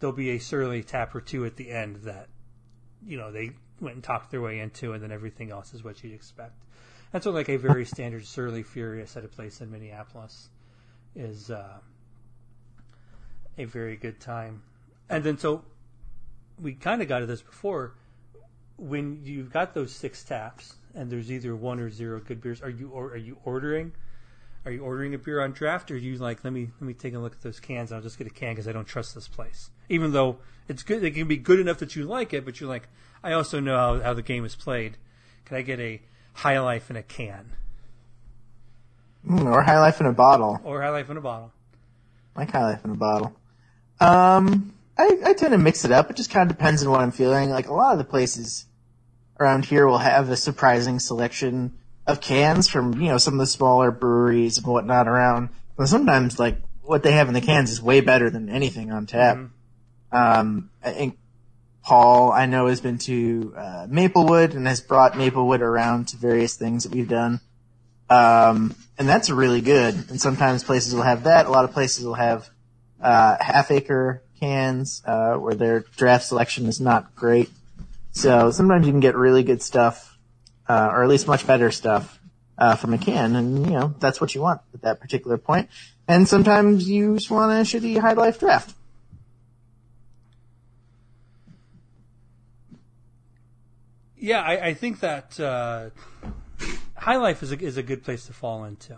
there'll 0.00 0.16
be 0.16 0.30
a 0.30 0.38
surly 0.38 0.82
tap 0.82 1.14
or 1.14 1.20
two 1.20 1.44
at 1.44 1.56
the 1.56 1.70
end 1.70 1.96
that 2.02 2.28
you 3.06 3.16
know 3.16 3.30
they 3.30 3.52
went 3.80 3.96
and 3.96 4.04
talked 4.04 4.30
their 4.30 4.40
way 4.40 4.60
into, 4.60 4.92
and 4.92 5.02
then 5.02 5.12
everything 5.12 5.50
else 5.50 5.74
is 5.74 5.84
what 5.84 6.02
you'd 6.02 6.14
expect. 6.14 6.54
And 7.12 7.22
so, 7.22 7.30
like 7.30 7.48
a 7.48 7.56
very 7.56 7.84
standard 7.84 8.26
surly 8.26 8.62
furious 8.62 9.16
at 9.16 9.24
a 9.24 9.28
place 9.28 9.60
in 9.60 9.70
Minneapolis 9.70 10.48
is 11.14 11.50
uh, 11.50 11.78
a 13.56 13.64
very 13.64 13.96
good 13.96 14.20
time. 14.20 14.62
And 15.08 15.22
then 15.22 15.38
so 15.38 15.64
we 16.60 16.74
kind 16.74 17.02
of 17.02 17.08
got 17.08 17.20
to 17.20 17.26
this 17.26 17.42
before 17.42 17.94
when 18.76 19.20
you've 19.24 19.52
got 19.52 19.74
those 19.74 19.92
six 19.92 20.24
taps 20.24 20.74
and 20.94 21.10
there's 21.10 21.30
either 21.30 21.54
one 21.56 21.80
or 21.80 21.90
zero 21.90 22.20
good 22.20 22.40
beers, 22.40 22.62
are 22.62 22.70
you 22.70 22.90
or 22.90 23.08
are 23.12 23.16
you 23.16 23.38
ordering? 23.44 23.92
Are 24.66 24.70
you 24.70 24.82
ordering 24.82 25.12
a 25.14 25.18
beer 25.18 25.42
on 25.42 25.52
draft, 25.52 25.90
or 25.90 25.94
are 25.94 25.98
you 25.98 26.16
like, 26.16 26.42
let 26.42 26.52
me 26.52 26.70
let 26.80 26.86
me 26.86 26.94
take 26.94 27.12
a 27.14 27.18
look 27.18 27.32
at 27.34 27.42
those 27.42 27.60
cans? 27.60 27.92
I'll 27.92 28.00
just 28.00 28.16
get 28.16 28.26
a 28.26 28.30
can 28.30 28.52
because 28.52 28.66
I 28.66 28.72
don't 28.72 28.86
trust 28.86 29.14
this 29.14 29.28
place. 29.28 29.70
Even 29.90 30.12
though 30.12 30.38
it's 30.68 30.82
good, 30.82 31.04
it 31.04 31.10
can 31.10 31.28
be 31.28 31.36
good 31.36 31.60
enough 31.60 31.78
that 31.78 31.94
you 31.94 32.04
like 32.04 32.32
it, 32.32 32.44
but 32.46 32.60
you're 32.60 32.70
like, 32.70 32.88
I 33.22 33.32
also 33.32 33.60
know 33.60 33.76
how, 33.76 34.00
how 34.00 34.14
the 34.14 34.22
game 34.22 34.44
is 34.44 34.56
played. 34.56 34.96
Can 35.44 35.58
I 35.58 35.62
get 35.62 35.78
a 35.80 36.00
High 36.32 36.58
Life 36.60 36.88
in 36.90 36.96
a 36.96 37.02
can 37.02 37.52
Mm, 39.28 39.46
or 39.52 39.62
High 39.62 39.78
Life 39.80 40.00
in 40.00 40.06
a 40.06 40.12
bottle. 40.12 40.60
or 40.64 40.82
High 40.82 40.90
Life 40.90 41.08
in 41.10 41.16
a 41.16 41.20
bottle? 41.20 41.52
like 42.36 42.50
High 42.50 42.62
Life 42.64 42.84
in 42.84 42.90
a 42.90 42.96
bottle. 42.96 43.34
Um, 44.00 44.74
I, 44.98 45.18
I 45.24 45.32
tend 45.34 45.52
to 45.52 45.58
mix 45.58 45.84
it 45.84 45.92
up. 45.92 46.10
It 46.10 46.16
just 46.16 46.30
kind 46.30 46.50
of 46.50 46.56
depends 46.56 46.82
on 46.82 46.90
what 46.90 47.00
I'm 47.00 47.12
feeling. 47.12 47.50
Like 47.50 47.68
a 47.68 47.72
lot 47.74 47.92
of 47.92 47.98
the 47.98 48.04
places 48.04 48.66
around 49.38 49.64
here 49.64 49.86
will 49.86 49.98
have 49.98 50.30
a 50.30 50.36
surprising 50.36 50.98
selection 50.98 51.72
of 52.06 52.20
cans 52.20 52.68
from, 52.68 53.00
you 53.00 53.08
know, 53.08 53.18
some 53.18 53.34
of 53.34 53.40
the 53.40 53.46
smaller 53.46 53.90
breweries 53.90 54.58
and 54.58 54.66
whatnot 54.66 55.08
around. 55.08 55.48
But 55.76 55.88
sometimes 55.88 56.38
like 56.38 56.58
what 56.82 57.02
they 57.02 57.12
have 57.12 57.28
in 57.28 57.34
the 57.34 57.40
cans 57.40 57.70
is 57.70 57.82
way 57.82 58.00
better 58.00 58.30
than 58.30 58.48
anything 58.48 58.92
on 58.92 59.06
tap. 59.06 59.38
Um, 60.12 60.70
I 60.82 60.92
think 60.92 61.18
Paul, 61.82 62.32
I 62.32 62.46
know, 62.46 62.66
has 62.66 62.80
been 62.80 62.98
to, 62.98 63.54
uh, 63.56 63.86
Maplewood 63.88 64.54
and 64.54 64.66
has 64.66 64.80
brought 64.80 65.16
Maplewood 65.16 65.62
around 65.62 66.08
to 66.08 66.16
various 66.16 66.56
things 66.56 66.84
that 66.84 66.92
we've 66.92 67.08
done. 67.08 67.40
Um, 68.08 68.74
and 68.98 69.08
that's 69.08 69.30
really 69.30 69.60
good. 69.60 69.94
And 70.10 70.20
sometimes 70.20 70.62
places 70.62 70.94
will 70.94 71.02
have 71.02 71.24
that. 71.24 71.46
A 71.46 71.50
lot 71.50 71.64
of 71.64 71.72
places 71.72 72.04
will 72.04 72.14
have, 72.14 72.48
uh, 73.00 73.36
half 73.40 73.70
acre 73.70 74.22
cans, 74.40 75.02
uh, 75.04 75.34
where 75.34 75.54
their 75.54 75.80
draft 75.96 76.26
selection 76.26 76.66
is 76.66 76.80
not 76.80 77.14
great. 77.16 77.50
So 78.14 78.52
sometimes 78.52 78.86
you 78.86 78.92
can 78.92 79.00
get 79.00 79.16
really 79.16 79.42
good 79.42 79.60
stuff, 79.60 80.16
uh, 80.68 80.88
or 80.90 81.02
at 81.02 81.08
least 81.08 81.26
much 81.26 81.46
better 81.46 81.70
stuff, 81.72 82.20
uh, 82.56 82.76
from 82.76 82.94
a 82.94 82.98
can. 82.98 83.34
And, 83.34 83.66
you 83.66 83.72
know, 83.72 83.94
that's 83.98 84.20
what 84.20 84.34
you 84.34 84.40
want 84.40 84.60
at 84.72 84.82
that 84.82 85.00
particular 85.00 85.36
point. 85.36 85.68
And 86.06 86.28
sometimes 86.28 86.88
you 86.88 87.14
just 87.14 87.30
want 87.30 87.50
a 87.52 87.56
shitty 87.64 87.98
high 87.98 88.12
life 88.12 88.38
draft. 88.38 88.74
Yeah, 94.16 94.40
I, 94.40 94.68
I 94.68 94.74
think 94.74 95.00
that 95.00 95.38
uh, 95.38 95.90
High 96.96 97.16
Life 97.16 97.42
is 97.42 97.52
a, 97.52 97.60
is 97.60 97.76
a 97.76 97.82
good 97.82 98.04
place 98.04 98.24
to 98.26 98.32
fall 98.32 98.64
into. 98.64 98.96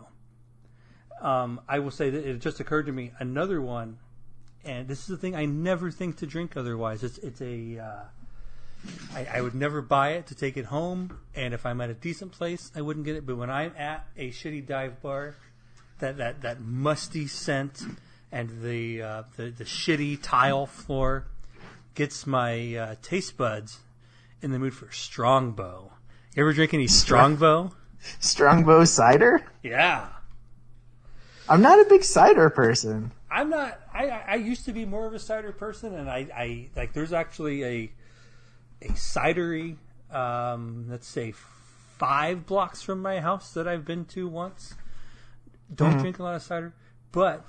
Um, 1.21 1.61
I 1.67 1.81
will 1.81 1.91
say 1.91 2.11
that 2.11 2.25
it 2.25 2.39
just 2.41 2.61
occurred 2.61 2.87
to 2.87 2.93
me 2.93 3.11
another 3.19 3.61
one, 3.61 3.99
and 4.65 4.87
this 4.87 5.01
is 5.01 5.07
the 5.07 5.17
thing 5.17 5.35
I 5.35 5.47
never 5.47 5.91
think 5.91 6.19
to 6.19 6.27
drink 6.27 6.57
otherwise. 6.57 7.03
It's 7.03 7.19
it's 7.19 7.41
a 7.41 7.79
uh, 7.79 8.05
I, 9.15 9.27
I 9.35 9.41
would 9.41 9.55
never 9.55 9.81
buy 9.83 10.11
it 10.11 10.27
to 10.29 10.35
take 10.35 10.57
it 10.57 10.67
home, 10.67 11.19
and 11.35 11.55
if 11.55 11.65
I'm 11.65 11.81
at 11.81 11.91
a 11.91 11.95
decent 11.95 12.33
place, 12.33 12.71
I 12.75 12.83
wouldn't 12.83 13.05
get 13.07 13.17
it. 13.17 13.27
But 13.27 13.37
when 13.37 13.51
I'm 13.51 13.73
at 13.77 14.07
a 14.17 14.31
shitty 14.31 14.67
dive 14.67 15.01
bar, 15.03 15.37
that 16.01 16.19
that, 16.19 16.43
that 16.43 16.61
musty 16.61 17.27
scent 17.27 17.83
and 18.31 18.63
the, 18.63 19.03
uh, 19.03 19.23
the 19.37 19.51
the 19.51 19.65
shitty 19.65 20.19
tile 20.23 20.67
floor 20.67 21.27
gets 21.95 22.27
my 22.27 22.77
uh, 22.77 22.95
taste 23.03 23.37
buds 23.37 23.81
in 24.43 24.53
the 24.53 24.59
mood 24.59 24.75
for 24.75 24.91
Strongbow. 24.93 25.93
You 26.35 26.43
ever 26.43 26.53
drink 26.53 26.75
any 26.75 26.87
Strongbow? 26.87 27.73
Strongbow 28.21 28.85
cider? 28.85 29.45
Yeah. 29.63 30.09
I'm 31.49 31.63
not 31.63 31.81
a 31.81 31.89
big 31.89 32.05
cider 32.05 32.51
person. 32.51 33.13
I'm 33.31 33.51
not. 33.51 33.81
I, 33.93 34.09
I 34.09 34.25
I 34.29 34.35
used 34.35 34.65
to 34.67 34.73
be 34.73 34.85
more 34.85 35.07
of 35.07 35.15
a 35.15 35.19
cider 35.19 35.53
person, 35.53 35.95
and 35.95 36.11
I, 36.11 36.27
I 36.35 36.69
like. 36.77 36.93
There's 36.93 37.13
actually 37.13 37.65
a 37.65 37.93
a 38.83 38.89
cidery. 38.91 39.77
Um, 40.11 40.87
let's 40.89 41.07
say 41.07 41.33
five 41.99 42.47
blocks 42.47 42.83
from 42.83 43.03
my 43.03 43.21
house 43.21 43.53
that 43.55 43.67
I've 43.67 43.85
been 43.85 44.05
to 44.07 44.29
once. 44.29 44.75
Don't 45.75 45.99
drink 45.99 46.19
a 46.19 46.23
lot 46.23 46.37
of 46.37 46.43
cider, 46.43 46.75
but 47.11 47.45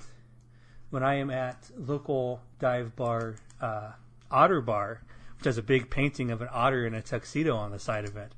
when 0.89 1.03
I 1.03 1.15
am 1.15 1.29
at 1.29 1.69
local 1.77 2.41
dive 2.59 2.95
bar, 2.95 3.35
uh, 3.61 3.91
Otter 4.31 4.61
Bar, 4.61 5.03
which 5.37 5.45
has 5.45 5.57
a 5.57 5.61
big 5.61 5.89
painting 5.89 6.31
of 6.31 6.41
an 6.41 6.49
otter 6.51 6.87
in 6.87 6.93
a 6.93 7.01
tuxedo 7.01 7.55
on 7.55 7.71
the 7.71 7.79
side 7.79 8.05
of 8.05 8.17
it, 8.17 8.33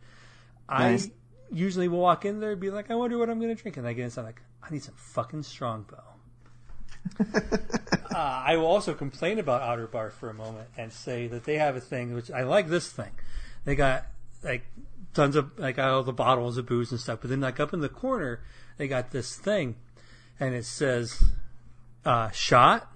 Nice. 0.69 1.07
I 1.07 1.11
usually 1.51 1.87
will 1.87 1.99
walk 1.99 2.25
in 2.25 2.39
there 2.39 2.51
and 2.51 2.59
be 2.59 2.69
like, 2.69 2.91
I 2.91 2.95
wonder 2.95 3.17
what 3.17 3.29
I'm 3.29 3.39
going 3.39 3.55
to 3.55 3.61
drink, 3.61 3.77
and 3.77 3.87
I 3.87 3.93
get 3.93 4.03
inside 4.03 4.23
like, 4.23 4.41
I 4.61 4.69
need 4.69 4.83
some 4.83 4.95
fucking 4.95 5.43
Strongbow. 5.43 6.03
uh, 7.19 8.15
I 8.15 8.57
will 8.57 8.65
also 8.65 8.93
complain 8.93 9.39
about 9.39 9.61
Otter 9.61 9.87
Bar 9.87 10.09
for 10.11 10.29
a 10.29 10.33
moment 10.33 10.67
and 10.77 10.91
say 10.91 11.27
that 11.27 11.43
they 11.43 11.57
have 11.57 11.75
a 11.75 11.81
thing 11.81 12.13
which 12.13 12.31
I 12.31 12.43
like. 12.43 12.67
This 12.69 12.89
thing, 12.91 13.11
they 13.65 13.75
got 13.75 14.05
like 14.43 14.65
tons 15.13 15.35
of 15.35 15.57
like 15.57 15.79
all 15.79 16.03
the 16.03 16.13
bottles 16.13 16.57
of 16.57 16.65
booze 16.65 16.91
and 16.91 16.99
stuff, 16.99 17.19
but 17.21 17.29
then 17.29 17.41
like 17.41 17.59
up 17.59 17.73
in 17.73 17.81
the 17.81 17.89
corner 17.89 18.41
they 18.77 18.87
got 18.87 19.11
this 19.11 19.35
thing, 19.35 19.75
and 20.39 20.53
it 20.53 20.65
says 20.65 21.23
uh, 22.05 22.29
"shot." 22.31 22.91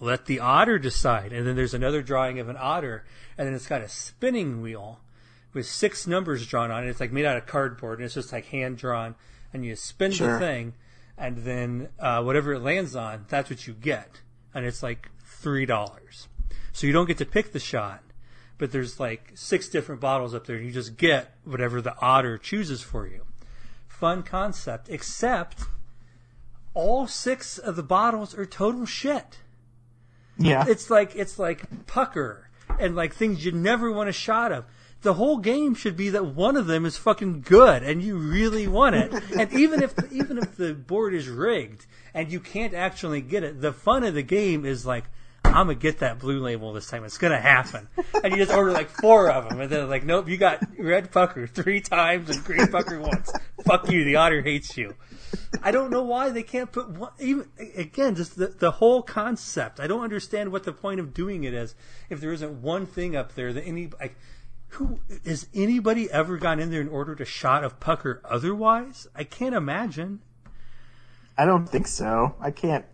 Let 0.00 0.26
the 0.26 0.38
otter 0.38 0.78
decide, 0.78 1.32
and 1.32 1.44
then 1.44 1.56
there's 1.56 1.74
another 1.74 2.02
drawing 2.02 2.38
of 2.38 2.48
an 2.48 2.56
otter, 2.56 3.04
and 3.36 3.48
then 3.48 3.54
it's 3.54 3.66
got 3.66 3.80
a 3.80 3.88
spinning 3.88 4.62
wheel 4.62 5.00
with 5.52 5.66
six 5.66 6.06
numbers 6.06 6.46
drawn 6.46 6.70
on 6.70 6.84
it. 6.84 6.88
It's 6.88 7.00
like 7.00 7.10
made 7.10 7.24
out 7.24 7.36
of 7.36 7.46
cardboard, 7.46 7.98
and 7.98 8.04
it's 8.04 8.14
just 8.14 8.32
like 8.32 8.46
hand 8.46 8.78
drawn, 8.78 9.16
and 9.52 9.64
you 9.64 9.74
spin 9.74 10.12
the 10.12 10.38
thing, 10.38 10.74
and 11.18 11.38
then 11.38 11.88
uh, 11.98 12.22
whatever 12.22 12.54
it 12.54 12.60
lands 12.60 12.94
on, 12.94 13.26
that's 13.28 13.50
what 13.50 13.66
you 13.66 13.74
get, 13.74 14.20
and 14.54 14.64
it's 14.64 14.82
like 14.82 15.10
three 15.24 15.66
dollars. 15.66 16.28
So 16.72 16.86
you 16.86 16.92
don't 16.92 17.06
get 17.06 17.18
to 17.18 17.26
pick 17.26 17.52
the 17.52 17.58
shot, 17.58 18.02
but 18.56 18.70
there's 18.72 19.00
like 19.00 19.32
six 19.34 19.68
different 19.68 20.00
bottles 20.00 20.34
up 20.34 20.46
there, 20.46 20.56
and 20.56 20.64
you 20.64 20.72
just 20.72 20.96
get 20.96 21.36
whatever 21.44 21.80
the 21.80 21.96
otter 22.00 22.38
chooses 22.38 22.82
for 22.82 23.06
you. 23.06 23.24
Fun 23.88 24.22
concept, 24.22 24.88
except 24.88 25.64
all 26.74 27.08
six 27.08 27.58
of 27.58 27.74
the 27.74 27.82
bottles 27.82 28.34
are 28.36 28.46
total 28.46 28.86
shit. 28.86 29.38
Yeah. 30.38 30.64
It's 30.68 30.88
like 30.88 31.16
it's 31.16 31.38
like 31.38 31.86
pucker 31.86 32.48
and 32.78 32.94
like 32.94 33.12
things 33.12 33.44
you 33.44 33.52
never 33.52 33.90
want 33.90 34.08
a 34.08 34.12
shot 34.12 34.52
of. 34.52 34.64
The 35.02 35.14
whole 35.14 35.38
game 35.38 35.74
should 35.74 35.96
be 35.96 36.10
that 36.10 36.26
one 36.26 36.56
of 36.56 36.66
them 36.66 36.84
is 36.84 36.96
fucking 36.96 37.42
good 37.42 37.82
and 37.82 38.02
you 38.02 38.16
really 38.16 38.66
want 38.66 38.96
it. 38.96 39.12
and 39.38 39.52
even 39.52 39.82
if 39.82 39.94
even 40.12 40.38
if 40.38 40.56
the 40.56 40.74
board 40.74 41.14
is 41.14 41.28
rigged 41.28 41.86
and 42.14 42.32
you 42.32 42.40
can't 42.40 42.74
actually 42.74 43.20
get 43.20 43.44
it, 43.44 43.60
the 43.60 43.72
fun 43.72 44.02
of 44.02 44.14
the 44.14 44.22
game 44.22 44.64
is 44.64 44.84
like 44.84 45.04
I'm 45.44 45.66
gonna 45.66 45.76
get 45.76 46.00
that 46.00 46.18
blue 46.18 46.40
label 46.40 46.72
this 46.72 46.88
time. 46.88 47.04
It's 47.04 47.18
gonna 47.18 47.40
happen. 47.40 47.88
And 48.22 48.32
you 48.32 48.38
just 48.38 48.52
order 48.52 48.72
like 48.72 48.90
four 48.90 49.30
of 49.30 49.48
them, 49.48 49.60
and 49.60 49.70
then 49.70 49.88
like, 49.88 50.04
nope, 50.04 50.28
you 50.28 50.36
got 50.36 50.62
red 50.78 51.10
pucker 51.10 51.46
three 51.46 51.80
times 51.80 52.28
and 52.28 52.44
green 52.44 52.66
pucker 52.68 53.00
once. 53.00 53.32
Fuck 53.64 53.90
you. 53.90 54.04
The 54.04 54.16
otter 54.16 54.42
hates 54.42 54.76
you. 54.76 54.94
I 55.62 55.70
don't 55.70 55.90
know 55.90 56.02
why 56.02 56.30
they 56.30 56.42
can't 56.42 56.70
put 56.70 56.90
one, 56.90 57.12
even 57.18 57.48
again 57.76 58.14
just 58.14 58.36
the 58.36 58.48
the 58.48 58.72
whole 58.72 59.02
concept. 59.02 59.80
I 59.80 59.86
don't 59.86 60.02
understand 60.02 60.52
what 60.52 60.64
the 60.64 60.72
point 60.72 61.00
of 61.00 61.14
doing 61.14 61.44
it 61.44 61.54
is 61.54 61.74
if 62.10 62.20
there 62.20 62.32
isn't 62.32 62.62
one 62.62 62.86
thing 62.86 63.16
up 63.16 63.34
there 63.34 63.52
that 63.52 63.64
any 63.64 63.90
like 64.00 64.16
who 64.70 65.00
has 65.24 65.48
anybody 65.54 66.10
ever 66.10 66.36
gone 66.36 66.60
in 66.60 66.70
there 66.70 66.80
and 66.80 66.90
ordered 66.90 67.20
a 67.20 67.24
shot 67.24 67.64
of 67.64 67.80
pucker 67.80 68.20
otherwise? 68.24 69.06
I 69.14 69.24
can't 69.24 69.54
imagine. 69.54 70.20
I 71.36 71.46
don't 71.46 71.68
think 71.68 71.86
so. 71.86 72.34
I 72.40 72.50
can't 72.50 72.84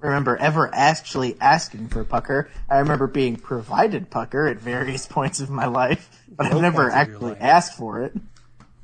remember 0.00 0.36
ever 0.36 0.70
actually 0.72 1.36
asking 1.40 1.88
for 1.88 2.04
pucker. 2.04 2.50
I 2.68 2.78
remember 2.78 3.06
being 3.06 3.36
provided 3.36 4.10
pucker 4.10 4.46
at 4.46 4.58
various 4.58 5.06
points 5.10 5.40
of 5.40 5.50
my 5.50 5.66
life, 5.66 6.08
but 6.28 6.46
I've 6.46 6.60
never 6.60 6.90
points 6.90 6.96
of 6.96 7.08
your 7.08 7.30
actually 7.30 7.36
asked 7.36 7.76
for 7.76 8.02
it. 8.02 8.14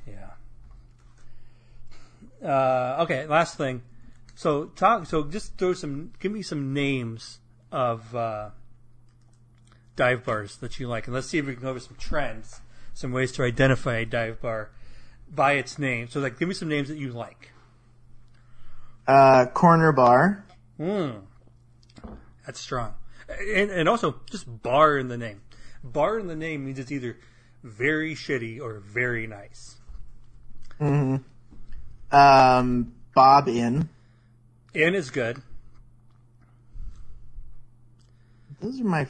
Yeah. 0.06 0.30
Uh, 2.48 3.02
okay, 3.02 3.26
last 3.26 3.56
thing. 3.56 3.82
Sauce 4.34 4.68
Talk. 4.76 5.06
So 5.06 5.24
just 5.24 5.58
throw 5.58 5.72
some. 5.72 6.12
Give 6.20 6.30
me 6.30 6.42
some 6.42 6.72
names 6.72 7.40
of 7.72 8.14
uh, 8.14 8.50
dive 9.98 10.24
bars 10.24 10.56
that 10.58 10.78
you 10.78 10.86
like, 10.86 11.06
and 11.06 11.14
let's 11.14 11.26
see 11.26 11.38
if 11.38 11.46
we 11.46 11.56
can 11.56 11.66
up 11.66 11.74
with 11.74 11.82
some 11.82 11.96
trends, 11.98 12.60
some 12.94 13.12
ways 13.12 13.32
to 13.32 13.42
identify 13.42 13.96
a 13.96 14.06
dive 14.06 14.40
bar 14.40 14.70
by 15.28 15.54
its 15.54 15.78
name. 15.78 16.08
So, 16.08 16.20
like, 16.20 16.38
give 16.38 16.48
me 16.48 16.54
some 16.54 16.68
names 16.68 16.88
that 16.88 16.96
you 16.96 17.10
like. 17.10 17.50
Uh, 19.06 19.46
corner 19.46 19.92
bar. 19.92 20.46
Mm. 20.78 21.22
That's 22.46 22.60
strong. 22.60 22.94
And, 23.28 23.70
and 23.70 23.88
also, 23.88 24.20
just 24.30 24.62
bar 24.62 24.96
in 24.96 25.08
the 25.08 25.18
name. 25.18 25.42
Bar 25.82 26.18
in 26.20 26.28
the 26.28 26.36
name 26.36 26.64
means 26.64 26.78
it's 26.78 26.92
either 26.92 27.18
very 27.64 28.14
shitty 28.14 28.60
or 28.60 28.78
very 28.78 29.26
nice. 29.26 29.76
Mm 30.80 31.22
hmm 32.10 32.16
Um, 32.16 32.94
Bob 33.14 33.48
Inn. 33.48 33.88
In 34.74 34.94
is 34.94 35.10
good. 35.10 35.42
Those 38.60 38.80
are 38.80 38.84
my 38.84 39.06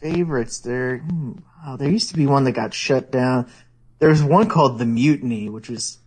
favorites. 0.00 0.60
There, 0.60 1.04
wow, 1.64 1.76
there 1.76 1.90
used 1.90 2.10
to 2.10 2.16
be 2.16 2.26
one 2.26 2.44
that 2.44 2.52
got 2.52 2.74
shut 2.74 3.10
down. 3.10 3.50
There 3.98 4.10
was 4.10 4.22
one 4.22 4.48
called 4.48 4.78
the 4.78 4.86
Mutiny, 4.86 5.48
which 5.48 5.68
was 5.68 5.98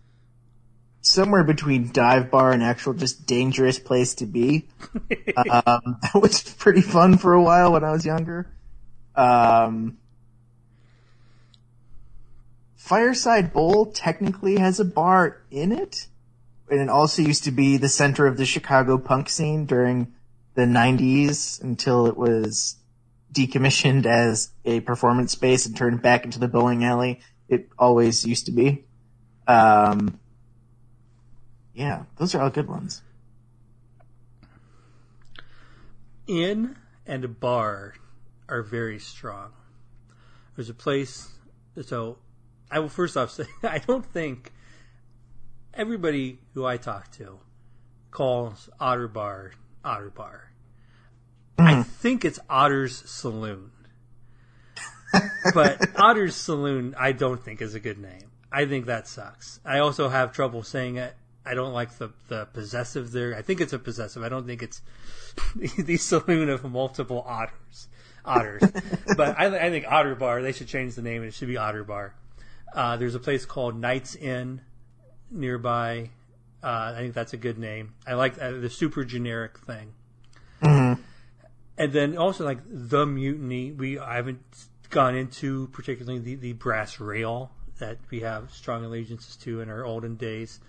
somewhere 1.00 1.44
between 1.44 1.90
dive 1.92 2.30
bar 2.30 2.52
and 2.52 2.62
actual 2.62 2.94
just 2.94 3.26
dangerous 3.26 3.78
place 3.78 4.14
to 4.16 4.26
be. 4.26 4.68
um, 5.36 5.98
that 6.02 6.20
was 6.20 6.42
pretty 6.42 6.82
fun 6.82 7.16
for 7.18 7.32
a 7.32 7.42
while 7.42 7.72
when 7.72 7.84
I 7.84 7.92
was 7.92 8.04
younger. 8.04 8.50
Um, 9.14 9.98
Fireside 12.76 13.52
Bowl 13.52 13.86
technically 13.86 14.58
has 14.58 14.80
a 14.80 14.84
bar 14.84 15.42
in 15.50 15.72
it, 15.72 16.06
and 16.70 16.80
it 16.80 16.88
also 16.88 17.22
used 17.22 17.44
to 17.44 17.50
be 17.50 17.76
the 17.76 17.88
center 17.88 18.26
of 18.26 18.36
the 18.36 18.46
Chicago 18.46 18.98
punk 18.98 19.28
scene 19.28 19.66
during 19.66 20.12
the 20.54 20.62
90s 20.62 21.62
until 21.62 22.06
it 22.06 22.16
was 22.16 22.76
decommissioned 23.32 24.06
as 24.06 24.50
a 24.64 24.80
performance 24.80 25.32
space 25.32 25.66
and 25.66 25.76
turned 25.76 26.02
back 26.02 26.24
into 26.24 26.38
the 26.38 26.48
bowling 26.48 26.84
alley 26.84 27.20
it 27.50 27.68
always 27.78 28.24
used 28.24 28.46
to 28.46 28.52
be. 28.52 28.84
Um, 29.46 30.20
yeah, 31.74 32.04
those 32.16 32.34
are 32.34 32.40
all 32.40 32.50
good 32.50 32.68
ones. 32.68 33.02
Inn 36.28 36.76
and 37.06 37.40
bar 37.40 37.94
are 38.48 38.62
very 38.62 39.00
strong. 39.00 39.52
There's 40.54 40.70
a 40.70 40.74
place, 40.74 41.28
so 41.82 42.18
I 42.70 42.78
will 42.78 42.88
first 42.88 43.16
off 43.16 43.32
say 43.32 43.46
I 43.64 43.78
don't 43.78 44.06
think 44.06 44.52
everybody 45.74 46.38
who 46.54 46.64
I 46.64 46.76
talk 46.76 47.10
to 47.12 47.40
calls 48.12 48.70
Otter 48.78 49.08
Bar 49.08 49.52
Otter 49.84 50.10
Bar. 50.10 50.49
I 51.66 51.82
think 51.82 52.24
it's 52.24 52.38
Otter's 52.48 52.96
Saloon. 53.10 53.70
but 55.54 55.80
Otter's 55.96 56.36
Saloon, 56.36 56.94
I 56.98 57.12
don't 57.12 57.42
think 57.42 57.60
is 57.60 57.74
a 57.74 57.80
good 57.80 57.98
name. 57.98 58.30
I 58.52 58.66
think 58.66 58.86
that 58.86 59.06
sucks. 59.06 59.60
I 59.64 59.78
also 59.78 60.08
have 60.08 60.32
trouble 60.32 60.62
saying 60.62 60.96
it. 60.96 61.14
I 61.44 61.54
don't 61.54 61.72
like 61.72 61.96
the 61.98 62.10
the 62.28 62.46
possessive 62.46 63.12
there. 63.12 63.34
I 63.34 63.42
think 63.42 63.60
it's 63.60 63.72
a 63.72 63.78
possessive. 63.78 64.22
I 64.22 64.28
don't 64.28 64.46
think 64.46 64.62
it's 64.62 64.82
the 65.78 65.96
saloon 65.96 66.48
of 66.48 66.64
multiple 66.64 67.24
otters. 67.26 67.88
Otters, 68.24 68.62
but 69.16 69.38
I, 69.38 69.46
I 69.46 69.70
think 69.70 69.86
Otter 69.88 70.14
Bar. 70.14 70.42
They 70.42 70.52
should 70.52 70.68
change 70.68 70.94
the 70.94 71.02
name. 71.02 71.22
and 71.22 71.28
It 71.28 71.34
should 71.34 71.48
be 71.48 71.56
Otter 71.56 71.84
Bar. 71.84 72.14
Uh, 72.74 72.96
there's 72.96 73.14
a 73.14 73.20
place 73.20 73.46
called 73.46 73.76
Knights 73.76 74.14
Inn 74.14 74.60
nearby. 75.30 76.10
Uh, 76.62 76.92
I 76.94 76.98
think 76.98 77.14
that's 77.14 77.32
a 77.32 77.38
good 77.38 77.58
name. 77.58 77.94
I 78.06 78.14
like 78.14 78.40
uh, 78.40 78.52
the 78.52 78.68
super 78.68 79.04
generic 79.04 79.58
thing. 79.60 79.94
And 81.80 81.94
then 81.94 82.18
also 82.18 82.44
like 82.44 82.58
the 82.68 83.06
mutiny. 83.06 83.72
We 83.72 83.98
I 83.98 84.16
haven't 84.16 84.42
gone 84.90 85.16
into 85.16 85.68
particularly 85.68 86.18
the, 86.18 86.34
the 86.34 86.52
brass 86.52 87.00
rail 87.00 87.52
that 87.78 87.96
we 88.10 88.20
have 88.20 88.52
strong 88.52 88.84
allegiances 88.84 89.34
to 89.36 89.62
in 89.62 89.70
our 89.70 89.82
olden 89.86 90.16
days. 90.16 90.60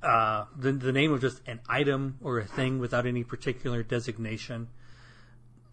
Uh, 0.00 0.44
the 0.56 0.70
the 0.70 0.92
name 0.92 1.12
of 1.12 1.20
just 1.20 1.40
an 1.48 1.58
item 1.68 2.18
or 2.22 2.38
a 2.38 2.44
thing 2.44 2.78
without 2.78 3.04
any 3.04 3.24
particular 3.24 3.82
designation. 3.82 4.68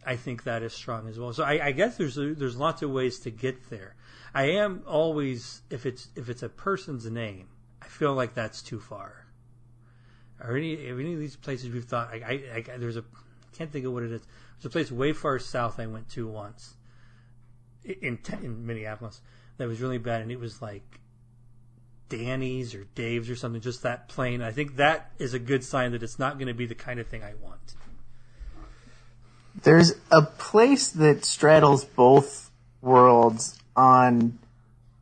I 0.04 0.16
think 0.16 0.46
that 0.46 0.64
is 0.64 0.74
strong 0.74 1.08
as 1.08 1.20
well. 1.20 1.32
So 1.32 1.44
I, 1.44 1.68
I 1.68 1.72
guess 1.72 1.98
there's 1.98 2.16
there's 2.16 2.58
lots 2.58 2.82
of 2.82 2.90
ways 2.90 3.20
to 3.20 3.30
get 3.30 3.70
there. 3.70 3.94
I 4.34 4.46
am 4.46 4.82
always 4.88 5.62
if 5.70 5.86
it's 5.86 6.08
if 6.16 6.28
it's 6.28 6.42
a 6.42 6.50
person's 6.50 7.06
name, 7.06 7.50
I 7.84 7.86
feel 7.86 8.16
like 8.16 8.34
that's 8.34 8.64
too 8.64 8.80
far. 8.80 9.28
Are 10.42 10.58
any 10.58 10.88
any 10.88 11.14
of 11.14 11.20
these 11.20 11.36
places 11.36 11.70
we've 11.70 11.86
thought? 11.86 12.10
I, 12.12 12.16
I, 12.56 12.64
I 12.74 12.78
there's 12.78 12.98
a 12.98 13.04
can't 13.58 13.72
think 13.72 13.86
of 13.86 13.94
what 13.94 14.04
it 14.04 14.12
is. 14.12 14.22
There's 14.58 14.66
a 14.66 14.70
place 14.70 14.92
way 14.92 15.14
far 15.14 15.40
south 15.40 15.80
I 15.80 15.88
went 15.88 16.10
to 16.10 16.28
once 16.28 16.76
in 17.84 18.20
in 18.42 18.66
Minneapolis 18.66 19.22
that 19.58 19.68
was 19.68 19.82
really 19.82 19.98
bad, 19.98 20.22
and 20.22 20.32
it 20.32 20.40
was 20.40 20.62
like 20.62 21.00
Danny's 22.10 22.76
or 22.76 22.86
Dave's 22.96 23.30
or 23.30 23.36
something, 23.36 23.62
just 23.62 23.84
that 23.84 24.08
plain. 24.08 24.42
I 24.42 24.52
think 24.52 24.78
that 24.78 25.12
is 25.20 25.34
a 25.34 25.40
good 25.40 25.64
sign 25.64 25.92
that 25.92 26.04
it's 26.04 26.20
not 26.20 26.38
going 26.38 26.48
to 26.48 26.54
be 26.54 26.66
the 26.66 26.76
kind 26.76 27.00
of 27.00 27.08
thing 27.08 27.24
I 27.24 27.34
want. 27.42 27.76
There's 29.64 29.94
a 30.12 30.22
place 30.22 30.90
that 30.90 31.26
straddles 31.26 31.84
both 31.84 32.52
worlds 32.82 33.60
on 33.76 34.38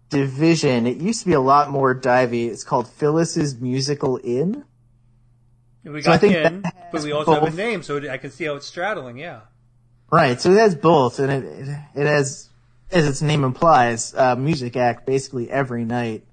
Division. 0.09 0.87
It 0.87 0.97
used 0.97 1.21
to 1.21 1.25
be 1.25 1.33
a 1.33 1.41
lot 1.41 1.69
more 1.69 1.93
divey. 1.93 2.47
It's 2.49 2.63
called 2.63 2.87
Phyllis's 2.87 3.59
Musical 3.59 4.19
Inn. 4.23 4.63
We 5.85 6.01
So 6.01 6.11
I 6.11 6.13
got 6.13 6.21
think 6.21 6.35
in, 6.35 6.61
that 6.63 6.91
but 6.91 7.03
we 7.03 7.11
also 7.11 7.33
have 7.33 7.43
a 7.43 7.55
name, 7.55 7.83
so 7.83 7.97
I 8.09 8.17
can 8.17 8.31
see 8.31 8.45
how 8.45 8.55
it's 8.55 8.65
straddling. 8.65 9.17
Yeah. 9.17 9.41
Right, 10.11 10.39
so 10.39 10.51
it 10.51 10.57
has 10.57 10.75
both, 10.75 11.19
and 11.19 11.31
it 11.31 11.43
it, 11.43 11.67
it 11.95 12.07
has, 12.07 12.49
as 12.91 13.07
its 13.07 13.21
name 13.21 13.43
implies, 13.43 14.13
uh, 14.15 14.35
music 14.35 14.75
act 14.75 15.05
basically 15.05 15.49
every 15.49 15.85
night. 15.85 16.23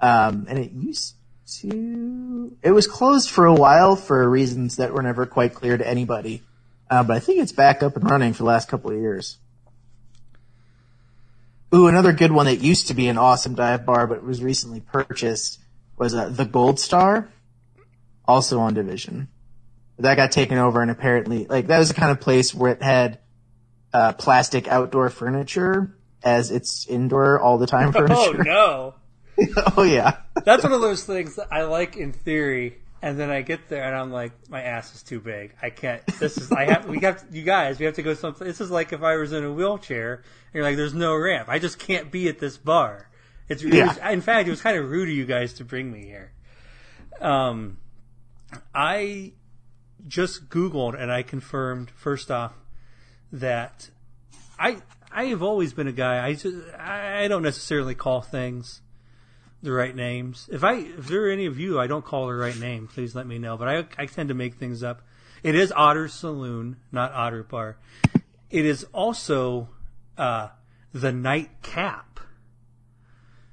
Um, 0.00 0.46
and 0.48 0.58
it 0.58 0.72
used 0.72 1.14
to, 1.60 2.56
it 2.62 2.70
was 2.70 2.86
closed 2.86 3.30
for 3.30 3.46
a 3.46 3.54
while 3.54 3.96
for 3.96 4.28
reasons 4.28 4.76
that 4.76 4.92
were 4.92 5.02
never 5.02 5.26
quite 5.26 5.54
clear 5.54 5.76
to 5.76 5.86
anybody. 5.86 6.42
Uh, 6.90 7.04
but 7.04 7.16
I 7.16 7.20
think 7.20 7.40
it's 7.40 7.52
back 7.52 7.82
up 7.82 7.96
and 7.96 8.10
running 8.10 8.32
for 8.32 8.38
the 8.38 8.48
last 8.48 8.68
couple 8.68 8.90
of 8.90 8.98
years. 8.98 9.36
Ooh, 11.74 11.86
another 11.86 12.12
good 12.12 12.32
one 12.32 12.46
that 12.46 12.56
used 12.56 12.88
to 12.88 12.94
be 12.94 13.08
an 13.08 13.18
awesome 13.18 13.54
dive 13.54 13.86
bar, 13.86 14.06
but 14.06 14.24
was 14.24 14.42
recently 14.42 14.80
purchased 14.80 15.60
was 15.96 16.14
uh, 16.14 16.30
the 16.30 16.46
Gold 16.46 16.80
Star, 16.80 17.28
also 18.30 18.60
on 18.60 18.74
Division 18.74 19.28
that 19.98 20.14
got 20.16 20.32
taken 20.32 20.56
over 20.56 20.80
and 20.80 20.90
apparently 20.90 21.46
like 21.46 21.66
that 21.66 21.78
was 21.78 21.88
the 21.88 21.94
kind 21.94 22.10
of 22.10 22.20
place 22.20 22.54
where 22.54 22.72
it 22.72 22.82
had 22.82 23.18
uh, 23.92 24.12
plastic 24.14 24.66
outdoor 24.68 25.10
furniture 25.10 25.94
as 26.22 26.50
its 26.50 26.86
indoor 26.86 27.38
all 27.40 27.58
the 27.58 27.66
time 27.66 27.92
furniture. 28.00 28.14
Oh 28.16 28.32
no. 28.42 28.94
Oh, 29.76 29.84
yeah. 29.84 30.18
That's 30.44 30.62
one 30.62 30.72
of 30.72 30.82
those 30.82 31.04
things 31.04 31.36
that 31.36 31.48
I 31.50 31.62
like 31.62 31.96
in 31.96 32.12
theory, 32.12 32.76
And 33.00 33.18
then 33.18 33.30
I 33.30 33.40
get 33.40 33.70
there 33.70 33.84
and 33.84 33.96
I'm 33.96 34.12
like, 34.12 34.32
my 34.50 34.60
ass 34.62 34.94
is 34.94 35.02
too 35.02 35.18
big. 35.18 35.54
I 35.62 35.70
can't. 35.70 36.04
This 36.18 36.36
is 36.36 36.52
I 36.52 36.66
have. 36.66 36.86
We 36.86 37.00
have 37.00 37.24
you 37.32 37.42
guys. 37.42 37.78
We 37.78 37.86
have 37.86 37.94
to 37.94 38.02
go 38.02 38.12
something. 38.12 38.46
This 38.46 38.60
is 38.60 38.70
like 38.70 38.92
if 38.92 39.02
I 39.02 39.16
was 39.16 39.32
in 39.32 39.42
a 39.44 39.50
wheelchair 39.52 40.14
and 40.16 40.24
you're 40.54 40.62
like, 40.64 40.76
there's 40.76 40.92
no 40.92 41.14
ramp. 41.16 41.48
I 41.48 41.58
just 41.58 41.78
can't 41.78 42.10
be 42.10 42.28
at 42.28 42.38
this 42.38 42.58
bar. 42.58 43.08
It's 43.48 43.62
it 43.64 43.72
Yeah. 43.72 43.86
was, 43.88 43.96
in 44.12 44.20
fact, 44.20 44.46
it 44.46 44.50
was 44.50 44.60
kind 44.60 44.76
of 44.76 44.90
rude 44.90 45.08
of 45.08 45.14
you 45.14 45.24
guys 45.24 45.54
to 45.54 45.64
bring 45.64 45.90
me 45.90 46.04
here. 46.04 46.32
Um, 47.20 47.78
I 48.74 49.32
just 50.06 50.48
Googled 50.48 51.00
and 51.00 51.12
I 51.12 51.22
confirmed 51.22 51.90
first 51.90 52.30
off 52.30 52.52
that 53.32 53.90
I 54.58 54.78
I 55.12 55.24
have 55.26 55.42
always 55.42 55.72
been 55.72 55.88
a 55.88 55.92
guy. 55.92 56.24
I 56.24 56.34
just, 56.34 56.56
I 56.78 57.26
don't 57.28 57.42
necessarily 57.42 57.94
call 57.94 58.20
things 58.20 58.80
the 59.62 59.72
right 59.72 59.94
names. 59.94 60.48
If 60.52 60.64
I 60.64 60.74
if 60.74 61.08
there 61.08 61.26
are 61.26 61.30
any 61.30 61.46
of 61.46 61.58
you 61.58 61.78
I 61.78 61.86
don't 61.86 62.04
call 62.04 62.26
the 62.26 62.34
right 62.34 62.58
name, 62.58 62.88
please 62.88 63.14
let 63.14 63.26
me 63.26 63.38
know. 63.38 63.56
But 63.56 63.68
I 63.68 64.02
I 64.02 64.06
tend 64.06 64.28
to 64.28 64.34
make 64.34 64.54
things 64.54 64.82
up. 64.82 65.02
It 65.42 65.54
is 65.54 65.72
Otter 65.72 66.08
Saloon, 66.08 66.76
not 66.92 67.12
Otter 67.12 67.42
Bar. 67.42 67.78
It 68.50 68.66
is 68.66 68.84
also 68.92 69.68
uh, 70.18 70.48
the 70.92 71.12
Night 71.12 71.62
Cap, 71.62 72.20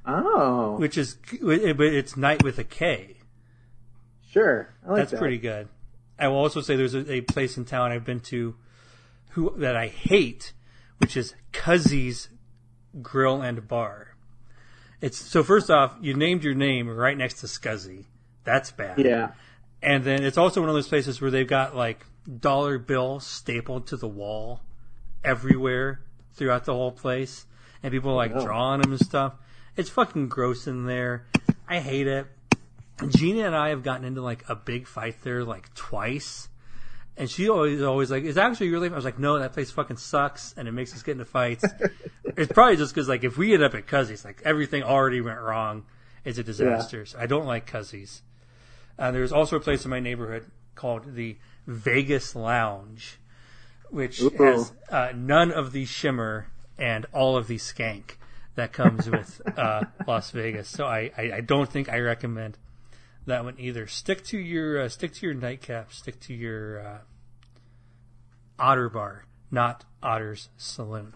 Oh, 0.06 0.78
which 0.78 0.98
is 0.98 1.18
but 1.42 1.62
it's 1.62 2.16
night 2.16 2.44
with 2.44 2.58
a 2.60 2.64
K. 2.64 3.17
sure. 4.30 4.74
I 4.86 4.90
like 4.92 4.98
That's 5.02 5.12
that. 5.12 5.20
pretty 5.20 5.38
good. 5.38 5.68
I 6.20 6.28
will 6.30 6.38
also 6.38 6.62
say 6.62 6.76
there's 6.76 6.96
a, 6.96 7.12
a 7.12 7.22
place 7.22 7.58
in 7.58 7.66
town 7.66 7.92
I've 7.92 8.06
been 8.06 8.20
to 8.22 8.56
who 9.32 9.54
that 9.58 9.76
I 9.76 9.88
hate, 9.88 10.54
which 10.98 11.16
is 11.16 11.36
Cuzzy's 11.54 12.30
Grill 13.02 13.42
and 13.42 13.68
Bar. 13.68 14.16
It's 15.00 15.18
so 15.18 15.44
first 15.44 15.70
off, 15.70 15.96
you 16.02 16.16
named 16.16 16.44
your 16.44 16.56
name 16.56 16.90
right 16.90 17.16
next 17.16 17.36
to 17.42 17.48
Scuzzy. 17.48 18.06
That's 18.44 18.72
bad. 18.72 18.98
Yeah. 18.98 19.32
And 19.84 20.04
then 20.04 20.24
it's 20.24 20.38
also 20.40 20.60
one 20.62 20.70
of 20.70 20.76
those 20.76 20.88
places 20.88 21.22
where 21.22 21.30
they've 21.30 21.48
got 21.48 21.76
like 21.76 22.04
dollar 22.40 22.80
bills 22.80 23.26
stapled 23.28 23.88
to 23.88 23.98
the 23.98 24.08
wall 24.08 24.62
everywhere 25.24 26.02
throughout 26.34 26.66
the 26.66 26.74
whole 26.74 26.92
place, 26.92 27.46
and 27.84 27.92
people 27.92 28.12
are 28.12 28.16
like 28.16 28.32
Oh. 28.34 28.44
drawing 28.44 28.82
them 28.82 28.92
and 28.92 29.00
stuff. 29.02 29.34
It's 29.76 29.90
fucking 29.90 30.30
gross 30.30 30.66
in 30.66 30.86
there. 30.88 31.26
I 31.68 31.80
hate 31.80 32.08
it. 32.08 32.26
Gina 33.10 33.46
and 33.46 33.56
I 33.56 33.70
have 33.70 33.84
gotten 33.84 34.06
into 34.06 34.22
like 34.22 34.44
a 34.50 34.56
big 34.56 34.88
fight 34.88 35.22
there 35.24 35.44
like 35.44 35.74
twice. 35.74 36.50
And 37.16 37.30
she 37.30 37.50
always 37.50 37.82
always 37.82 38.12
like, 38.12 38.24
is 38.24 38.38
actually 38.38 38.70
really? 38.70 38.90
I 38.90 38.96
was 38.96 39.06
like, 39.06 39.18
no, 39.18 39.40
that 39.40 39.54
place 39.54 39.72
fucking 39.72 39.98
sucks, 39.98 40.54
and 40.56 40.68
it 40.68 40.72
makes 40.72 40.94
us 40.94 41.02
get 41.02 41.14
into 41.14 41.26
fights. 41.26 41.66
it's 42.24 42.52
probably 42.52 42.78
just 42.78 42.94
because 42.94 43.10
like 43.10 43.24
if 43.24 43.38
we 43.38 43.54
end 43.54 43.64
up 43.64 43.74
at 43.74 43.88
Cuzzy's, 43.88 44.24
like 44.24 44.42
everything 44.46 44.84
already 44.84 45.22
went 45.22 45.40
wrong. 45.40 45.86
It's 46.24 46.38
a 46.38 46.44
disaster. 46.44 47.06
So 47.06 47.18
I 47.20 47.26
don't 47.26 47.46
like 47.46 47.66
Cuzzy's. 47.72 48.22
Uh, 49.00 49.12
there's 49.12 49.32
also 49.32 49.58
a 49.58 49.60
place 49.60 49.86
in 49.86 49.92
my 49.92 50.00
neighborhood 50.00 50.46
called 50.76 51.16
the 51.16 51.38
Vegas 51.66 52.36
Lounge, 52.36 53.18
which 53.90 54.22
Ooh. 54.22 54.30
has 54.38 54.74
uh, 54.90 55.14
none 55.16 55.52
of 55.52 55.72
the 55.72 55.86
shimmer 55.86 56.48
and 56.78 57.06
all 57.14 57.38
of 57.38 57.48
the 57.48 57.58
skank 57.58 58.18
that 58.56 58.74
comes 58.74 59.10
with 59.10 59.42
uh, 59.58 59.86
Las 60.08 60.32
Vegas. 60.32 60.68
So 60.68 60.86
I, 60.86 61.12
I, 61.18 61.32
I 61.36 61.42
don't 61.42 61.70
think 61.70 61.90
I 61.90 62.00
recommend 62.00 62.58
that 63.28 63.44
one 63.44 63.56
either. 63.60 63.88
Stick 63.88 64.26
to 64.26 64.38
your 64.38 64.82
uh, 64.82 64.90
stick 64.90 65.14
to 65.16 65.26
your 65.26 65.36
nightcap. 65.36 65.94
Stick 65.94 66.20
to 66.22 66.34
your 66.34 66.80
uh, 66.80 66.98
Otter 68.60 68.90
Bar, 68.90 69.26
not 69.52 69.86
Otter's 70.02 70.50
Saloon. 70.58 71.14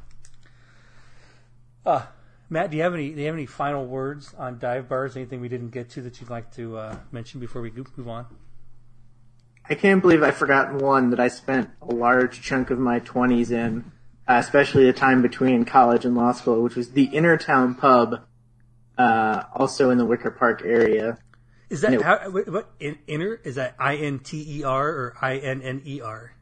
Uh, 1.85 2.03
Matt, 2.49 2.69
do 2.69 2.77
you 2.77 2.83
have 2.83 2.93
any 2.93 3.11
do 3.11 3.19
you 3.19 3.25
have 3.27 3.35
any 3.35 3.45
final 3.45 3.85
words 3.85 4.33
on 4.37 4.59
dive 4.59 4.87
bars? 4.87 5.15
Anything 5.15 5.41
we 5.41 5.49
didn't 5.49 5.69
get 5.69 5.89
to 5.91 6.01
that 6.03 6.19
you'd 6.19 6.29
like 6.29 6.53
to 6.55 6.77
uh, 6.77 6.97
mention 7.11 7.39
before 7.39 7.61
we 7.61 7.71
move 7.71 8.07
on? 8.07 8.25
I 9.69 9.75
can't 9.75 10.01
believe 10.01 10.21
I've 10.21 10.35
forgotten 10.35 10.79
one 10.79 11.11
that 11.11 11.19
I 11.19 11.29
spent 11.29 11.69
a 11.81 11.93
large 11.93 12.41
chunk 12.41 12.71
of 12.71 12.79
my 12.79 12.99
20s 12.99 13.51
in, 13.51 13.91
uh, 14.27 14.33
especially 14.33 14.85
the 14.85 14.93
time 14.93 15.21
between 15.21 15.65
college 15.65 16.03
and 16.03 16.15
law 16.15 16.33
school, 16.33 16.61
which 16.61 16.75
was 16.75 16.91
the 16.91 17.07
Innertown 17.07 17.77
Pub, 17.77 18.21
uh, 18.97 19.43
also 19.55 19.89
in 19.89 19.97
the 19.97 20.05
Wicker 20.05 20.31
Park 20.31 20.63
area. 20.65 21.17
Is 21.71 21.81
that 21.81 22.01
how, 22.01 22.29
what, 22.29 22.49
what 22.49 22.69
in, 22.81 22.99
inner? 23.07 23.39
Is 23.45 23.55
that 23.55 23.75
I 23.79 23.95
N 23.95 24.19
T 24.19 24.59
E 24.59 24.63
R 24.63 24.89
or 24.89 25.15
I 25.21 25.37
N 25.37 25.61
N 25.61 25.81
E 25.85 26.01
R? 26.01 26.33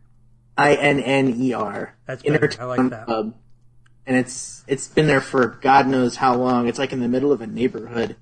I 0.57 0.73
N 0.73 0.99
N 0.99 1.35
E 1.39 1.53
R. 1.53 1.95
That's 2.07 2.23
better. 2.23 2.51
I 2.59 2.63
like 2.63 2.89
that. 2.89 3.05
Pub. 3.05 3.35
And 4.07 4.17
it's 4.17 4.63
it's 4.67 4.87
been 4.87 5.05
there 5.05 5.21
for 5.21 5.45
God 5.47 5.87
knows 5.87 6.15
how 6.15 6.35
long. 6.35 6.67
It's 6.67 6.79
like 6.79 6.91
in 6.93 6.99
the 6.99 7.07
middle 7.07 7.31
of 7.31 7.41
a 7.41 7.47
neighborhood. 7.47 8.15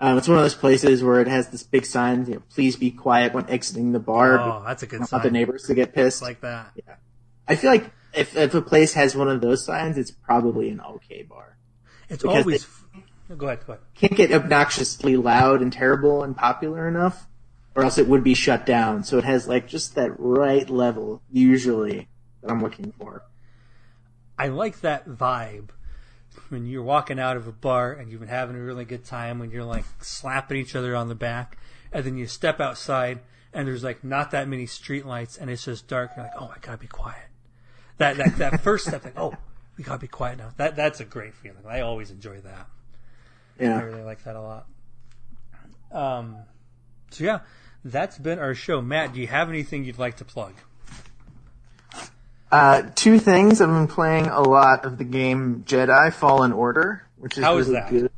Um, 0.00 0.18
it's 0.18 0.26
one 0.26 0.38
of 0.38 0.42
those 0.42 0.56
places 0.56 1.04
where 1.04 1.20
it 1.20 1.28
has 1.28 1.50
this 1.50 1.62
big 1.62 1.86
sign, 1.86 2.26
you 2.26 2.34
know, 2.34 2.42
please 2.50 2.74
be 2.74 2.90
quiet 2.90 3.32
when 3.32 3.48
exiting 3.48 3.92
the 3.92 4.00
bar. 4.00 4.40
Oh, 4.40 4.64
that's 4.66 4.82
a 4.82 4.86
good 4.86 5.00
not 5.00 5.22
the 5.22 5.30
neighbors 5.30 5.64
to 5.64 5.74
get 5.74 5.94
pissed. 5.94 6.20
Like 6.20 6.40
that. 6.40 6.72
Yeah. 6.74 6.94
I 7.46 7.54
feel 7.54 7.70
like 7.70 7.92
if, 8.14 8.34
if 8.34 8.54
a 8.54 8.62
place 8.62 8.94
has 8.94 9.14
one 9.14 9.28
of 9.28 9.40
those 9.40 9.64
signs, 9.64 9.98
it's 9.98 10.10
probably 10.10 10.70
an 10.70 10.80
okay 10.80 11.22
bar. 11.22 11.58
It's 12.08 12.24
always. 12.24 12.66
Go 13.36 13.46
ahead. 13.46 13.66
Go 13.66 13.74
ahead. 13.74 13.84
Can't 13.94 14.16
get 14.16 14.32
obnoxiously 14.32 15.16
loud 15.16 15.62
and 15.62 15.72
terrible 15.72 16.22
and 16.22 16.36
popular 16.36 16.88
enough, 16.88 17.26
or 17.74 17.84
else 17.84 17.98
it 17.98 18.08
would 18.08 18.24
be 18.24 18.34
shut 18.34 18.66
down. 18.66 19.04
So 19.04 19.18
it 19.18 19.24
has 19.24 19.48
like 19.48 19.68
just 19.68 19.94
that 19.94 20.12
right 20.18 20.68
level, 20.68 21.22
usually, 21.30 22.08
that 22.42 22.50
I'm 22.50 22.62
looking 22.62 22.92
for. 22.98 23.24
I 24.38 24.48
like 24.48 24.80
that 24.80 25.06
vibe 25.06 25.70
when 26.48 26.66
you're 26.66 26.82
walking 26.82 27.18
out 27.18 27.36
of 27.36 27.46
a 27.46 27.52
bar 27.52 27.92
and 27.92 28.10
you've 28.10 28.20
been 28.20 28.28
having 28.28 28.56
a 28.56 28.60
really 28.60 28.84
good 28.84 29.04
time 29.04 29.38
when 29.38 29.50
you're 29.50 29.64
like 29.64 29.84
slapping 30.00 30.56
each 30.56 30.74
other 30.74 30.96
on 30.96 31.08
the 31.08 31.14
back 31.14 31.58
and 31.92 32.04
then 32.04 32.16
you 32.16 32.26
step 32.26 32.60
outside 32.60 33.20
and 33.52 33.66
there's 33.66 33.84
like 33.84 34.02
not 34.04 34.30
that 34.30 34.48
many 34.48 34.66
street 34.66 35.04
lights 35.04 35.36
and 35.36 35.50
it's 35.50 35.64
just 35.64 35.88
dark 35.88 36.12
you're 36.16 36.24
like 36.24 36.34
oh 36.38 36.52
I 36.54 36.58
gotta 36.60 36.78
be 36.78 36.86
quiet 36.86 37.28
that 37.98 38.16
that, 38.16 38.38
that 38.38 38.60
first 38.62 38.86
step 38.86 39.04
like 39.04 39.18
oh 39.18 39.34
we 39.76 39.84
gotta 39.84 39.98
be 39.98 40.08
quiet 40.08 40.38
now 40.38 40.50
that 40.56 40.76
that's 40.76 41.00
a 41.00 41.04
great 41.04 41.34
feeling 41.34 41.64
I 41.68 41.80
always 41.80 42.10
enjoy 42.10 42.40
that 42.40 42.66
I 43.60 43.82
really 43.82 44.02
like 44.02 44.24
that 44.24 44.36
a 44.36 44.40
lot 44.40 44.66
um 45.92 46.36
so 47.10 47.24
yeah 47.24 47.40
that's 47.84 48.18
been 48.18 48.38
our 48.38 48.54
show 48.54 48.80
Matt 48.80 49.12
do 49.12 49.20
you 49.20 49.26
have 49.26 49.48
anything 49.48 49.84
you'd 49.84 49.98
like 49.98 50.16
to 50.18 50.24
plug 50.24 50.54
Uh, 52.50 52.82
two 52.96 53.18
things. 53.20 53.60
I've 53.60 53.68
been 53.68 53.86
playing 53.86 54.26
a 54.26 54.40
lot 54.40 54.84
of 54.84 54.98
the 54.98 55.04
game 55.04 55.62
Jedi 55.66 56.12
Fallen 56.12 56.52
Order, 56.52 57.06
which 57.16 57.38
is 57.38 57.44
How 57.44 57.58
is 57.58 57.68
really 57.68 57.80
that? 57.80 57.90
good. 57.90 58.10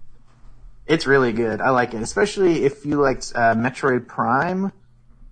It's 0.87 1.07
really 1.07 1.33
good. 1.33 1.61
I 1.61 1.69
like 1.71 1.93
it, 1.95 2.03
especially 2.03 2.65
if 2.65 2.87
you 2.87 2.97
liked 3.01 3.33
uh, 3.35 3.55
Metroid 3.55 4.07
Prime. 4.09 4.73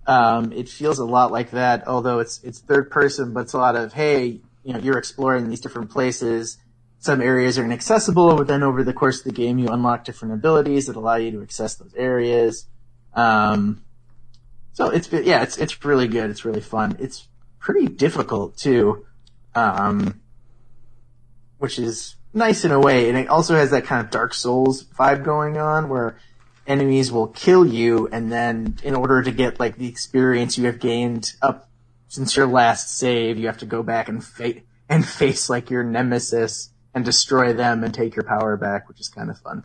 Um, 0.05 0.51
it 0.53 0.69
feels 0.69 0.99
a 0.99 1.05
lot 1.05 1.31
like 1.31 1.51
that, 1.51 1.87
although 1.87 2.19
it's 2.19 2.43
it's 2.43 2.59
third 2.59 2.91
person, 2.91 3.33
but 3.33 3.41
it's 3.41 3.53
a 3.53 3.57
lot 3.57 3.75
of 3.75 3.91
hey, 3.93 4.39
you 4.63 4.73
know, 4.73 4.79
you're 4.79 4.97
exploring 4.99 5.49
these 5.49 5.61
different 5.61 5.89
places. 5.89 6.57
Some 7.01 7.19
areas 7.19 7.57
are 7.57 7.65
inaccessible, 7.65 8.35
but 8.35 8.45
then 8.45 8.61
over 8.61 8.83
the 8.83 8.93
course 8.93 9.17
of 9.17 9.23
the 9.23 9.31
game, 9.31 9.57
you 9.57 9.69
unlock 9.69 10.05
different 10.05 10.35
abilities 10.35 10.85
that 10.85 10.95
allow 10.95 11.15
you 11.15 11.31
to 11.31 11.41
access 11.41 11.73
those 11.73 11.95
areas. 11.95 12.67
Um, 13.15 13.83
so 14.73 14.91
it's 14.91 15.11
yeah, 15.11 15.41
it's 15.41 15.57
it's 15.57 15.83
really 15.83 16.07
good. 16.07 16.29
It's 16.29 16.45
really 16.45 16.61
fun. 16.61 16.97
It's 16.99 17.27
pretty 17.57 17.87
difficult 17.87 18.55
too, 18.55 19.03
um, 19.55 20.21
which 21.57 21.79
is 21.79 22.17
nice 22.35 22.65
in 22.65 22.71
a 22.71 22.79
way. 22.79 23.09
And 23.09 23.17
it 23.17 23.29
also 23.29 23.55
has 23.55 23.71
that 23.71 23.85
kind 23.85 24.05
of 24.05 24.11
Dark 24.11 24.35
Souls 24.35 24.83
vibe 24.83 25.23
going 25.23 25.57
on, 25.57 25.89
where 25.89 26.19
enemies 26.67 27.11
will 27.11 27.29
kill 27.29 27.65
you, 27.65 28.09
and 28.11 28.31
then 28.31 28.77
in 28.83 28.93
order 28.93 29.23
to 29.23 29.31
get 29.31 29.59
like 29.59 29.75
the 29.75 29.87
experience 29.87 30.55
you 30.55 30.67
have 30.67 30.79
gained 30.79 31.33
up 31.41 31.67
since 32.09 32.35
your 32.35 32.45
last 32.45 32.95
save, 32.95 33.39
you 33.39 33.47
have 33.47 33.57
to 33.57 33.65
go 33.65 33.81
back 33.81 34.07
and 34.07 34.23
fa- 34.23 34.61
and 34.87 35.03
face 35.19 35.49
like 35.49 35.71
your 35.71 35.83
nemesis 35.83 36.69
and 36.93 37.05
destroy 37.05 37.53
them 37.53 37.83
and 37.83 37.93
take 37.93 38.15
your 38.15 38.23
power 38.23 38.57
back, 38.57 38.87
which 38.87 38.99
is 38.99 39.07
kind 39.07 39.29
of 39.29 39.37
fun. 39.39 39.63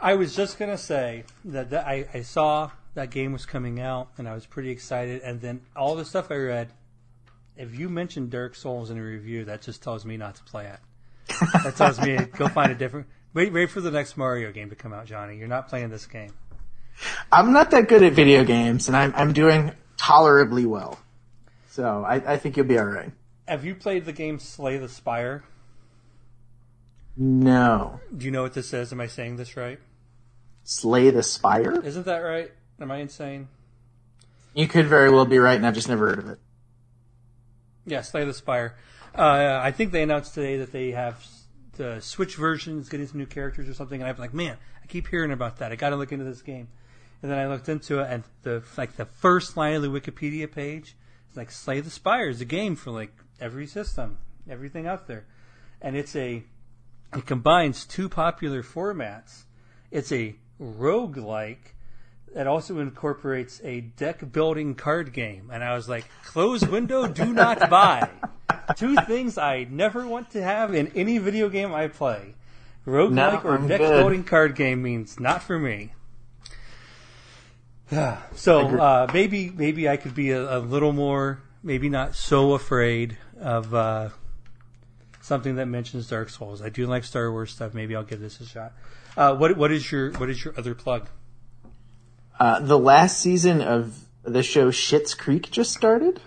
I 0.00 0.14
was 0.14 0.34
just 0.34 0.58
gonna 0.58 0.78
say 0.78 1.24
that, 1.46 1.70
that 1.70 1.86
I, 1.86 2.06
I 2.12 2.22
saw 2.22 2.70
that 2.94 3.10
game 3.10 3.32
was 3.32 3.46
coming 3.46 3.80
out 3.80 4.08
and 4.18 4.28
I 4.28 4.34
was 4.34 4.46
pretty 4.46 4.70
excited, 4.70 5.22
and 5.22 5.40
then 5.40 5.62
all 5.76 5.94
the 5.94 6.04
stuff 6.04 6.30
I 6.30 6.36
read. 6.36 6.68
If 7.56 7.78
you 7.78 7.88
mentioned 7.88 8.30
Dark 8.30 8.56
Souls 8.56 8.90
in 8.90 8.98
a 8.98 9.02
review, 9.02 9.44
that 9.44 9.62
just 9.62 9.80
tells 9.80 10.04
me 10.04 10.16
not 10.16 10.34
to 10.36 10.42
play 10.42 10.66
it. 10.66 10.80
That 11.62 11.76
tells 11.76 12.00
me 12.00 12.16
go 12.36 12.48
find 12.48 12.72
a 12.72 12.74
different. 12.74 13.06
Wait, 13.32 13.52
wait 13.52 13.70
for 13.70 13.80
the 13.80 13.92
next 13.92 14.16
Mario 14.16 14.50
game 14.50 14.70
to 14.70 14.76
come 14.76 14.92
out, 14.92 15.06
Johnny. 15.06 15.36
You're 15.36 15.48
not 15.48 15.68
playing 15.68 15.90
this 15.90 16.06
game. 16.06 16.32
I'm 17.30 17.52
not 17.52 17.70
that 17.70 17.88
good 17.88 18.02
at 18.02 18.12
video 18.12 18.44
games, 18.44 18.88
and 18.88 18.96
I'm 18.96 19.12
I'm 19.16 19.32
doing 19.32 19.72
tolerably 19.96 20.66
well, 20.66 20.98
so 21.70 22.04
I, 22.06 22.34
I 22.34 22.36
think 22.36 22.56
you'll 22.56 22.66
be 22.66 22.78
all 22.78 22.84
right. 22.84 23.12
Have 23.46 23.64
you 23.64 23.74
played 23.74 24.04
the 24.04 24.12
game 24.12 24.38
Slay 24.38 24.78
the 24.78 24.88
Spire? 24.88 25.44
No, 27.16 28.00
Do 28.16 28.24
you 28.24 28.32
know 28.32 28.42
what 28.42 28.54
this 28.54 28.72
is? 28.72 28.92
Am 28.92 29.00
I 29.00 29.06
saying 29.06 29.36
this 29.36 29.56
right? 29.56 29.78
Slay 30.64 31.10
the 31.10 31.22
Spire. 31.22 31.80
Isn't 31.80 32.06
that 32.06 32.18
right? 32.18 32.50
Am 32.80 32.90
I 32.90 32.96
insane? 32.98 33.48
You 34.54 34.66
could 34.66 34.86
very 34.86 35.10
well 35.10 35.24
be 35.24 35.38
right, 35.38 35.56
and 35.56 35.66
I've 35.66 35.74
just 35.74 35.88
never 35.88 36.08
heard 36.08 36.18
of 36.18 36.28
it. 36.30 36.38
Yeah, 37.86 38.00
Slay 38.00 38.24
the 38.24 38.34
Spire. 38.34 38.76
Uh, 39.16 39.60
I 39.62 39.70
think 39.70 39.92
they 39.92 40.02
announced 40.02 40.34
today 40.34 40.56
that 40.58 40.72
they 40.72 40.90
have 40.90 41.24
the 41.76 42.00
Switch 42.00 42.36
version 42.36 42.80
is 42.80 42.88
getting 42.88 43.06
some 43.06 43.18
new 43.18 43.26
characters 43.26 43.68
or 43.68 43.74
something, 43.74 44.00
and 44.00 44.08
I'm 44.08 44.16
like, 44.16 44.34
man, 44.34 44.56
I 44.82 44.86
keep 44.86 45.08
hearing 45.08 45.32
about 45.32 45.58
that. 45.58 45.70
I 45.70 45.76
got 45.76 45.90
to 45.90 45.96
look 45.96 46.12
into 46.12 46.24
this 46.24 46.42
game. 46.42 46.68
And 47.22 47.30
then 47.30 47.38
I 47.38 47.46
looked 47.46 47.68
into 47.68 48.00
it, 48.00 48.08
and 48.10 48.24
the 48.42 48.62
like 48.76 48.96
the 48.96 49.06
first 49.06 49.56
line 49.56 49.74
of 49.74 49.82
the 49.82 49.88
Wikipedia 49.88 50.50
page 50.50 50.96
is 51.30 51.36
like 51.36 51.50
Slay 51.50 51.80
the 51.80 51.90
Spire 51.90 52.28
is 52.28 52.40
a 52.40 52.44
game 52.44 52.76
for 52.76 52.90
like 52.90 53.12
every 53.40 53.66
system, 53.66 54.18
everything 54.48 54.86
out 54.86 55.06
there, 55.06 55.24
and 55.80 55.96
it's 55.96 56.14
a 56.16 56.44
it 57.16 57.26
combines 57.26 57.84
two 57.84 58.08
popular 58.08 58.62
formats. 58.62 59.44
It's 59.90 60.12
a 60.12 60.36
roguelike 60.60 61.74
that 62.34 62.46
also 62.46 62.80
incorporates 62.80 63.60
a 63.62 63.80
deck 63.80 64.32
building 64.32 64.74
card 64.74 65.12
game. 65.12 65.50
And 65.52 65.62
I 65.62 65.74
was 65.74 65.88
like, 65.88 66.04
close 66.24 66.66
window, 66.66 67.06
do 67.06 67.32
not 67.32 67.70
buy. 67.70 68.10
Two 68.76 68.96
things 69.06 69.38
I 69.38 69.66
never 69.70 70.06
want 70.06 70.30
to 70.32 70.42
have 70.42 70.74
in 70.74 70.88
any 70.96 71.18
video 71.18 71.48
game 71.48 71.72
I 71.72 71.88
play. 71.88 72.34
Roguelike 72.86 73.44
No, 73.44 73.50
or 73.50 73.58
deck 73.58 73.80
good. 73.80 73.98
building 73.98 74.24
card 74.24 74.56
game 74.56 74.82
means 74.82 75.18
not 75.20 75.42
for 75.42 75.58
me. 75.58 75.92
so 78.34 78.60
uh, 78.78 79.06
maybe 79.12 79.50
maybe 79.50 79.88
I 79.88 79.96
could 79.96 80.14
be 80.14 80.30
a, 80.30 80.58
a 80.58 80.60
little 80.60 80.92
more 80.92 81.40
maybe 81.62 81.88
not 81.88 82.14
so 82.14 82.52
afraid 82.52 83.16
of 83.40 83.74
uh, 83.74 84.08
something 85.24 85.56
that 85.56 85.66
mentions 85.66 86.08
Dark 86.08 86.28
Souls. 86.28 86.60
I 86.60 86.68
do 86.68 86.86
like 86.86 87.02
Star 87.04 87.30
Wars 87.32 87.50
stuff. 87.50 87.72
Maybe 87.74 87.96
I'll 87.96 88.04
give 88.04 88.20
this 88.20 88.40
a 88.40 88.46
shot. 88.46 88.72
Uh, 89.16 89.34
what 89.34 89.56
what 89.56 89.72
is 89.72 89.90
your 89.90 90.12
what 90.12 90.28
is 90.28 90.44
your 90.44 90.54
other 90.56 90.74
plug? 90.74 91.08
Uh, 92.38 92.60
the 92.60 92.78
last 92.78 93.20
season 93.20 93.60
of 93.60 93.98
the 94.22 94.42
show 94.42 94.70
Schitt's 94.70 95.14
Creek 95.14 95.50
just 95.50 95.72
started. 95.72 96.20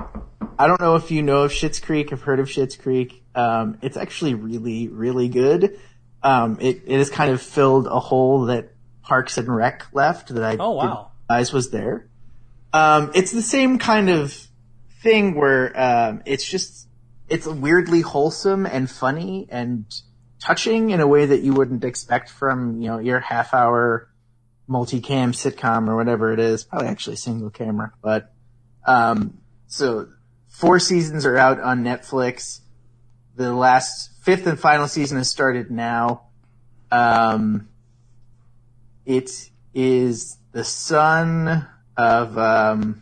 I 0.60 0.68
don't 0.68 0.82
know 0.82 0.96
if 0.96 1.12
you 1.12 1.22
know 1.22 1.44
of 1.44 1.52
Schitt's 1.52 1.80
Creek, 1.80 2.10
have 2.10 2.22
heard 2.22 2.40
of 2.40 2.48
Schitt's 2.48 2.76
Creek. 2.76 3.24
Um, 3.36 3.78
it's 3.82 3.98
actually 3.98 4.34
really, 4.34 4.88
really 4.88 5.28
good. 5.28 5.80
Um, 6.24 6.58
it, 6.60 6.82
it 6.88 6.98
has 6.98 7.10
kind 7.10 7.32
of 7.32 7.42
filled 7.42 7.86
a 7.88 8.00
hole 8.00 8.46
that 8.46 8.70
Parks 9.04 9.38
and 9.38 9.54
Rec 9.54 9.86
left 9.94 10.34
that 10.34 10.44
I 10.44 10.58
Oh, 10.60 10.72
wow. 10.72 11.12
didn't 11.30 11.54
was 11.54 11.70
there. 11.70 12.08
Um, 12.74 13.12
it's 13.14 13.32
the 13.32 13.42
same 13.44 13.78
kind 13.78 14.10
of 14.10 14.34
thing 15.04 15.36
where 15.36 15.80
um, 15.80 16.24
it's 16.26 16.44
just 16.50 16.87
it's 17.30 17.46
weirdly 17.46 18.02
wholesome 18.02 18.66
and 18.66 18.90
funny 18.90 19.48
and 19.50 19.86
touching 20.40 20.92
in 20.92 21.00
a 21.00 21.08
way 21.08 21.26
that 21.26 21.42
you 21.42 21.54
wouldn't 21.54 21.84
expect 21.84 22.30
from 22.30 22.82
you 22.82 22.88
know 22.88 23.00
your 23.00 23.20
half 23.20 23.54
hour 23.54 24.10
multicam 24.70 25.34
sitcom 25.34 25.88
or 25.88 25.96
whatever 25.96 26.32
it 26.34 26.40
is. 26.40 26.64
Probably 26.64 26.88
actually 26.88 27.16
single 27.16 27.50
camera, 27.50 27.94
but 28.02 28.34
um, 28.86 29.40
so 29.68 30.08
four 30.48 30.80
seasons 30.80 31.26
are 31.26 31.38
out 31.38 31.60
on 31.60 31.84
Netflix. 31.84 32.62
The 33.36 33.54
last 33.54 34.12
fifth 34.24 34.48
and 34.48 34.60
final 34.60 34.88
season 34.88 35.18
has 35.18 35.30
started 35.30 35.70
now. 35.70 36.24
Um, 36.92 37.68
it 39.06 39.30
is 39.74 40.38
the 40.52 40.64
son 40.64 41.68
of 41.96 42.38
um, 42.38 43.02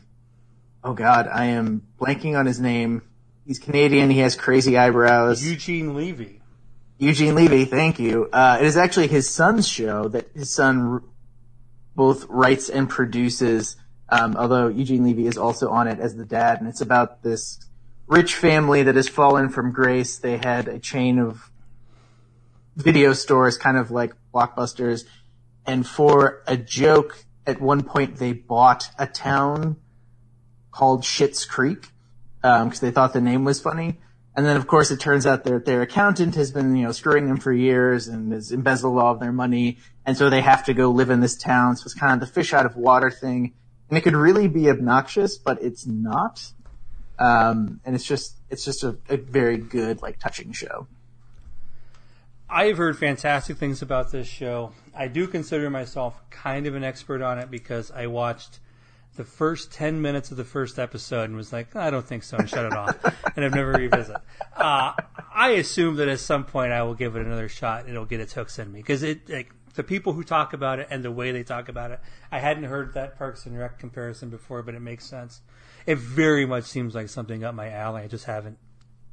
oh 0.83 0.93
god, 0.93 1.27
I 1.27 1.45
am 1.45 1.83
blanking 1.99 2.37
on 2.37 2.45
his 2.45 2.59
name. 2.59 3.01
He's 3.45 3.59
Canadian. 3.59 4.09
He 4.09 4.19
has 4.19 4.35
crazy 4.35 4.75
eyebrows. 4.75 5.45
Eugene 5.45 5.93
Levy. 5.93 6.41
Eugene 6.97 7.35
Levy, 7.35 7.65
thank 7.65 7.99
you. 7.99 8.27
Uh, 8.33 8.57
it 8.59 8.65
is 8.65 8.75
actually 8.75 9.07
his 9.07 9.29
son's 9.29 9.67
show 9.67 10.07
that 10.07 10.29
his 10.33 10.51
son 10.51 10.81
r- 10.81 11.03
both 11.95 12.25
writes 12.27 12.69
and 12.69 12.89
produces. 12.89 13.75
Um, 14.09 14.35
although 14.35 14.67
Eugene 14.67 15.03
Levy 15.03 15.27
is 15.27 15.37
also 15.37 15.69
on 15.69 15.87
it 15.87 15.99
as 15.99 16.15
the 16.15 16.25
dad, 16.25 16.59
and 16.59 16.67
it's 16.67 16.81
about 16.81 17.21
this 17.21 17.59
rich 18.07 18.33
family 18.35 18.81
that 18.83 18.95
has 18.95 19.07
fallen 19.07 19.49
from 19.49 19.71
grace. 19.71 20.17
They 20.17 20.37
had 20.37 20.67
a 20.67 20.79
chain 20.79 21.19
of 21.19 21.51
video 22.75 23.13
stores, 23.13 23.57
kind 23.57 23.77
of 23.77 23.91
like 23.91 24.13
blockbusters, 24.33 25.03
and 25.67 25.85
for 25.85 26.41
a 26.47 26.57
joke, 26.57 27.25
at 27.45 27.61
one 27.61 27.83
point 27.83 28.15
they 28.17 28.33
bought 28.33 28.89
a 28.97 29.05
town 29.05 29.75
called 30.71 31.03
Schitt's 31.03 31.45
Creek 31.45 31.89
because 32.65 32.79
they 32.79 32.91
thought 32.91 33.13
the 33.13 33.21
name 33.21 33.43
was 33.43 33.59
funny. 33.59 33.97
And 34.35 34.45
then, 34.45 34.57
of 34.57 34.67
course, 34.67 34.91
it 34.91 34.99
turns 34.99 35.25
out 35.25 35.45
that 35.45 35.65
their 35.65 35.81
accountant 35.81 36.35
has 36.35 36.51
been, 36.51 36.75
you 36.75 36.83
know, 36.83 36.91
screwing 36.91 37.27
them 37.27 37.37
for 37.37 37.53
years 37.53 38.07
and 38.09 38.33
has 38.33 38.51
embezzled 38.51 38.97
all 38.99 39.13
of 39.13 39.19
their 39.19 39.31
money. 39.31 39.77
And 40.05 40.17
so 40.17 40.29
they 40.29 40.41
have 40.41 40.65
to 40.65 40.73
go 40.73 40.89
live 40.91 41.09
in 41.09 41.21
this 41.21 41.37
town. 41.37 41.77
So 41.77 41.85
it's 41.85 41.93
kind 41.93 42.13
of 42.13 42.19
the 42.27 42.33
fish 42.33 42.53
out 42.53 42.65
of 42.65 42.75
water 42.75 43.09
thing. 43.09 43.53
And 43.89 43.97
it 43.97 44.01
could 44.01 44.15
really 44.15 44.49
be 44.49 44.69
obnoxious, 44.69 45.37
but 45.37 45.61
it's 45.61 45.87
not. 45.87 46.51
Um, 47.17 47.79
and 47.85 47.95
it's 47.95 48.03
just, 48.03 48.35
it's 48.49 48.65
just 48.65 48.83
a, 48.83 48.97
a 49.07 49.15
very 49.15 49.57
good, 49.57 50.01
like, 50.01 50.19
touching 50.19 50.51
show. 50.51 50.87
I've 52.49 52.77
heard 52.77 52.97
fantastic 52.97 53.57
things 53.57 53.81
about 53.81 54.11
this 54.11 54.27
show. 54.27 54.73
I 54.95 55.07
do 55.07 55.27
consider 55.27 55.69
myself 55.69 56.21
kind 56.29 56.67
of 56.67 56.75
an 56.75 56.83
expert 56.83 57.21
on 57.21 57.39
it 57.39 57.49
because 57.49 57.89
I 57.89 58.07
watched 58.07 58.59
the 59.15 59.23
first 59.23 59.71
10 59.71 60.01
minutes 60.01 60.31
of 60.31 60.37
the 60.37 60.43
first 60.43 60.77
episode 60.77 61.23
and 61.23 61.35
was 61.35 61.53
like, 61.53 61.75
I 61.75 61.89
don't 61.89 62.05
think 62.05 62.23
so, 62.23 62.37
and 62.37 62.49
shut 62.49 62.65
it 62.65 62.73
off. 62.73 62.97
and 63.35 63.45
I've 63.45 63.53
never 63.53 63.71
revisited. 63.71 64.21
Uh, 64.55 64.93
I 65.33 65.49
assume 65.51 65.97
that 65.97 66.07
at 66.07 66.19
some 66.19 66.45
point 66.45 66.71
I 66.71 66.83
will 66.83 66.93
give 66.93 67.15
it 67.15 67.25
another 67.25 67.49
shot 67.49 67.81
and 67.81 67.89
it'll 67.89 68.05
get 68.05 68.19
its 68.19 68.33
hooks 68.33 68.59
in 68.59 68.71
me 68.71 68.79
because 68.79 69.03
it, 69.03 69.29
like, 69.29 69.51
the 69.75 69.83
people 69.83 70.13
who 70.13 70.23
talk 70.23 70.53
about 70.53 70.79
it 70.79 70.87
and 70.89 71.03
the 71.03 71.11
way 71.11 71.31
they 71.31 71.43
talk 71.43 71.69
about 71.69 71.91
it, 71.91 71.99
I 72.31 72.39
hadn't 72.39 72.63
heard 72.63 72.93
that 72.93 73.17
Parks 73.17 73.45
and 73.45 73.57
Rec 73.57 73.77
comparison 73.77 74.29
before, 74.29 74.63
but 74.63 74.75
it 74.75 74.81
makes 74.81 75.05
sense. 75.05 75.41
It 75.85 75.97
very 75.97 76.45
much 76.45 76.63
seems 76.63 76.95
like 76.95 77.09
something 77.09 77.43
up 77.43 77.53
my 77.53 77.69
alley. 77.69 78.03
I 78.03 78.07
just 78.07 78.25
haven't 78.25 78.57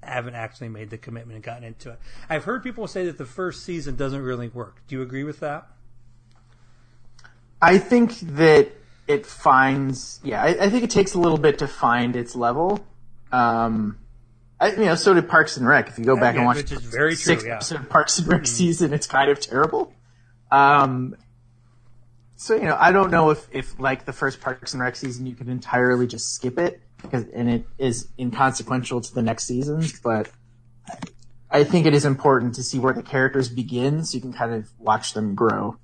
haven't 0.03 0.35
actually 0.35 0.69
made 0.69 0.91
the 0.91 0.99
commitment 0.99 1.37
and 1.37 1.45
gotten 1.45 1.63
into 1.63 1.91
it. 1.91 1.99
I've 2.29 2.43
heard 2.43 2.65
people 2.65 2.89
say 2.89 3.07
that 3.07 3.19
the 3.19 3.25
first 3.25 3.65
season 3.65 3.95
doesn't 3.95 4.21
really 4.21 4.49
work. 4.49 4.83
Do 4.89 4.97
you 4.97 5.03
agree 5.03 5.23
with 5.23 5.39
that? 5.41 5.69
I 7.61 7.79
think 7.79 8.19
that 8.21 8.73
it 9.07 9.27
finds, 9.27 10.21
yeah, 10.23 10.43
I, 10.43 10.67
I 10.67 10.71
think 10.71 10.85
it 10.85 10.91
takes 10.91 11.15
a 11.15 11.19
little 11.19 11.39
bit 11.39 11.59
to 11.59 11.69
find 11.69 12.17
its 12.17 12.37
level. 12.37 12.85
Um, 13.31 13.99
I, 14.61 14.71
you 14.73 14.85
know, 14.85 14.95
so 14.95 15.13
did 15.15 15.29
Parks 15.29 15.57
and 15.57 15.67
Rec. 15.67 15.89
If 15.89 15.99
you 15.99 16.05
go 16.05 16.17
back 16.17 16.35
yeah, 16.35 16.41
and 16.41 16.47
watch 16.47 16.63
very 16.63 17.11
true, 17.11 17.17
sixth 17.17 17.47
yeah. 17.47 17.55
episode 17.55 17.81
of 17.81 17.89
Parks 17.89 18.19
and 18.19 18.29
Rec 18.29 18.47
season, 18.47 18.93
it's 18.93 19.07
kind 19.07 19.31
of 19.31 19.41
terrible. 19.41 19.93
Um, 20.53 21.17
so 22.37 22.55
you 22.55 22.63
know, 22.65 22.77
I 22.79 22.93
don't 22.93 23.11
know 23.11 23.31
if, 23.31 23.49
if 23.51 23.79
like 23.81 24.05
the 24.05 24.13
first 24.13 24.41
Parks 24.41 24.73
and 24.73 24.83
Rec 24.83 24.97
season, 24.97 25.27
you 25.27 25.35
can 25.35 25.49
entirely 25.49 26.07
just 26.07 26.35
skip 26.35 26.59
it 26.59 26.81
because 27.01 27.25
and 27.35 27.51
it 27.51 27.67
is 27.79 28.09
inconsequential 28.19 29.01
to 29.01 29.15
the 29.15 29.23
next 29.23 29.45
seasons. 29.45 29.99
But 30.01 30.31
I 31.51 31.65
think 31.65 31.87
it 31.87 31.95
is 31.95 32.05
important 32.05 32.55
to 32.55 32.63
see 32.63 32.79
where 32.79 32.93
the 32.93 33.03
characters 33.03 33.49
begin, 33.49 34.05
so 34.05 34.15
you 34.15 34.21
can 34.21 34.33
kind 34.33 34.55
of 34.55 34.69
watch 34.79 35.13
them 35.13 35.35
grow. 35.35 35.77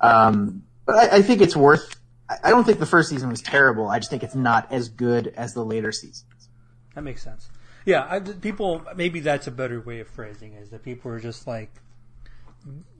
Um, 0.00 0.64
but 0.86 0.96
I, 0.96 1.16
I 1.16 1.22
think 1.22 1.40
it's 1.40 1.56
worth. 1.56 2.00
I 2.28 2.50
don't 2.50 2.64
think 2.64 2.78
the 2.78 2.86
first 2.86 3.10
season 3.10 3.28
was 3.28 3.42
terrible. 3.42 3.88
I 3.88 3.98
just 3.98 4.10
think 4.10 4.22
it's 4.22 4.34
not 4.34 4.72
as 4.72 4.88
good 4.88 5.28
as 5.36 5.52
the 5.54 5.64
later 5.64 5.92
seasons. 5.92 6.48
That 6.94 7.02
makes 7.02 7.22
sense. 7.22 7.50
Yeah, 7.84 8.06
I, 8.08 8.20
people. 8.20 8.82
Maybe 8.96 9.20
that's 9.20 9.46
a 9.46 9.50
better 9.50 9.80
way 9.80 10.00
of 10.00 10.08
phrasing 10.08 10.54
it, 10.54 10.62
is 10.62 10.70
that 10.70 10.82
people 10.82 11.10
are 11.10 11.20
just 11.20 11.46
like 11.46 11.70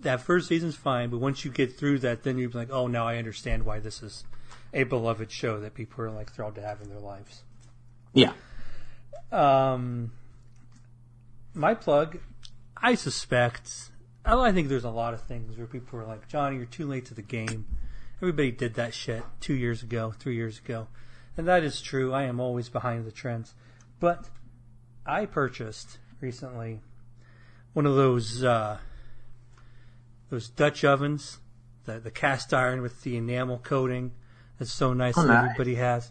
that 0.01 0.21
first 0.21 0.49
season's 0.49 0.77
fine, 0.77 1.11
but 1.11 1.21
once 1.21 1.45
you 1.45 1.51
get 1.51 1.77
through 1.77 2.01
that, 2.01 2.23
then 2.23 2.39
you're 2.39 2.51
like, 2.51 2.71
oh, 2.71 2.87
now 2.87 3.07
I 3.07 3.17
understand 3.17 3.65
why 3.65 3.81
this 3.81 4.03
is 4.03 4.25
a 4.73 4.85
beloved 4.85 5.31
show 5.31 5.61
that 5.61 5.75
people 5.75 6.05
are 6.05 6.11
like 6.11 6.33
thrilled 6.33 6.57
to 6.57 6.61
have 6.61 6.81
in 6.83 6.89
their 6.89 7.01
lives. 7.01 7.43
Yeah. 8.13 8.33
Um, 9.33 10.13
my 11.55 11.75
plug, 11.75 12.19
I 12.77 12.95
suspect. 12.95 13.91
oh, 14.27 14.41
I 14.41 14.53
think 14.53 14.69
there's 14.69 14.85
a 14.85 14.91
lot 14.91 15.15
of 15.15 15.23
things 15.23 15.57
where 15.57 15.67
people 15.67 15.99
are 15.99 16.07
like, 16.07 16.29
Johnny, 16.29 16.57
you're 16.57 16.67
too 16.67 16.87
late 16.87 17.07
to 17.07 17.15
the 17.15 17.23
game. 17.23 17.67
Everybody 18.25 18.53
did 18.53 18.73
that 18.77 18.95
shit 18.95 19.23
two 19.39 19.53
years 19.53 19.83
ago, 19.83 20.15
three 20.19 20.35
years 20.35 20.59
ago. 20.59 20.89
And 21.37 21.47
that 21.47 21.63
is 21.63 21.83
true. 21.83 22.15
I 22.15 22.23
am 22.23 22.41
always 22.41 22.71
behind 22.71 23.05
the 23.05 23.13
trends. 23.13 23.55
But 24.01 24.31
I 25.05 25.27
purchased 25.27 25.99
recently 26.23 26.81
one 27.75 27.85
of 27.85 27.97
those 27.97 28.43
uh, 28.43 28.79
those 30.31 30.49
Dutch 30.49 30.85
ovens, 30.85 31.37
the 31.85 32.01
the 32.01 32.11
cast 32.11 32.55
iron 32.55 32.81
with 32.81 33.03
the 33.03 33.19
enamel 33.19 33.59
coating. 33.59 34.13
That's 34.59 34.73
so 34.73 34.95
nice 34.95 35.19
Oh, 35.19 35.27
that 35.27 35.29
nice. 35.29 35.51
everybody 35.51 35.75
has. 35.75 36.11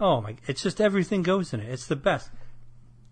Oh 0.00 0.20
my! 0.20 0.34
It's 0.48 0.64
just 0.64 0.80
everything 0.80 1.22
goes 1.22 1.54
in 1.54 1.60
it. 1.60 1.70
It's 1.70 1.86
the 1.86 1.94
best. 1.94 2.28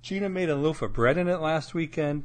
Gina 0.02 0.28
made 0.28 0.48
a 0.50 0.56
loaf 0.56 0.82
of 0.82 0.92
bread 0.92 1.18
in 1.18 1.28
it 1.28 1.38
last 1.38 1.72
weekend. 1.72 2.24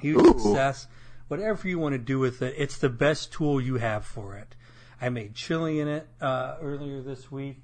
Huge 0.00 0.18
Ooh. 0.26 0.40
success. 0.40 0.88
Whatever 1.28 1.68
you 1.68 1.78
want 1.78 1.92
to 1.92 1.98
do 2.00 2.18
with 2.18 2.42
it, 2.42 2.56
it's 2.58 2.78
the 2.78 2.88
best 2.88 3.32
tool 3.32 3.60
you 3.60 3.76
have 3.76 4.04
for 4.04 4.34
it. 4.34 4.55
I 5.00 5.08
made 5.10 5.34
chili 5.34 5.80
in 5.80 5.88
it 5.88 6.06
uh, 6.20 6.56
earlier 6.62 7.02
this 7.02 7.30
week. 7.30 7.58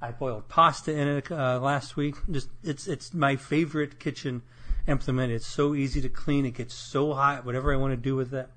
I 0.00 0.10
boiled 0.10 0.48
pasta 0.48 0.92
in 0.92 1.06
it 1.06 1.30
uh, 1.30 1.60
last 1.60 1.96
week. 1.96 2.16
Just 2.30 2.48
it's 2.64 2.86
it's 2.88 3.14
my 3.14 3.36
favorite 3.36 4.00
kitchen 4.00 4.42
implement. 4.88 5.32
It's 5.32 5.46
so 5.46 5.74
easy 5.74 6.00
to 6.00 6.08
clean. 6.08 6.44
It 6.46 6.54
gets 6.54 6.74
so 6.74 7.12
hot. 7.14 7.44
Whatever 7.44 7.72
I 7.72 7.76
want 7.76 7.92
to 7.92 7.96
do 7.96 8.16
with 8.16 8.34
it, 8.34 8.48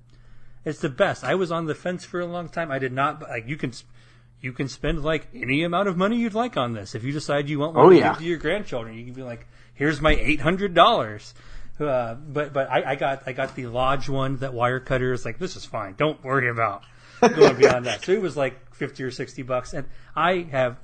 it's 0.63 0.79
the 0.79 0.89
best. 0.89 1.23
I 1.23 1.35
was 1.35 1.51
on 1.51 1.65
the 1.65 1.75
fence 1.75 2.03
for 2.03 2.19
a 2.19 2.25
long 2.25 2.49
time. 2.49 2.71
I 2.71 2.79
did 2.79 2.93
not 2.93 3.21
like 3.21 3.47
you 3.47 3.57
can 3.57 3.73
you 4.41 4.53
can 4.53 4.67
spend 4.67 5.03
like 5.03 5.27
any 5.35 5.63
amount 5.63 5.87
of 5.87 5.97
money 5.97 6.17
you'd 6.17 6.33
like 6.33 6.57
on 6.57 6.73
this. 6.73 6.95
If 6.95 7.03
you 7.03 7.11
decide 7.11 7.47
you 7.49 7.59
want 7.59 7.75
one 7.75 7.85
Oh, 7.85 7.89
to 7.89 7.95
yeah. 7.95 8.09
give 8.13 8.19
to 8.19 8.25
your 8.25 8.37
grandchildren, 8.37 8.95
you 8.97 9.05
can 9.05 9.13
be 9.13 9.23
like, 9.23 9.45
here's 9.75 10.01
my 10.01 10.13
eight 10.15 10.41
hundred 10.41 10.73
dollars. 10.73 11.33
Uh, 11.79 12.15
but 12.15 12.53
but 12.53 12.71
I, 12.71 12.91
I 12.91 12.95
got 12.95 13.23
I 13.27 13.33
got 13.33 13.53
the 13.55 13.67
Lodge 13.67 14.07
one 14.09 14.37
that 14.37 14.53
Wirecutter 14.53 15.13
is 15.13 15.25
like 15.25 15.37
this 15.37 15.55
is 15.55 15.65
fine. 15.65 15.93
Don't 15.95 16.23
worry 16.23 16.49
about. 16.49 16.83
Going 17.21 17.57
beyond 17.57 17.85
that. 17.85 18.03
So 18.03 18.11
it 18.11 18.21
was 18.21 18.35
like 18.37 18.73
fifty 18.75 19.03
or 19.03 19.11
sixty 19.11 19.41
bucks, 19.41 19.73
and 19.73 19.87
I 20.15 20.47
have 20.51 20.77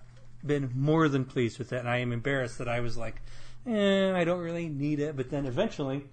been 0.46 0.72
more 0.76 1.08
than 1.08 1.26
pleased 1.26 1.60
with 1.60 1.72
it. 1.74 1.80
And 1.80 1.90
I 1.90 1.98
am 1.98 2.12
embarrassed 2.12 2.58
that 2.58 2.68
I 2.68 2.80
was 2.80 2.98
like, 2.98 3.22
eh, 3.68 4.12
I 4.14 4.24
don't 4.24 4.40
really 4.42 4.68
need 4.70 5.00
it. 5.00 5.16
But 5.16 5.30
then 5.30 5.46
eventually, 5.46 6.06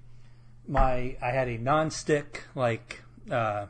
my 0.66 1.16
I 1.22 1.30
had 1.30 1.48
a 1.48 1.58
non-stick 1.58 2.44
like 2.54 3.02
uh, 3.30 3.66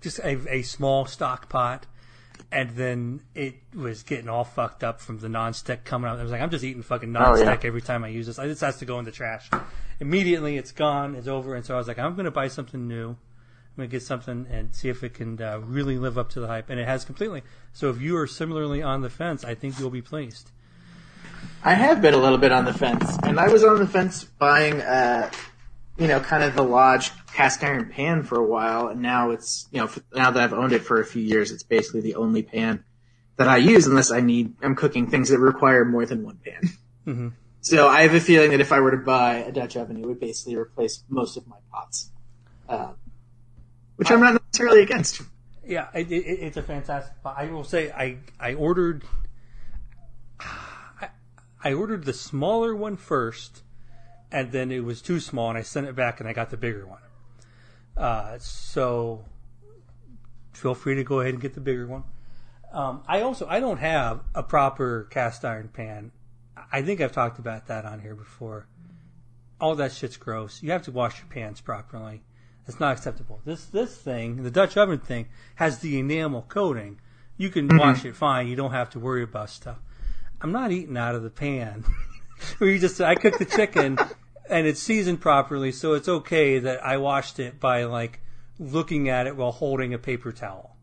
just 0.00 0.18
a, 0.20 0.38
a 0.52 0.62
small 0.62 1.06
stock 1.06 1.48
pot. 1.48 1.86
And 2.52 2.70
then 2.70 3.20
it 3.32 3.54
was 3.76 4.02
getting 4.02 4.28
all 4.28 4.42
fucked 4.42 4.82
up 4.82 5.00
from 5.00 5.18
the 5.20 5.28
non-stick 5.28 5.84
coming 5.84 6.10
out. 6.10 6.18
I 6.18 6.22
was 6.24 6.32
like, 6.32 6.40
I'm 6.40 6.50
just 6.50 6.64
eating 6.64 6.82
fucking 6.82 7.12
non-stick 7.12 7.46
Oh, 7.46 7.50
yeah. 7.52 7.58
every 7.62 7.82
time 7.82 8.02
I 8.02 8.08
use 8.08 8.26
this. 8.26 8.38
This 8.38 8.60
has 8.62 8.78
to 8.78 8.86
go 8.86 8.98
in 8.98 9.04
the 9.04 9.12
trash. 9.12 9.48
Immediately, 10.00 10.56
it's 10.56 10.72
gone. 10.72 11.14
It's 11.14 11.28
over. 11.28 11.54
And 11.54 11.64
so 11.64 11.74
I 11.74 11.78
was 11.78 11.86
like, 11.86 12.00
I'm 12.00 12.14
going 12.14 12.24
to 12.24 12.32
buy 12.32 12.48
something 12.48 12.88
new. 12.88 13.16
I'm 13.72 13.82
going 13.82 13.88
to 13.88 13.92
get 13.92 14.02
something 14.02 14.46
and 14.50 14.74
see 14.74 14.88
if 14.88 15.02
it 15.04 15.14
can 15.14 15.40
uh, 15.40 15.60
really 15.60 15.96
live 15.96 16.18
up 16.18 16.30
to 16.30 16.40
the 16.40 16.46
hype. 16.48 16.70
And 16.70 16.80
it 16.80 16.86
has 16.86 17.04
completely. 17.04 17.42
So 17.72 17.88
if 17.90 18.00
you 18.00 18.16
are 18.16 18.26
similarly 18.26 18.82
on 18.82 19.02
the 19.02 19.10
fence, 19.10 19.44
I 19.44 19.54
think 19.54 19.78
you'll 19.78 19.90
be 19.90 20.02
pleased. 20.02 20.50
I 21.62 21.74
have 21.74 22.00
been 22.00 22.14
a 22.14 22.18
little 22.18 22.38
bit 22.38 22.52
on 22.52 22.64
the 22.64 22.72
fence, 22.72 23.18
and 23.22 23.38
I 23.38 23.48
was 23.48 23.64
on 23.64 23.78
the 23.78 23.86
fence 23.86 24.24
buying, 24.24 24.80
uh, 24.80 25.30
you 25.98 26.08
know, 26.08 26.18
kind 26.20 26.42
of 26.42 26.54
the 26.54 26.62
Lodge 26.62 27.12
cast 27.34 27.62
iron 27.62 27.90
pan 27.90 28.22
for 28.22 28.38
a 28.38 28.44
while, 28.44 28.88
and 28.88 29.02
now 29.02 29.30
it's, 29.30 29.68
you 29.70 29.80
know, 29.80 29.90
now 30.14 30.30
that 30.30 30.42
I've 30.42 30.54
owned 30.54 30.72
it 30.72 30.82
for 30.82 31.00
a 31.00 31.04
few 31.04 31.22
years, 31.22 31.50
it's 31.50 31.62
basically 31.62 32.00
the 32.00 32.14
only 32.14 32.42
pan 32.42 32.84
that 33.36 33.48
I 33.48 33.58
use 33.58 33.86
unless 33.86 34.10
I 34.10 34.20
need, 34.20 34.54
I'm 34.62 34.74
cooking 34.74 35.10
things 35.10 35.28
that 35.28 35.38
require 35.38 35.84
more 35.84 36.06
than 36.06 36.22
one 36.22 36.38
pan. 36.44 36.62
hmm 37.04 37.28
So 37.60 37.88
I 37.88 38.02
have 38.02 38.14
a 38.14 38.20
feeling 38.20 38.50
that 38.52 38.60
if 38.60 38.72
I 38.72 38.80
were 38.80 38.90
to 38.92 38.96
buy 38.96 39.36
a 39.36 39.52
Dutch 39.52 39.76
oven, 39.76 39.98
it 39.98 40.06
would 40.06 40.20
basically 40.20 40.56
replace 40.56 41.04
most 41.08 41.36
of 41.36 41.46
my 41.46 41.56
pots, 41.70 42.10
uh, 42.68 42.92
which 44.00 44.10
I'm 44.10 44.20
not 44.20 44.32
necessarily 44.32 44.82
against. 44.82 45.20
Yeah, 45.62 45.88
it, 45.92 46.10
it, 46.10 46.24
it's 46.24 46.56
a 46.56 46.62
fantastic. 46.62 47.12
I 47.22 47.50
will 47.50 47.64
say, 47.64 47.90
I 47.92 48.16
I 48.40 48.54
ordered. 48.54 49.04
I, 50.40 51.10
I 51.62 51.74
ordered 51.74 52.04
the 52.06 52.14
smaller 52.14 52.74
one 52.74 52.96
first, 52.96 53.62
and 54.32 54.52
then 54.52 54.72
it 54.72 54.82
was 54.82 55.02
too 55.02 55.20
small, 55.20 55.50
and 55.50 55.58
I 55.58 55.60
sent 55.60 55.86
it 55.86 55.94
back, 55.94 56.18
and 56.18 56.26
I 56.26 56.32
got 56.32 56.48
the 56.48 56.56
bigger 56.56 56.86
one. 56.86 57.02
Uh, 57.94 58.38
so 58.38 59.26
feel 60.54 60.74
free 60.74 60.94
to 60.94 61.04
go 61.04 61.20
ahead 61.20 61.34
and 61.34 61.42
get 61.42 61.52
the 61.52 61.60
bigger 61.60 61.86
one. 61.86 62.04
Um, 62.72 63.02
I 63.06 63.20
also 63.20 63.46
I 63.46 63.60
don't 63.60 63.80
have 63.80 64.22
a 64.34 64.42
proper 64.42 65.08
cast 65.10 65.44
iron 65.44 65.68
pan. 65.68 66.10
I 66.72 66.80
think 66.80 67.02
I've 67.02 67.12
talked 67.12 67.38
about 67.38 67.66
that 67.66 67.84
on 67.84 68.00
here 68.00 68.14
before. 68.14 68.66
All 69.60 69.74
that 69.74 69.92
shit's 69.92 70.16
gross. 70.16 70.62
You 70.62 70.70
have 70.70 70.84
to 70.84 70.90
wash 70.90 71.18
your 71.18 71.28
pans 71.28 71.60
properly. 71.60 72.22
It's 72.70 72.78
not 72.78 72.96
acceptable. 72.96 73.40
This 73.44 73.64
this 73.64 73.96
thing, 73.96 74.44
the 74.44 74.50
Dutch 74.50 74.76
oven 74.76 75.00
thing, 75.00 75.26
has 75.56 75.80
the 75.80 75.98
enamel 75.98 76.42
coating. 76.42 77.00
You 77.36 77.50
can 77.50 77.66
mm-hmm. 77.66 77.78
wash 77.78 78.04
it 78.04 78.14
fine. 78.14 78.46
You 78.46 78.54
don't 78.54 78.70
have 78.70 78.90
to 78.90 79.00
worry 79.00 79.24
about 79.24 79.50
stuff. 79.50 79.78
I'm 80.40 80.52
not 80.52 80.70
eating 80.70 80.96
out 80.96 81.16
of 81.16 81.24
the 81.24 81.30
pan. 81.30 81.84
Where 82.58 82.70
you 82.70 82.78
just 82.78 83.00
I 83.00 83.16
cooked 83.16 83.40
the 83.40 83.44
chicken 83.44 83.98
and 84.48 84.68
it's 84.68 84.80
seasoned 84.80 85.20
properly, 85.20 85.72
so 85.72 85.94
it's 85.94 86.08
okay 86.08 86.60
that 86.60 86.86
I 86.86 86.98
washed 86.98 87.40
it 87.40 87.58
by 87.58 87.84
like 87.84 88.20
looking 88.60 89.08
at 89.08 89.26
it 89.26 89.34
while 89.34 89.50
holding 89.50 89.92
a 89.92 89.98
paper 89.98 90.30
towel. 90.30 90.76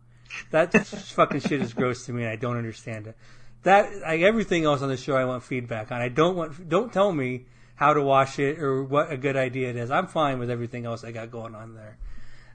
That 0.51 0.73
fucking 0.87 1.39
shit 1.39 1.61
is 1.61 1.73
gross 1.73 2.05
to 2.07 2.11
me, 2.11 2.23
and 2.23 2.31
I 2.31 2.35
don't 2.35 2.57
understand 2.57 3.07
it. 3.07 3.15
That 3.63 3.89
I, 4.05 4.17
everything 4.17 4.65
else 4.65 4.81
on 4.81 4.89
the 4.89 4.97
show, 4.97 5.15
I 5.15 5.23
want 5.23 5.41
feedback 5.41 5.93
on. 5.93 6.01
I 6.01 6.09
don't 6.09 6.35
want. 6.35 6.67
Don't 6.67 6.91
tell 6.91 7.13
me 7.13 7.45
how 7.77 7.93
to 7.93 8.01
wash 8.01 8.39
it 8.39 8.59
or 8.59 8.83
what 8.83 9.11
a 9.11 9.17
good 9.17 9.37
idea 9.37 9.69
it 9.69 9.75
is. 9.75 9.89
I'm 9.91 10.07
fine 10.07 10.39
with 10.39 10.49
everything 10.49 10.85
else 10.85 11.03
I 11.03 11.11
got 11.11 11.31
going 11.31 11.55
on 11.55 11.75
there. 11.75 11.97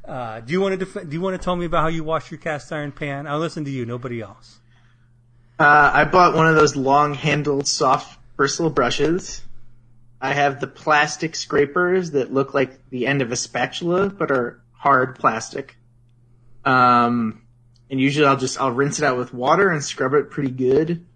Uh, 0.04 0.40
do 0.40 0.52
you 0.52 0.60
want 0.60 0.78
to 0.78 0.84
def- 0.84 1.08
do 1.08 1.14
you 1.16 1.20
want 1.20 1.40
to 1.40 1.42
tell 1.42 1.54
me 1.54 1.64
about 1.64 1.82
how 1.82 1.88
you 1.88 2.02
wash 2.02 2.30
your 2.30 2.38
cast 2.38 2.72
iron 2.72 2.90
pan? 2.90 3.28
I'll 3.28 3.38
listen 3.38 3.64
to 3.64 3.70
you, 3.70 3.86
nobody 3.86 4.20
else. 4.20 4.58
Uh, 5.60 5.90
I 5.94 6.04
bought 6.04 6.34
one 6.34 6.48
of 6.48 6.56
those 6.56 6.74
long-handled, 6.74 7.68
soft 7.68 8.18
bristle 8.36 8.68
brushes. 8.68 9.42
I 10.20 10.32
have 10.32 10.58
the 10.58 10.66
plastic 10.66 11.36
scrapers 11.36 12.12
that 12.12 12.32
look 12.32 12.52
like 12.52 12.90
the 12.90 13.06
end 13.06 13.22
of 13.22 13.30
a 13.30 13.36
spatula, 13.36 14.10
but 14.10 14.32
are 14.32 14.60
hard 14.72 15.20
plastic. 15.20 15.76
Um, 16.64 17.42
and 17.88 18.00
usually 18.00 18.26
I'll 18.26 18.36
just 18.36 18.60
I'll 18.60 18.72
rinse 18.72 18.98
it 18.98 19.04
out 19.04 19.18
with 19.18 19.32
water 19.32 19.68
and 19.68 19.84
scrub 19.84 20.14
it 20.14 20.30
pretty 20.30 20.50
good, 20.50 21.06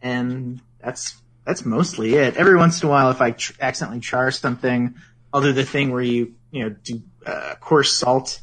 and 0.00 0.62
that's 0.82 1.19
that's 1.44 1.64
mostly 1.64 2.14
it. 2.14 2.36
Every 2.36 2.56
once 2.56 2.82
in 2.82 2.88
a 2.88 2.90
while, 2.90 3.10
if 3.10 3.20
I 3.20 3.32
tr- 3.32 3.52
accidentally 3.60 4.00
char 4.00 4.30
something, 4.30 4.94
I'll 5.32 5.42
do 5.42 5.52
the 5.52 5.64
thing 5.64 5.90
where 5.90 6.02
you 6.02 6.34
you 6.50 6.64
know 6.64 6.70
do 6.70 7.02
uh, 7.26 7.54
coarse 7.60 7.92
salt 7.92 8.40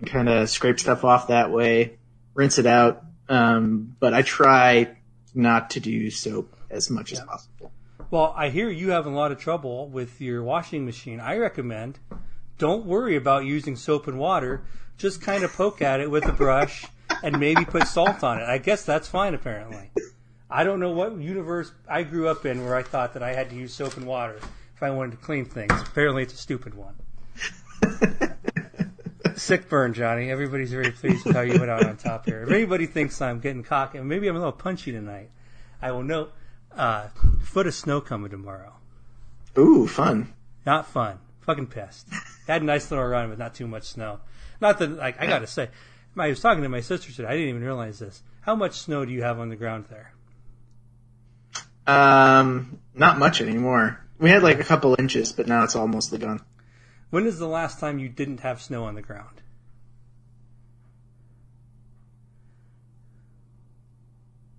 and 0.00 0.08
kind 0.08 0.28
of 0.28 0.48
scrape 0.48 0.78
stuff 0.78 1.04
off 1.04 1.28
that 1.28 1.50
way, 1.50 1.98
rinse 2.34 2.58
it 2.58 2.66
out. 2.66 3.04
Um, 3.28 3.96
but 4.00 4.14
I 4.14 4.22
try 4.22 4.96
not 5.34 5.70
to 5.70 5.80
do 5.80 6.10
soap 6.10 6.54
as 6.70 6.90
much 6.90 7.12
as 7.12 7.20
possible. 7.20 7.72
Well, 8.10 8.32
I 8.36 8.48
hear 8.48 8.70
you 8.70 8.90
having 8.90 9.12
a 9.12 9.16
lot 9.16 9.32
of 9.32 9.38
trouble 9.38 9.88
with 9.88 10.20
your 10.20 10.42
washing 10.42 10.86
machine. 10.86 11.20
I 11.20 11.36
recommend 11.36 11.98
don't 12.56 12.86
worry 12.86 13.16
about 13.16 13.44
using 13.44 13.76
soap 13.76 14.08
and 14.08 14.18
water. 14.18 14.64
Just 14.96 15.22
kind 15.22 15.44
of 15.44 15.52
poke 15.52 15.80
at 15.80 16.00
it 16.00 16.10
with 16.10 16.26
a 16.26 16.32
brush 16.32 16.84
and 17.22 17.38
maybe 17.38 17.64
put 17.64 17.86
salt 17.86 18.24
on 18.24 18.40
it. 18.40 18.44
I 18.44 18.58
guess 18.58 18.84
that's 18.84 19.06
fine, 19.08 19.34
apparently. 19.34 19.90
I 20.50 20.64
don't 20.64 20.80
know 20.80 20.90
what 20.90 21.16
universe 21.18 21.72
I 21.88 22.04
grew 22.04 22.28
up 22.28 22.46
in 22.46 22.64
where 22.64 22.74
I 22.74 22.82
thought 22.82 23.14
that 23.14 23.22
I 23.22 23.34
had 23.34 23.50
to 23.50 23.56
use 23.56 23.74
soap 23.74 23.96
and 23.96 24.06
water 24.06 24.40
if 24.74 24.82
I 24.82 24.90
wanted 24.90 25.12
to 25.12 25.16
clean 25.18 25.44
things. 25.44 25.72
Apparently, 25.72 26.22
it's 26.22 26.34
a 26.34 26.38
stupid 26.38 26.74
one. 26.74 26.94
Sick 29.36 29.68
burn, 29.68 29.92
Johnny. 29.92 30.30
Everybody's 30.30 30.72
very 30.72 30.90
pleased 30.90 31.26
with 31.26 31.36
how 31.36 31.42
you 31.42 31.58
went 31.58 31.70
out 31.70 31.84
on 31.84 31.96
top 31.96 32.24
here. 32.26 32.42
If 32.42 32.50
anybody 32.50 32.86
thinks 32.86 33.20
I'm 33.20 33.40
getting 33.40 33.62
cocky, 33.62 34.00
maybe 34.00 34.26
I'm 34.26 34.36
a 34.36 34.38
little 34.38 34.52
punchy 34.52 34.90
tonight, 34.90 35.30
I 35.82 35.92
will 35.92 36.02
note 36.02 36.32
uh, 36.74 37.08
foot 37.42 37.66
of 37.66 37.74
snow 37.74 38.00
coming 38.00 38.30
tomorrow. 38.30 38.74
Ooh, 39.56 39.86
fun. 39.86 40.32
Not 40.64 40.86
fun. 40.86 41.18
Fucking 41.40 41.66
pissed. 41.66 42.08
Had 42.46 42.62
a 42.62 42.64
nice 42.64 42.90
little 42.90 43.06
run, 43.06 43.28
but 43.28 43.38
not 43.38 43.54
too 43.54 43.66
much 43.66 43.84
snow. 43.84 44.20
Not 44.60 44.78
that, 44.78 44.96
like, 44.96 45.20
I 45.20 45.26
gotta 45.26 45.46
say, 45.46 45.68
I 46.16 46.28
was 46.28 46.40
talking 46.40 46.62
to 46.62 46.68
my 46.68 46.80
sister 46.80 47.12
today. 47.12 47.28
I 47.28 47.32
didn't 47.32 47.48
even 47.48 47.64
realize 47.64 47.98
this. 47.98 48.22
How 48.40 48.54
much 48.54 48.74
snow 48.74 49.04
do 49.04 49.12
you 49.12 49.22
have 49.22 49.38
on 49.38 49.50
the 49.50 49.56
ground 49.56 49.86
there? 49.90 50.14
Um, 51.88 52.78
not 52.94 53.18
much 53.18 53.40
anymore. 53.40 53.98
We 54.18 54.28
had 54.30 54.42
like 54.42 54.60
a 54.60 54.64
couple 54.64 54.94
inches, 54.98 55.32
but 55.32 55.46
now 55.46 55.64
it's 55.64 55.74
all 55.74 55.88
mostly 55.88 56.18
gone. 56.18 56.42
When 57.10 57.26
is 57.26 57.38
the 57.38 57.48
last 57.48 57.80
time 57.80 57.98
you 57.98 58.10
didn't 58.10 58.40
have 58.40 58.60
snow 58.60 58.84
on 58.84 58.94
the 58.94 59.00
ground? 59.00 59.40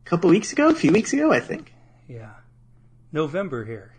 A 0.05 0.09
couple 0.09 0.31
weeks 0.31 0.51
ago, 0.51 0.69
a 0.69 0.75
few 0.75 0.91
weeks 0.91 1.13
ago, 1.13 1.31
I 1.31 1.39
think. 1.39 1.71
Yeah. 2.07 2.31
November 3.11 3.63
here. 3.63 3.93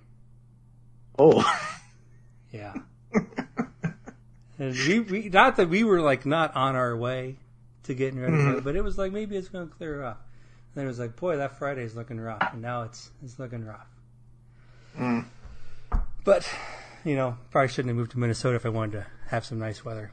Oh, 1.16 1.44
Yeah. 2.52 2.74
and 4.58 4.74
we, 4.74 5.00
we, 5.00 5.28
not 5.28 5.56
that 5.56 5.68
we 5.68 5.84
were 5.84 6.00
like 6.00 6.26
not 6.26 6.56
on 6.56 6.74
our 6.74 6.96
way 6.96 7.36
to 7.84 7.94
getting 7.94 8.18
ready, 8.18 8.36
for 8.36 8.58
it, 8.58 8.64
but 8.64 8.74
it 8.74 8.82
was 8.82 8.98
like 8.98 9.12
maybe 9.12 9.36
it's 9.36 9.48
going 9.48 9.68
to 9.68 9.74
clear 9.74 10.02
up. 10.02 10.26
And 10.72 10.76
then 10.76 10.84
it 10.84 10.88
was 10.88 10.98
like, 10.98 11.16
boy, 11.16 11.36
that 11.38 11.58
Friday's 11.58 11.94
looking 11.94 12.20
rough, 12.20 12.52
and 12.52 12.62
now 12.62 12.82
it's 12.82 13.10
it's 13.24 13.38
looking 13.38 13.64
rough. 13.64 13.86
Mm. 14.96 15.24
But 16.24 16.48
you 17.04 17.16
know, 17.16 17.36
probably 17.50 17.68
shouldn't 17.68 17.88
have 17.88 17.96
moved 17.96 18.12
to 18.12 18.18
Minnesota 18.18 18.56
if 18.56 18.66
I 18.66 18.68
wanted 18.68 18.92
to 18.92 19.06
have 19.28 19.44
some 19.44 19.58
nice 19.58 19.84
weather. 19.84 20.12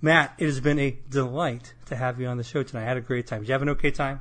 Matt, 0.00 0.34
it 0.38 0.46
has 0.46 0.60
been 0.60 0.78
a 0.78 0.96
delight 1.10 1.74
to 1.86 1.96
have 1.96 2.20
you 2.20 2.28
on 2.28 2.36
the 2.36 2.44
show 2.44 2.62
tonight. 2.62 2.84
I 2.84 2.86
had 2.86 2.96
a 2.96 3.02
great 3.02 3.26
time. 3.26 3.40
Did 3.40 3.48
you 3.48 3.52
have 3.52 3.62
an 3.62 3.68
okay 3.70 3.90
time? 3.90 4.20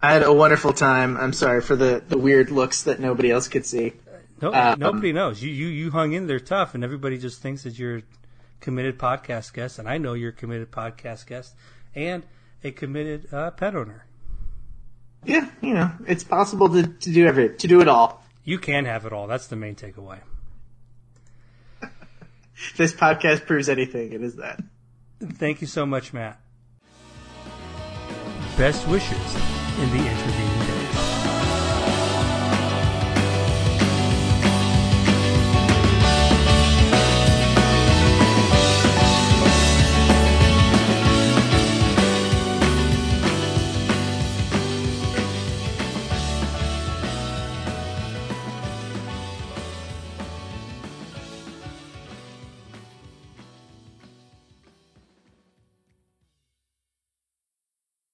I 0.00 0.12
had 0.12 0.22
a 0.22 0.32
wonderful 0.32 0.72
time. 0.72 1.16
I'm 1.16 1.32
sorry 1.32 1.60
for 1.60 1.76
the, 1.76 2.02
the 2.06 2.18
weird 2.18 2.50
looks 2.50 2.84
that 2.84 3.00
nobody 3.00 3.30
else 3.30 3.48
could 3.48 3.66
see. 3.66 3.92
No, 4.40 4.52
Um, 4.52 4.78
nobody 4.78 5.12
knows. 5.12 5.42
You, 5.42 5.50
you 5.50 5.66
you 5.68 5.90
hung 5.90 6.12
in 6.12 6.26
there 6.26 6.40
tough, 6.40 6.74
and 6.74 6.82
everybody 6.82 7.18
just 7.18 7.40
thinks 7.40 7.62
that 7.62 7.78
you're 7.78 7.98
a 7.98 8.02
committed 8.60 8.98
podcast 8.98 9.52
guest, 9.52 9.78
and 9.78 9.88
I 9.88 9.98
know 9.98 10.14
you're 10.14 10.30
a 10.30 10.32
committed 10.32 10.70
podcast 10.70 11.26
guest 11.26 11.54
and 11.94 12.24
a 12.62 12.70
committed 12.70 13.32
uh, 13.32 13.50
pet 13.52 13.74
owner. 13.74 14.06
Yeah, 15.24 15.48
you 15.60 15.74
know, 15.74 15.90
it's 16.06 16.24
possible 16.24 16.68
to, 16.70 16.86
to 16.86 17.12
do 17.12 17.26
every 17.26 17.56
to 17.56 17.66
do 17.66 17.80
it 17.80 17.88
all. 17.88 18.22
You 18.44 18.58
can 18.58 18.84
have 18.84 19.06
it 19.06 19.12
all. 19.12 19.26
That's 19.26 19.46
the 19.46 19.56
main 19.56 19.74
takeaway. 19.74 20.18
This 22.76 22.94
podcast 22.94 23.46
proves 23.46 23.68
anything, 23.68 24.12
it 24.12 24.22
is 24.22 24.36
that. 24.36 24.62
Thank 25.20 25.60
you 25.60 25.66
so 25.66 25.84
much, 25.84 26.12
Matt. 26.12 26.40
Best 28.56 28.86
wishes 28.86 29.34
in 29.80 29.90
the 29.90 29.98
days. 29.98 30.43